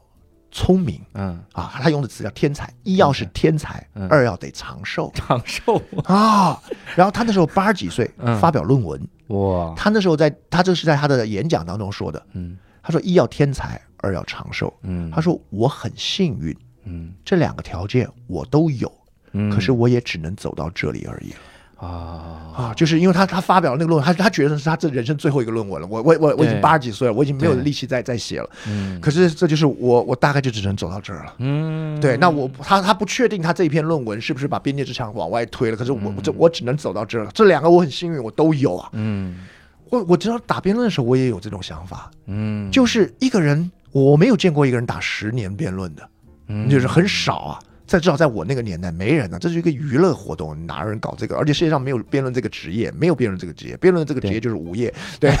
[0.55, 1.01] 聪明。
[1.15, 1.37] 嗯。
[1.51, 4.07] 啊，他用的词叫天才，一要是天才，嗯。
[4.07, 5.11] 二要得长寿。
[5.13, 5.81] 长寿。
[6.07, 6.57] 啊。
[6.95, 8.39] 然后他那时候八十几岁嗯。
[8.39, 12.57] 发表论文，哇，他那时候在他这是在他的演讲当中说的，嗯。
[12.81, 14.73] 他说一要天才，二要长寿。
[14.83, 16.55] 嗯，他说我很幸运，
[16.85, 17.13] 嗯。
[17.25, 18.89] 这两个条件我都有，
[19.33, 21.39] 嗯，可是我也只能走到这里而已了。
[21.85, 25.87] 啊啊，就是因为他他发表了那个论文，他他觉得是他这人生最后一个论文了。
[25.91, 28.49] 我我我我已经八十几岁了，我已经没有力气再再写了。
[28.67, 31.33] 嗯可是这就是我我大概就只能走到这儿了。
[31.39, 37.31] 嗯对，那我他他不确定他这一篇论文是不是把边界之墙往外推了，可是我我这我只能走到这儿了。
[37.33, 38.89] 这两个我很幸运，我都有啊。
[38.93, 39.45] 嗯
[39.89, 46.09] 我我知道打辩论的时候，我也有这种想法，嗯就是一个人我没有见过一个人打十年辩论的，
[46.47, 47.59] 嗯就是很少啊。
[47.85, 51.37] 在至少在我那个年代，没人呢、这是一个娱乐活动，哪有人搞这个？
[51.37, 55.33] 而且世界上没有辩论这个职业，没有辩论这个职业，辩论这个职业就是无业， 对，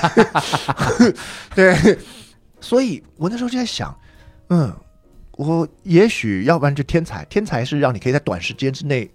[1.55, 1.97] 对。
[2.61, 3.95] 所以我那时候就在想，
[4.49, 4.73] 嗯，
[5.33, 9.09] 我也许要不然就天才，天才是让你可以在短时间之内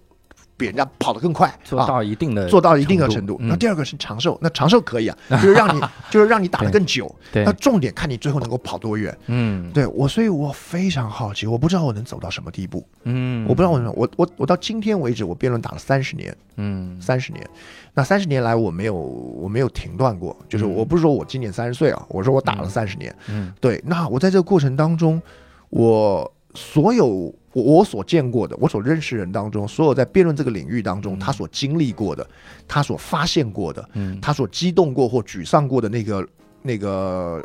[0.61, 3.35] 比人家跑得更快，做啊到一定的做到一定的程度。
[3.39, 5.81] 嗯那第二个是长寿，那长寿可以啊， 就是让你
[6.11, 7.13] 就是让你打得更久。
[7.33, 9.17] 对那重点看你最后能够跑多远。
[9.27, 12.85] 嗯对我，所以我非常好奇，我不知道我能走到什么地步。
[13.03, 17.43] 嗯，我不知道我能，我我我到今天为止，我辩论打了三十年，嗯三十年。
[17.93, 23.13] 那三十年来，我没有我没有停断过，就是嗯我不是说我今年三十岁啊，我说我打了三十年。
[23.27, 25.21] 嗯对，那我在这个过程当中，
[25.69, 32.25] 我所有我我所见过的，我所认识人当中，所有在辩论这个领域当中，他所经历过的，
[32.67, 34.19] 他所发现过的，嗯。
[34.21, 36.27] 他所激动过或沮丧过的那个
[36.61, 37.43] 那个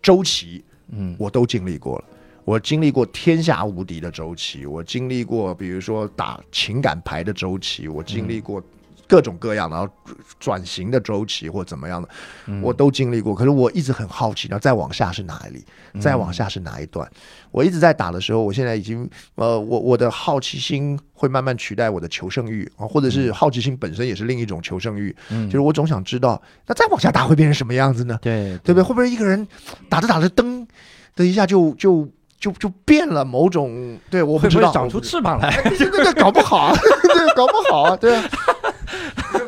[0.00, 1.16] 周期，嗯。
[1.18, 2.04] 我都经历过了。
[2.44, 8.62] 我经历过天下无敌的周期，我经历过比如说打情感牌的周期，我经历过
[9.08, 9.92] 各种各样的，然后
[10.38, 12.08] 转型的周期或怎么样的，
[12.46, 13.34] 嗯我都经历过。
[13.34, 15.64] 可是我一直很好奇，然后再往下是哪里，
[16.00, 17.08] 再往下是哪一段？
[17.50, 28.18] 我一直在打的时候，我现在已经呃，我我的好奇心会慢慢取代我的求胜欲啊，或者是好奇心本身也是另一种求胜欲，嗯就是我总想知道，那再往下打会变成什么样子呢？
[28.20, 28.82] 对对不对？
[28.82, 29.46] 会不会一个人
[29.88, 30.66] 打着打着灯
[31.14, 32.06] 的一下就就
[32.38, 33.98] 就就变了某种？
[34.10, 35.50] 对，我不知道，会不会长出翅膀来？
[35.64, 38.22] 对对对，搞不好啊， 对，搞不好啊，对啊。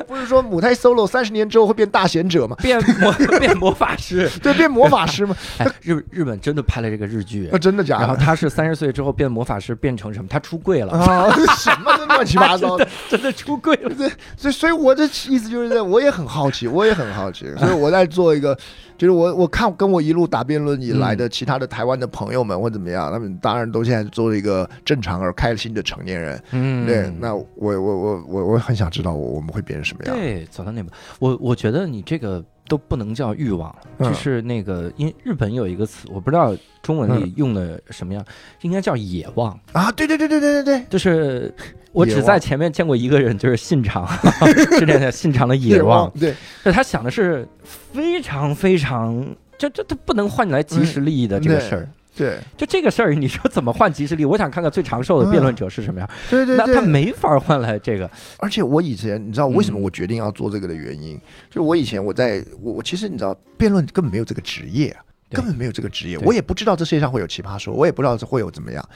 [0.06, 2.56] 不是说母胎 solo 三十年之后会变大贤者吗？
[2.60, 4.28] 变魔 变魔法师？
[4.42, 5.36] 对，变魔法师吗？
[5.58, 8.06] 哎，日日本真的拍了这个日剧啊，，真的假的？
[8.06, 10.28] 然后他是三十岁之后变魔法师，变成什么？
[10.28, 12.86] 他出柜了，啊， 什么都乱七八糟的。
[13.08, 13.94] 真的出柜了。
[13.94, 18.56] 对所以，所以我的意思就是这样，我也很好奇，我也很好奇，所以我在做一个，
[18.96, 26.42] 就是我我看跟我一路打辩论以来的其他的台湾的朋友们或怎么样，他们当然都现在做了一个正常而开心的成年人。
[26.52, 30.16] 嗯对，那我我我我我很想知道我我们会变成什么样。
[30.16, 38.24] 对，走到那步，我我觉得你这个都不能叫欲望，嗯就是那个，因为日本有一个词，我不知道中文里用的什么样，
[38.62, 39.58] 应该叫野望。
[39.72, 41.54] 啊，对对对对对对对，就是
[41.92, 44.06] 我只在前面见过一个人，就是信长，
[44.78, 46.10] 是那个信长的野望。
[46.18, 46.34] 对，
[46.64, 49.26] 就他想的是非常非常，
[49.56, 51.88] 这这他不能换来及时利益的这个事儿。
[52.18, 54.24] 对，就这个事儿，你说怎么换及时力？
[54.24, 56.10] 我想看看最长寿的辩论者是什么样。
[56.28, 58.10] 对对，那他没法换来这个。
[58.38, 61.18] 而且我以前，你知道为什么我决定要做这个的原因？
[61.48, 64.94] 就我以前我在我我其实你知道，辩论根本没有这个职业，
[65.30, 68.86] 根本没有这个职业，我也不知道这世界上会有奇葩说，我也不知道会有怎么样。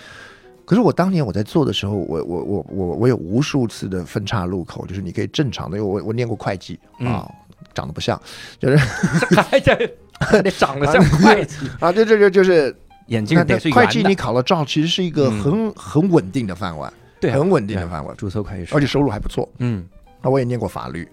[0.65, 7.29] 可是我当年我在做的时候，我我我我我有无数次的分岔路口，就是你可以正常的，因为我我念过会计啊，
[7.75, 8.21] 长得不像，
[8.59, 8.77] 就是
[9.43, 9.75] 还在
[10.41, 12.75] 得长得像会计 啊，对对对，就是
[13.13, 19.49] 眼镜得是会计，你考了照，其实是一个很很稳定的饭碗，对，很稳定的饭碗，注册会计师，而且收入还不错。
[19.59, 19.87] 嗯，
[20.23, 21.07] 那我也念过法律，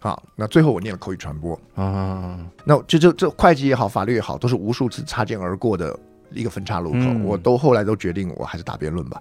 [0.00, 1.58] 好，那最后我念了口语传播。
[1.74, 5.98] 啊，那这这这会计也好，法律也好，都是无数次擦肩而过的。
[6.34, 9.20] 一个分叉路口，我都后来都决定，我还是打辩论吧。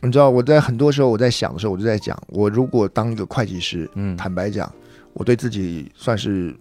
[0.00, 4.72] 你知道，我在很多时候我在想的时候，我就在讲，我如果当一个会计师，嗯，坦白讲，
[5.14, 6.56] 我对自己算是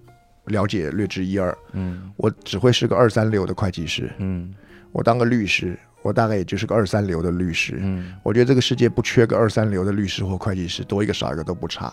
[0.46, 4.52] 了解略知一二，嗯，我只会是个二三流的会计师，嗯，
[4.94, 11.92] 我当个律师，我大概也就是个二三流的律师，嗯，我觉得这个世界不缺个二三流的律师或会计师，多一个少一个都不差，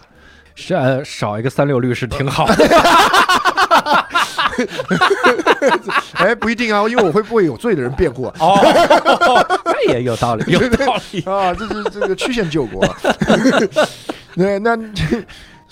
[0.54, 2.46] 是啊，少一个三流律师挺好。
[6.14, 8.34] 哎，不一定啊，因为我会不会有罪的人辩护啊。
[8.40, 12.84] 哦，那也有道理，有道理啊，这是这个曲线救国。
[14.36, 14.76] 那，那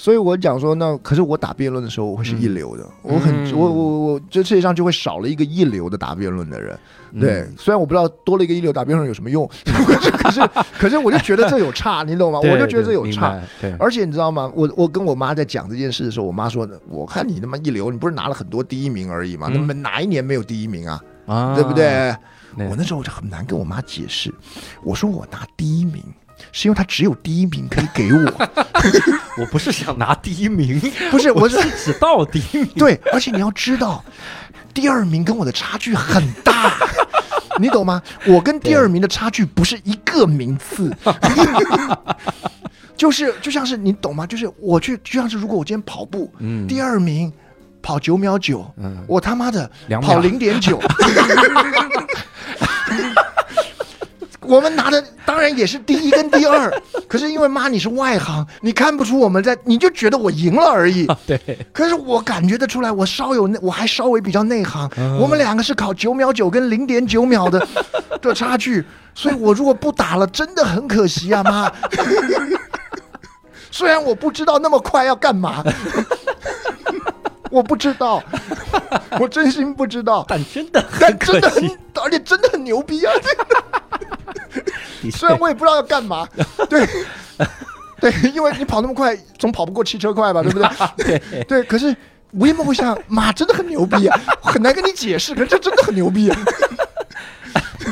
[0.01, 2.87] 所以，我讲说，那可是我打辩论的时候，我会是一流的。
[3.03, 6.79] 我很，我我我，这世界上就会少了一个一流的打辩论的人。
[7.19, 10.41] 对，虽然我不知道多了一个一流打辩论有什么用， 可是
[10.79, 12.39] 可是我就觉得这有差，你懂吗？
[12.39, 13.37] 我就觉得这有差。
[13.61, 14.49] 对，而且你知道吗？
[14.55, 19.51] 我我跟我妈在讲这件事的时候，我妈说：“我看你他妈一流，你不是拿了很多第一名而已吗？
[19.53, 21.03] 那么哪一年没有第一名啊？
[21.27, 22.15] 啊，对不对？”
[22.70, 24.33] 我那时候我就很难跟我妈解释，
[24.83, 26.03] 我说我拿第一名
[26.52, 28.48] 是因为他只有第一名可以给我，
[29.39, 32.69] 我不是想拿第一名， 不是，我是只到第一名。
[32.77, 34.05] 对，而且你要知道。
[34.74, 36.73] 第二名跟我的差距很大，
[37.59, 38.01] 你懂吗？
[38.27, 40.94] 我跟第二名的差距不是一个名次，
[42.97, 44.24] 就是就像是你懂吗？
[44.24, 46.32] 就是我去，就像是如果我今天跑步，
[46.69, 47.32] 第二名
[47.82, 48.73] 跑九秒九，
[49.09, 49.69] 我他妈的
[50.01, 50.81] 跑零点九。
[54.49, 56.73] 我们拿的当然也是第一跟第二，
[57.07, 61.07] 可是因为妈你是外行，你看不出我们在，你就觉得我赢了而已。
[61.27, 61.39] 对，
[61.73, 64.91] 可是我感觉得出来，我稍有，我还稍微比较内行。
[65.20, 67.66] 我们两个是考九秒九跟零点九秒的
[68.23, 68.85] 的差距，
[69.15, 71.70] 所以我如果不打了，真的很可惜啊，妈。
[73.70, 75.62] 虽然我不知道那么快要干嘛，
[77.51, 78.23] 我不知道，
[79.20, 81.65] 我真心不知道，但真的，但真的很，
[82.03, 83.12] 而且真的很牛逼啊！
[85.11, 86.27] 虽然我也不知道要干嘛，
[86.69, 86.87] 对，
[88.01, 90.69] 对，因为你跑那么快，总跑不过汽车快吧，对不对？
[91.19, 91.62] 对，对。
[91.65, 91.95] 可是
[92.33, 96.31] 我一梦想，妈真的很牛逼啊，很难跟你解释，可是这真的很牛逼。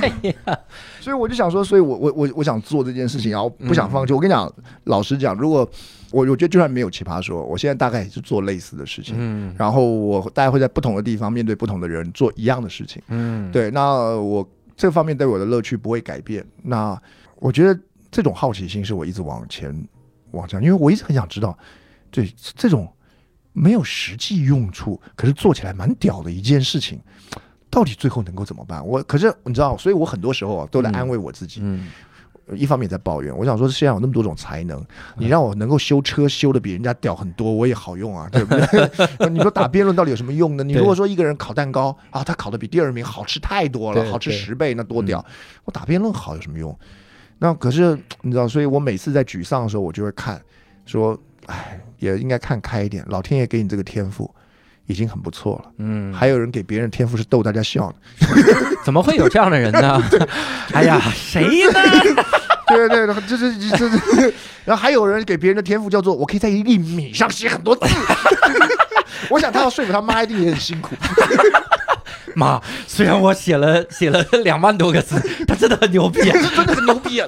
[0.02, 0.58] 哎呀，
[1.00, 4.12] 所以我就想说，所以我我我我想做这件事情，然后不想放弃。
[4.12, 4.52] 我跟你讲，
[4.84, 5.68] 老实讲，如果
[6.12, 14.46] 我我觉得就算没有奇葩说，我现在大概也是做类似的事情，嗯，然后我大概会在不同的地方面对不同的人做一样的事情，嗯，对，那我。
[14.76, 16.46] 这方面对我的乐趣不会改变。
[16.62, 17.00] 那
[17.36, 17.80] 我觉得
[18.10, 19.74] 这种好奇心是我一直往前
[20.32, 21.56] 往前，因为我一直很想知道，
[22.10, 22.92] 对这种
[23.52, 27.00] 没有实际用处，可是做起来蛮屌的一件事情，
[27.70, 28.86] 到底最后能够怎么办？
[28.86, 31.60] 我可是你知道，所以我很多时候啊都在安慰我自己。
[31.62, 31.88] 嗯。
[32.54, 34.84] 一方面在抱怨，我想说，世界上有那么多种才能，
[35.16, 39.28] 你让我能够修车修的比人家屌很多，我也好用啊，对不对？
[39.30, 40.62] 你说打辩论到底有什么用呢？
[40.62, 45.24] 你如果说一个人烤蛋糕啊，他烤的比第二名好吃太多了，好吃十倍，那多屌！
[45.64, 46.78] 我打辩论好有什么用？
[47.38, 50.40] 那可是你知道，所以我每次在沮丧的时候，我就会看，
[50.84, 54.32] 说，哎，也应该看开一点，老天爷给你这个天赋。
[54.88, 57.96] 已经很不错了，嗯，还有人给别人天赋是逗大家笑的，
[58.86, 60.00] 怎么会有这样的人呢？
[60.72, 61.80] 哎呀，谁呢？
[62.68, 64.34] 对对对，这是这是，
[64.64, 67.86] 然后还有人给别人的天赋叫做我可以在一粒米上写很多字，
[69.30, 70.94] 我想他要说服他妈一定也很辛苦。
[72.34, 77.22] 妈，虽然我写了写了两万多个字，他真的很牛逼， 啊真的很牛逼。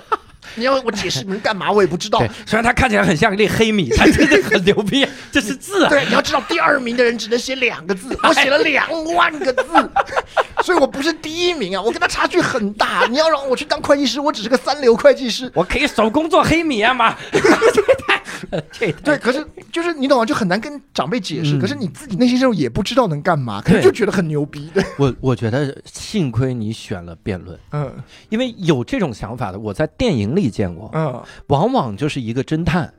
[0.59, 1.71] 你要我解释你们干嘛？
[1.71, 2.19] 我也不知道。
[2.47, 5.07] 虽然他看起来很像一粒黑米，他真的很牛逼。
[5.31, 5.89] 这是字啊。
[5.89, 9.91] 对，你要知道，第二名的人只能写两个字，我写了两万个字，
[10.65, 11.83] 所以我不是第一名啊！
[11.83, 13.07] 我跟他差距很大。
[13.09, 15.51] 你要让我去当会计师，我只是个三流会计师。
[15.55, 17.15] 我可以手工做黑米啊妈！
[18.73, 20.25] 这对，可是就是你懂吗？
[20.25, 21.57] 就很难跟长辈解释。
[21.57, 24.71] 嗯可是你自己内心深处也不知道能干嘛，可是就觉得很牛逼。
[24.73, 27.93] 对，我我觉得幸亏你选了辩论，嗯
[28.29, 32.93] 因为有这种想法的，我在电影里见过，嗯往往就是一个侦探，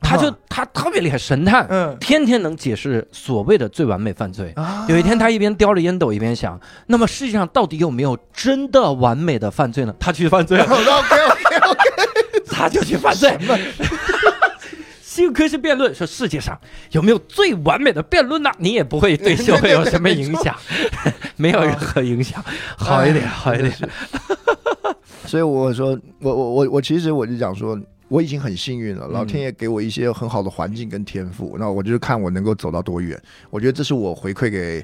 [0.00, 4.52] 他就啊他特别厉害，神探，嗯天天能解释所谓的最完美犯罪。
[4.56, 9.94] 啊有一天，他一边叼着烟斗一边想，那么世界上到底有没有真的完美的犯罪呢？
[10.00, 13.36] 他去犯罪了，OK OK OK，他就去犯罪。
[15.12, 16.58] 幸亏是辩论，说世界上
[16.92, 18.50] 有没有最完美的辩论呢？
[18.58, 20.56] 你也不会对 社会有什么影响，
[21.36, 22.42] 没 有任何影响，
[22.78, 23.70] 好一点，好一点。
[25.28, 27.78] 所以我说，我我我我其实我就讲说，
[28.08, 33.20] 我已经很幸运了，老天爷给我一些很好的环境跟天赋，那我就是看我能够走到多远。
[33.50, 34.82] 我觉得这是我回馈给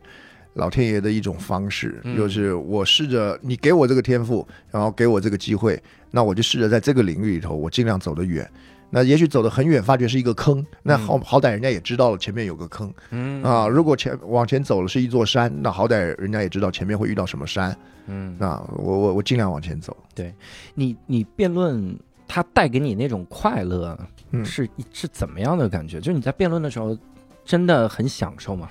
[0.52, 8.46] 老天爷的一种方式，嗯就是我试着你给我这个天赋，然后给我这个机会，那我就试着在这个领域里头，我尽量走得远。
[8.90, 13.68] 那也许走得很远，发觉是一个坑，那好好歹人家也知道了前面有个坑嗯啊。
[13.68, 17.76] 如果前往前走了是一座山，那好歹人家也知道前面会遇到什么山。
[18.06, 19.96] 嗯，那我我我尽量往前走。
[20.14, 20.34] 对
[20.74, 23.98] 你你辩论，它带给你那种快乐，
[24.30, 25.98] 嗯是是怎么样的感觉？
[26.00, 26.96] 就是你在辩论的时候，
[27.44, 28.68] 真的很享受吗？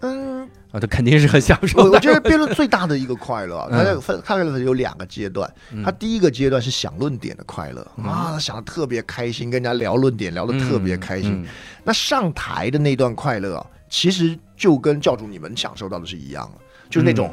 [0.00, 1.84] 嗯，啊，他肯定是很享受的。
[1.84, 5.50] 我我觉得辩论最大的一个快乐啊，嗯它这个分快乐有两个阶段。
[5.72, 11.42] 嗯它第一个阶段是想论点的快乐啊，他，想的特别开心，跟人家聊论点聊的特别开心。
[11.42, 11.46] 嗯
[11.84, 16.60] 那上台的那段快乐啊，其实就跟教主你们享受到的是一样的，
[16.90, 17.32] 就是那种，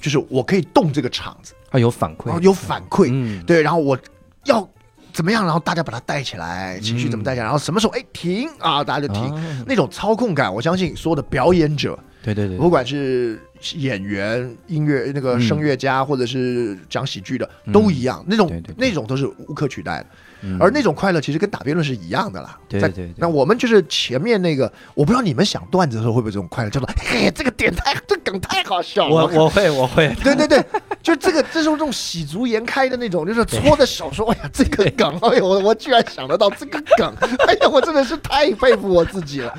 [0.00, 3.96] 就是我可以动这个场子，啊有反馈有反馈，嗯，对，然后我
[4.44, 4.68] 要
[5.12, 9.22] 怎么样，然后大家把它带起来，情绪怎么带起来，然后什么时候哎停啊，大家就停。
[9.22, 13.40] 啊那种操控感，我相信所有的表演者，对对对，不管是
[13.74, 18.24] 演员、音乐那个嗯声乐家，或者是讲喜剧的，都一样。
[18.26, 20.06] 那种那种都是无可取代的。
[20.42, 22.58] 嗯而那种快乐其实跟打辩论是一样的啦。
[22.68, 29.14] 对对对那我们就是前面那个，我不知道你们想段子的时候会不会这种快乐， 叫做嘿，这个点太这梗太好笑了。
[29.14, 30.64] 我我会我会， 对对对，
[31.02, 37.14] 就这个，这是这种喜逐颜开的那种，就是搓着手说：“哎呀，这个梗，哎呦，我我居然想得到这个梗，
[37.46, 39.58] 哎呀，我真的是太佩服我自己了。”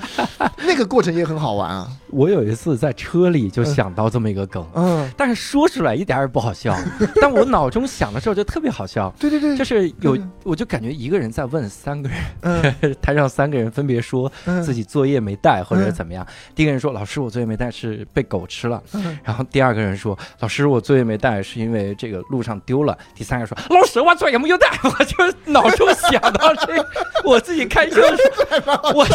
[0.65, 1.87] 那个过程也很好玩啊。
[2.09, 6.75] 我有一次在车里就想到这么一个梗，嗯，但是说出来一点也不好笑，
[7.19, 9.11] 但我脑中想的时候就特别好笑。
[9.19, 16.25] 对对对，就是有嗯，我就感觉一个人在问三个人，嗯 台上三个人分别说嗯自己作业没带或者怎么样。
[16.55, 18.81] 第一个人说：“老师，我作业没带是被狗吃了。
[18.93, 26.89] 嗯”然后第二个人说：“老师，我作业没带是因为这个路上丢了。”第三个说：“老师，我作业没有带。”我就脑中想到这个，
[27.23, 28.23] 我自己开车的时
[28.65, 29.05] 候，我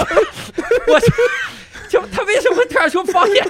[0.86, 1.00] 我
[1.88, 3.46] 就他为什么会突然说方言？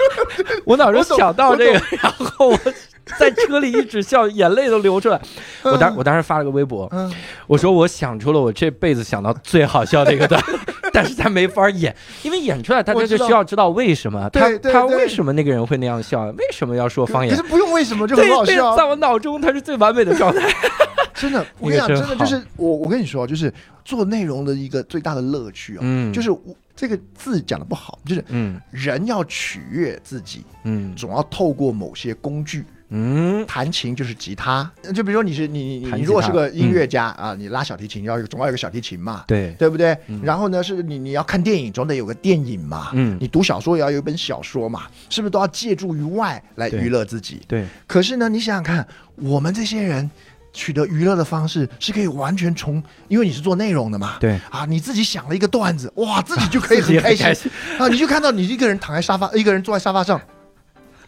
[0.64, 2.58] 我脑中想到这个，然后我
[3.18, 5.20] 在车里一直笑，眼泪都流出来。
[5.62, 7.12] 我当我当时发了个微博，嗯，
[7.46, 10.42] 我说我想出了我这辈子想到最好笑的一个段，
[10.92, 17.48] 但是他没法演，因为演出来大家就需要知道为什么他他为什么那个人会那样笑，为什么要说方言可是。
[17.48, 20.48] 不用为什么就很好笑啊，在我脑中他是最完美的状态。
[21.14, 21.44] 真的。
[21.58, 23.52] 我跟你讲，真真的就是我，我跟你说，就是
[23.84, 26.40] 做内容的一个最大的乐趣啊，嗯就是我
[26.74, 32.64] 这个字讲的不好，就是嗯人要取悦自己，嗯总要透过某些工具。
[32.92, 33.44] 嗯。
[33.46, 39.96] 弹琴就是吉他，就比如说你是你你如果是个音乐家、啊，你拉小提琴要有总要有个小提琴嘛，对，对不对？
[40.06, 40.20] 嗯。
[40.22, 42.90] 然后呢，是你你要看电影，总得有个电影嘛。
[42.92, 43.18] 嗯。
[43.20, 47.40] 你读小说也要有一本小说嘛，是不是都要借助于外来娱乐自己？
[47.48, 48.86] 对，可是呢，你想想看，
[49.16, 50.08] 我们这些人
[50.52, 54.38] 取得娱乐的方式是可以完全从，因为你是做内容的嘛，对。
[54.50, 57.24] 啊，你自己想了一个段子，哇，自己就可以很开心。
[57.26, 57.50] 很开心。
[57.78, 60.20] 啊，你就看到你一个人躺在沙发，一个人坐在沙发上，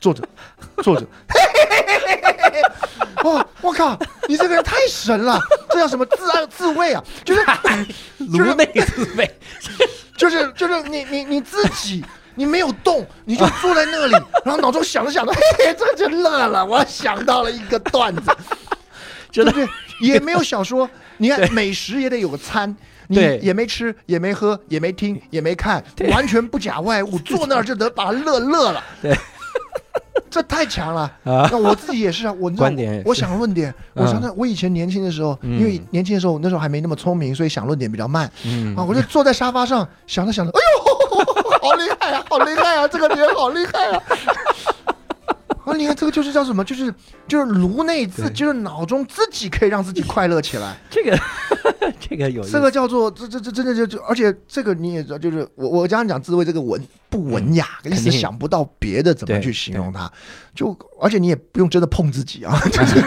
[0.01, 0.27] 坐着，
[0.83, 1.07] 坐着，
[3.25, 3.99] 哇， 我靠，
[4.29, 5.41] 你这个人太神了，
[5.71, 7.03] 这叫什么自爱自慰啊？
[7.25, 7.45] 就是
[8.19, 9.31] 颅内自慰，
[10.17, 12.05] 就是就是你你你自己。
[12.37, 14.13] 你没有动，你就坐在那里，
[14.45, 16.67] 然后脑中想着想着，嘿 嘿，这个就乐了。
[16.67, 18.23] 我想到了一个段子，
[19.31, 19.71] 真的对不
[20.01, 20.09] 对？
[20.09, 22.75] 也没有小说，你看美食也得有个餐，
[23.07, 28.83] 你对也没吃，也没喝，也没听，也没看，完全不假外物，坐那儿就得把它乐乐了。
[29.01, 29.17] 对，
[30.31, 31.03] 这太强了。
[31.25, 31.49] 啊。
[31.51, 35.59] 那我自己也是啊，我观点我想论点，我嗯常常我以前年轻的时候，嗯。
[35.59, 38.31] 因为年轻的时候我那时候还没那么聪明，所以想论点比较慢。
[38.45, 38.75] 嗯。
[38.77, 44.03] 啊，我就坐在沙发上想着想着，哎呦， 好厉害啊，好厉害啊，这个人好厉害啊。
[45.65, 46.65] 啊，你看这个就是叫什么？
[46.65, 46.93] 就是
[47.27, 50.77] 就是颅内自，就是脑中自己可以让自己快乐起来。
[50.91, 51.19] 这个
[51.99, 60.11] 这个有这个叫做这这这真的就就，而且这个你也知道，就是我我刚刚讲自慰这个文不文雅，一时想不到别的怎么去形容它。
[60.55, 63.01] 就而且你也不用真的碰自己啊， 就是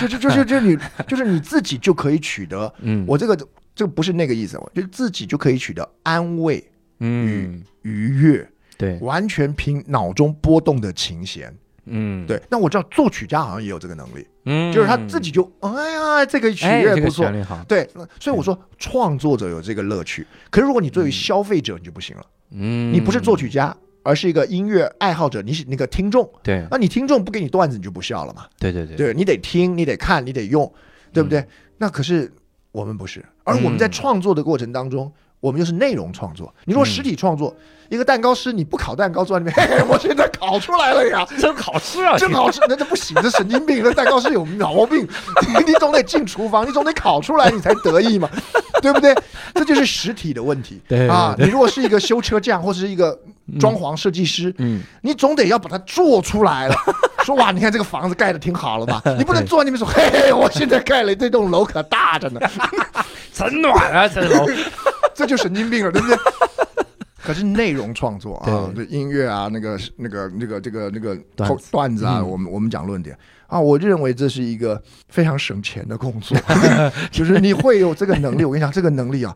[0.00, 2.72] 就就就是就是你就是你自己就可以取得。
[2.80, 3.36] 嗯我这个
[3.74, 6.66] 这个不是那个意思，我觉得自己就可以取得安慰、
[7.00, 11.54] 嗯，愉悦，对，完全凭脑中波动的琴弦。
[11.86, 17.30] 嗯，，对，那我知道作曲家好像也有这个能力，嗯，就是他自己就哎呀，这个曲乐不错。
[17.68, 17.88] 对，
[18.20, 22.26] 所以我说创作者有这个乐趣，可是如果你作为消费者，你就不行了。
[22.50, 26.28] 嗯，你不是作曲家，而是一个音乐爱好者，你是那个听众。
[26.42, 28.46] 对，那你听众不给你段子，你就不笑了嘛？
[28.58, 30.72] 对对对，对你得听，你得看，你得用，
[31.12, 31.40] 对不对？
[31.40, 31.48] 嗯
[31.78, 32.32] 那可是
[32.72, 35.12] 我们不是，而我们在创作的过程当中，
[35.46, 36.52] 我们就是内容创作。
[36.64, 37.54] 你如果实体创作，
[37.88, 45.06] 一个蛋糕师，你不烤蛋糕坐在里面，嘿 嘿，我现在烤出来了呀，真好吃啊，真好吃，那就不行，这神经病，那蛋糕师有毛病，
[45.64, 48.28] 你总得进厨房，你总得烤出来，你才得意嘛，
[48.82, 49.14] 对不对？
[49.54, 50.82] 这就是实体的问题。
[50.88, 53.16] 对对啊，你如果是一个修车匠或是一个
[53.58, 56.74] 装潢设计师，嗯，你总得要把它做出来了。
[57.24, 59.02] 说哇，你看这个房子盖的挺好了吧？
[59.18, 62.40] 你不能对坐在那边说， 嘿嘿，我现在盖了这栋楼可大着呢，
[63.32, 64.46] 真暖啊，这楼，
[65.14, 66.16] 这就神经病了，对不对？
[67.22, 68.84] 可是内容创作啊，对。
[68.84, 71.70] 这音乐啊，那个那个那个这个那个段子。
[71.72, 72.28] 段子啊，嗯。
[72.28, 73.18] 我们我们讲论点。
[73.48, 76.38] 啊，我认为这是一个非常省钱的工作，
[77.10, 78.44] 就是你会有这个能力。
[78.44, 79.34] 我跟你讲，这个能力啊，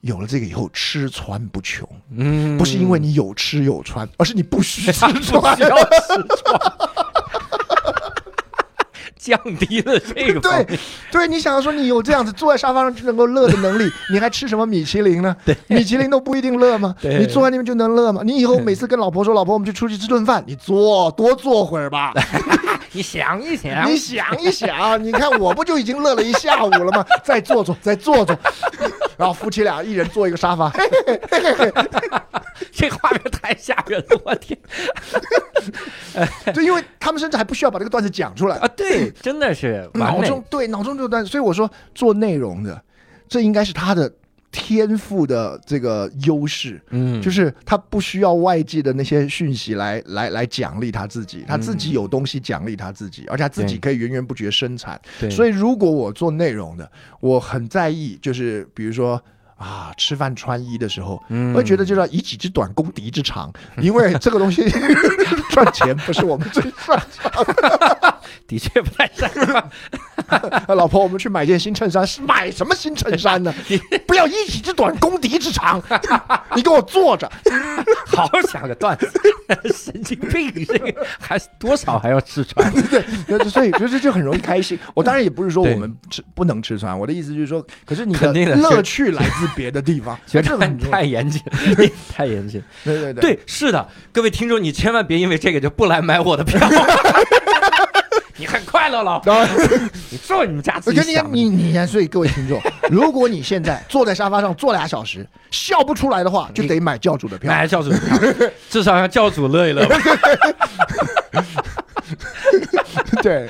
[0.00, 5.62] 有了这个以后吃穿不穷，嗯，不是因为你有吃有穿，而是你不需吃不穿需。
[5.62, 6.58] 要吃穿，
[9.18, 10.78] 降低了这个方对面，
[11.10, 15.36] 对，你想要说你有这样子坐在沙发上就能够乐的能力， 你还吃什么米其林呢？
[15.44, 16.94] 对，米其林都不一定乐吗？
[17.02, 18.22] 你坐在那边就能乐吗？
[18.24, 22.14] 你以后每次跟老婆说，老婆我们去出去吃顿饭，你坐多坐会儿吧。
[22.92, 27.04] 你想一想你，想一想，你看我不就已经乐了一下午了吗？
[27.22, 28.36] 再坐坐，再坐坐，
[29.16, 32.20] 然后夫妻俩一人坐一个沙发，嘿嘿嘿嘿嘿
[32.72, 34.58] 这画面太吓人了，我天
[36.54, 38.68] 对，因为他们甚至还不需要把这个段子讲出来，啊！
[38.68, 42.82] 对，真的是脑中对脑中就有段子，所以我说做内容的，
[43.28, 44.10] 这应该是他的
[44.50, 46.80] 天赋的这个优势。
[46.90, 55.00] 嗯，就是他不需要外界的那些讯息来来来奖励他自己，他自己有东西奖励他自己，而且他自己可以源源不绝生产。
[55.20, 59.20] 对，所以以如果我做内容的，我很在意，就是比如说。
[59.58, 63.52] 啊，吃饭穿衣的时候，嗯我会觉得就是要以己之短攻敌之长，
[63.82, 64.62] 因为这个东西
[65.50, 68.17] 赚钱不是我们最擅长的
[68.58, 69.46] 确不太擅长。
[69.46, 69.70] 的。
[70.74, 73.54] 老婆，我们去买件新衬衫，是 买什么新衬衫呢？
[74.06, 75.82] 不要一己之短攻敌之长，
[76.54, 77.30] 你给我坐着。
[78.06, 79.20] 好好想个段子，
[79.74, 82.70] 神经病，这个还是多少还要吃穿。
[82.88, 84.78] 对，所以就是就很容易开心。
[84.94, 91.40] 我当然也不是说我们吃不能吃穿，我的意思就是说，可是你肯定的乐趣来自别的地方，学长这很太严谨，
[92.14, 92.62] 太严谨。
[92.84, 96.58] 对对对对，是的，各位听众，你千万别因为这个就不来买我的票。
[98.38, 99.20] 你很快乐了，
[100.10, 101.36] 你做你们家自我跟你讲，己想的。
[101.36, 107.52] 你你所以各位听众， 如果你现在坐在沙发上坐俩小时笑不出来的话，就得买教主的票。
[107.52, 108.16] 买教主的票，
[108.70, 109.98] 至少让教主乐一乐吧。
[113.22, 113.48] 对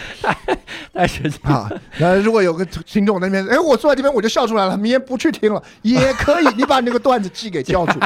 [0.95, 1.51] 太神奇了。
[1.55, 8.01] 啊，然后如果有个听众那边，哎，我坐在这边我就笑出来了，明天不去听了也可以，你把那个段子寄给教主，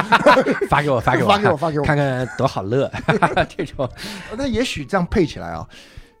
[0.69, 2.91] 发给我，发给我，发给我发给我看看多好乐。
[3.55, 3.89] 这种
[4.37, 5.65] 那也许这样配起来啊，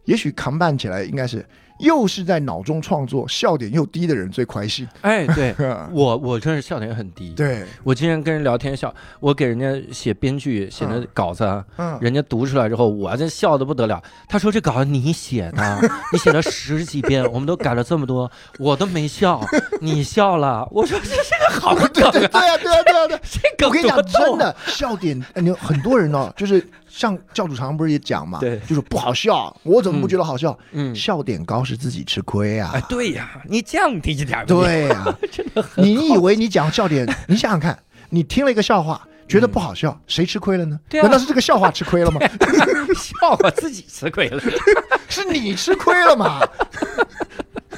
[0.05, 1.45] 也许扛办起来应该是
[1.79, 4.87] 又是在脑中创作，笑点又低的人最开心。
[5.01, 5.53] 哎，对
[5.91, 7.31] 我我真是笑点很低。
[7.31, 14.01] 对，我今天跟人聊天笑，我给人家写编剧写的稿子啊，嗯，人家读出来之后，我这笑的不得了。
[14.29, 15.79] 他说这稿子你写的，
[16.13, 19.41] 你写了十几遍，我们都改了这么多，我都没笑，
[19.81, 20.65] 你笑了。
[20.71, 23.21] 我说这是个好 梗对对啊，对啊，对啊，对啊，对啊。
[23.23, 30.55] 这梗我跟你讲，真的笑点，呃你很多人哦，就是像教主常常不是也讲嘛，对就是不好笑，我怎么不觉得好笑？
[30.73, 32.81] 嗯，笑点高是自己吃亏啊哎，。
[32.87, 37.77] 对呀，你降低一点，对呀、 真的很你以为你讲笑点，你想想看，
[38.11, 40.79] 你听了一个笑话，觉得不好笑，谁吃亏了呢？
[40.87, 42.21] 对啊难道是这个笑话吃亏了吗？
[42.95, 44.39] 笑话自己吃亏了。
[45.09, 46.39] 是你吃亏了嘛？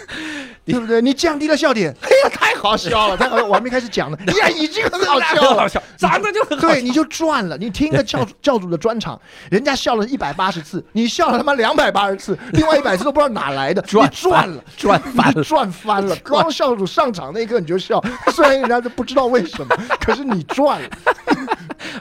[0.66, 1.02] 对不对？
[1.02, 3.38] 你降低了笑点， 哎呀，太好笑了，太好！
[3.44, 5.68] 我还没开始讲呢， 哎呀，已经很好笑了很好。
[5.68, 6.74] 笑，长得就很好笑。
[6.74, 7.58] 对，你就赚了。
[7.58, 9.20] 你听一个教主教主的专场，
[9.52, 16.16] 人家笑了一百八十次，你笑了他妈两百八十次，另外一百次都不知道哪来的，赚你赚了，赚翻了赚翻了。
[16.24, 18.04] 光教主上场那一刻你就笑，
[18.34, 20.90] 虽然人家都不知道为什么，可是你赚了。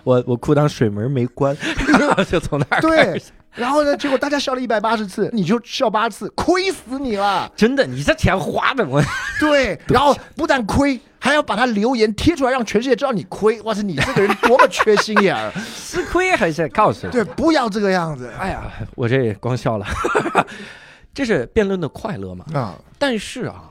[0.02, 1.56] 我我裤裆水门没关，
[2.30, 7.50] 就从那儿对始。，然后呢，结果大家笑了一百八十次，你就笑八次，亏死你了。
[7.56, 9.02] 真的，你这钱花的我。
[9.38, 13.60] 对，然后不但亏，还要把他留言贴出来，让全世界知道你亏。
[13.62, 15.52] 哇塞，你这个人多么缺心眼儿！
[15.76, 17.12] 吃亏还是告诉你？
[17.12, 19.86] 对，不要这个样子哎呀，我这光笑了，
[21.14, 22.44] 这是辩论的快乐嘛？
[22.54, 22.74] 啊。
[22.98, 23.70] 但是啊，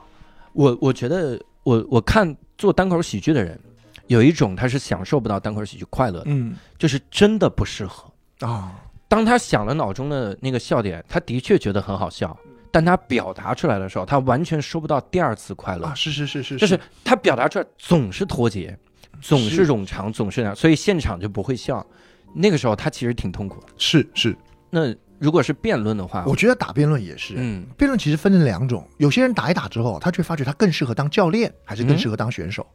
[0.52, 3.58] 我我觉得我我看做单口喜剧的人，
[4.06, 8.10] 有一种他是享受不到单口喜剧快乐的，嗯就是真的不适合。
[8.40, 8.72] 啊，
[9.14, 12.36] 当他想了脑中的那个笑点，他的确觉得很好笑，
[12.72, 15.86] 但他表达出来的时候，他完全收不到第二次快乐。
[15.86, 16.76] 啊，，是是是是，就是。
[17.04, 18.76] 他表达出来总是脱节，
[19.20, 19.68] 总是是。
[19.68, 21.86] 冗长，总是那样，所以现场就不会笑。
[22.34, 23.68] 那个时候他其实挺痛苦的。
[23.76, 24.36] 是是，
[24.68, 27.64] 那如果是辩论的话，我觉得打辩论也是，嗯。
[27.78, 31.98] 辩论其实分成两种，有些人打一打之后，他却发觉他更适合当教练，还是更嗯。
[31.98, 32.66] 适合当选手，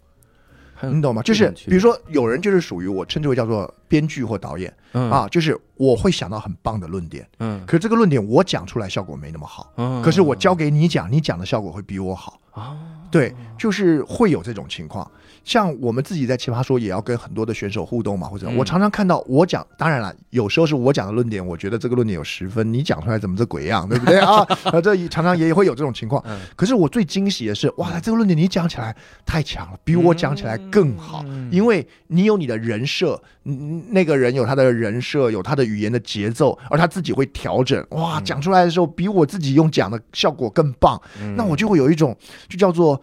[0.82, 1.22] 你懂吗？
[1.22, 12.40] 就是比如说有人就是属于我称之为叫做编剧或导演嗯啊，就是我会想到很棒的论点，嗯可是这个论点我讲出来效果没那么好，嗯可是我交给你讲，你讲的效果会比我好。
[12.52, 12.78] 啊
[13.12, 15.10] 对，就是会有这种情况。
[15.44, 24.38] 像我们自己在奇葩说也要跟很多的选手互动嘛，或者嗯我常常看到我讲，当然了，有时候是我讲的论点，我觉得这个论点有十分，你讲出来怎么这鬼样，对不对啊？
[24.66, 26.24] 啊，这常常也会有这种情况。
[26.28, 28.96] 嗯可是我最惊喜的是，哇，这个论点你讲起来
[29.26, 41.00] 太强了，比我讲起来更好，嗯因为你有你的人设，嗯，那个人有他的人设，有他的语言的节奏，而他自己会调整，哇，讲出来的时候比我自己用讲的效果更棒。
[41.22, 42.16] 嗯那我就会有一种，
[42.48, 43.00] 就叫做，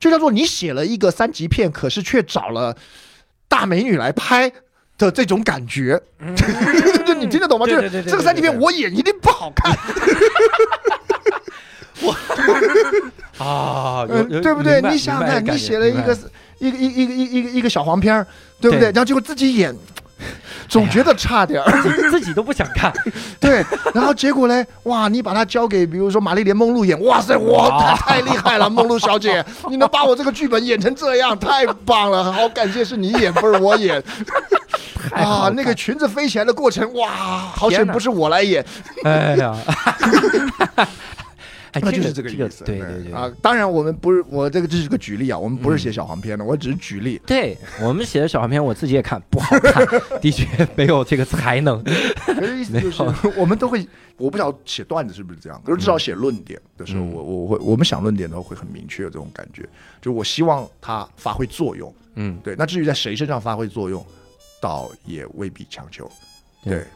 [0.00, 2.74] 就叫做你写了一个三级片，可是却找了
[3.46, 4.50] 大美女来拍
[4.98, 6.00] 的这种感觉，
[7.06, 7.66] 就你听得懂吗？
[7.66, 9.76] 就是这个三级片我演一定不好看，
[12.02, 12.12] 我
[13.44, 14.80] 啊，嗯，对不对？
[14.82, 16.18] 你想想看，你写了一个
[16.58, 18.26] 一个一一个一一个一个小黄片儿，
[18.60, 18.90] 对不对？
[18.90, 19.76] 对然后结果自己演。
[20.70, 22.92] 总觉得差点儿，自己自己都不想看，
[23.40, 27.96] 对，然后结果呢，哇，你把它交给比如说玛丽莲梦露演，哇塞，哇，哇。
[27.96, 34.02] 太太厉害了，梦露小姐，你能把我这个剧本演成这样，太棒了，好感谢是你演，不是我演。
[35.12, 37.08] 啊那个裙子飞起来的过程，哇，
[37.54, 38.64] 好险不是我来演，
[39.02, 39.56] 哎呀，
[41.72, 42.64] 哎，那就是这这个意思。
[42.64, 47.20] 对对对啊，当然我们不是，我这个这是个举例啊，我们不是写小黄片的，我只是举例。
[47.26, 49.86] 对我们写的小黄片，我自己也看不好看，
[50.20, 51.82] 的确 没有这个才能。
[52.26, 53.02] 可是意思就是，
[53.36, 53.86] 我们都会，
[54.16, 59.68] 我不知道写段子是不是这样，可是至少写论点的时候，嗯我我会我们想论点的时候会很明确的这种感觉，
[60.00, 61.92] 就我希望它发挥作用。
[62.16, 64.04] 嗯，对，那至于在谁身上发挥作用，
[64.60, 66.10] 倒也未必强求。
[66.64, 66.86] 对对，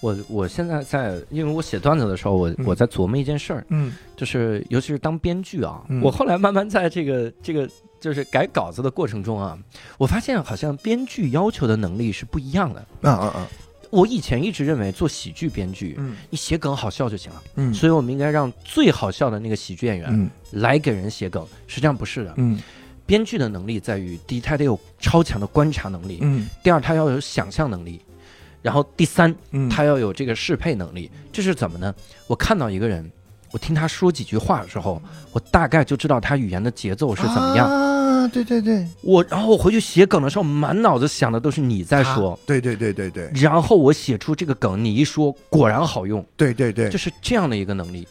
[0.00, 7.68] 我我现在在，因为我写段子的时候，我嗯我在琢磨一件事儿，嗯就是尤其是当编剧啊，嗯我后来慢慢在这个这个
[8.00, 9.58] 就是改稿子的过程中啊，
[9.98, 12.80] 我发现好像编剧要求的能力是不一样的。
[13.02, 13.48] 啊啊啊，
[13.90, 21.46] 我以前一直认为做喜剧编剧，嗯你写梗好笑就行了，嗯所以我们应该让最好笑的那个喜剧演员嗯来给人写梗。
[21.66, 22.60] 实际上不是的，嗯
[23.06, 28.00] 编剧的能力在于第一，他得有超强的观察能力；嗯第二，他要有想象能力；
[28.66, 31.08] 然后第三，嗯，他要有这个适配能力。
[31.32, 31.94] 这是怎么呢？
[32.26, 33.08] 我看到一个人，
[33.52, 37.70] 我听他说几句话的时候，我大概就知道他语言的节奏是怎么样。
[37.70, 38.26] 啊？
[38.32, 48.04] 对对对，我然后我回去写梗的时候，满脑子想的都是你在说啊，对对对对对然后我写出这个梗，你一说果然好用，对对对，就是这样的一个能力。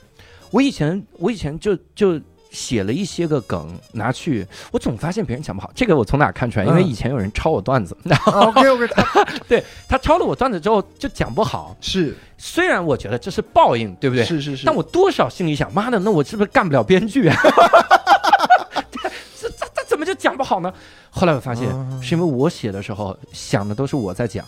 [0.51, 2.17] 我以前我以前就就。
[2.55, 5.69] 写了一些个梗拿去，我总发现别人讲不好。
[5.75, 6.65] 这个我从哪儿看出来？
[6.65, 7.95] 因为嗯以前有人抄我段子
[8.25, 9.25] ，OK OK，他
[9.89, 11.75] 他抄了我段子之后就讲不好。
[11.81, 14.23] 是虽然我觉得这是报应，对不对？
[14.25, 17.35] 是是是，但我多少心里想，妈的，那我是不是干不了编剧啊？
[18.91, 19.09] 这
[19.49, 20.73] 这这怎么就讲不好呢？
[21.09, 24.45] 后来我发现，啊是因为我写的时候想的都是我在讲，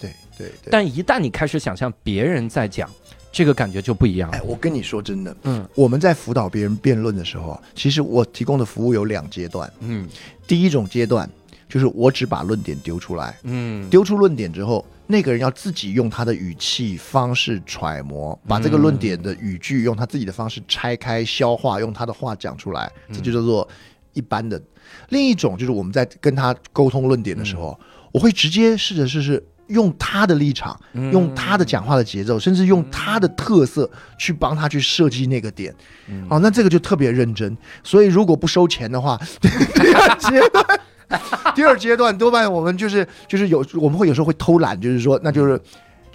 [0.00, 0.70] 对对对。
[0.70, 2.88] 但一旦你开始想象别人在讲，
[3.34, 4.40] 这个感觉就不一样哎，。
[4.42, 9.70] 我跟你说真的，嗯我们在辅导别人辩论的时候啊，其实我提供的服务有两阶段。
[9.80, 10.08] 嗯
[10.46, 11.28] 第一种阶段
[11.68, 23.68] 就是我只把论点丢出来，嗯，丢出论点之后，那个人要自己用他的语气方式揣摩，把这个论点的语句用他自己的方式拆开消化，用他的话讲出来，这就叫做
[24.12, 24.62] 一般的。
[25.08, 27.76] 另一种就是我们在跟他沟通论点的时候，
[28.12, 29.42] 我会直接试着试试。
[29.68, 31.12] 用他的立场，嗯。
[31.12, 35.74] 用他的讲话的节奏，甚至用他的特色去帮他去设计那个点，
[36.08, 36.26] 嗯。
[36.30, 37.56] 哦，那这个就特别认真。
[37.82, 40.80] 所以如果不收钱的话， 第二阶段，
[41.54, 45.60] 第二阶段多半我们就是就是有我们会有时候会偷懒，就是说那就是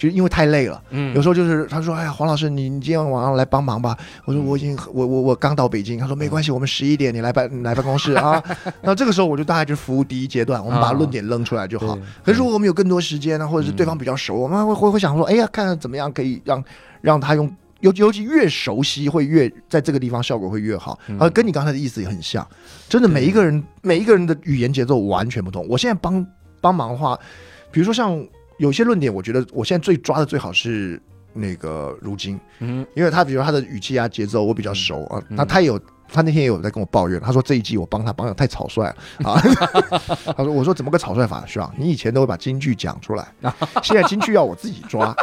[0.00, 0.82] 就是因为太累了。
[0.88, 3.94] 嗯有时候就是他说：“哎呀，黄老师，你你今天晚上来帮忙吧。”
[4.24, 8.42] 我说：“我已经我我我刚到北京。”他说：“没关系，我们十一点你来办你来办公室啊。
[8.82, 11.98] ”那这个时候我就大概就服务第一阶段，我们把啊论点扔出来就好。
[12.24, 16.64] 可是如果我们有更多时间呢，或者是对方比较熟，我们会会会想说：“哎呀，看看怎么样可以让
[17.02, 17.48] 让他用。”
[17.80, 20.98] 尤尤其越熟悉，会越在这个地方效果会越好。
[21.08, 22.46] 嗯而跟你刚才的意思也很像，
[22.90, 25.66] 真的每一个人每一个人的语言节奏完全不同。
[25.66, 26.26] 我现在帮
[26.60, 27.18] 帮忙的话，
[27.72, 28.22] 比如说像
[28.60, 31.00] 有些论点，我觉得我现在最抓的最好是
[31.32, 35.80] 那个如今，嗯因为他比如他的语气啊节奏我比较熟啊，他也有
[36.12, 39.40] 他那天也有在跟我抱怨，他说这一季我帮他帮的太草率了啊。
[40.36, 41.42] 他说我说怎么个草率法？
[41.46, 43.26] 学长，你以前都会把京剧讲出来，
[43.82, 45.16] 现在京剧要我自己抓。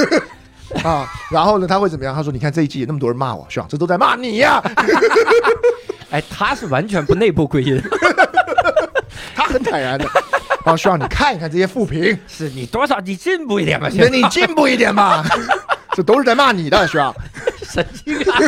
[0.84, 2.14] 啊，然后呢，他会怎么样？
[2.14, 4.62] 他说：“你看这一季那么多人骂我，学长，这都在骂你呀。
[6.10, 7.82] 哎，他是完全不内部归因，
[9.34, 10.06] 他很坦然的。
[10.64, 13.88] 然后学长，你看一看这些负评， 是你多少你进步一点吧？
[13.94, 15.24] 那你进步一点吧，
[15.94, 17.14] 这都是在骂你的，学长。
[17.62, 18.38] 神经啊！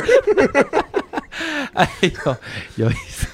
[1.74, 2.36] 哎呦，
[2.76, 3.26] 有意思。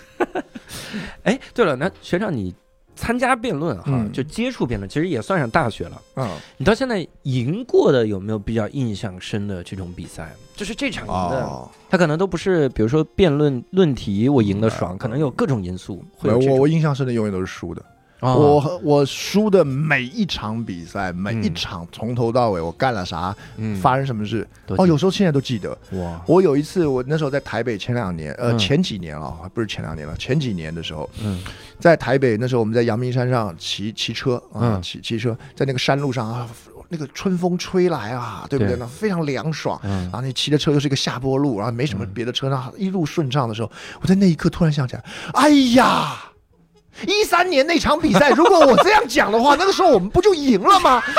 [1.22, 2.54] 哎，对了，那学长你。
[3.00, 6.02] 参加辩论哈，就接触辩论，其实也算上大学了。
[6.16, 10.34] 嗯，你到现在赢过的有没有比较印象深的这种比赛？
[10.56, 16.04] 就是这场赢的，他可能都不是，比如说辩论论题我赢的爽，可能有各种因素。
[16.22, 17.80] 我我印象深的永远都是输的。
[18.20, 23.34] 我我输的每一场比赛，每一场从头到尾我干了啥，
[23.80, 25.70] 发生什么事，哦，有时候现在都记得。
[25.92, 26.20] 哇！
[26.26, 31.40] 我有一次，我那时候在台北，前两年，呃，前几年啊，不是前两年了，前几年的时候，嗯，
[31.78, 36.48] 在台北那时候我们在阳明山上骑骑车啊，骑骑车在那个山路上啊，
[36.88, 38.74] 那个春风吹来啊，对不对？
[38.76, 39.80] 那非常凉爽。
[39.84, 43.70] 然后你骑的车又是一个下坡路，然后没什么别的车，那一路顺畅的时候，
[44.00, 45.04] 我在那一刻突然想起来，
[45.34, 46.16] 哎呀！
[47.06, 51.02] 一三年那场比赛，如果我这样讲的话，那个时候我们不就赢了吗？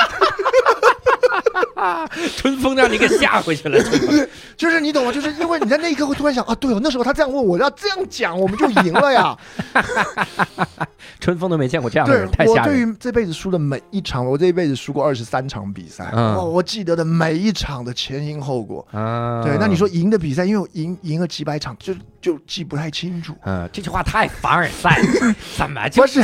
[2.36, 3.82] 春风让你给吓回去了，
[4.56, 5.12] 就是你懂吗？
[5.12, 9.34] 就是因为你在那一刻会突然想啊，对哦，那时候他这样问我，要这样讲，我们就赢了呀。
[11.18, 12.62] 春风都没见过这样的人，太吓人。
[12.64, 18.86] 我对于这辈子输的每一场，我这一辈子输过二十三场比赛，哦，我记得的每一场的前因后果。
[18.92, 23.34] 啊，对，那你说赢的比赛，因为我赢赢了几百场，就就记不太清楚。
[23.42, 25.00] 嗯，这句话太凡尔赛，
[25.56, 26.22] 怎么不是？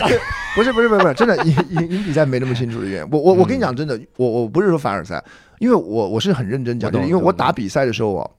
[0.55, 3.09] 不是不是不是不是，真的赢赢赢比赛没那么清楚的原因。
[3.10, 5.23] 我我我跟你讲，真的，我我不是说凡尔赛。
[5.59, 8.31] 因为我我是很认真讲，因为我打比赛的时候啊，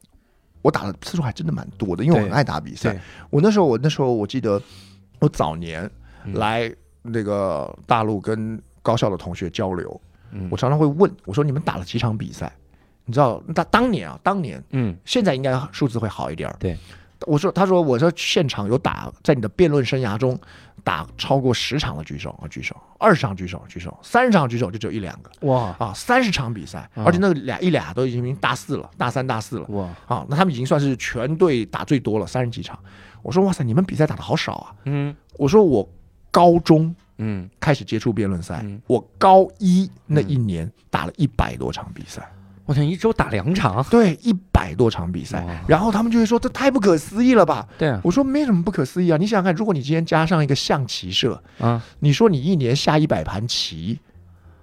[0.61, 2.95] 我打的次数还真的蛮多的，因为我很爱打比赛。
[3.31, 4.61] 我那时候我那时候我记得，
[5.19, 5.89] 我早年
[6.33, 6.71] 来
[7.01, 9.99] 那个大陆跟高校的同学交流，
[10.51, 12.51] 我常常会问我说：“你们打了几场比赛？”
[13.05, 16.53] 你知道，当当年啊，当年，嗯，现在应该数字会好一点。
[16.59, 16.77] 对。
[17.25, 20.39] 我说，他说，我说现场有打，在你的辩论生涯中
[20.83, 25.31] 打超过十场的举手啊，举手；二十场举手，举手；三十场举手就只有一两个。
[25.47, 29.65] 哇啊，三十场比赛，而且那个俩一俩都已经大四了，大三大四了。
[29.69, 32.77] 哇啊，那他们已经算是全队打最多了，三十几场。
[33.23, 34.75] 我说哇塞，你们比赛打的好少啊。
[34.85, 35.89] 嗯，我说我
[36.29, 42.31] 高中嗯开始接触辩论赛，我高一那一年打了一百多场比赛。
[42.67, 47.65] 我天，一周打两场， 对，一百多场比赛，然后他们就会说这太不可思议了吧？
[47.77, 53.97] 对，我说没什么不可思议啊，你想想看，如果你今天加上一个象棋社啊，你说你一年下一百盘棋，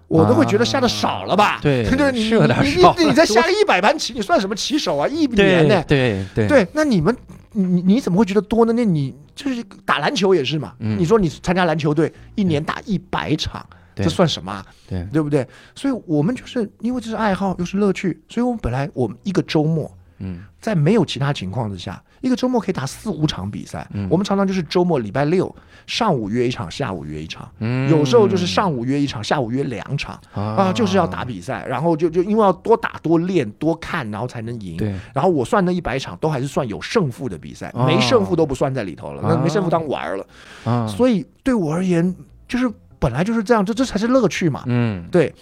[0.06, 1.58] 我都会觉得下的少了吧？
[1.62, 5.08] 对， 对，你你你你再下个一百盘棋，你算什么棋手啊？
[5.08, 5.82] 一年呢？
[5.88, 7.16] 对对对，那你们
[7.52, 8.72] 你你怎么会觉得多呢？
[8.74, 10.74] 那你就是打篮球也是嘛？
[10.78, 13.64] 你说你参加篮球队一年打一百场。
[13.96, 14.64] 这算什么？
[14.88, 15.46] 对对不对？
[15.74, 23.86] 所以我们就是因为这是爱好，又是乐趣，所以我们本来我们一个周末，嗯，在没有其他情况之下，一个周末可以打四五场比赛。
[24.08, 25.54] 我们常常就是周末礼拜六
[25.86, 34.76] 上午约一场，下午约一场，嗯，有时候就是上午约一场，下午约两场啊，就是要打比赛，然后就就因为要多打多练多看，然后才能赢。
[34.76, 40.26] 对，然后我算那一百场都还是算有胜负的比赛，没胜负都不算在里头了，那没胜负当玩了
[40.64, 40.86] 啊。
[40.86, 42.14] 所以对我而言，
[42.48, 42.70] 就是。
[42.98, 44.62] 本来就是这样，这这才是乐趣嘛。
[44.66, 45.34] 嗯，对，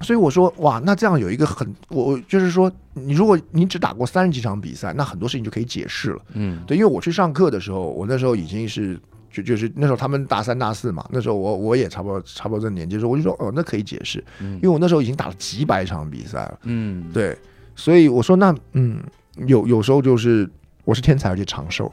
[0.00, 6.22] 所以我说哇，那这样有一个很，我就是说，你如果你只打过三十几场比赛，那很多事情就可以解释了。
[6.34, 8.98] 嗯，对，因为我去上课的时候，我那时候已经是
[9.30, 16.58] 就就是那时候他们大三大四嘛，那时候我我也差不多差不多这年纪的，时候我就说哦，那可以解释，因为我那时候已经打了几百场比赛了。
[16.64, 17.36] 嗯，对，
[17.74, 19.02] 所以我说那嗯，
[19.46, 20.48] 有有时候就是
[20.84, 21.90] 我是天才而且长寿。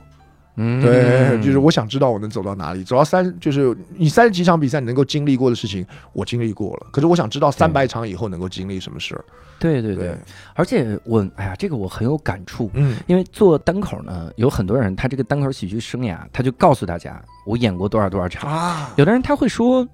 [0.55, 6.87] 嗯，对，就是我想知道我能走到哪里，走到三，就是你三十几场比赛你能够经历过的事情，我经历过了。
[6.91, 9.25] 可是我想知道三百场以后能够经历什么事儿。
[9.59, 10.15] 对对对，
[10.53, 12.69] 而且我，哎呀，这个我很有感触。
[12.73, 18.93] 嗯，因为做单口呢，有很多人他这个单口喜剧生涯，他就告诉大家我演过多少多少场啊。
[18.95, 19.87] 有的人他会说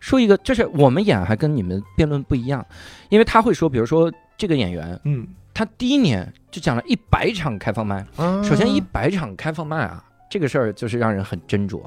[0.00, 2.64] 说一个，就是我们演还跟你们辩论不一样，
[3.10, 5.26] 因为他会说，比如说这个演员，嗯。
[5.54, 8.04] 他第一年就讲了一百场开放麦，
[8.42, 11.82] 首先一百场开放麦啊，这个事儿就是让人很斟酌。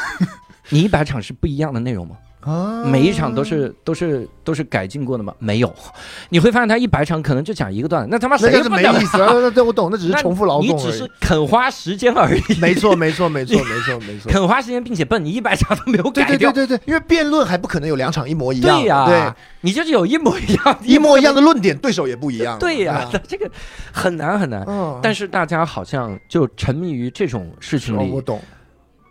[0.70, 2.16] 你一百场是不一样的内容吗？
[2.46, 5.34] 啊每一场都是都是都是改进过的吗？
[5.40, 5.74] 没有，
[6.28, 9.32] 你会发现他一百场可能就讲一个段子，那他妈谁不懂没意思了。
[9.42, 10.80] 对对，我懂，那只是重复劳动你。
[10.80, 12.42] 只是肯花时间而已。
[12.60, 14.30] 没错，没错，没错， 没错，没错。
[14.30, 16.52] 肯花时间并且笨，你一百场都没有对改掉。
[16.52, 18.78] 对对对对，因为辩论还不可能有两场一模一样。
[18.78, 19.32] 对呀、对，
[19.62, 22.56] 你就是有一模一样，一模一样的论点，对手也不一样。
[22.58, 23.50] 对呀、啊这个
[23.92, 24.64] 很难很难。
[24.68, 28.40] 嗯，但是大家好像就沉迷于这种事情里，哦我懂。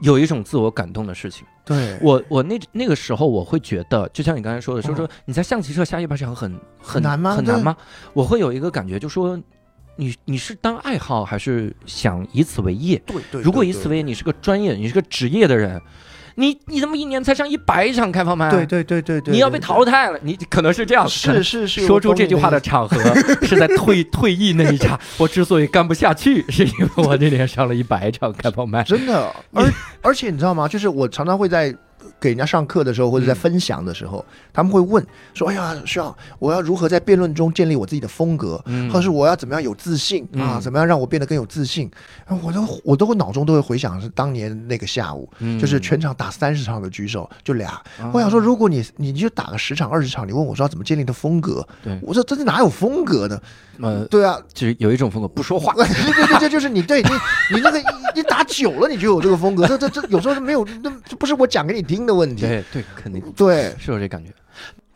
[0.01, 1.45] 有一种自我感动的事情。
[1.65, 7.75] 对，我我那那个时候我会觉得，就像你刚才说的，说说你在象棋社下一把场很很很难吗很难吗？
[8.13, 9.37] 我会有一个感觉，就说
[9.95, 13.01] 你你是当爱好还是想以此为业？
[13.05, 13.41] 对对。
[13.41, 15.81] 如果以此为业，你是个专业，你是个职业的人，
[16.35, 22.97] 你你他妈一年才上一百场开放麦，对对对对对，你要被淘汰了，你可能是这样，是是是，说出这句话的场合
[23.43, 24.99] 是在退退役那一场。
[25.17, 28.83] 我之所以干不下去，是因为我那年上了一百场开放麦。
[28.83, 29.71] 真的，而
[30.01, 30.67] 而且你知道吗？
[30.67, 31.73] 就是我常常会在
[32.19, 34.23] 给人家上课的时候，或者在分享的时候，
[34.53, 40.57] 他们会问说：“哎呀，需要我要如何在辩论中建立我自己的风格，嗯或者是我要怎么样有自信啊？
[40.57, 41.89] 嗯怎么样让我变得更有自信？”
[42.25, 47.69] 啊我都我都会脑中都会回想是当年那个下午，嗯就是全场打三十场的举手就俩。
[47.99, 53.39] 啊我想说，如果你你就打个十场二十场，你问我说要怎么建立的风格，对我说真的哪有风格呢？
[53.81, 55.73] 呃，对啊，就是有一种风格不说话。
[55.73, 57.09] 对对对，这就是你对你
[57.51, 57.83] 你那个
[58.15, 59.67] 你打久了，你就有这个风格。
[59.67, 62.41] 这这这有时候是没有，那这不是我讲给你听的问题。
[62.41, 64.31] 对对，肯定对，是有这感觉。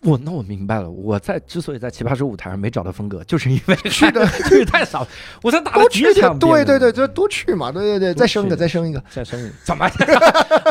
[0.02, 5.06] 我那我明白了，我在之所以在奇葩说舞台上没找到风格，就是因为 去的去 太少，
[5.44, 6.66] 我才打了多去几场辩论。
[6.66, 9.04] 对对对，就多去嘛，对对对，再生一个，再生一个。
[9.10, 9.86] 再生一个 怎么？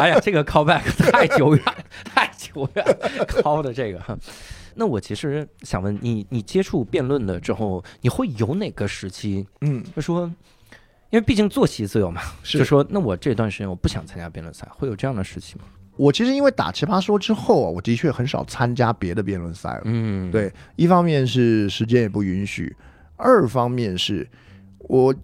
[0.01, 0.81] 哎呀，这个 callback
[1.13, 1.63] 太久远，
[2.05, 2.83] 太久远
[3.27, 4.19] ，call 的这个。
[4.75, 10.25] 那我其实想问你，你接触辩论了之后，你会有哪个时期嗯，就说，
[11.11, 15.65] 因为毕竟作息自由嘛，就说那我这段时间我不想参加辩论赛，会有这样的时期吗？
[15.99, 19.83] 我其实因为打奇葩说之后啊，我的确很少参加别的辩论赛了。
[19.85, 22.75] 嗯，对，一方面是时间也不允许，
[23.17, 24.27] 二方面是
[24.79, 25.15] 我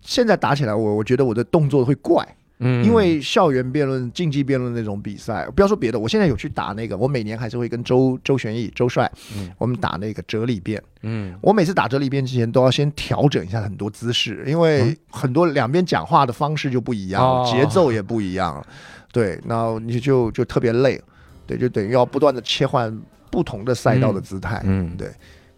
[0.00, 2.26] 现在打起来，我我觉得我的动作会怪。
[2.64, 10.80] 嗯，因为校园辩论、竞技辩论那种比赛，不要说别的，我现在有去打那个，我每年还是会跟周周旋义、周帅，嗯我们打那个哲理辩。
[11.02, 18.64] 嗯我每次打哲理辩之前都要先调整一下很多姿势，因为很多两边讲话的方式就不一样，哦节奏也不一样。
[19.12, 21.00] 对，那你就就特别累，
[21.46, 24.60] 对，就等于要不断的切换不同的赛道的姿态。
[24.64, 24.96] 嗯。
[24.96, 25.08] 对。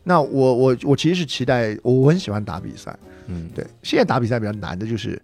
[0.07, 2.95] 那我我我其实是期待，我我很喜欢打比赛。
[3.27, 5.19] 嗯，对，现在打比赛比较难的就是，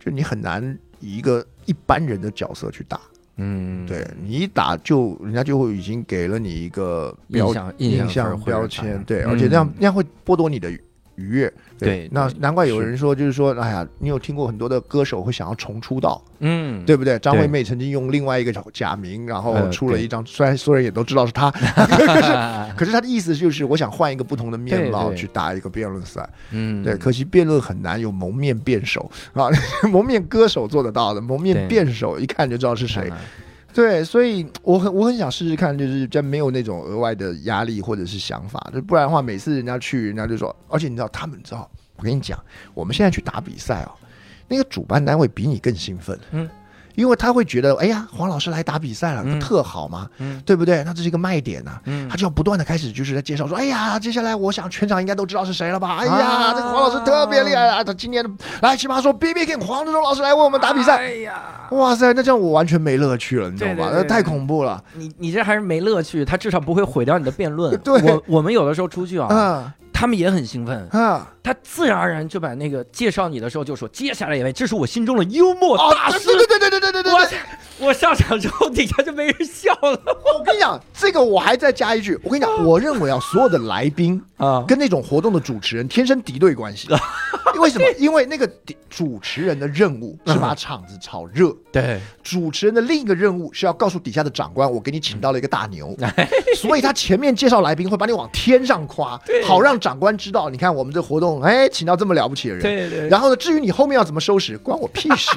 [0.00, 3.00] 就你很难以一个一般人的角色去打。
[3.36, 9.30] 嗯，对你一打就人家就会已经给了你一个标印象印印象标签，对，嗯。
[9.30, 10.72] 而且那样那样会剥夺你的
[11.16, 11.52] 愉悦。
[11.78, 17.18] 对那对难怪有人说，就是说，哎呀，你有听过很多的歌手会想要重出道，嗯，对不对？
[17.18, 26.26] 张惠妹曾经用另外一个假名，然后出了一张，虽然所有人也都知道是她， 对，可是她的意思就是，我想换一个不同的面貌去打一个辩论赛。
[26.52, 29.50] 嗯，对，可惜辩论很难有蒙面辩手啊，
[29.92, 33.18] 蒙面歌手做得到的，蒙面辩手一看就知道是谁当。
[33.76, 42.42] 对，所以我很我很想试试看，就是在没有那种额外的压力或者是想法，就不然的话，每次人家去，人家就说，而且你知道，他们知道，我跟你讲，
[42.72, 43.92] 我们现在去打比赛哦，
[44.48, 46.48] 那个主办单位比你更兴奋，嗯。
[46.96, 50.08] 因为他会觉得，哎呀，黄老师来打比赛了，特好嘛？
[50.18, 50.82] 嗯对不对？
[50.84, 55.98] 那这是一个卖点呐、嗯他就要不断的开始就是在介绍说，哎呀，接下来我想全场应该都知道是谁了吧？
[56.00, 57.84] 哎呀，啊这个黄老师特别厉害啊！
[57.84, 58.24] 他今年
[58.62, 63.90] 来奇葩说 B B King 黄志忠老师来为我们打比赛，哎呀，哇塞，那这样我完全没乐趣了，你知道吧？
[63.92, 64.82] 那太恐怖了。
[64.94, 67.76] 你你这还是没乐趣，他至少不会毁掉你的辩论。
[67.84, 71.32] 对我我们有的时候出去啊，啊他们也很兴奋，啊！
[71.42, 76.26] 他自然而然就把那个介绍你的时候就说，接下来一位，这是我心中的幽默哦，大师。
[76.26, 77.38] 对对对对对对对
[77.78, 80.00] 我上场之后，底下就没人笑了。
[80.38, 84.64] 我跟你讲，这个我还再加一句，我跟你讲，我认为啊，所有的来宾啊。
[84.66, 86.88] 跟那种活动的主持人天生敌对关系。
[87.60, 87.86] 为什么？
[87.98, 88.48] 因为那个
[88.90, 95.96] 主持人的任务是把场子炒热，对，主持人的另一个任务是要告诉底下的长官，我给你请到了一个大牛，
[96.54, 102.62] 所以他前面介绍来宾会把你往天上夸， 好让长官知道，你看我们这活动，哎，请到这么了不起的人。
[102.62, 103.08] 对对。
[103.08, 105.30] 然后呢，至于你后面要怎么收拾，关我屁事。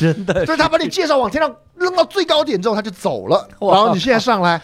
[0.00, 0.44] 真的。
[0.46, 3.48] 所以他把你介绍往天上扔到最高点之后，他就走了。
[3.60, 4.60] 然后你现在上来，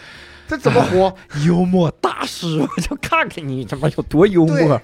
[0.47, 1.13] 这怎么活？
[1.45, 4.79] 幽默大师，我就看看你他妈有多幽默，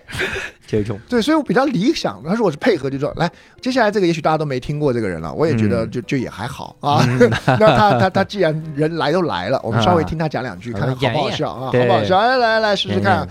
[0.67, 2.21] 这种对，所以我比较理想。
[2.27, 3.29] 他说我是配合，就说来，
[3.61, 7.05] 接下来这个也许大家都没听过这个人了，我也觉得嗯就就也还好啊。
[7.59, 12.19] 那他他他既然人来都来了，我们稍微听他讲两句，啊看看好不好笑啊，好不好笑？
[12.19, 13.29] 来来来试试看演。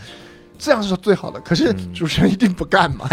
[0.61, 1.41] 这样是最好的。
[1.41, 3.07] 可是嗯主持人一定不干嘛。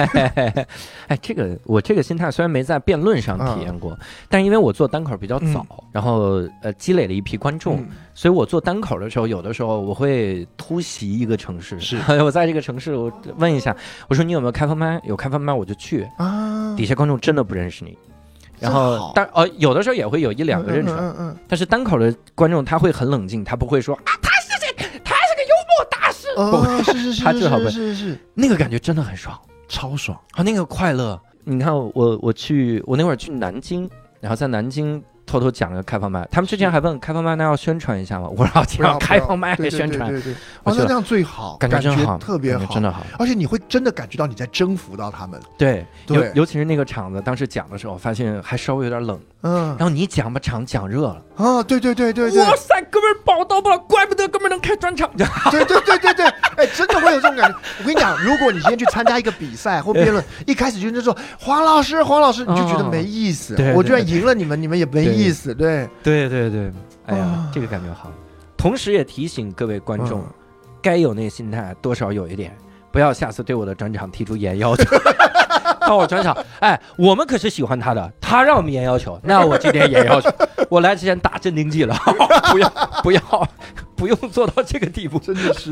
[1.07, 3.97] 哎，这个我这个心态虽然没在辩论上体验过，
[4.29, 13.75] 但是因为我做单口比较早，然后呃积累了一批观众，嗯所以我做单口的时候，有的时候我会突袭一个城市，是 我在这个城市，我问一下，
[14.09, 14.99] 我说你有没有开放麦？
[15.05, 17.97] 有开放麦我就去，啊，底下观众真的不认识你。
[18.59, 24.73] 然后，但呃，有的时候也会有一两个认出来，嗯嗯但是单口的观众他会很冷静，他不会说啊，他是谁？
[25.05, 26.06] 他是个幽默大
[26.37, 29.37] 哦，是是是， 他最好会是是是那个感觉真的很爽。
[29.67, 30.17] 超爽。
[30.31, 31.19] 啊，那个快乐！
[31.43, 33.89] 你看我我去我那会儿去南京，
[34.19, 38.29] 然后在南京偷偷讲了个开放麦，他们之前还问开放麦那要宣传一下吗？
[38.35, 43.05] 我说这样开放麦宣传，对对对，我觉得那样最好，感觉真好，特别好，真的好。
[43.19, 45.41] 而且你会真的感觉到你在征服到他们。
[45.57, 55.09] 对，尤尤其是那个场子，当时讲的时候，发现还稍微有点冷，嗯然后你讲把场讲热了，啊，对对对对对，哇塞，哥们儿宝刀不了，怪不得哥们儿能开专场。
[55.15, 56.25] 对对对对对，
[56.57, 57.57] 哎，真的会有这种感觉。
[57.79, 63.55] 我跟你讲，如果你今天去参加一个比赛或辩论， 一开始就是说黄老师，黄老师，你就觉得没意思。
[63.55, 65.53] 对对我居然赢了你们，你们也没意思。
[65.53, 66.71] 对，对对对，
[67.05, 68.11] 哎呀啊，这个感觉好。
[68.57, 70.33] 同时也提醒各位观众，嗯
[70.81, 72.55] 该有那心态，多少有一点，
[72.91, 74.83] 不要下次对我的专场提出严要求。
[75.87, 80.29] 到我专场，哎，我们可是喜欢他的，他让我们严要求，那我今天严要求，
[80.69, 81.95] 我来之前打镇定剂了，
[82.51, 82.69] 不要
[83.01, 83.49] 不要
[83.95, 85.17] 不用做到这个地步。
[85.17, 85.71] 真的是。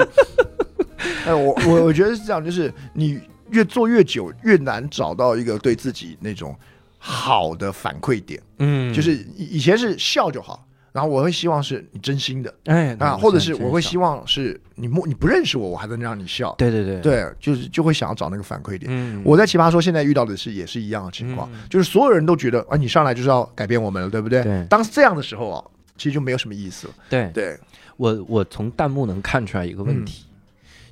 [1.26, 3.20] 哎，我我我觉得是这样，就是你
[3.50, 6.56] 越做越久，越难找到一个对自己那种
[6.98, 8.42] 好的反馈点。
[8.60, 10.66] 嗯就是以以前是笑就好，
[10.96, 16.56] 然后我会希望是你真心的哎啊，或者是我会希望，是你不你不认识我，我还能让你笑。
[16.58, 18.86] 对对对，对，就是就会想要找那个反馈点。
[18.88, 24.42] 嗯我在奇葩说现在遇到的是也是一样的情况，嗯就是所有人都觉得啊，你上来就是要改变我们了，对不对？
[24.42, 25.62] 对当这样的时候啊，
[25.98, 26.94] 其实就没有什么意思了。
[27.10, 27.60] 对对，
[27.98, 30.24] 我我从弹幕能看出来一个嗯问题。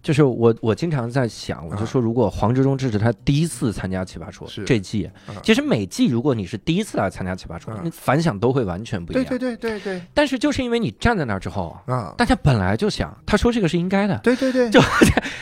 [0.04, 9.24] 就是我，我经常在想，我就说，如果黄执中这是他第一次参加奇葩说这季嗯，其实每季如果你是第一次来参加奇葩说反响都会完全不一样。
[9.24, 14.82] 对对对对对但是就是因为你站在那儿之后，啊，大家本来就想，他说这个是应该的，对对对， 就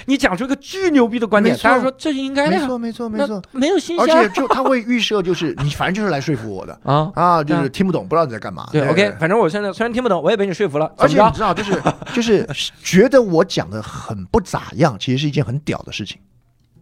[0.06, 7.12] 你讲出一个巨牛逼的观点，大家说这是应该的，没错没错没错，没有新鲜而且就他会预设，就是你反正就是来说服我的 啊。
[7.16, 8.68] 啊，就是嗯听不懂，不知道你在干嘛。
[8.72, 10.92] 对，OK，反正我现在虽然听不懂，我也被你说服了。
[10.98, 11.82] 而且你知道，就是
[12.14, 12.48] 就是
[12.84, 16.20] 觉得我讲的很不咋样，其实是一件很屌的事情，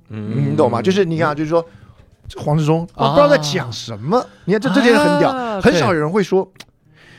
[0.09, 0.51] 嗯。
[0.51, 0.81] 你懂吗？
[0.81, 1.63] 就是你看，就是说
[2.27, 4.25] 这黄志忠，我啊不知道在讲什么。
[4.45, 6.51] 你看这这件事很屌，啊很少有人会说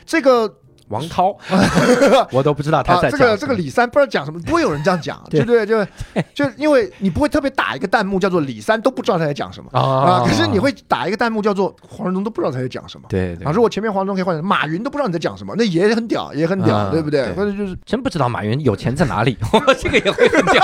[0.05, 0.57] 这个
[0.91, 1.35] 王涛，
[2.31, 5.65] 我都不知道他啊，在讲这个这个李三不知道讲什么，不会有人这样讲，对对不
[6.13, 6.25] 对？
[6.35, 13.05] 就 就因为你不会特别打一个弹幕叫做李三都不知道他在讲什么啊，啊可是你会打一个弹幕叫做黄仁忠都不知道他在讲什么。
[13.09, 17.23] 对对啊，如果前面黄忠可以换成马云都不知道你在讲什么，那也很屌，也很屌，啊对不对？
[17.25, 19.37] 对或者就是真不知道马云有钱在哪里，
[19.79, 20.63] 这个也会很屌。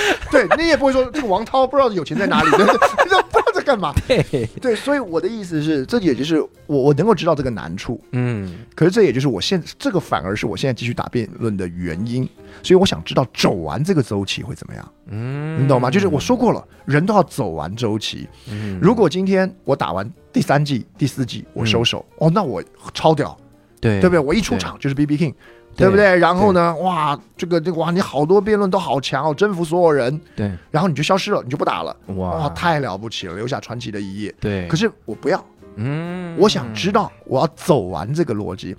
[0.30, 2.78] 对你也不会说这个王涛不知道有钱在哪里，对不对？
[3.04, 3.92] 不知道在干嘛。
[4.06, 12.28] 对，对，所以我的意思是，这也就是我我能够知道这个难处，嗯可是这也就是我现这个反而是我现在继续打辩论的原因。
[12.62, 15.90] 所以我想知道走完这个周期会怎么样，嗯，你懂吗？
[15.90, 18.26] 就是我说过了，人都要走完周期。
[18.50, 22.62] 嗯，如果今天我打完第三季、第四季我收手，哦，那我
[22.92, 23.36] 超屌，
[23.80, 24.18] 对对不对？
[24.18, 25.34] 我一出场就是 B B King。
[25.76, 26.16] 对对不对？
[26.16, 26.74] 然后呢？
[26.78, 34.34] 哇，这个这个哇，你好多辩论都好强哦，征服所有人，对然后你就消失了，你就不打了，哇哇，太了不起了，留下传奇的一页。
[34.40, 35.44] 对，可是我不要，
[35.76, 38.74] 嗯，我想知道，我要走完这个逻辑。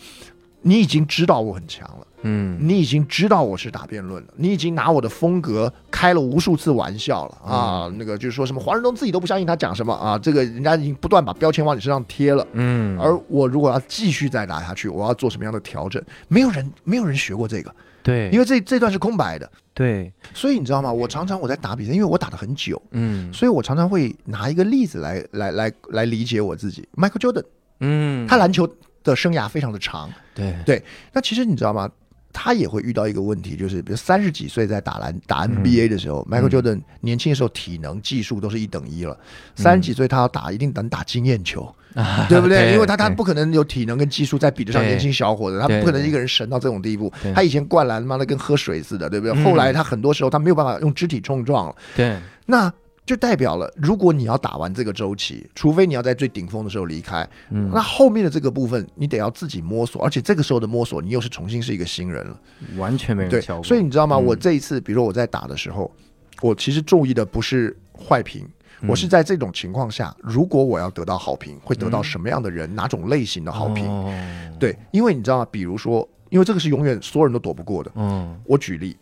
[0.62, 7.92] 你已经知道我很强了，嗯你已经知道我是打辩论了，你已经拿我的风格开了无数次玩笑了啊！
[7.98, 12.46] 那个就是说什么黄仁东自己都不相信他讲什么啊，这个人家已经不断把标签往你身上贴了。
[12.54, 16.04] 嗯，而我如果要继续再打下去，我要做什么样的调整？
[16.28, 17.74] 没有人，没有人学过这个，
[18.04, 19.50] 对，因为这这段是空白的。
[19.74, 20.92] 对，所以你知道吗？
[20.92, 26.86] 我常常我在打比赛，因为我打的很久，嗯所以我常常会拿一个例子来来来来理解我自己。
[26.98, 27.44] Michael Jordan，
[27.80, 28.68] 嗯，他篮球
[29.10, 30.84] 的生涯非常的长，对对。
[31.14, 31.90] 那其实你知道吗？
[32.32, 39.18] 他也会遇到一个问题，就是比如三十几岁在打篮打 NBA 的时候、m i c h a e l Jordan 年轻的时候体能技术都是一等一了，
[39.56, 41.68] 三十几岁他要打一定能打经验球，
[42.30, 42.72] 对不对？
[42.74, 47.12] 因为他他不可能有体能跟技术再比得上年轻小伙子，他不可能一个人神到这种地步。
[47.34, 49.36] 他以前灌篮他妈的跟喝水似的，对不对？
[49.36, 52.16] 嗯后来他很多时候他没有办法用肢体冲撞了，对，
[52.46, 52.72] 那
[53.10, 62.40] 就代表了，如果你要打完这个周期，除非你要在最顶峰的时候离开，嗯那后面的这个部分你得要自己摸索，而且这个时候的摸索，你又是重新是一个新人了。
[62.78, 64.16] 完全没人对教，，所以你知道吗？
[64.16, 65.92] 嗯我这一次，比如说我在打的时候，
[66.40, 68.48] 我其实注意的不是坏评。
[68.88, 73.88] 我是在这种情况下，如果我要得到好评，会得到什么样的人、哪种类型的好评？
[73.88, 74.14] 哦，
[74.60, 75.48] 对，因为你知道吗？
[75.50, 77.92] 比如说，因为这个是永远所有人都躲不过的。
[77.96, 78.96] 嗯我举例，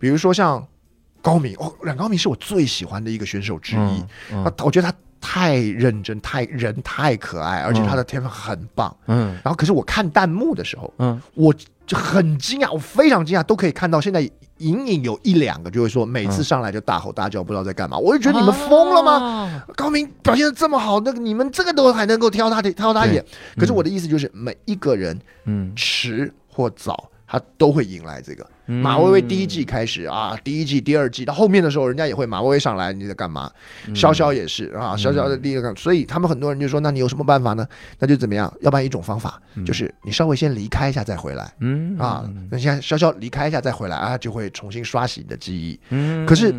[0.00, 0.66] 比如说像
[1.22, 4.04] 高明哦，冉高明是我最喜欢的一个选手之一。
[4.32, 8.94] 嗯我觉得他太认真，太人太可爱，而且他的天分很棒。
[9.06, 11.54] 嗯然后，可是我看弹幕的时候，嗯我
[11.86, 14.20] 就很惊讶，我非常惊讶，都可以看到现在
[14.58, 17.96] 隐隐有一两个就会说，每次上来就大吼大叫，不知道在干嘛。
[17.96, 19.20] 我就觉得你们疯了吗？
[19.20, 19.62] 吗？
[19.76, 23.24] 高明表现的这么好，那个你们这个都还能够挑他的挑他对演。
[23.56, 28.46] 可是我的意思就是，每一个人嗯，迟或早，他都会迎来这个。
[28.66, 33.50] 嗯马薇薇第一季开始啊，第一季、第二季到后面的时候，人家也会马薇薇上来，你在干嘛？
[33.88, 37.66] 嗯潇潇也是啊，潇潇的第一个，所以他们很多人就说，那你有什么办法呢？
[37.98, 38.52] 那就怎么样？
[38.60, 42.30] 要不然一种方法就是你稍微先离开一下再回来嗯啊。
[42.50, 45.80] 那现在潇潇离开一下再回来啊，就会重新刷洗你的记忆。
[45.88, 46.54] 嗯可是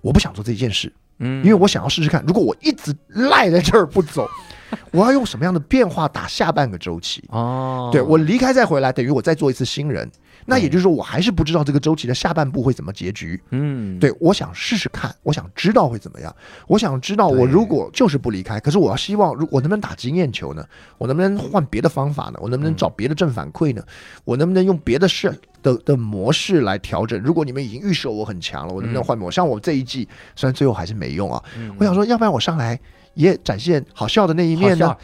[0.00, 4.26] 我不想做这件事，嗯因为我想要试试看，如果我一直赖在这儿不走，
[4.92, 7.24] 我要用什么样的变化打下半个周期？
[7.30, 10.10] 哦，对我离开再回来，等于我再做一次新人。
[10.50, 13.38] 那也就是说，我还是不知道这个周期的下半部会怎么结局。
[13.50, 16.34] 嗯对，我想试试看，我想知道会怎么样。
[16.66, 20.64] 我想知道，我如果就是不离开，可是我要希望，如我能不能打经验球呢？
[20.96, 22.38] 我能不能换别的方法呢？
[22.40, 23.82] 我能不能找别的正反馈呢？
[24.24, 25.30] 我能不能用别的事
[25.62, 27.20] 的的模式来调整？
[27.20, 29.30] 如果你们已经预设我很强了，我能不能换模？
[29.30, 31.42] 像我这一季，虽然最后还是没用啊，
[31.78, 32.80] 我想说，要不然我上来
[33.18, 34.96] 也展现好笑的那一面呢？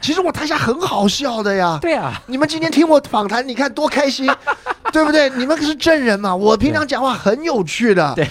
[0.00, 1.78] 其实我台下很好笑的呀。
[1.82, 4.26] 对啊，你们今天听我访谈，你看多开心，
[4.90, 5.28] 对不对？
[5.30, 6.34] 你们可是证人嘛。
[6.34, 8.26] 我平常讲话很有趣的，对。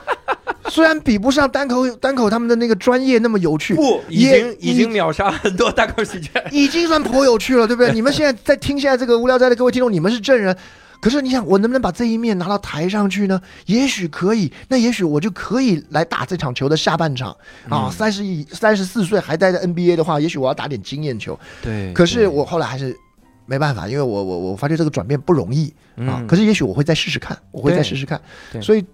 [0.68, 6.28] 虽然比不上单口单口他们的那个专业那么有趣，不，已也经已经秒杀很多单口喜剧。
[6.52, 7.92] 已经算颇有趣了，对不对？
[7.94, 10.54] 你们现在在听现在这个无聊斋的各位听众，你们是证人。
[11.00, 13.40] 可是你想，我能不能把这一面拿到台上去呢？
[13.66, 17.36] 也许可以，那也许我就可以来打这场球的下半场
[17.68, 17.90] 啊。
[17.90, 21.38] 三十一、三十四岁还待在 NBA 的话，也许我要打点经验球。
[21.62, 22.96] 对可是我后来还是
[23.44, 26.18] 没办法，因为我我我发觉这个转变不容易啊。
[26.20, 28.20] 嗯可是也许我会再试试看，我会再试试看
[28.52, 28.60] 对。
[28.60, 28.84] 所以，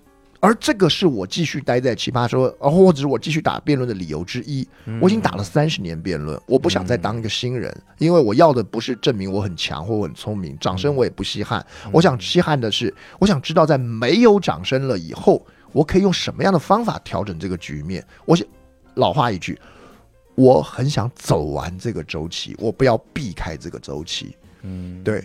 [0.44, 4.66] 而这个是我继续待在奇葩说，呃或者是我继续打辩论的理由之一。
[4.86, 11.64] 嗯我已经打了三十年辩论，我不想再当一个新人，因为我要的不是证明我很强或我很聪明，掌声我也不稀罕。
[11.84, 18.04] 嗯我想稀罕的是，我想知道在没有掌声了以后，我可以用什么样的方法调整这个局面。
[18.24, 18.44] 我想
[18.94, 19.56] 老话一句，
[20.34, 24.36] 我很想走完这个周期，我不要避开这个周期。
[24.62, 25.22] 嗯对，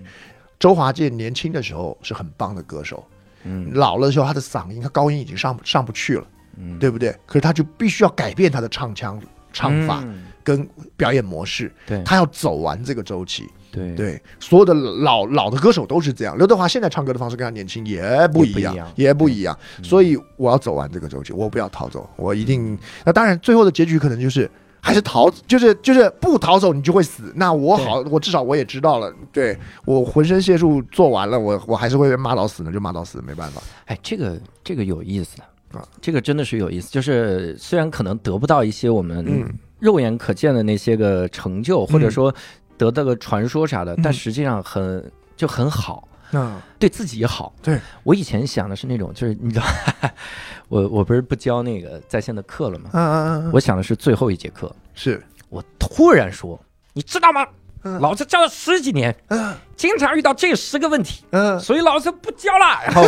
[0.59, 3.03] 周华健年轻的时候是很棒的歌手，
[3.47, 7.15] 嗯老了的时候他的嗓音，他高音已经上上不去了，嗯对不对？
[7.25, 9.21] 可是他就必须要改变他的唱腔、
[9.53, 13.47] 唱法嗯跟表演模式，对他要走完这个周期。
[13.69, 16.37] 对对，所有的老老的歌手都是这样。
[16.37, 19.59] 刘德华现在唱歌的方式跟他年轻也不一样，也不一样也不一样。
[19.83, 22.79] 所以我要走完这个周期，我不要逃走，我一定。
[23.05, 24.49] 那当然，最后的结局可能就是
[24.79, 27.33] 还是逃，就是就是不逃走，你就会死。
[27.35, 33.61] 那我好，我至少我也知道了，对我浑身解数做完了，我我还是会被骂到死呢，就骂到死，没办法。
[33.85, 36.89] 哎，这个这个有意思啊这个真的是有意思。
[36.89, 39.45] 就是虽然可能得不到一些我们嗯
[39.79, 42.33] 肉眼可见的那些个成就，或者嗯说
[42.77, 45.03] 得到个传说啥的，嗯但实际上很
[45.35, 47.53] 就很好，那对自己也好。
[47.61, 49.65] 对我以前想的是那种，就是你知道，
[50.69, 52.89] 我我不是不教那个在线的课了吗？
[52.93, 56.59] 嗯嗯嗯，我想的是最后一节课，是我突然说，
[56.93, 57.45] 你知道吗？
[57.83, 62.81] 嗯老子教了十几年，嗯经常遇到这十个问题，嗯所以老子不教了。
[62.83, 63.07] 然后，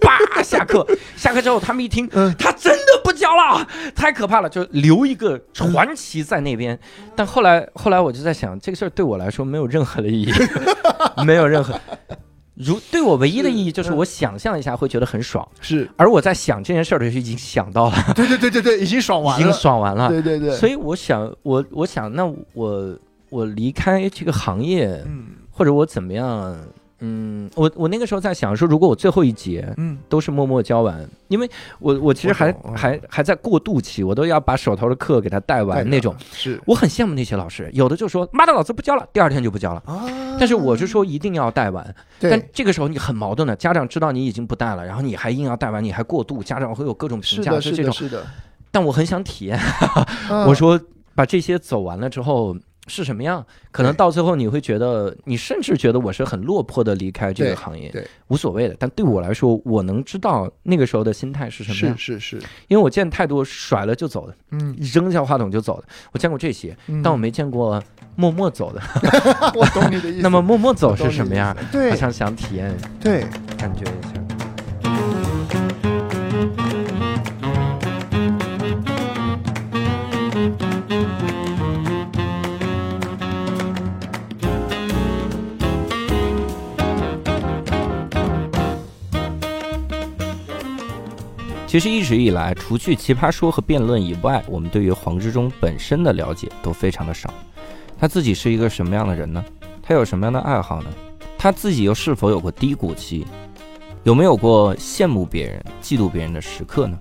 [0.00, 0.84] 叭，下课，
[1.16, 3.64] 下课之后他们一听，嗯他真的不教了，
[3.94, 6.76] 太可怕了，就留一个传奇在那边。
[7.14, 10.32] 但后来，后来我就在想，这个事儿对我来说没有任何的意义，
[11.24, 11.78] 没有任何。
[12.56, 20.08] 如对我唯一的意义就是我想象一下会觉得很爽，是，而我在想这件事儿的时候已经想到了， 对对对对对，已经爽完已经，爽完了。
[20.08, 22.24] 对对对，所以我想，我我想，那
[22.54, 25.26] 我我离开这个行业，嗯。
[25.50, 26.54] 或者我怎么样？
[27.00, 31.48] 嗯，我我那个时候在想说，如果我最后一节嗯都是默默教完，因为
[31.78, 36.14] 我我其实还我懂嗯还还在过渡期，我都要把手头的课给他带完那种。
[36.32, 39.82] 是我很羡慕那些老师，有的就说妈的，老子不教了，第二天就不教了。
[39.84, 40.06] 啊，
[40.38, 47.92] 但是我是说一定要带完，但对这个时候你很矛盾的，家长知道你已经不带了，然后你还硬要带完，你还过渡，家长会有各种评价，是的，的，是这种。
[47.92, 48.24] 是的。
[48.70, 49.58] 但我很想体验，
[50.30, 50.78] 嗯 我说
[51.14, 52.54] 把这些走完了之后
[52.86, 53.44] 是什么样？
[53.70, 58.76] 可能到最后你会觉得，你甚至觉得我是很落魄的离开这个行业，对，无所谓的。
[58.78, 67.82] 但对我来说，我能知道那个时候的心态是什么样，是是是，因为我见太多甩了就走的，嗯，扔下话筒就走的，我见过这些，嗯但我没见过
[68.14, 68.80] 默默走的。
[69.54, 70.20] 我懂你的意思。
[70.22, 71.56] 那么默默走是什么样？
[71.72, 73.26] 对好像想体验对，
[73.58, 74.25] 感觉一下。
[91.66, 97.32] 其实一直以来，除去奇葩说和辩论以外，我们对于黄志忠本身的了解都非常的少。
[97.98, 99.44] 他自己是一个什么样的人呢？
[99.82, 100.90] 他有什么样的爱好呢？
[101.36, 103.26] 他自己又是否有过低谷期？
[104.04, 106.98] 有没有过羡慕别人、嫉妒别人的时刻呢？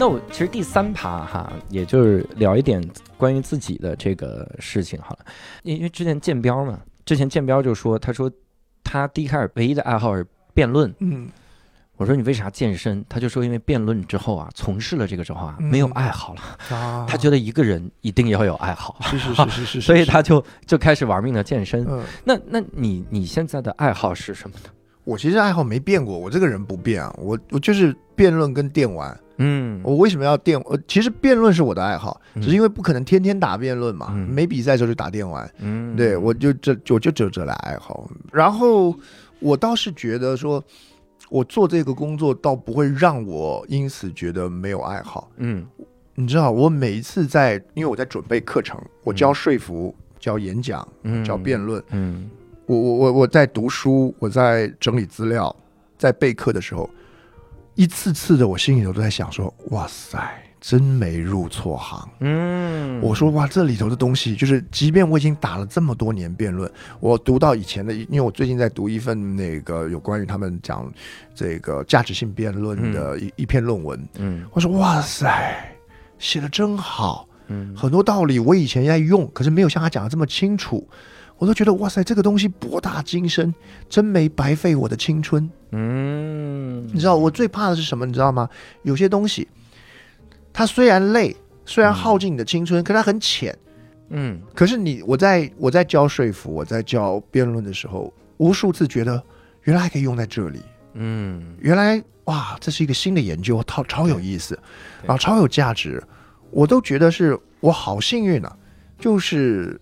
[0.00, 2.82] 那我其实第三趴哈，也就是聊一点
[3.18, 5.26] 关于自己的这个事情好了，
[5.62, 8.32] 因为之前建标嘛，之前建标就说，他说
[8.82, 11.28] 他第一开始唯一的爱好是辩论，嗯，
[11.98, 13.04] 我说你为啥健身？
[13.10, 16.40] 他就说因为辩论之后啊，从事了这个之后啊，没有爱好了，
[16.74, 21.84] 啊 他觉得一个人一定要有爱好，是是是是是， 所以他就就开始玩命的健身。
[21.86, 24.70] 嗯，那那你你现在的爱好是什么呢？
[25.04, 29.18] 我其实爱好没变过，我这个人不变啊，我我就是辩论跟电玩。
[29.42, 30.60] 嗯我为什么要电？
[30.66, 35.50] 呃，其实辩论是我的爱好，嗯只是因为不可能天天打辩论嘛，嗯没比赛的时候就打电玩。
[35.60, 38.10] 嗯对，我就这我就只有这俩爱好。
[38.30, 38.94] 然后
[39.38, 40.62] 我倒是觉得说，
[41.30, 45.30] 我做这个工作倒不会让我因此觉得没有爱好。
[45.38, 45.66] 嗯
[46.14, 52.28] 你知道，我每一次在，因为我在准备课程，我教说服、教演讲、嗯教辩论，嗯
[52.70, 55.54] 我我我我在读书，我在整理资料，
[55.98, 56.88] 在备课的时候，
[57.74, 60.16] 一次次的我心里头都在想说，哇塞，
[60.60, 62.08] 真没入错行。
[62.20, 66.70] 嗯我说哇，这里头的东西，就是即便我已经打了这么多年辩论，
[67.00, 70.88] 我读到以前的，因为我最近在读一份那个有关于他们讲
[71.34, 75.74] 这个价值性辩论的一、一篇论文，嗯我说哇塞，
[76.20, 80.86] 写的真好，嗯很多道理我以前在用，可是没有像他讲的这么清楚，
[81.40, 83.52] 我都觉得哇塞，这个东西博大精深，
[83.88, 85.50] 真没白费我的青春。
[85.72, 88.04] 嗯你知道我最怕的是什么？
[88.04, 88.46] 你知道吗？
[88.82, 89.48] 有些东西，
[90.52, 91.34] 它虽然累，
[91.64, 93.56] 虽然耗尽你的青春，可它很浅。
[94.10, 99.22] 嗯可是你，我在我在教说服，我在教辩论的时候，无数次觉得
[99.62, 100.60] 原来还可以用在这里，
[100.92, 104.58] 嗯原来哇，这是一个新的研究，超超有意思，
[105.06, 106.02] 然后超有价值，
[106.50, 108.54] 我都觉得是我好幸运啊，
[108.98, 109.80] 就是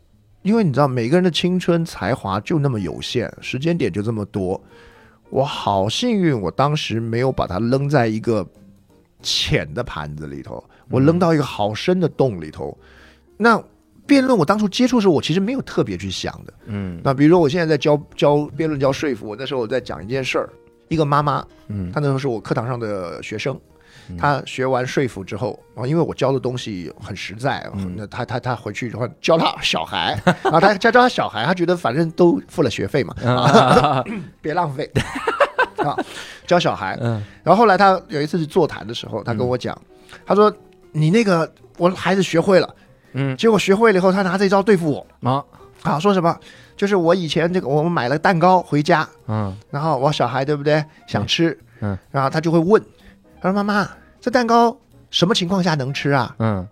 [0.48, 4.58] 因为你知道每个人的青春才华就那么有限，时间点就这么多，
[5.28, 8.46] 我好幸运，我当时没有把它扔在一个
[9.22, 12.76] 浅的盘子里头，我扔到一个好深的洞里头，
[13.36, 13.62] 那。
[14.08, 16.54] 辩论我当初接触的时候，我其实没有特别去想的。
[16.64, 20.48] 嗯那比如说我现在在教教辩论教说服，我那时候我在讲一件事儿，
[20.88, 23.54] 一个妈妈，嗯她那时候是我课堂上的学生
[24.09, 27.94] 嗯，她学完说服之后啊，因为我教的东西很实在，嗯。
[27.97, 34.05] 那她她她回去的话教他小孩，然 后他教教他小孩，他觉得反正都付了学费嘛，啊。
[34.40, 34.90] 别浪费。
[35.78, 35.97] 啊，
[36.47, 36.98] 教小孩。
[37.01, 37.22] 嗯。
[37.43, 39.76] 然后后来他有一次去座谈的时候，他跟我讲，
[40.26, 40.52] 他说
[40.93, 42.74] 你那个我孩子学会了，
[43.12, 43.36] 嗯。
[43.36, 45.06] 结果学会了以后，他拿这招对付我。
[45.28, 45.44] 啊。
[45.82, 46.36] 啊，说什么？
[46.76, 49.56] 就是我以前这个，我们买了蛋糕回家，嗯。
[49.70, 50.85] 然后我小孩对不对？
[51.06, 52.82] 想吃，嗯，然后他就会问，
[53.40, 53.89] 他说妈妈，
[54.20, 54.77] 这蛋糕
[55.10, 56.35] 什么情况下能吃啊？
[56.39, 56.66] 嗯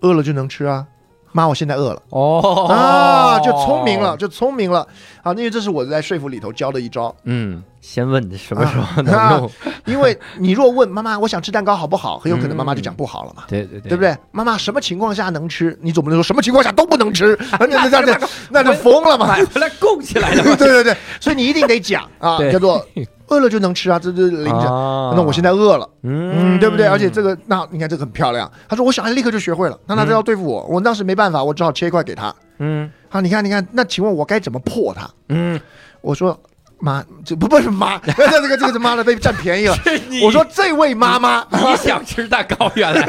[0.00, 0.86] 饿了就能吃啊？
[1.30, 4.86] 妈，我现在饿了哦啊，就聪明了，就聪明了
[5.22, 5.32] 啊！
[5.32, 9.50] 因为这是我在说服里头教的一招，嗯，先问你什么时候啊能用？
[9.86, 12.16] 因为你若问妈妈，我想吃蛋糕好不好？
[12.20, 13.42] 很有可能妈妈就讲不好了嘛。
[13.50, 14.02] 对对对，对不？
[14.04, 14.16] 对？
[14.30, 15.76] 妈妈什么情况下能吃？
[15.82, 17.36] 你总不能说什么情况下都不能吃？
[17.58, 19.26] 那那那那那就疯了嘛！
[19.26, 22.86] 买回来供起来的对对对，所以你一定得讲啊，叫做
[23.26, 24.72] 饿了就能吃啊，这这领着。
[24.72, 26.86] 啊那我现在饿了，嗯，嗯对不对？
[26.86, 28.48] 而且这个，那你看这个很漂亮。
[28.68, 32.32] 他说我小孩立刻就学会了，那他就要对付我，我当时没办法，我只好切一块给他。
[32.58, 35.10] 嗯好，你看，你看，那请问我该怎么破他？
[35.28, 35.60] 嗯，
[36.00, 36.38] 我说
[36.82, 39.76] 妈，这不不是妈，这这个这个他妈的被占便宜了。
[40.24, 43.06] 我说这位妈妈，你想吃蛋糕原来？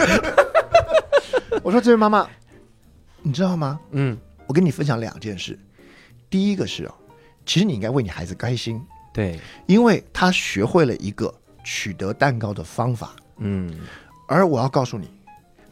[1.63, 2.27] 我说这位妈妈，
[3.23, 3.79] 你知道吗？
[3.91, 5.57] 嗯，我跟你分享两件事。
[6.29, 6.93] 第一个是哦，
[7.47, 8.79] 其实你应该为你孩子开心，
[9.11, 11.33] 对，因为他学会了一个
[11.63, 13.13] 取得蛋糕的方法。
[13.37, 13.79] 嗯
[14.27, 15.09] 而我要告诉你，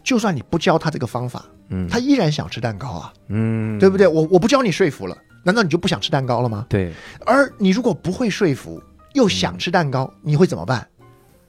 [0.04, 4.08] 就算你不教他这个方法，嗯，他依然想吃蛋糕啊，嗯，对不对？
[4.08, 6.66] 我我不教你说服了，难道你就不想吃蛋糕了吗？
[6.70, 6.94] 对，
[7.26, 8.82] 而你如果不会说服，
[9.14, 10.88] 又想吃蛋糕，你会怎么办？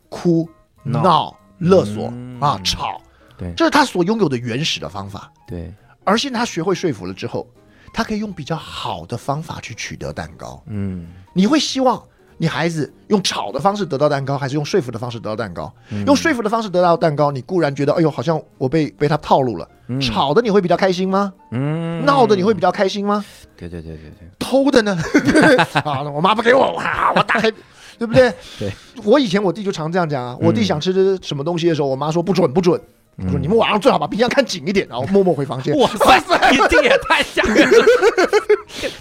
[0.08, 0.48] 哭、
[0.82, 3.00] 闹闹、勒索嗯啊、吵，
[3.38, 5.32] 对这是他所拥有的原始的方法。
[5.46, 5.72] 对，
[6.04, 7.46] 而现在他学会说服了之后，
[7.92, 10.62] 他可以用比较好的方法去取得蛋糕。
[10.66, 12.02] 嗯你会希望
[12.42, 15.72] 你孩子用吵的方式得到蛋糕，还是用说服的方式得到蛋糕？
[15.92, 19.68] 嗯用说服的方式得到蛋糕，你固然觉得哎呦，好像我被被他套路了。
[19.86, 21.32] 嗯吵的你会比较开心吗？
[21.52, 23.24] 嗯，闹的你会比较开心吗？
[23.56, 24.98] 对对对对对，偷的呢？
[25.84, 27.60] 啊，我妈不给我，哇，我打开，对
[28.00, 28.34] 对不对？
[28.58, 28.72] 对，
[29.04, 32.80] 我以前我弟就常这样讲啊，我弟想吃什么东西的时候，我妈说不准不准，
[33.18, 35.76] 我说你们晚上最好把冰箱看紧一点，然后 默默回房间。
[35.78, 36.20] 哇塞，
[36.50, 37.84] 你这也太吓人了！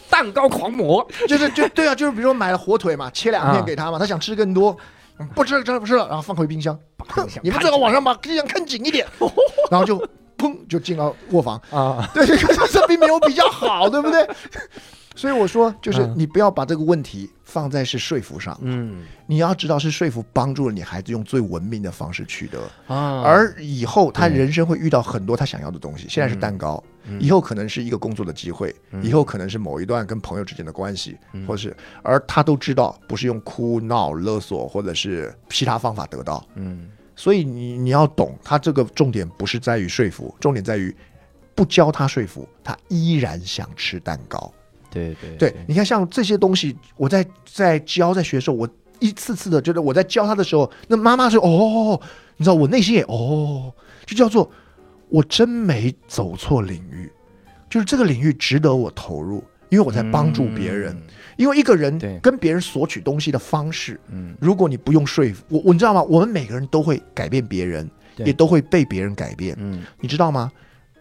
[0.09, 4.75] 蛋糕狂魔，就是就对啊，就是比如说买了火腿嘛，切两片啊给他嘛，他想吃更多，
[5.19, 6.77] 嗯不吃了，不吃了，然后放回冰箱。
[7.41, 9.07] 你们最好晚上把冰箱看紧一点，
[9.71, 9.97] 然后就
[10.37, 11.59] 砰就进了卧房。
[11.71, 14.27] 啊，对，这个这并没有比较好，对不对？
[15.21, 16.15] 所以我说，就是嗯。
[16.17, 19.03] 你不要把这个问题放在是说服上，嗯。
[19.27, 26.07] 你要知道是说服帮助了你孩子用最文明的方式取得，啊，而以后他人生会遇到很多他想要的东西。
[26.09, 26.83] 现在是蛋糕，
[27.19, 31.15] 以后可能是一个工作的机会，以后可能是某一段跟朋友之间的关系，
[31.47, 36.43] 或是而他都知道不是用哭闹、勒索或者是其他方法得到。
[36.55, 36.89] 嗯。
[37.15, 40.95] 所以你你要懂，他这个重点不是在于说服，重点在于
[41.53, 44.51] 不教他说服，他依然想吃蛋糕。
[44.91, 48.69] 对对对，你看像这些东西，我在在教在学的时候，我
[48.99, 51.99] 一次次的觉得我在教他的时候，那妈妈说哦，
[52.37, 53.73] 你知道我内心也哦，
[54.05, 54.51] 就叫做
[55.09, 57.11] 我真没走错领域，
[57.69, 60.95] 就是这个领域值得我投入，因为我在帮助别人。
[61.37, 66.03] 因为一个人跟别人索取东西的方式，嗯如果你不用说服我，我你知道吗？
[66.03, 70.51] 我们每个人都会改变别人，也都会被别人改变，嗯你知道吗？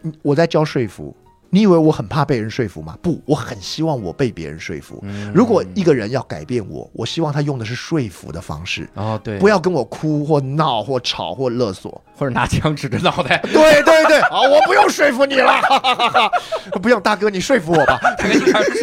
[0.01, 1.15] 嗯我在教说服，
[1.51, 2.97] 你以为我很怕被人说服吗？
[3.01, 4.99] 不，我很希望我被别人说服。
[5.03, 12.01] 嗯如果一个人要改变我，我希望他用的是说服的方式，哦对，不要跟我哭或闹或吵或勒索。
[12.17, 16.31] 或者拿枪指着脑袋，对 对对，好， 我不用说服你了，哈哈哈哈
[16.79, 17.99] 不用，大哥你说服我吧，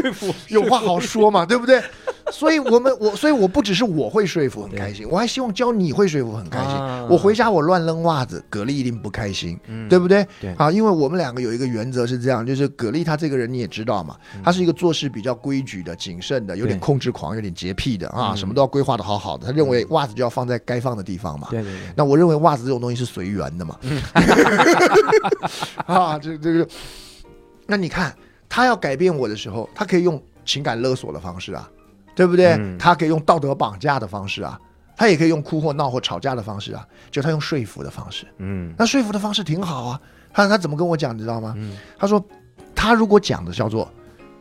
[0.02, 1.80] 说服有话好说嘛，对不对？
[2.32, 6.68] 所以我们我所以我不只是我会说服很开心，我还希望教你会说服很开心。
[6.68, 7.06] 啊。
[7.10, 9.88] 我回家我乱扔袜子，蛤蜊一定不开心，嗯。
[9.88, 10.26] 对不对？
[10.40, 10.52] 对。
[10.55, 18.36] 啊，因为我们两个有一个原则是这样，就是蛤蜊他这个人你也知道嘛，他是一个做事比较规矩的、谨慎的，有点控制狂，有点洁癖的啊，嗯。
[18.36, 19.46] 什么都要规划的好好的。
[19.46, 21.48] 他认为袜子就要放在该放的地方嘛。
[21.50, 23.76] 对对对，那我认为袜子这种东西是随缘的嘛。
[23.82, 24.02] 嗯。
[25.86, 26.68] 啊，这这个，
[27.66, 28.14] 那你看
[28.48, 31.68] 他要改变我的时候，他可以用情感勒索的方式啊，
[32.18, 32.56] 对不对？
[32.58, 34.60] 嗯他可以用道德绑架的方式啊，
[34.96, 38.26] 他也可以用哭或闹或吵架的方式啊，就他用说服的方式。
[38.38, 40.00] 嗯那说服的方式挺好啊。
[40.32, 41.54] 他他怎么跟我讲，你知道吗？
[41.56, 42.22] 嗯他说
[42.74, 43.88] 他如果讲的叫做。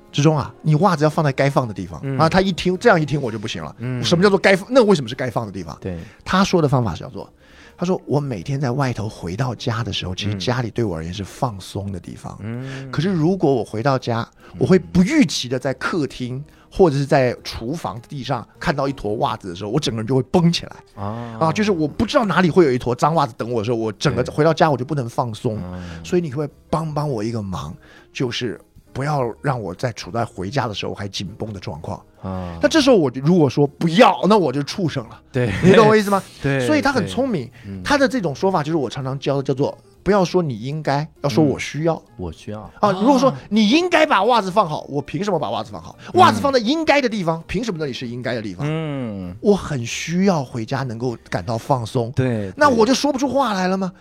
[0.09, 2.29] 之中啊，你袜子要放在该放的地方、嗯啊！
[2.29, 3.75] 他一听这样一听我就不行了。
[3.79, 4.65] 嗯什么叫做该放？
[4.71, 5.77] 那为什么是该放的地方？
[5.81, 7.31] 对，他说的方法是叫做，
[7.77, 12.35] 他说我每天在外头回到家的时候，其实嗯家里对我而言是放松的地方。
[12.41, 14.27] 嗯可是如果我回到家，
[14.57, 21.51] 我会不预期的在客厅或者是在厨房地上看到一坨袜子的时候，我整个人就会绷起来啊啊！
[21.51, 25.57] 就是我不知道哪里会有一坨脏袜子等我的时候，我整个回到家我就不能放松。
[25.63, 27.73] 嗯所以你可不可以帮帮我一个忙，
[28.13, 28.59] 就是
[28.93, 31.97] 不要让我在处在回家的时候还紧绷的状况。
[32.21, 36.21] 啊那这时候我就如果说不要，那我就畜生了，对， 你懂我意思吗？
[36.41, 39.77] 对，所以他很聪明，嗯他的这种说法就是我常常教的，叫做
[40.07, 42.93] 不要说你应该，要说我需要、我需要啊。
[42.93, 45.97] 如果说你应该把袜子放好，我凭什么把袜子放好？
[46.13, 48.65] 袜子放在应该的地方，凭什么那里是应该的地方？
[48.69, 53.91] 嗯，我很需要回家能够感到放松，对，那我就说不出话来了吗？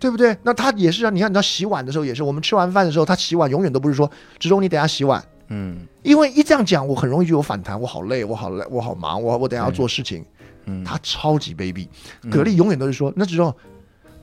[0.00, 0.36] 对不对？
[0.42, 4.10] 那他也是啊，你看，你知道洗碗的时候也是，我们吃完饭的时候，他洗碗永远都不是说
[4.40, 10.24] 志忠你等下洗碗，嗯因为一这样讲，我很容易就有反弹，我好累，我好累，我好忙，我我等下要做事情。
[10.64, 11.88] 嗯，他超级卑鄙，
[12.30, 13.52] 格力永远都是说，那志忠，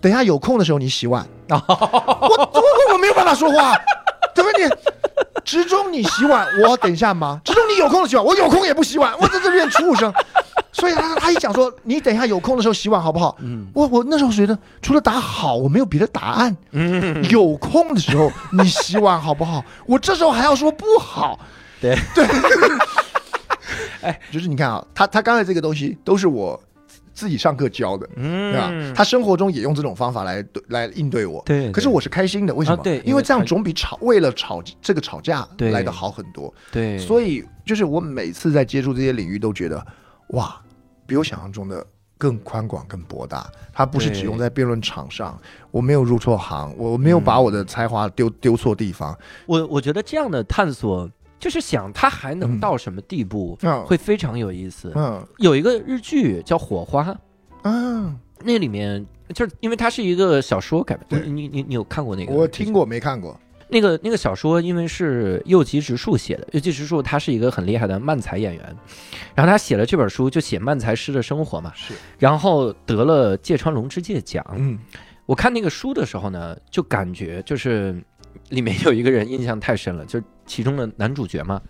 [0.02, 3.80] 等一下有空的时候你洗碗， 我我我没有办法说话，
[4.36, 4.70] 怎么你？
[5.46, 10.14] 直中你洗碗， 我等一下忙；直中你有空的洗碗，我有空也不洗碗，我在这边畜生。
[10.72, 13.36] 所以他他一讲说，你等一下有空的时候洗碗好不好？
[13.42, 16.56] 嗯我我那时候觉得除了答好，我没有别的答案。
[16.72, 19.64] 嗯，有空的时候你洗碗好不好？
[19.88, 21.40] 我这时候还要说不好。
[21.82, 22.28] 对对，
[24.02, 26.62] 哎，就是你看啊，他他刚才这个东西都是我
[27.20, 28.70] 自己上课教的，嗯对吧？
[28.72, 31.44] 嗯，他生活中也用这种方法来对来应对我。
[31.46, 32.78] 对可是我是开心的，为什么？
[32.78, 36.54] 啊对因为这样总比吵为了吵这个吵架来的好很多。
[36.72, 39.86] 对，所以就是我每次在接触这些领域，都觉得
[40.30, 40.56] 哇，
[41.06, 41.86] 比我想象中的
[42.18, 43.46] 更宽广、更博大。
[43.74, 45.38] 它不是只用在辩论场上，
[45.72, 49.18] 我没有入错行，我没有把我的才华丢丢错地方。
[49.46, 51.10] 我我觉得这样的探索，
[51.40, 54.92] 就是想他还能嗯到什么地步，嗯会非常有意思。
[54.96, 57.04] 嗯有一个日剧叫《火花》，
[57.64, 62.34] 嗯，那里面就是因为它是一个小说改编，对你你你有看过那个？
[62.34, 63.40] 我听过没看过？
[63.72, 68.76] 那个那个小说，因为是右吉直树写的，右吉直树他是一个很厉害的漫才演员，
[69.36, 74.44] 然后他写了这本书，就写漫才师的生活嘛，是，然后得了芥川龙之介奖。
[74.58, 74.80] 嗯
[75.28, 77.96] 我看那个书的时候呢，就感觉就是
[78.50, 81.62] 里面有一个人印象太深了，就是其中的男主角嘛，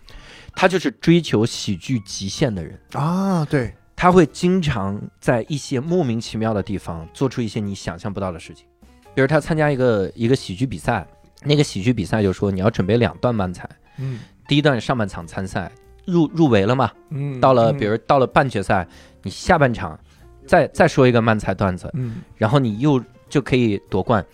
[0.56, 2.80] 他就是追求喜剧极限的人。
[2.94, 8.66] 啊，对，他会经常在一些莫名其妙的地方做出一些你想象不到的事情。
[9.14, 11.06] 比如他参加一个一个喜剧比赛，
[11.42, 15.70] 那个喜剧比赛就说你要准备两段慢才，嗯第一段上半场参赛
[16.06, 18.88] 入入围了嘛，嗯到了比如到了半决赛，
[19.22, 19.98] 你下半场
[20.46, 24.24] 再再说一个慢才段子，嗯然后你又就可以夺冠。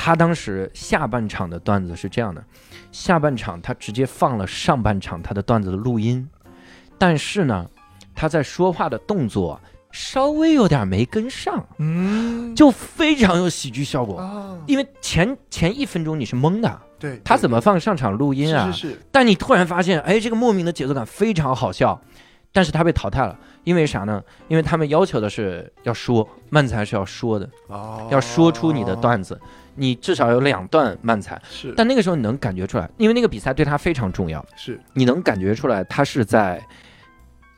[0.00, 2.44] 他当时下半场的段子是这样的，
[2.90, 6.28] 下半场他直接放了上半场他的段子的录音，
[6.96, 7.68] 但是呢，
[8.14, 9.60] 他在说话的动作
[9.90, 12.54] 稍微有点没跟上，嗯。
[12.56, 14.18] 就非常有喜剧效果。
[14.18, 18.66] 啊，因为前前一分钟你是懵的，对，他怎么放上场录音啊？
[18.72, 22.00] 是是是，但你突然发现，哎，这个莫名的节奏感非常好笑，
[22.52, 24.20] 但是他被淘汰了，因为啥呢？
[24.48, 28.08] 因为他们要求的是要说慢才是要说的，哦。
[28.10, 29.40] 要说出你的段子，
[29.78, 31.40] 你至少有两段慢才。
[31.50, 36.62] 是，但那个时候你能感觉出来，因为那个比赛对他非常重要，是你能感觉出来他是在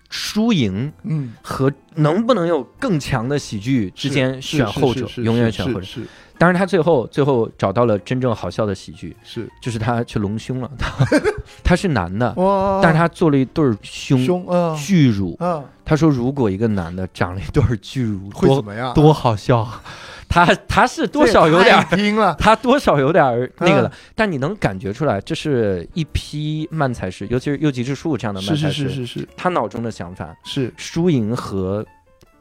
[0.09, 5.83] 输赢嗯和能不能有更强的喜剧之间选后者，永远选后者。
[5.83, 6.03] 是
[6.37, 11.07] 当然，他最后最后找到了真正好笑的喜剧，是就是他去隆胸了，他
[11.63, 12.35] 他是男的，
[12.83, 15.37] 但是他做了一对儿胸胸啊巨乳。
[15.39, 18.95] 啊他说，如果一个男的长了一对儿巨乳，会怎么样？
[18.95, 19.83] 多好笑啊！
[20.31, 31.85] 他他是多少有点拼了， 他多少有点儿那个了，啊但你能感觉出来，这是一批慢才师，尤其是尤其是叔叔这样的慢是才师，是是是是他脑中的想法，是输赢和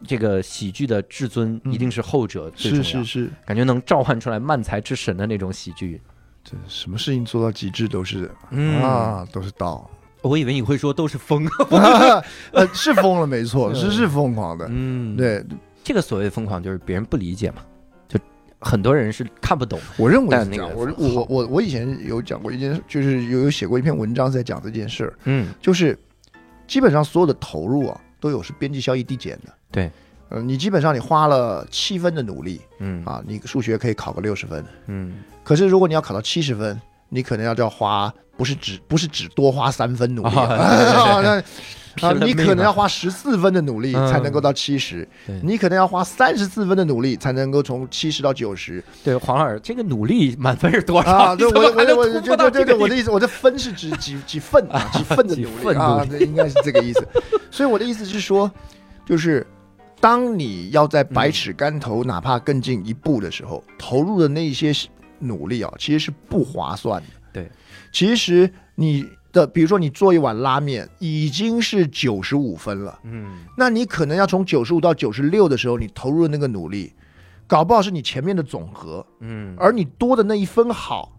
[0.08, 6.00] 这个喜剧的至尊嗯一定是后者最重要，是是是，感觉能召唤出来慢才之神的那种喜剧。
[6.42, 9.90] 这什么事情做到极致都是嗯，啊，都是道。
[10.22, 11.46] 我以为你会说都是疯。
[12.52, 14.66] 呃，是疯了，没错，嗯是是疯狂的。
[14.70, 15.44] 嗯，，对，
[15.84, 17.69] 这个所谓疯狂就是别人不理解嘛，就
[18.60, 19.80] 很多人是看不懂。
[19.98, 20.38] 我认为。
[20.38, 25.98] 是这样我我我我以前有讲过一件，就是有有写过一篇文章在讲这件事儿，嗯就是
[26.68, 29.54] 基本上所有的投入啊，都有是边际效益递减的。
[29.72, 29.92] 对，
[30.30, 36.80] 呃，你基本上你花了七分的努力嗯啊，你数学可以考个六十分，嗯可是如果你要考到七十分，
[37.10, 40.36] 你可能要就要花不是只不是只多花三分努力
[42.02, 51.12] 啊，你可能要花十四分的努力嗯才能够到七十、对你可能要花三十四分的努力才能够从七十到九十对，黄老师，这个努力满分是多少？
[51.12, 51.36] 啊！
[51.36, 57.08] 对，我我我突破到就就就这个我的意思，我的分是指几几份啊， 几份的几努份力啊，努对，应该是这个意思。
[57.52, 58.50] 所以我的意思是说，
[59.06, 59.46] 就是
[60.00, 64.72] 当你要在百尺竿头，哪怕更进一步的时候，投入的那一些
[65.20, 67.08] 努力啊，其实是不划算的。
[67.34, 67.52] 对，
[67.92, 73.40] 其实你的，比如说你做一碗拉面已经是九十五分了，嗯。
[73.58, 76.94] 那你可能要从九十五到九十六的时候，你投入的那个努力，
[77.48, 81.18] 搞不好是你前面的总和，嗯，而你多的那一分好，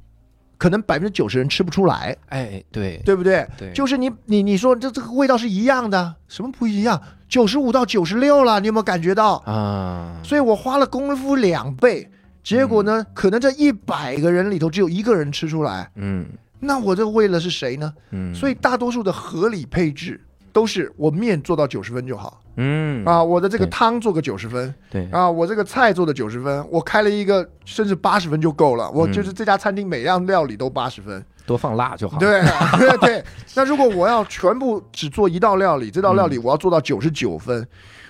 [0.58, 3.00] 可能百分之九十人吃不出来，哎对。
[3.04, 3.46] 对不对？
[3.56, 7.00] 对，就是你你你说这这个味道是一样的，什么不一样？
[7.28, 9.36] 九十五到九十六了，你有没有感觉到？
[9.46, 12.10] 啊，所以我花了功夫两倍，
[12.42, 16.26] 结果呢，可能这一百个人里头只有一个人吃出来，嗯
[16.60, 17.92] 那我这为了是谁呢？
[18.10, 20.20] 嗯，所以大多数的合理配置
[20.52, 22.40] 都是我面做到九十分就好。
[22.56, 23.04] 嗯。
[23.04, 25.08] 啊，我的这个汤做个九十分对。
[25.10, 31.24] 啊，我这个菜做的九十分，我开了一个甚至八十分就够了，我嗯就是这家餐厅每样料理都八十分。
[31.46, 32.16] 多放辣就好。
[32.18, 32.42] 对
[32.78, 33.24] 对 对，
[33.56, 37.66] 那如果我要全部只做一道料理，这道料理我要做到九十九分，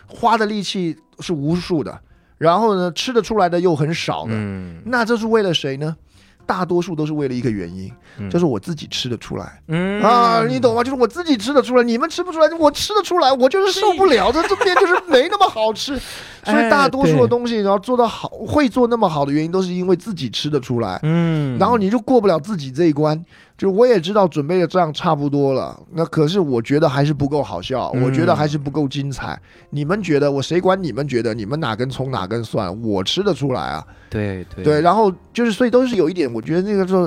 [0.06, 1.98] 花的力气是无数的，
[2.36, 4.82] 然后呢，吃得出来的又很少的，嗯。
[4.84, 5.96] 那这是为了谁呢？
[6.44, 7.94] 大多数都是为了一个原因，嗯
[8.28, 10.82] 就是我自己吃得出来、嗯啊，你懂吗？
[10.82, 15.98] 就是我自己吃得出来，你们吃不出来，我吃得出来，我就是受不了，这这边就是没那么好吃。
[16.42, 20.98] 所以大多数的东西，然后做到好，会做那么好的原因，都是因为自己吃得出来。
[21.02, 23.22] 嗯，然后你就过不了自己这一关。
[23.58, 29.38] 就我也知道准备的这样差不多了，那可是我觉得还是不够好笑，嗯我觉得还是不够精彩。
[29.68, 31.34] 你们觉得我谁管你们觉得？
[31.34, 32.74] 你们哪根葱哪根蒜？
[32.82, 33.84] 我吃得出来啊。
[34.08, 37.06] 对对对，然后就是所以都是有一点，我觉得那个叫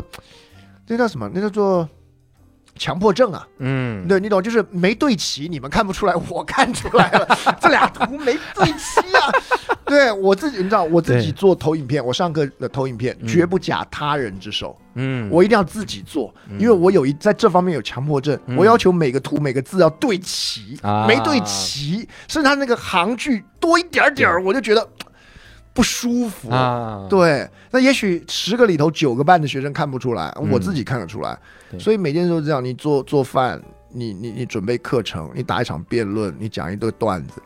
[0.88, 1.30] 那叫什么？
[1.34, 1.88] 那叫做
[2.76, 3.48] 强迫症啊。
[3.60, 9.32] 嗯对，你懂，就是没对齐，你们看不出来，我看出来了， 这俩图没对齐啊。
[9.86, 14.76] 对我自己，你知道，我自己做投影片，我上课的投影片嗯绝不假他人之手。
[14.96, 24.88] 嗯我一定要自己做，嗯因为我有一在这方面有强迫症，嗯我要求每个图每个字要对齐，啊没对齐，甚至他那个行距多一点点儿，我就觉得
[25.74, 26.50] 不舒服。
[26.50, 31.38] 啊，对，那也许十个里头九个半的学生看不出来，嗯我自己看得出来。
[31.80, 33.62] 所以每件事都是这样，你做做饭，
[33.92, 37.42] 你你你准备课程，你打一场辩论，你讲一堆段子，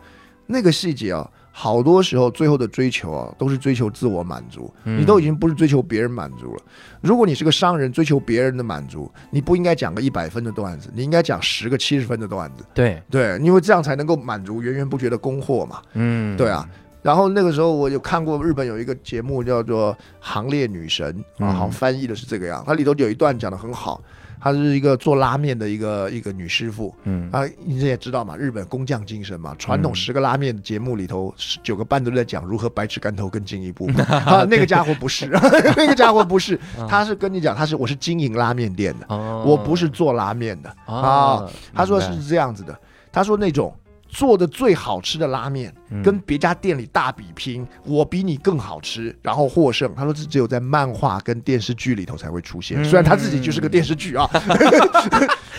[0.46, 4.70] 那个细节啊，好多时候最后的追求啊，都是追求自我满足。
[4.84, 6.62] 你都已经不是追求别人满足了。
[7.00, 12.66] 如果你是个商人，追求别人的满足，你不应该讲个一百分的段子，你应该讲十个七十分的段子。
[12.74, 15.82] 对对，因为这样才能够满足源源不绝的供货嘛。
[15.94, 16.68] 嗯对啊。
[17.08, 22.62] 然后那个时候我有看过日本有一个节目叫做《行列女神》啊，好像翻译的是这个样。
[22.68, 24.02] 它里头有一段讲的很好，
[24.42, 26.94] 她是一个做拉面的一个一个女师傅。
[27.06, 33.90] 嗯啊，你也知道嘛，日本工匠精神嘛，传统十个拉面节目里头，十九个半都在讲如何百尺竿头更进一步。
[34.26, 35.28] 啊，那个家伙不是，
[35.78, 41.50] 那个家伙不是， 他是跟你讲，他是我是经营拉面店的，哦我不是做拉面的啊。
[41.74, 42.78] 他说是这样子的，
[43.14, 43.74] 他说那种
[44.18, 49.94] 做的最好吃的拉面，嗯跟别家店里大比拼，我比你更好吃，然后获胜。
[49.94, 54.28] 他说这只有在漫画跟电视剧里头才会出现，嗯虽然他自己就是个电视剧啊。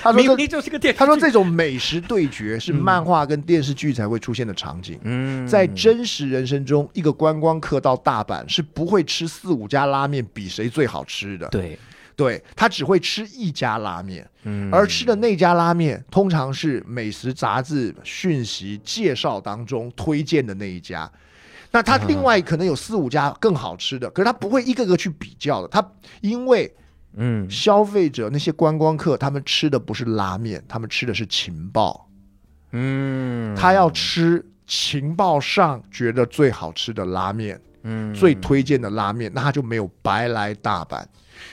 [0.03, 4.99] 他说这明明就是个电视剧，他说这种美食对决是漫画跟电视剧才会出现的场景。
[5.05, 11.79] 嗯在真实人生中，一个观光客到大阪是不会吃四五家拉面比谁最好吃的，对，
[12.19, 21.09] 对他只会吃一家拉面，嗯而吃的那家拉面通常是美食杂志讯息介绍当中推荐的那一家。
[21.71, 26.75] 那他另外可能有四五家更好吃的，可是他不会一个个去比较的，他因为
[27.15, 32.09] 嗯消费者那些观光客他们吃的不是拉面，他们吃的是情报。
[32.73, 41.05] 嗯，他要吃情报上觉得最好吃的拉面，嗯最推荐的拉面，那他就没有白来大阪。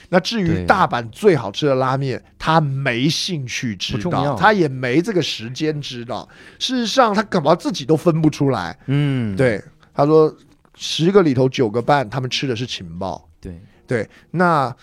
[0.08, 6.28] 那至于大阪最好吃的拉面，他没兴趣知道，他也没这个时间知道。
[6.58, 8.76] 事实上，他搞不好自己都分不出来。
[8.86, 9.62] 嗯对，
[9.94, 10.34] 他说
[10.76, 13.28] 十个里头九个半，他们吃的是情报。
[13.40, 14.74] 对对，那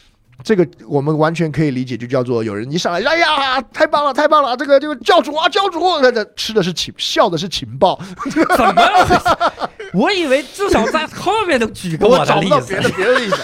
[0.44, 8.00] 这个我们完全可以理解，就叫做有人一上来，哎呀，太棒了，太棒了，这个这个教主啊，教主，那那吃的是情，笑的是情报，
[8.32, 9.70] 怎么了？
[9.94, 12.90] 我以为至少在后面的举个的例我找不到别的。
[12.90, 13.38] 别的例子。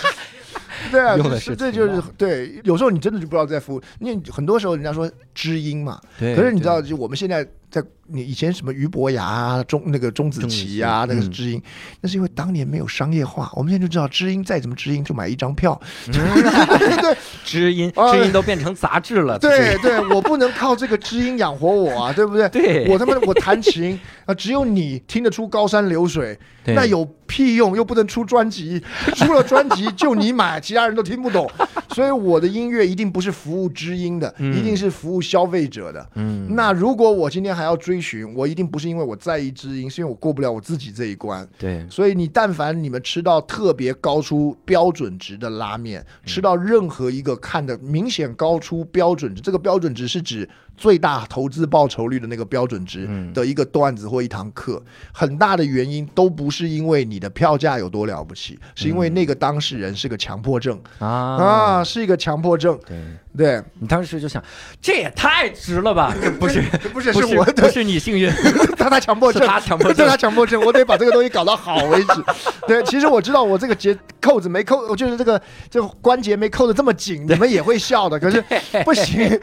[0.91, 11.61] 对啊，用的是这就是对，有时候你真的就不知道在服务，因为很多时候人家说知音嘛，对可是你知道，就我们现在在你以前什么俞伯牙啊、钟那个钟子期啊，那个是知音，
[12.01, 19.37] 那是因为当年没有商业化，我们现在就知道知音再怎么知音就买一张票，对 知音啊知音都变成杂志了。
[19.37, 22.49] 对对，我不能靠这个知音养活我啊，对不对？
[22.49, 27.75] 对我他妈我弹琴啊，只有你听得出高山流水，对那有屁用？
[27.75, 28.83] 又不能出专辑，
[29.15, 31.47] 出了专辑 就你买，其他人都听不懂。
[31.93, 36.09] 所以我的音乐一定不是服务知音的，嗯一定是服务消费者的。
[36.15, 41.47] 嗯，那如果我今天还要追寻，我一定不是因为我在意知音，是因为我过不了我自己这一关。
[41.57, 41.85] 对。
[41.89, 53.33] 所以你但凡你们吃到特别高出标准值的拉面，吃到任何一个看的明显高出标准值，这个标准值是指最大投资报酬率的那个标准值嗯。
[53.33, 54.81] 的一个段子或一堂课，
[55.13, 60.79] 很大的原因都不是因为你的票价有多了不起，是因为那个当事人是个强迫症。
[60.99, 61.09] 啊。
[61.09, 62.79] 啊，是一个强迫症。
[62.87, 62.97] 对
[63.37, 64.43] 对，你当时就想，
[64.81, 66.13] 这也太值了吧？
[66.21, 68.29] 这不是不是不是我不是你幸运，
[68.75, 72.23] 他他强迫症，他强迫 是症他强迫症，我得把这个东西搞到好为止。
[72.67, 78.19] 对，其实我知道我这个结扣子没扣，我就是这个这个关节没扣的这么紧，你们也会笑的。
[78.19, 78.43] 可是
[78.83, 79.39] 不行，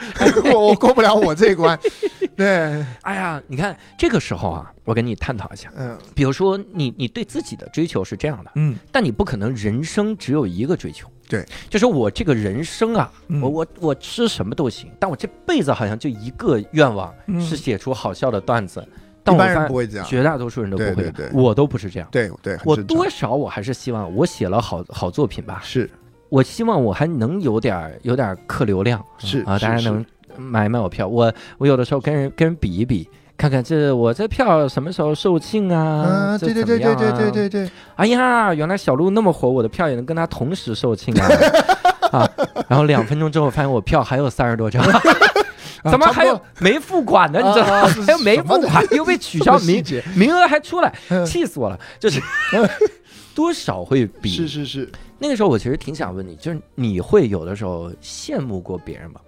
[0.53, 1.79] 我我过不了我这一关。
[2.37, 11.09] 对，哎呀，你看这个时候啊，我跟你探讨一下，嗯比如说你你对自己的追求是这样的，嗯但你不可能人生只有一个追求。
[11.29, 18.87] 对，就是我这个人生啊，嗯我我我吃什么都行，但我这辈子好像就一个愿望嗯是写出好笑的段子。
[19.25, 20.07] 但一般人不会这样。
[20.07, 22.09] 绝大多数人都不会的，对对对我都不是这样。
[22.13, 25.91] 对对，我多少我还是希望我写了好好作品吧，是
[26.29, 30.05] 我希望我还能有点有点客流量啊，是是是大家能
[30.37, 31.09] 买买我票。
[31.09, 35.79] 我我有的时候跟人跟人比一比，看看这我这票什么时候售罄啊？
[36.35, 41.29] 啊，对对对对对对啊对对，哎呀，原来小鹿那么火，我的票也能跟他同时售罄啊！
[42.21, 42.31] 啊，
[42.69, 44.83] 然后两分钟之后发现我票还有三十多张，
[45.91, 47.41] 怎么还有没付款呢？
[47.43, 47.81] 你知道吗？
[47.83, 49.85] 啊 还有没付款又被取消名？
[50.15, 51.79] 名额还出来，嗯气死我了！
[52.01, 52.21] 就是
[53.35, 59.21] 多少会比是是是，那个时候，我其实挺想问你，就是你会有的时候羡慕过别人吗？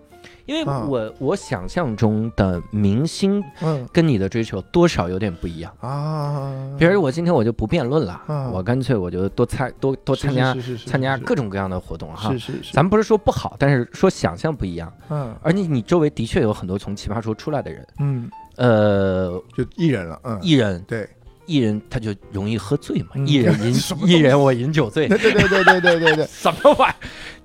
[0.48, 5.70] 因为啊我、我想象中的明星嗯跟你的追求多少有点不一样。
[5.80, 12.30] 啊，比如我今天我就不辩论了，啊我干脆我就多参多多参加是是是是参加各种各样的活动哈。
[12.32, 14.90] 是是是，咱们不是说不好，但是说想象不一样。
[15.10, 21.06] 嗯而且你周围的确有很多从奇葩说出来的人，嗯，呃，就艺人了，嗯，艺人对
[21.44, 23.74] 艺人他就容易喝醉嘛，嗯艺人 饮
[24.06, 26.94] 艺人我饮酒醉对，对对对对对对对， 什么玩意儿？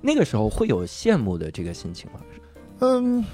[0.00, 2.20] 那个时候会有羡慕的这个心情吗？
[2.80, 3.24] 嗯，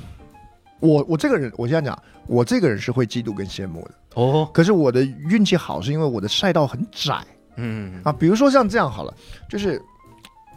[0.81, 3.91] 我我这个人，我现在讲，我这个人是会嫉妒跟羡慕的。
[4.15, 7.19] 哦，可是我的运气好，是因为我的赛道很窄
[7.57, 8.13] 嗯啊。
[8.13, 9.15] 比如说像这样好了，
[9.49, 9.81] 就是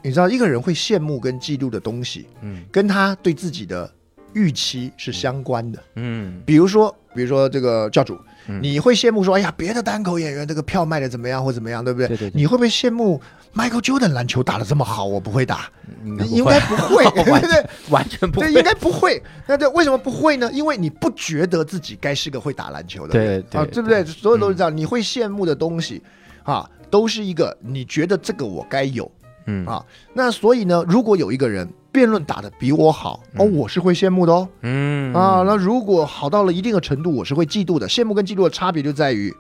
[0.03, 3.92] 你知道一个人会羡慕跟嫉妒的东西，嗯跟他对自己的
[4.34, 5.80] 预期是相关的。
[5.95, 12.08] 嗯比如说，比如说这个教主，嗯你会羡慕说，哎呀，别的单口演员这个票卖的怎么样或怎么样，对不对？
[12.08, 13.22] 对对对你会不会羡慕
[13.56, 15.06] Michael Jordan 篮球打的这么好？
[15.06, 15.70] 我不会打，
[16.04, 17.66] 应该不会应该不会， 对完不对？
[17.90, 19.22] 完全不对，会应该不会。
[19.48, 20.50] 那这，为什么不会呢？
[20.52, 24.04] 因为你不觉得自己该是个会打篮球的人，对对啊，对不对？
[24.06, 24.76] 所有都是这样。
[24.76, 26.02] 你会羡慕的东西
[26.44, 29.10] 啊，都是一个你觉得这个我该有
[29.46, 29.86] 嗯啊。
[30.14, 34.50] 那所以呢，如果有一个人辩论打得比我好，哦，嗯我是会羡慕的哦。
[34.62, 37.88] 嗯啊，那如果好到了一定的程度，我是会嫉妒的。
[37.88, 39.32] 羡慕跟嫉妒的差别就在于，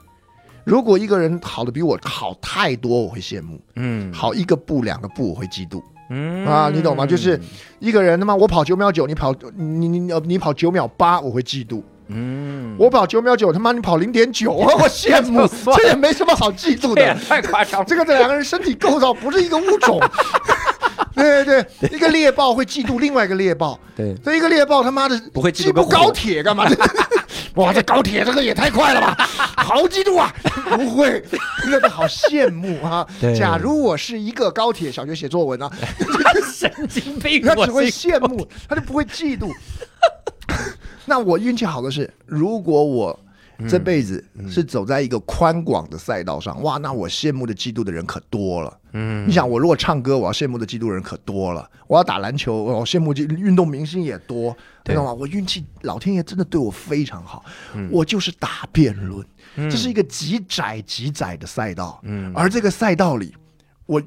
[0.65, 4.11] 如果一个人好的比我好太多，我会羡慕；嗯。
[4.13, 5.81] 好一个步两个步，我会嫉妒。
[6.09, 6.45] 嗯。
[6.45, 7.05] 啊你懂吗？
[7.05, 7.39] 就是
[7.79, 11.81] 一个人他妈我跑九秒九，你跑你你你你跑九秒八，我会嫉妒。
[12.07, 12.75] 嗯。
[12.79, 15.45] 我跑九秒九，他妈你跑零点九，我羡慕。
[15.75, 17.13] 这也没什么好嫉妒的。
[17.27, 19.99] 太夸张，这个这两个人身体构造不是一个物种。
[21.13, 21.65] 对 对。
[21.79, 24.15] 对，一个猎豹会嫉妒另外一个猎豹，对。
[24.23, 26.65] 这一个猎豹他妈的不会嫉妒高铁干嘛？
[27.55, 29.15] 哇，这高铁这个也太快了吧！
[29.57, 30.33] 好嫉妒啊！
[30.69, 31.23] 不会，
[31.69, 33.07] 那个好羡慕啊！
[33.37, 35.71] 假如我是一个高铁小学写作文啊，
[36.51, 39.51] 神经病，他只会羡慕，他就不会嫉妒。
[41.05, 43.19] 那我运气好的是，如果我
[43.69, 48.77] 这辈子是走在一个宽广的赛道上，哇，那我羡慕的、嫉妒的人可多了。
[48.93, 55.13] 嗯你想，我如果唱歌，我要羡慕的、嫉妒的人可多了；我要打篮球，我羡慕运动明星也多，对知道吗？
[55.13, 57.43] 我运气，老天爷真的对我非常好。
[57.73, 63.35] 嗯我就是打辩论，嗯这是一个极窄极窄的赛道，嗯而这个赛道里，
[63.85, 64.01] 我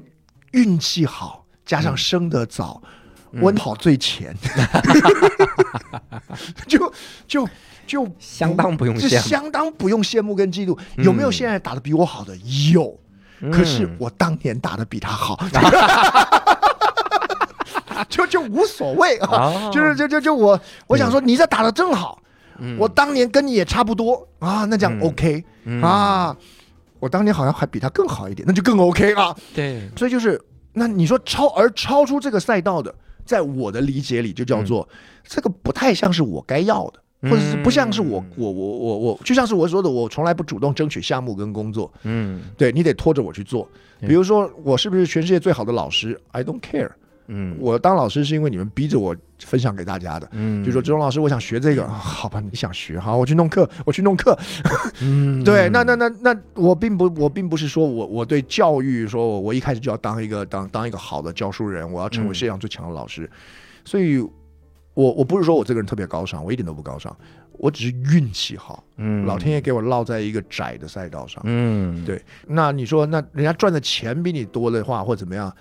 [0.51, 2.81] 运气好，加上生得早，
[3.31, 4.35] 嗯我跑最前，
[6.67, 6.93] 就
[7.27, 7.47] 就
[7.85, 10.77] 就 相当不用是羡慕相当不用羡慕跟嫉妒。
[10.97, 12.35] 有没有嗯现在打的比我好的？
[12.71, 12.97] 有，
[13.51, 15.37] 可是嗯我当年打的比他好。
[18.09, 22.21] 就就无所谓啊，哦 就是就就就我我想说你这打的正好，
[22.59, 26.35] 嗯我当年跟你也差不多啊，那这样嗯 OK、嗯啊，
[26.99, 29.35] 我当年好像还比他更好一点，那就更 OK 啊。
[29.53, 30.41] 对所以就是，
[30.73, 32.93] 那你说超而超出这个赛道的，
[33.25, 34.87] 在我的理解里就叫做、
[35.23, 43.67] 这个不太像是我该要的，或者是不像是我、嗯我我我我，就像是我说的，我从来不主动争取项目跟工作，嗯对你得拖着我去做。
[43.99, 46.91] 比如说，我是不是全世界最好的老师？I don't care。
[47.27, 50.27] 嗯我当老师是因为你们逼着我分享给大家的。
[50.31, 54.37] 嗯就说周荣老师，我想学这个，啊好吧，你想学，好，我去弄课，我去弄课。
[55.01, 63.29] 嗯对，那那那那，我并不，我并不是说我我对教育说我我一开始就要当一个当当一个好的教书人，我要成为嗯世界上最强的老师。
[63.85, 64.19] 所以
[64.93, 67.15] 我我不是说我这个人特别高尚，我一点都不高尚，
[67.51, 71.41] 我只是运气好，嗯老天爷给我落在一个窄的赛道上。
[71.45, 75.53] 嗯对那你说，那人家赚的钱比你多的话，或怎么样？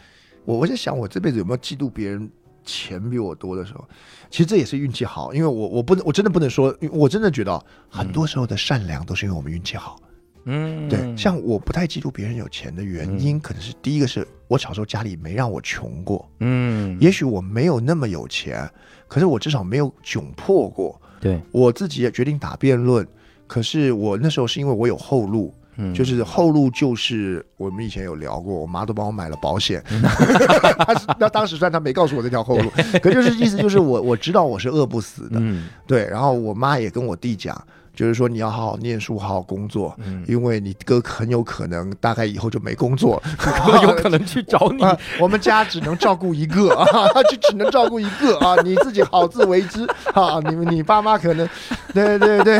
[0.47, 2.31] 我我在想，我这辈子有没有嫉妒别人
[2.65, 3.85] 钱比我多的时候？
[4.31, 10.01] 其实这也是运气好，因为我我不能，我真的不能说，我真的觉得很多时候的善良都是因为我们运气好。
[10.49, 18.71] 嗯对，像我不太嫉妒别人有钱的原因，可能是第一个是我小时候家里没让我穷过，嗯也许我没有那么有钱，
[19.09, 21.01] 可是我至少没有窘迫过。
[21.21, 23.05] 对我自己也决定打辩论，
[23.49, 29.83] 可是我那时候是因为我有后路，嗯就是后路就是我们以前有聊过，我妈都帮我买了保险，
[31.19, 32.71] 那当时虽然她没告诉我这条后路，
[33.03, 37.61] 可就是意思就是我我知道我是饿不死的，嗯对，然后我妈也跟我弟讲。
[37.95, 43.23] 就是说你要好好念书，好好工作，嗯因为你哥很有可能大概以后就没工作
[43.85, 46.85] 有可能去找你啊，我们家只能照顾一个啊，
[47.31, 50.39] 就只能照顾一个啊，你自己好自为之啊。
[50.47, 51.49] 你们你爸妈可能，
[51.95, 52.59] 对对对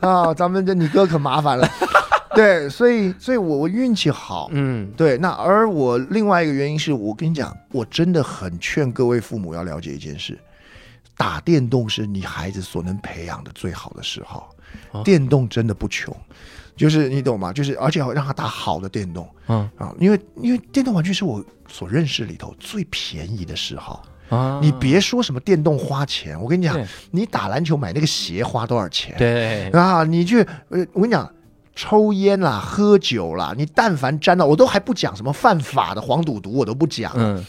[0.00, 1.66] 啊，咱们这你哥可麻烦了。
[2.40, 5.16] 对，所以所以我我运气好，嗯对。
[5.18, 10.38] 那而我另外一个原因是我跟你讲，我真的很劝各位父母要了解一件事：
[11.16, 14.50] 打电动是你孩子所能培养的最好的嗜好
[14.92, 16.14] 哦，电动真的不穷。
[16.76, 17.52] 就是你懂吗？
[17.54, 24.04] 就是而且要让他打好的电动，嗯啊，因为因为电动玩具是我所认识里头最便宜的嗜好。
[24.28, 26.78] 啊你别说什么电动花钱，我跟你讲，
[27.12, 29.14] 你打篮球买那个鞋花多少钱？
[29.16, 31.30] 对啊，你去呃，我跟你讲。
[31.76, 37.12] 抽烟啦，喝酒啦，你但凡沾到，我都还不讲什么犯法的黄赌毒，我都不讲。
[37.14, 37.44] 嗯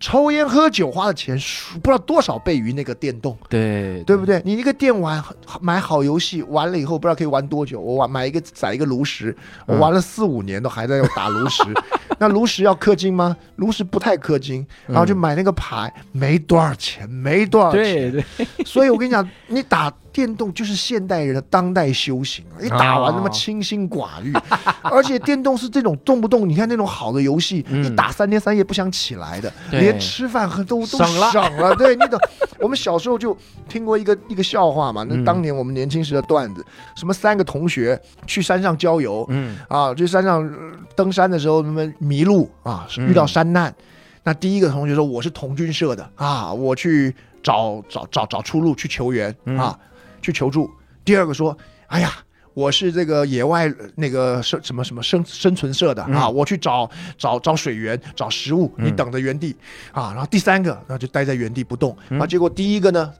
[0.00, 4.42] 抽烟喝酒花的钱，数不知道多少倍于那个电动，对对不对？
[4.44, 5.22] 你一个电玩
[5.62, 7.80] 买好游戏，玩了以后不知道可以玩多久。
[7.80, 11.62] 我玩买一个载一个炉石，我嗯玩了四五年都还在打炉石。
[12.18, 13.34] 那炉石要氪金吗？
[13.56, 17.82] 炉石不太氪金，然后就买那个牌，没多少钱，没多少钱。
[17.82, 22.62] 对对所以我跟你讲，你打电动就是现代人的当代修行啊！
[22.62, 24.32] 一打完他妈哦清心寡欲，
[24.82, 31.74] 而且电动是这种动不动你看那种好的游戏，嗯一打三天三夜不想起来的，连吃饭和都都省了。
[31.74, 32.16] 对，你懂。
[32.60, 33.36] 我们小时候就
[33.68, 43.74] 听过一个 一个笑话嘛，那嗯当年我们年轻时的段子，什么三个同学去山上郊游，嗯啊，去山上呃登山的时候，他们迷路啊，嗯遇到山难。
[44.22, 49.78] 那第一个同学说：“我是童军社的啊，我去找找找找出路，去求援嗯啊，
[50.24, 50.70] 去求助。”
[51.04, 51.56] 第二个说
[51.88, 52.10] ：“哎呀，
[52.54, 56.88] 我是这个野外呃那个生什么什么生生存社的啊，嗯我去找
[57.18, 59.54] 找找水源，找食物，你嗯等着原地
[59.92, 61.94] 啊。”然后第三个那就待在原地不动。
[62.08, 63.12] 嗯啊，结果第一个呢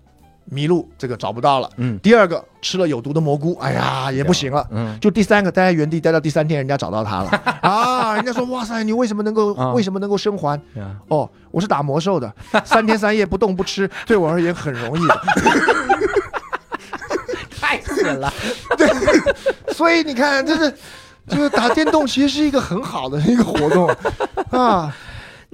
[0.47, 1.69] 迷路，这个找不到了。
[1.77, 4.67] 嗯第二个吃了有毒的蘑菇，哎呀也不行了。
[4.71, 8.15] 嗯，就第三个待在原地待到第三天，人家找到他了 啊！
[8.15, 10.59] 人家说：“哇塞，你为什么能够、啊为什么能够生还？
[10.79, 12.33] 啊哦，我是打魔兽的，
[12.65, 15.03] 三天三夜不动不吃，对我而言很容易
[18.13, 18.33] 了。
[19.73, 20.75] 所以你看，这是
[21.29, 23.89] 就是打电动，其实是一个很好的一个活动
[24.51, 24.95] 啊。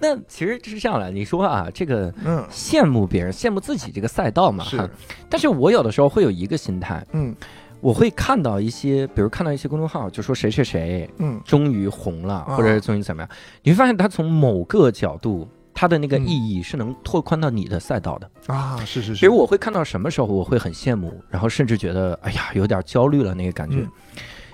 [0.03, 4.89] 那其实是这样的，你说啊，这个嗯羡慕别人，羡慕自己这个赛道嘛，是哈。
[5.29, 7.37] 但是我有的时候会有一个心态，嗯
[7.83, 13.31] 我会看到一些，比如看到一些公众号，就说谁谁谁嗯终于红了，啊或者是终于怎么样，
[13.63, 15.47] 你会发现他从某个角度，
[15.81, 16.27] 他的那个嗯。
[16.29, 18.31] 意义是能拓宽到你的赛道的。
[18.49, 23.91] 啊，是是是，比如我会看到什么时候我会很羡慕，然后甚至觉得哎呀有点焦虑了那个感觉，嗯。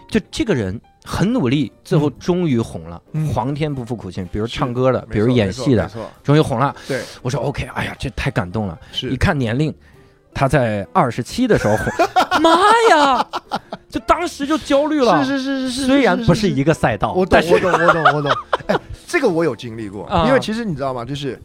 [0.08, 3.26] 就这个人很努力，最后终于红了，嗯。
[3.26, 5.90] 皇天不负苦心，比如唱歌的，比如演戏的
[6.22, 6.72] 终于红了。
[6.86, 8.78] 对，我说 OK，哎呀这太感动了。
[8.92, 9.10] 是。
[9.10, 9.74] 一看年龄，
[10.36, 11.86] 他在二十七的时候红，
[12.42, 12.50] 妈
[12.90, 13.26] 呀，
[13.89, 15.24] 就当时就焦虑了。
[15.24, 18.31] 是是是是是，虽然不是是一个赛道，我懂我懂我懂我懂。
[18.68, 21.06] 哎，这个我有经历过，啊因为其实你知道吗？
[21.06, 21.40] 就是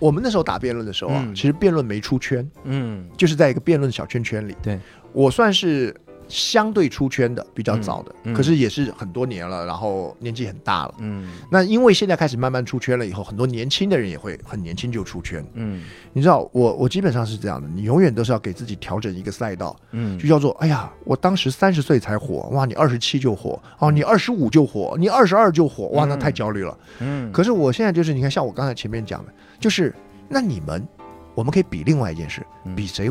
[0.00, 2.44] 我们那时候打辩论的时候啊，嗯其实辩论没出圈。
[2.64, 4.56] 嗯就是在一个辩论小圈圈里。
[4.60, 4.76] 对，
[5.12, 5.94] 我算是
[6.32, 8.32] 相对出圈的，比较早的，嗯。
[8.32, 10.94] 嗯可是也是很多年了，然后年纪很大了。
[10.98, 11.30] 嗯。
[11.50, 15.44] 那因为现在开始慢慢出圈了以后，很多年轻的人也会很年轻就出圈。
[15.52, 15.84] 嗯。
[16.14, 20.18] 你知道，我我基本上是这样的，你永远都是要给自己调整一个赛道，嗯。
[20.18, 26.18] 就叫做哎呀，我当时三十岁才火，哇，你二十七就火，哦，你二十五就火，你二十二就火，哇，那嗯。
[26.18, 26.78] 太焦虑了。
[27.00, 29.94] 嗯，可是我现在就是，你看，像我刚才前面讲的，就是
[30.28, 30.86] 那你们，
[31.34, 32.74] 我们可以比另外一件事，嗯。
[32.74, 33.10] 比谁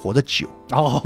[0.00, 0.48] 活得久。
[0.70, 1.02] 哦，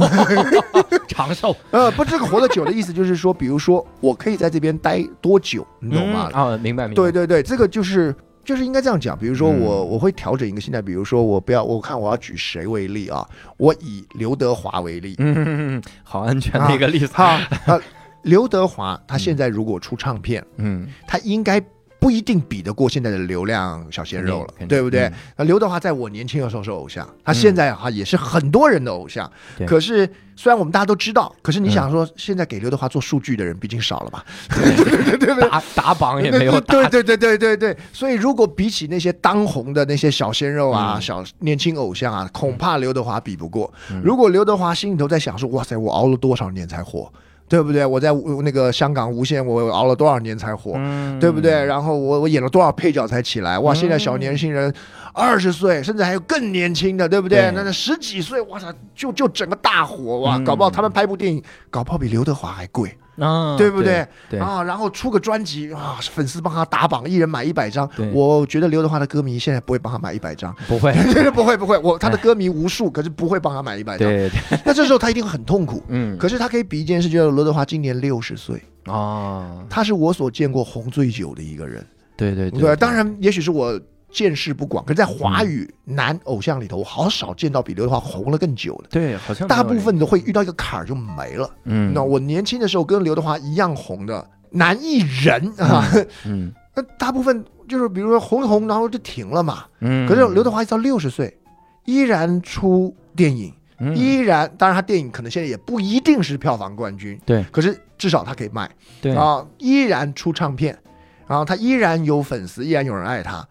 [1.09, 6.31] 长寿，呃，不，这个活得久的意思就是说，比如说我可以在这边待多久，你懂吗？
[6.35, 6.95] 嗯啊，明白明白。
[6.95, 8.15] 对对对，这个就是
[8.45, 9.19] 就是应该这样讲。
[9.19, 13.27] 比如说我、嗯我会调整一个心态，比如说我不要，我看我要举谁为例啊？
[13.57, 17.07] 我以刘德华为例，嗯，好安全的一个例子。
[17.09, 17.81] 哈啊，
[18.23, 21.61] 刘德华他现在如果出唱片，嗯他应该。
[22.05, 25.13] 不一定比得过现在的流量小鲜肉了，对不对嗯？
[25.39, 29.31] 那刘德华在我年轻的时候是偶像，他现在哈也是很多人的偶像。
[29.57, 34.23] 对可是虽然我们大家都知道，可是你嗯想说，现在给刘德华做数据的人毕竟少了吧？
[34.51, 35.49] 对 对对？
[35.49, 37.03] 打打榜也没有打对。
[37.03, 43.73] 对对对对对，所以如果比起那些当红的那些小鲜肉啊、嗯小年轻偶像啊，恐怕刘德华比不过。
[43.91, 47.11] 嗯如果刘德华心里头在想说，哇塞，我熬了多少年才火，
[47.49, 47.85] 对不对？
[47.85, 48.11] 我在
[48.43, 51.65] 那个香港无线，我熬了多少年才火，嗯对不对？
[51.65, 53.59] 然后我我演了多少配角才起来？
[53.59, 54.73] 哇，现在小年轻人
[55.13, 57.43] 二十岁，甚至还有更年轻的，对不对？
[57.43, 60.37] 对那那十几岁，哇操，就就整个大火哇！
[60.37, 64.07] 嗯搞不好他们拍部电影，搞不好比刘德华还贵，啊，对不对？
[64.29, 67.89] 对，啊，然后出个专辑啊，粉丝帮他打榜，一人买一百张。
[68.13, 70.93] 我觉得刘德华的歌迷现在不会帮他买一百张， 不会，
[71.31, 74.09] 不会不会，我 他的歌迷无数，可是不会帮他买一百张。
[74.09, 75.83] 对对，那这时候他一定会很痛苦。
[75.89, 81.85] 嗯，可是他可以比一件事，就是刘德华今年六十岁，啊，他是我所见过红最久的一个人。
[82.17, 83.79] 对对对，当然，也许是我
[84.15, 88.89] 见识不广，可是在华语男偶像里头，我好少见到比刘德华红了更久的。
[88.89, 91.51] 对，好像大部分都会遇到一个坎儿就没了。
[91.65, 95.85] 嗯，那我年轻的时候跟刘德华一样红的男艺人啊，
[96.25, 99.65] 嗯 那大部分就是比如说红一红，然后就停了嘛。
[99.81, 101.37] 嗯，可是刘德华一直到六十岁，
[101.85, 103.97] 依然出电影，嗯。
[103.97, 108.71] 依然，当然他电影可能现在也不一定是票房冠军，对，可是至少他可以卖。
[109.03, 109.13] 对。
[109.17, 110.79] 啊，依然出唱片，
[111.27, 113.45] 然后他依然有粉丝，依然有人爱他。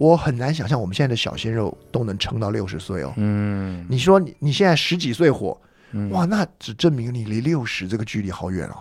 [0.00, 3.12] 我很难想象我们现在的小鲜肉都能撑到六十岁哦。
[3.18, 3.84] 嗯。
[3.86, 5.54] 你说你你现在十几岁火，
[5.92, 6.08] 嗯。
[6.08, 8.76] 哇，那只证明你离六十这个距离好远哦。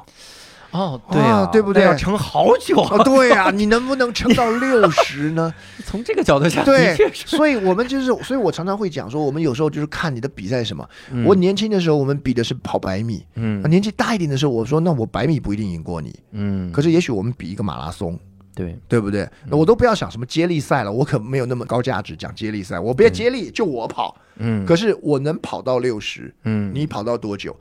[0.72, 1.84] 哦，对啊，对不对？
[1.84, 2.96] 要撑好久啊。
[2.98, 5.54] 哦，对呀、你能不能撑到六十呢？
[5.84, 10.88] 从这个角度讲，对所以我们就是，所以我常常会讲说，我们有时候就是看你的比赛什么。
[11.12, 11.26] 嗯。
[11.26, 13.62] 我年轻的时候，我们比的是跑百米；嗯。
[13.70, 18.18] 年纪大一点的时候，我说那我百米不一定赢过你，嗯，可是也许我们比一个马拉松，
[18.60, 19.28] 对，对不对？
[19.50, 24.16] 那我都不要想什么接力赛了，我可没有那么高价值讲接力赛，我别接力，就我跑。
[24.36, 27.56] 嗯，可是我能跑到六十，嗯，你跑到多久？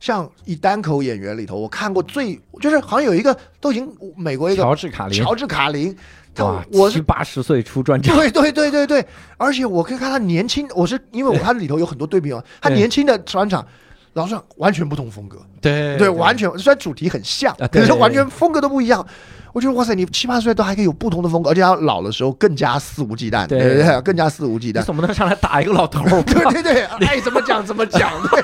[0.00, 5.94] 像以单口演员里头，我看过最就是好像有一个都已经美国一个乔治卡林，乔治卡林，
[6.34, 13.66] 他哇，我是七八十岁出专场，对 对对对对，而且我可以看他年轻，我是因为我看里头有很多对比嘛，他年轻的专场。
[14.14, 19.06] 老实讲，完全不同风格，对对，完全虽然主题很像，可是完全风格都不一样。
[19.58, 24.78] 我觉得哇塞，你七八十岁都还可以有不同的风格，而且他老的时候更加肆无忌惮，对对对，更加肆无忌惮。
[24.78, 26.04] 你总不能上来打一个老头？
[26.22, 28.08] 对对对， 爱怎么讲怎么讲。
[28.30, 28.40] 对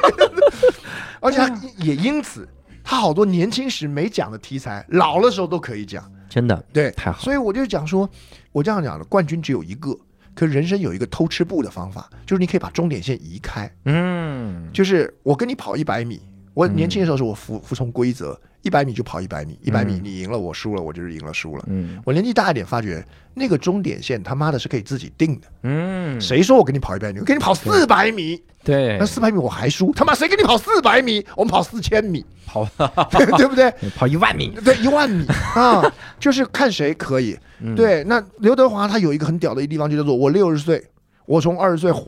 [1.20, 2.48] 而且他也因此，
[2.82, 6.02] 他好多年轻时没讲的题材，老的时候都可以讲。
[6.28, 8.10] 真的对，太好，所以我就讲说，
[8.50, 9.96] 我这样讲的，冠军只有一个，
[10.34, 13.72] 可人生有一个偷吃步的方法，就是你可以把终点线移开。
[13.84, 16.20] 嗯，就是我跟你跑一百米，
[16.54, 21.64] 我年轻的时候是我服服从规则，一百米就跑一百米，一百米嗯你赢了我输了，我就是赢了输了。
[21.66, 25.48] 嗯我年纪大一点，发觉那个终点线他妈的是可以自己定的。
[25.64, 27.18] 嗯，谁说我给你跑一百米？
[27.18, 31.26] 我给你跑四百米，对那四百米我还输，他妈谁给你跑四百米？
[31.36, 32.64] 我们跑四千米， 跑
[33.10, 33.68] 对对不对？
[33.96, 35.26] 跑一万米，对，一万米
[35.56, 35.82] 啊，
[36.20, 37.36] 就是看谁可以。
[37.60, 40.82] 嗯，对，那刘德华他有一个很屌的一地方，就叫做我六十岁，
[41.26, 42.06] 我从二十岁火，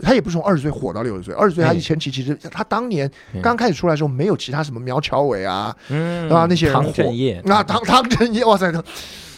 [0.00, 8.72] 他也不是从二十岁火到六十岁，二十岁他哎前期其实他当年嗯刚开始出来的时候，没有其他什么苗侨伟啊嗯啊那些人汤火镇业，啊汤汤镇业，哇塞！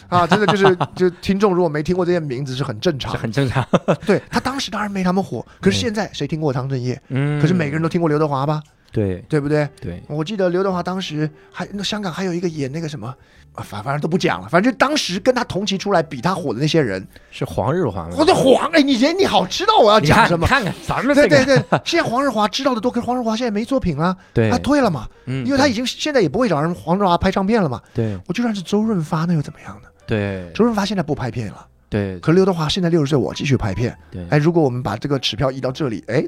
[0.07, 3.17] 啊，真的就是， 就听众如果没听过这些名字是很正这常。
[3.19, 3.67] 很正常，
[4.05, 7.01] 对他当时当然没他们火，可是现在谁听过汤镇业？
[7.09, 8.61] 嗯，可是每个人都听过刘德华吧？
[8.91, 9.67] 对对不对？
[9.81, 13.15] 对，我记得刘德华当时还那香港还有一个演那个什么，啊
[13.63, 18.15] 反反正都不讲了，反正当时跟他同期出来比他火的那些人，是黄日华吗？
[18.17, 20.45] 我的黄哎，你人你好知道我要讲什么？
[20.47, 27.81] 看看咱们对这个，对对， 现在黄日华知道的多，可是黄日华现在没作品了，对他退了嘛，嗯因为他已经现在也不会找人黄日华拍唱片了嘛。
[27.93, 29.89] 对我就算是周润发，那又怎么样呢？
[30.07, 33.97] 对周润发现在不拍片了，对可刘德华现在六十岁，我继续拍片。
[34.11, 36.23] 对，哎，如果我们把这个尺票移到这里，哎，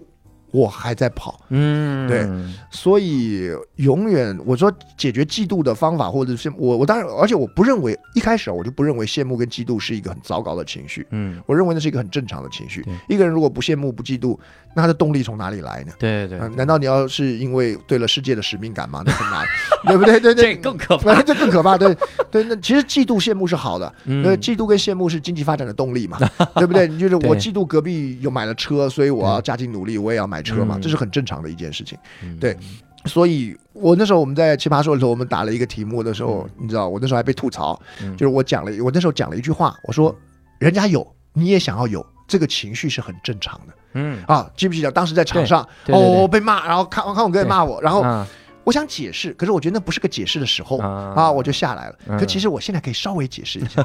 [0.51, 1.39] 我还在跑。
[1.49, 2.27] 嗯，对
[2.71, 12.85] 所以永远我说解决嫉妒的方法，或者是我我当然，而且我不认为一开始啊我就不认为羡慕跟嫉妒是一个很糟糕的情绪，嗯，我认为那是一个很正常的情绪。
[13.07, 14.37] 一个人如果不羡慕不嫉妒，
[14.73, 15.93] 那他的动力从哪里来呢？
[15.97, 19.03] 对对啊，难道你要是因为对了世界的使命感吗？
[19.05, 19.45] 那很难，
[19.87, 20.19] 对不对？
[20.19, 21.77] 对对，这更可怕， 这更可怕。
[21.77, 21.95] 对
[22.31, 26.17] 对，那其实嫉妒羡慕是好的，嗯对，嫉妒跟羡慕是经济发展的动力嘛，
[26.55, 26.87] 对不对？
[26.87, 30.81] 你就是我嫉妒隔壁有买了车，所以我要加紧努力，我也要买车嘛，嗯。
[30.81, 31.97] 这是很正常的一件事情。
[32.23, 32.37] 嗯。
[32.37, 32.57] 对
[33.05, 38.15] 所以我那时候我们在奇葩说的时候，我们打了一个题目的时候，你知道，我那时候还被吐槽，嗯。
[38.17, 40.13] 就是我讲了，我那时候讲了一句话，我说
[40.59, 43.73] 人家有，你也想要有，这个情绪是很正常的。
[43.93, 44.49] 嗯，啊。
[44.57, 48.27] 记不记得当时在场上，哦被骂，然后康康永哥也骂我，然后啊。
[48.65, 51.13] 我想解释，可是我觉得那不是个解释的时候啊。
[51.15, 51.95] 啊，我就下来了。
[52.09, 52.19] 嗯。
[52.19, 53.81] 可其实我现在可以稍微解释一下，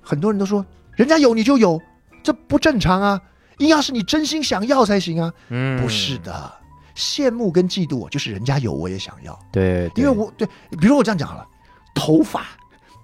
[0.00, 0.64] 很多人都说
[0.94, 1.76] 人家有你就有，
[2.22, 3.20] 这不正常啊，
[3.60, 6.52] 硬要是你真心想要才行啊，嗯，不是的。
[6.96, 10.46] 羡慕跟嫉妒，就是人家有我也想要，对，对因为我对，
[10.78, 11.46] 比如我这样讲好了，
[11.94, 12.44] 头发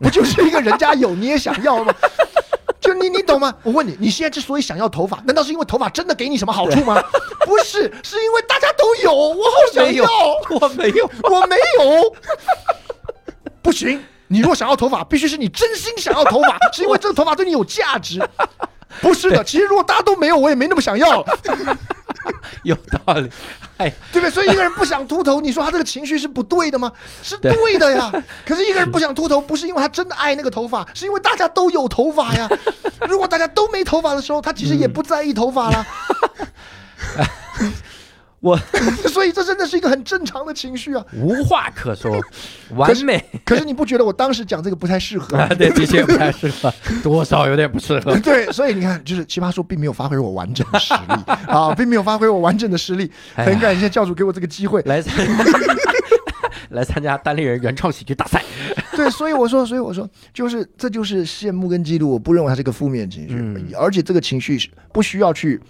[0.01, 1.95] 不就是一个人家有你也想要吗？
[2.81, 3.55] 就你你懂吗？
[3.63, 7.03] 我问你，你现在之所以想要头发，难道是因为头发真的给你什么好处吗？
[7.47, 10.05] 不是，是因为大家都有，我好想要，
[10.61, 12.17] 我没有，我没有，
[13.63, 14.03] 不行。
[14.29, 18.21] 你如果想要头发，必须是你真心想要头发，是因为这个头发对你有价值。
[19.03, 21.25] 不是的，其实如果大家都没有，我也没那么想要，
[22.65, 23.31] 有道理，
[23.77, 24.31] 哎，对不对？
[24.31, 26.91] 所以一个人不想秃头，你说他这个情绪是不对的吗？
[27.23, 28.11] 是对对的呀。
[28.47, 32.49] 可是一个人不想秃头，不是因为他真的爱那个头发，是因为大家都有头发呀。
[33.09, 35.87] 如果大家都没头发的时候，他其实也不在意头发了。
[38.47, 38.57] 我
[39.11, 41.05] 所以这真的是一个很正常的情绪啊。
[41.13, 42.17] 无话可说，
[42.77, 45.37] 完美可是你不觉得我当时讲这个不太适合？
[45.37, 51.15] 啊，对，的确不太适合， 多少有点不适合，对，所以你看，就是奇葩说并没有发挥我完整的实力
[51.49, 53.11] 啊，并没有发挥我完整的实力。
[53.35, 54.81] 很感谢教主给我这个机会。
[54.87, 55.27] 来参
[56.71, 58.43] 来参加单立人原创喜剧大赛，
[58.93, 65.61] 对，所以我说，所以我说，就是这就是羡慕跟嫉妒，我不认为它是一个负面情绪，嗯而且这个情绪是不需要去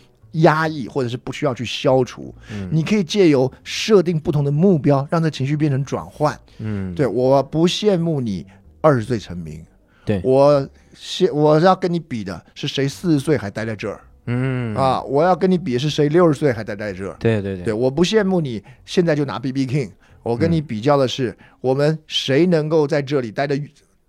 [0.43, 2.69] 压抑，或者是不需要去消除，嗯。
[2.73, 6.39] 你可以借由设定不同的目标，让这情绪变成转换。
[6.59, 8.47] 嗯，对，我不羡慕你
[8.81, 9.65] 二十岁成名，
[10.05, 10.21] 对。
[10.25, 17.17] 我羡我要跟你比的是谁四十岁还待在这儿、嗯，啊，我要跟你比的是谁六十岁还待在这儿。
[17.19, 19.91] 对对对，我不羡慕你现在就拿 B B King，
[20.23, 23.61] 我跟你比较的是，我们谁能够在这里待的，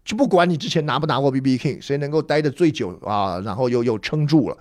[0.05, 4.57] 就不管你之前拿不拿过 B B King，谁能够待的最久啊，然后又又撑住了。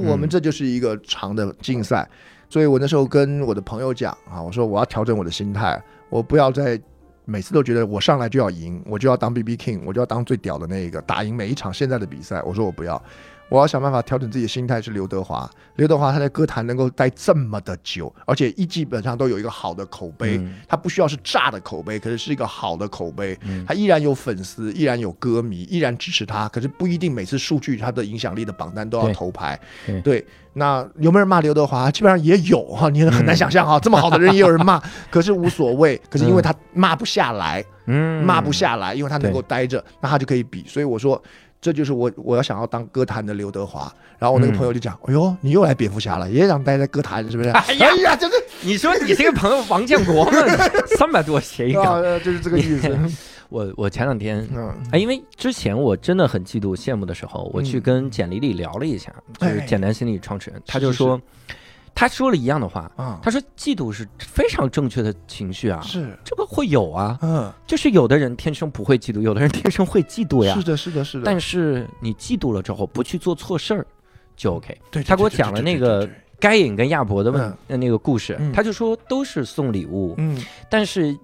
[0.00, 2.08] 那我们嗯这就是一个长的竞赛，
[2.48, 6.80] 所以我那时候跟我的朋友讲啊，我说我要调整我的心态，我不要再
[7.24, 12.42] 每次都觉得我上来就要赢，我就要当 B B King，我就要当最屌的那一个，打赢每一场现在的比赛。
[12.42, 13.02] 我说我不要，
[13.48, 14.80] 我要想办法调整自己的心态。
[14.80, 23.38] 是刘德华，刘德华他在歌坛能够待这么的久，而且一基本上都有一个好的口碑，嗯他不需要是炸的口碑，可是是一个好的口碑。
[23.42, 26.48] 嗯他依然有粉丝，依然有歌迷，依然支持他。
[26.48, 29.58] 可是不一定每次数据他的影响力的榜单都要头牌。
[30.02, 31.90] 对那有没有人骂刘德华？
[31.90, 36.00] 基本上也有哈，你很难想象哈， 这么好的人也有人骂，可是无所谓。
[36.10, 40.64] 可是因为他骂不下来，嗯骂不下来，因为他能够待着，那他就可以比。
[40.68, 41.20] 所以我说，
[41.64, 43.90] 这就是我我要想要当歌坛的刘德华。
[44.18, 50.32] 然后我那个朋友就讲：“哎呦，你又来蝙蝠侠了，也想待在歌坛是不是？”哎 呀哎呀，就是你说你这个朋友王建国嘛，
[50.98, 52.94] 三百多谐音啊梗。，就是这个意思。
[53.48, 54.46] 我我前两天。
[54.54, 61.20] 嗯，哎，因为之前我真的很嫉妒、羡慕的时候，我去嗯跟简丽丽聊了一下，就是哎简单心理创始人，他是就是说，
[61.94, 70.62] 他说了一样的话，啊，他说嫉妒是非常正确的情绪啊，是，这个会有啊，嗯，就是有的人天生不会嫉妒，有的人天生会嫉妒呀是。
[70.64, 71.24] 的，是的，是的。
[71.24, 73.86] 但是你嫉妒了之后，不去做错事儿，
[74.36, 74.76] 就 OK。
[74.90, 76.08] 对，他给我讲了那个
[76.40, 81.16] 该隐跟亚伯的问那个故事嗯，他就说都是送礼物，嗯，但是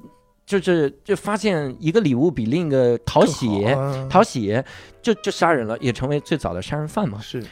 [0.46, 4.62] 就是就发现一个礼物比另一个讨喜，啊讨喜
[5.02, 7.20] 就就杀人了，也成为最早的杀人犯嘛。
[7.20, 7.44] 是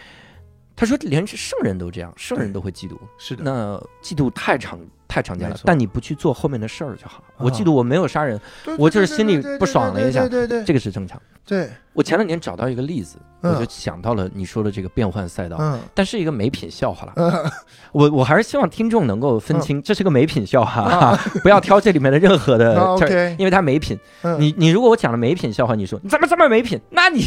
[0.78, 7.24] 他说连圣人都这样，圣人都会嫉妒，是的，那嫉妒太常太常见，了但你不去做后面的事儿就好。
[7.38, 7.50] 我啊。
[7.52, 8.38] 嫉妒我没有杀人，
[8.78, 10.64] 我就是心里不爽了一下对对对。
[10.64, 11.20] 这个是正常。
[11.46, 15.80] 对，我前两年找到一个例子，我就嗯想到了你说的这个变换赛道，嗯。
[15.94, 17.06] 但是一个没品笑话。
[17.06, 17.12] 了。
[17.16, 17.50] 嗯。
[17.92, 19.60] 我我还是希望听众能够分嗯。
[19.62, 22.74] 清，这是个没品笑话，啊 不要挑这里面的任何的
[23.38, 23.98] 因为它没品。
[24.22, 26.78] 嗯，你你如果我讲了没品笑话，你说你怎么这么没品？
[26.90, 27.24] 那你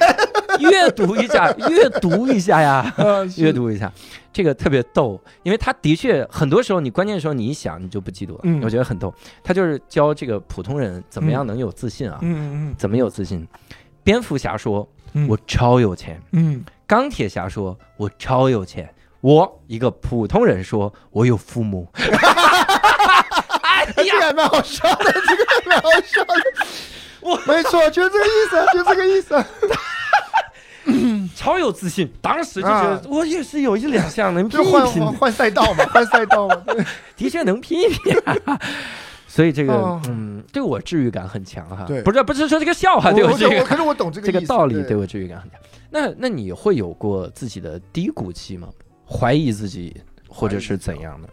[0.60, 3.90] 阅读一下，阅读一下呀， 啊阅读一下，
[4.34, 9.14] 这个特别逗，因为他的确很多时候你关键时候你一想你就不嫉妒了，嗯我觉得很逗。
[9.44, 13.46] 他就是教这个普通人怎么样能有自信啊，嗯嗯怎么有自信。
[14.02, 21.88] 蝙蝠侠说嗯，我超有钱，嗯钢铁侠说我超有钱，我一个普通人说我有父母。
[23.62, 26.34] 哎这个还蛮好笑的，这个蛮好笑的。
[27.20, 29.34] 我没错，就是这个意思，就是这个意思。
[31.34, 36.54] 超有自信，当时就觉啊得我也是有一两项能拼就一拼的，换换换赛道嘛，换赛道嘛。
[36.66, 36.84] 对
[37.16, 38.14] 的确能拼一拼、
[39.26, 41.84] 所以这个，哦嗯，对我治愈感很强哈。
[41.86, 45.58] 对不是不是说这个笑话对我这个可是我懂这个这个道理对我治愈感很强。
[45.90, 48.68] 那那你会有过自己的低谷期吗？
[49.08, 49.96] 怀疑自己
[50.28, 51.28] 或者是怎样的？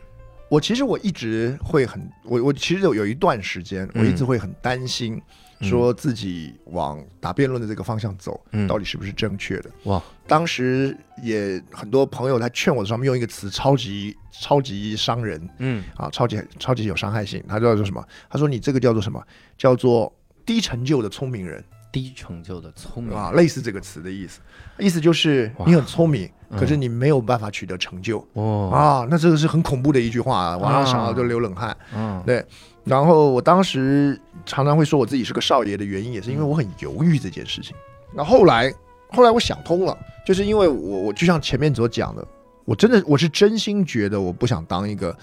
[0.49, 5.21] 我其实我一直会很，我我其实有有一段时间，我一直嗯会很担心，嗯
[5.61, 9.69] 说自己往打辩论的这个方向走，嗯到底是不是正确的？
[9.83, 17.43] 哇，当时也很多朋友在劝我的时候，他们用一个词超级超级伤人嗯啊，超级超级有伤害性。
[17.47, 18.03] 他叫做什么？
[18.29, 19.21] 他说你这个叫做什么？
[19.57, 20.11] 叫做
[20.45, 24.39] 低成就的聪明人低成就的聪明啊，类似这个词的意思。
[24.79, 28.25] 意思就是你很聪明，嗯可是你没有办法取得成就。
[28.33, 31.75] 哦啊，那这个是很恐怖的一句话啊，晚上想到就流冷汗。
[31.93, 32.43] 嗯对
[32.83, 37.75] 然后我当时常常会说我自己是个少爷的原因，也是因为我很犹豫这件事情。
[38.13, 38.73] 那后来，
[39.09, 42.25] 后来我想通了，就是因为我我就像前面所讲的，
[42.65, 45.15] 我真的我是真心觉得我不想当一个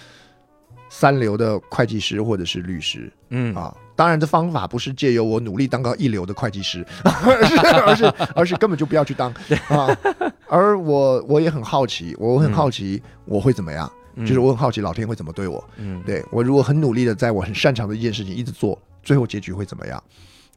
[0.89, 3.75] 三流的会计师或者是律师嗯啊。
[3.97, 9.29] 当然，这方法不是借由我努力当个一流的会计师， 而是而是而是根本就不要去当
[9.69, 9.89] 啊。
[10.47, 13.91] 而我我也很好奇，我很好奇我会怎么样。
[14.27, 15.63] 就是我很好奇老天会怎么对我。
[15.77, 20.03] 嗯对我如果很努力的在我很擅长的一件事情一直做，最后结局会怎么样？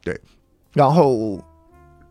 [0.02, 0.18] 对，
[0.72, 1.40] 然后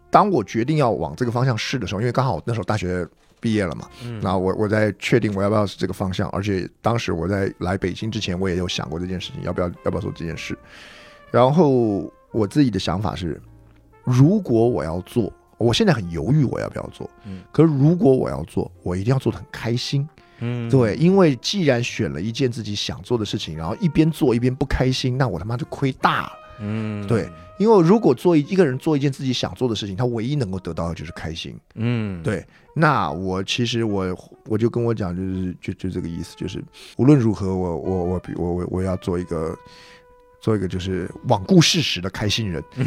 [0.10, 3.08] 当我决定要往这个方向试的时候，因为刚好那时候大学
[3.40, 10.58] 毕业了嘛，嗯那我我在确定我要不要是这个方向，而且当时我在来北京之前，我也有想过这件事情，要不要要不要做这件事。
[11.32, 13.42] 然后我自己的想法是，
[14.04, 20.08] 如果我要做，我现在很犹豫我要不要做，嗯可是如果我要做，我一定要做的很开心。
[20.42, 26.32] 嗯对，因为既然选了一件自己想做的事情，然后一边做一边不开心，那我他妈就亏大了。
[26.64, 31.58] 嗯对因为如果做一一个人做一件自己想做的事情，他唯一能够得到的就是开心。
[31.76, 32.46] 嗯对，
[32.76, 36.64] 那我其实我我就跟我讲，就是就就这个意思，就是
[36.98, 39.58] 无论如何，我我我比我我我要做一个
[40.40, 42.64] 做一个就是罔顾事实的开心人。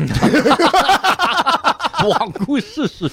[2.04, 3.08] 罔顾事实，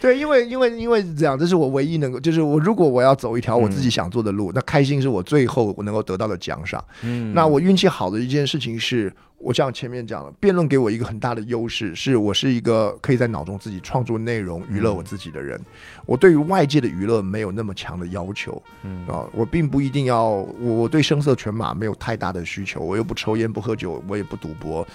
[0.00, 6.82] 对，因为因为因为这样，这是我唯一能够，就是我如果我要走一条我自己嗯想做的路，那开心是我最后我能够得到的奖赏。
[7.02, 15.60] 嗯那我运气好的一件事情是，我像前面讲了，辩论给我一个很大的优势，是我是一个可以在脑中自己创作内容、娱乐我自己的人。
[16.06, 24.86] 我对于外界的娱乐没有那么强的要求嗯啊，我并不一定要，我我对声色犬马没有太大的需求，我又不抽烟不喝酒，我也不赌博，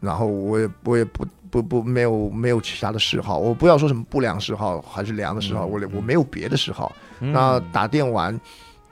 [0.00, 1.26] 然后我也我也不
[1.62, 6.94] 不不没有没有其他的嗜好，我不要说什么不良嗜好还是良的嗜好，嗯我我没有别的嗜好。
[7.20, 7.32] 嗯。
[7.32, 8.38] 那打电玩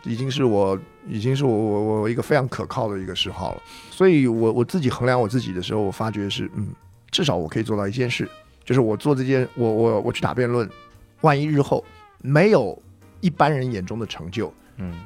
[0.05, 0.79] 已经是我
[1.09, 6.69] 已经是我我我一个非常可靠的一个嗜好了，所以我我自己衡量我自己的时候，我发觉是嗯，
[7.11, 8.29] 至少我可以做到一件事，
[8.65, 10.69] 就是我做这件我我我去打辩论，
[11.21, 11.85] 万一日后
[12.23, 12.81] 没有
[13.21, 15.01] 一般人眼中的成就，嗯。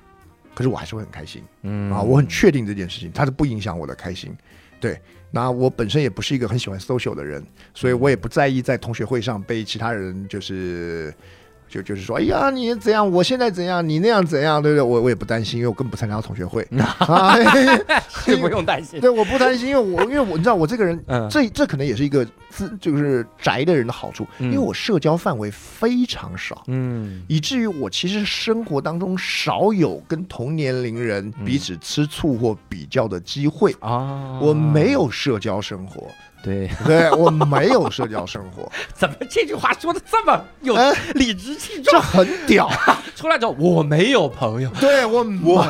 [0.54, 1.92] 可是我还是会很开心嗯。
[1.92, 4.36] 啊，我很确定这件事情，它是不影响我的开心。
[4.80, 11.12] 对，那我本身也不是一个很喜欢 social 的人，所以我也不在意在同学会上被其他人就是
[11.68, 14.82] 就就是说，哎呀，你怎样，我现在怎样，你那样怎样，对不对？
[14.82, 16.66] 我我也不担心，因为我根本不参加同学会
[18.40, 19.00] 不用担心。
[19.00, 26.62] 对，我不担心，因为我因为我你知道我这个人，嗯这这可能也是一个自就是宅的人的好处，嗯因为我社交范围非常少。
[26.66, 36.08] 嗯以至于我其实生活当中少有跟同年龄人嗯彼此吃醋或比较的机会，啊，我没有社交生活，
[36.42, 42.18] 对， 对我没有社交生活， 怎么这句话说的这么有哎理直气壮这？
[42.18, 42.70] 很屌，
[43.16, 45.66] 出来之后我没有朋友，对我我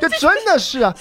[0.00, 0.94] 这真的是啊，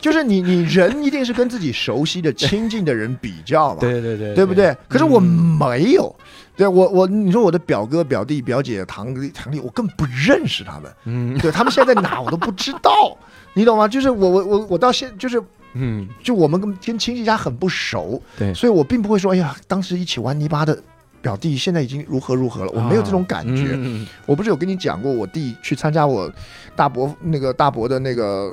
[0.00, 4.76] 就是你你人一定是跟自己熟悉的亲近的人比较嘛，对对对对不对？
[4.88, 5.24] 可是我嗯
[5.58, 6.14] 没有。
[6.56, 13.14] 对我我你说我的表哥表弟表姐堂弟堂弟，我根本不认识他们，嗯对他们现在在哪我都不知道，
[13.52, 13.86] 你懂吗？
[13.86, 15.38] 就是我我我我到现就是
[15.78, 18.52] 嗯，就我们跟跟亲戚家很不熟，对。
[18.54, 20.76] 所以我并不会说，哎呀，当时一起玩泥巴的
[21.20, 23.70] 表弟现在已经如何如何了，我没有这种感觉。
[23.74, 24.06] 嗯。
[24.24, 26.30] 我不是有跟你讲过，我弟去参加我
[26.74, 28.52] 大伯那个大伯的那个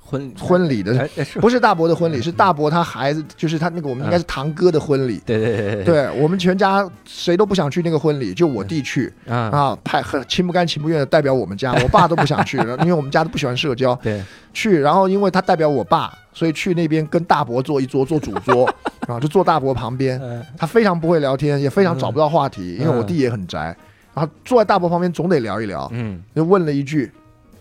[0.00, 5.20] 婚婚礼的，不是大伯的婚礼，是大伯他孩子，就是他那个我们应该是堂哥的婚礼。
[5.26, 5.84] 对对对对。
[5.84, 9.12] 对我们全家谁都不想去那个婚礼，就我弟去。
[9.28, 13.94] 啊，啊，派很情不甘情不愿的代表我们家， 我爸都不想去，因为我们家都不喜欢社交。
[13.96, 14.22] 对，
[14.54, 18.64] 去，然后因为他代表我爸，所以去那边跟大伯坐一桌，做主桌
[19.08, 20.20] 啊，就坐大伯旁边。
[20.22, 23.76] 嗯他非常不会聊天，也非常找不到话题，嗯因为我弟也很宅。
[24.14, 27.10] 然后坐在大伯旁边，总得聊一聊，嗯，就问了一句：“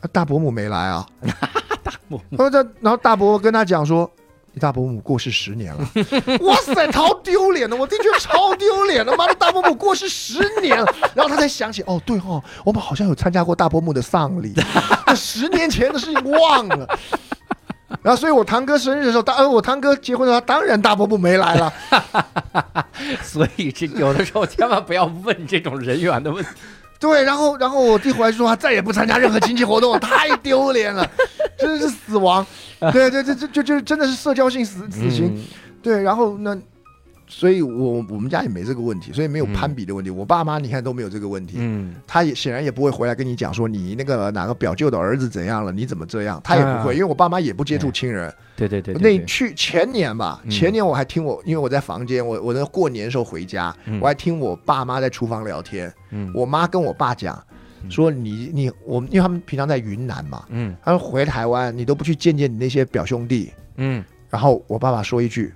[0.01, 1.03] 啊大伯母没来啊
[1.83, 4.09] 大伯？”然后这，然后大伯跟他讲说
[4.53, 5.89] ：“你大伯母过世十年了。”
[6.41, 7.75] 哇塞，超丢脸的！
[7.75, 10.85] 我弟觉得超丢脸的，妈的，大伯母过世十年了。
[11.15, 14.53] 然后他才想起，哦，对哦，我们好像有参加过大伯母的丧礼，
[15.05, 16.87] 那十年前的事情忘了。
[18.03, 21.73] 然后，所以我堂哥生日的时候，当呃我堂哥结婚的时候，当然大伯母没来了。
[23.23, 26.49] 所以这有的时候千万不要问这种人员的问题。
[26.99, 31.07] 对，然后然后我弟回来说他再也不参加任何亲戚活动，太丢脸了，
[31.57, 32.45] 真的是死亡。
[32.91, 35.33] 对对对，这就就真的是社交性死死刑。
[35.35, 35.43] 嗯
[35.81, 36.57] 对，然后那，
[37.27, 39.53] 所以我我们家也没这个问题，所以没有嗯。
[39.53, 40.09] 攀比的问题。
[40.09, 41.95] 我爸妈你看都没有这个问题，嗯。
[42.07, 46.93] 他也显然也不会回来跟你讲说你那个哪个表舅的儿子怎样了，你怎么这样，他也不会，啊。
[46.93, 48.33] 因为我爸妈也不接触亲人。
[48.55, 49.25] 对对对，对那对。
[49.25, 50.49] 去前年吧，嗯。
[50.49, 53.99] 前年我还听我，因为我在房间，我我在过年的时候回家，嗯。
[53.99, 55.93] 我还听我爸妈在厨房聊天。
[56.11, 56.31] 嗯。
[56.33, 57.35] 我妈跟我爸讲，
[57.83, 60.75] 嗯说你你我们，因为他们平常在云南嘛，嗯。
[60.81, 64.03] 他说回台湾你都不去见见你那些表兄弟，嗯。
[64.29, 65.53] 然后我爸爸说一句，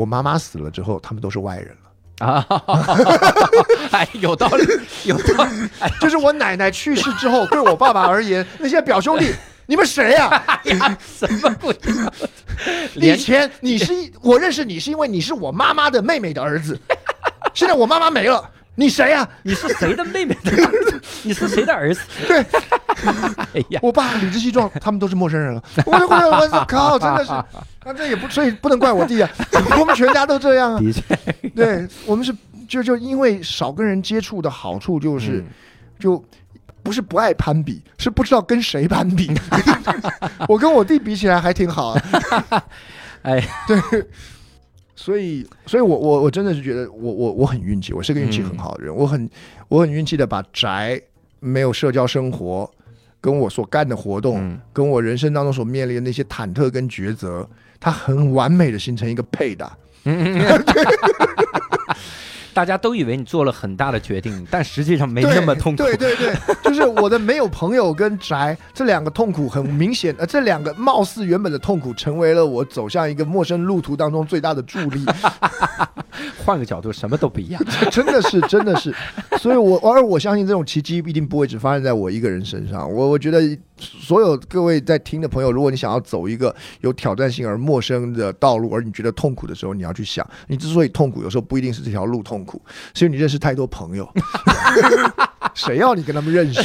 [0.00, 2.26] 我妈妈死了之后，他们都是外人了。
[2.26, 2.46] 啊，
[3.92, 4.64] 哎，有道理，
[5.04, 9.30] 有道理，哎就是我奶奶去世之后，对我爸爸而言，那些表兄弟，
[9.66, 11.78] 你们谁呀、呀，什么鬼？
[12.94, 16.80] 以连前你是一我认识你是因为你是我妈妈的妹妹的儿子，
[17.52, 20.36] 现在我妈妈没了，你谁呀、你是谁的妹妹？
[21.22, 22.00] 你是谁的儿子？
[22.26, 22.38] 对
[23.54, 25.62] 哎呀，我爸理直气壮，他们都是陌生人了。
[25.84, 27.44] 我我我我靠，真的是，啊，
[27.96, 29.30] 这也不，所以不能怪我弟啊，
[29.78, 30.80] 我们全家都这样啊。
[30.80, 31.02] 的确
[31.54, 32.34] 对我们是
[32.68, 35.46] 就就因为少跟人接触的好处就是、嗯
[35.98, 36.24] 就
[36.82, 39.30] 不是不爱攀比，是不知道跟谁攀比。
[40.48, 42.02] 我跟我弟比起来还挺好啊，
[43.20, 43.46] 哎，
[45.02, 49.28] 所以所以我我我真的是觉得我我我很运气，我是个运气很好的人，我很
[49.68, 51.00] 我很运气的把宅
[51.38, 52.70] 没有社交生活。
[53.22, 57.46] 跟我所干的活动，嗯跟我人生当中所面临的那些忐忑跟抉择，
[57.78, 59.76] 它很完美的形成一个配搭。
[60.04, 60.40] 嗯，
[62.52, 65.82] 大家都以为你做了很大的决定， 但实际上没那么痛苦。
[65.82, 75.04] 对对对，就是我的没有朋友跟宅 这两个痛苦很明显，呃，这两个貌似原本的痛苦，成为了我走向一个陌生路途当中最大的助力。
[76.44, 77.62] 换个角度，什么都不一样。
[77.90, 78.94] 真的是，真的是，
[79.38, 82.90] 所以我而我相信这种奇迹一定不会只发生在我一个人身上。
[82.90, 83.40] 我我觉得
[83.78, 92.62] 所有各位在听的朋友，如果你想要走一个有挑战性而陌生的道路，而你觉得痛苦的时候，你要去想，你之所以痛苦，有时候不一定是这条路痛苦，
[92.94, 94.10] 是因为你认识太多朋友。
[95.54, 96.62] 谁要你跟他们认识？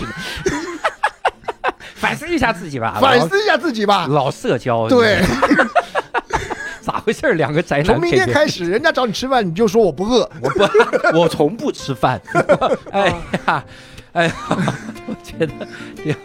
[1.95, 4.07] 反思一下自己吧， 反思一下自己吧。
[4.07, 5.21] 老社交，对，
[6.81, 7.33] 咋回事？
[7.33, 7.85] 两个宅男。
[7.85, 12.21] 从明天开始，人家找你吃饭，你就说我不饿，我不，我从不吃饭。
[12.91, 13.07] 哎
[13.47, 13.63] 呀，
[14.13, 14.33] 哎呀，
[15.07, 15.53] 我觉得
[16.05, 16.15] 呀。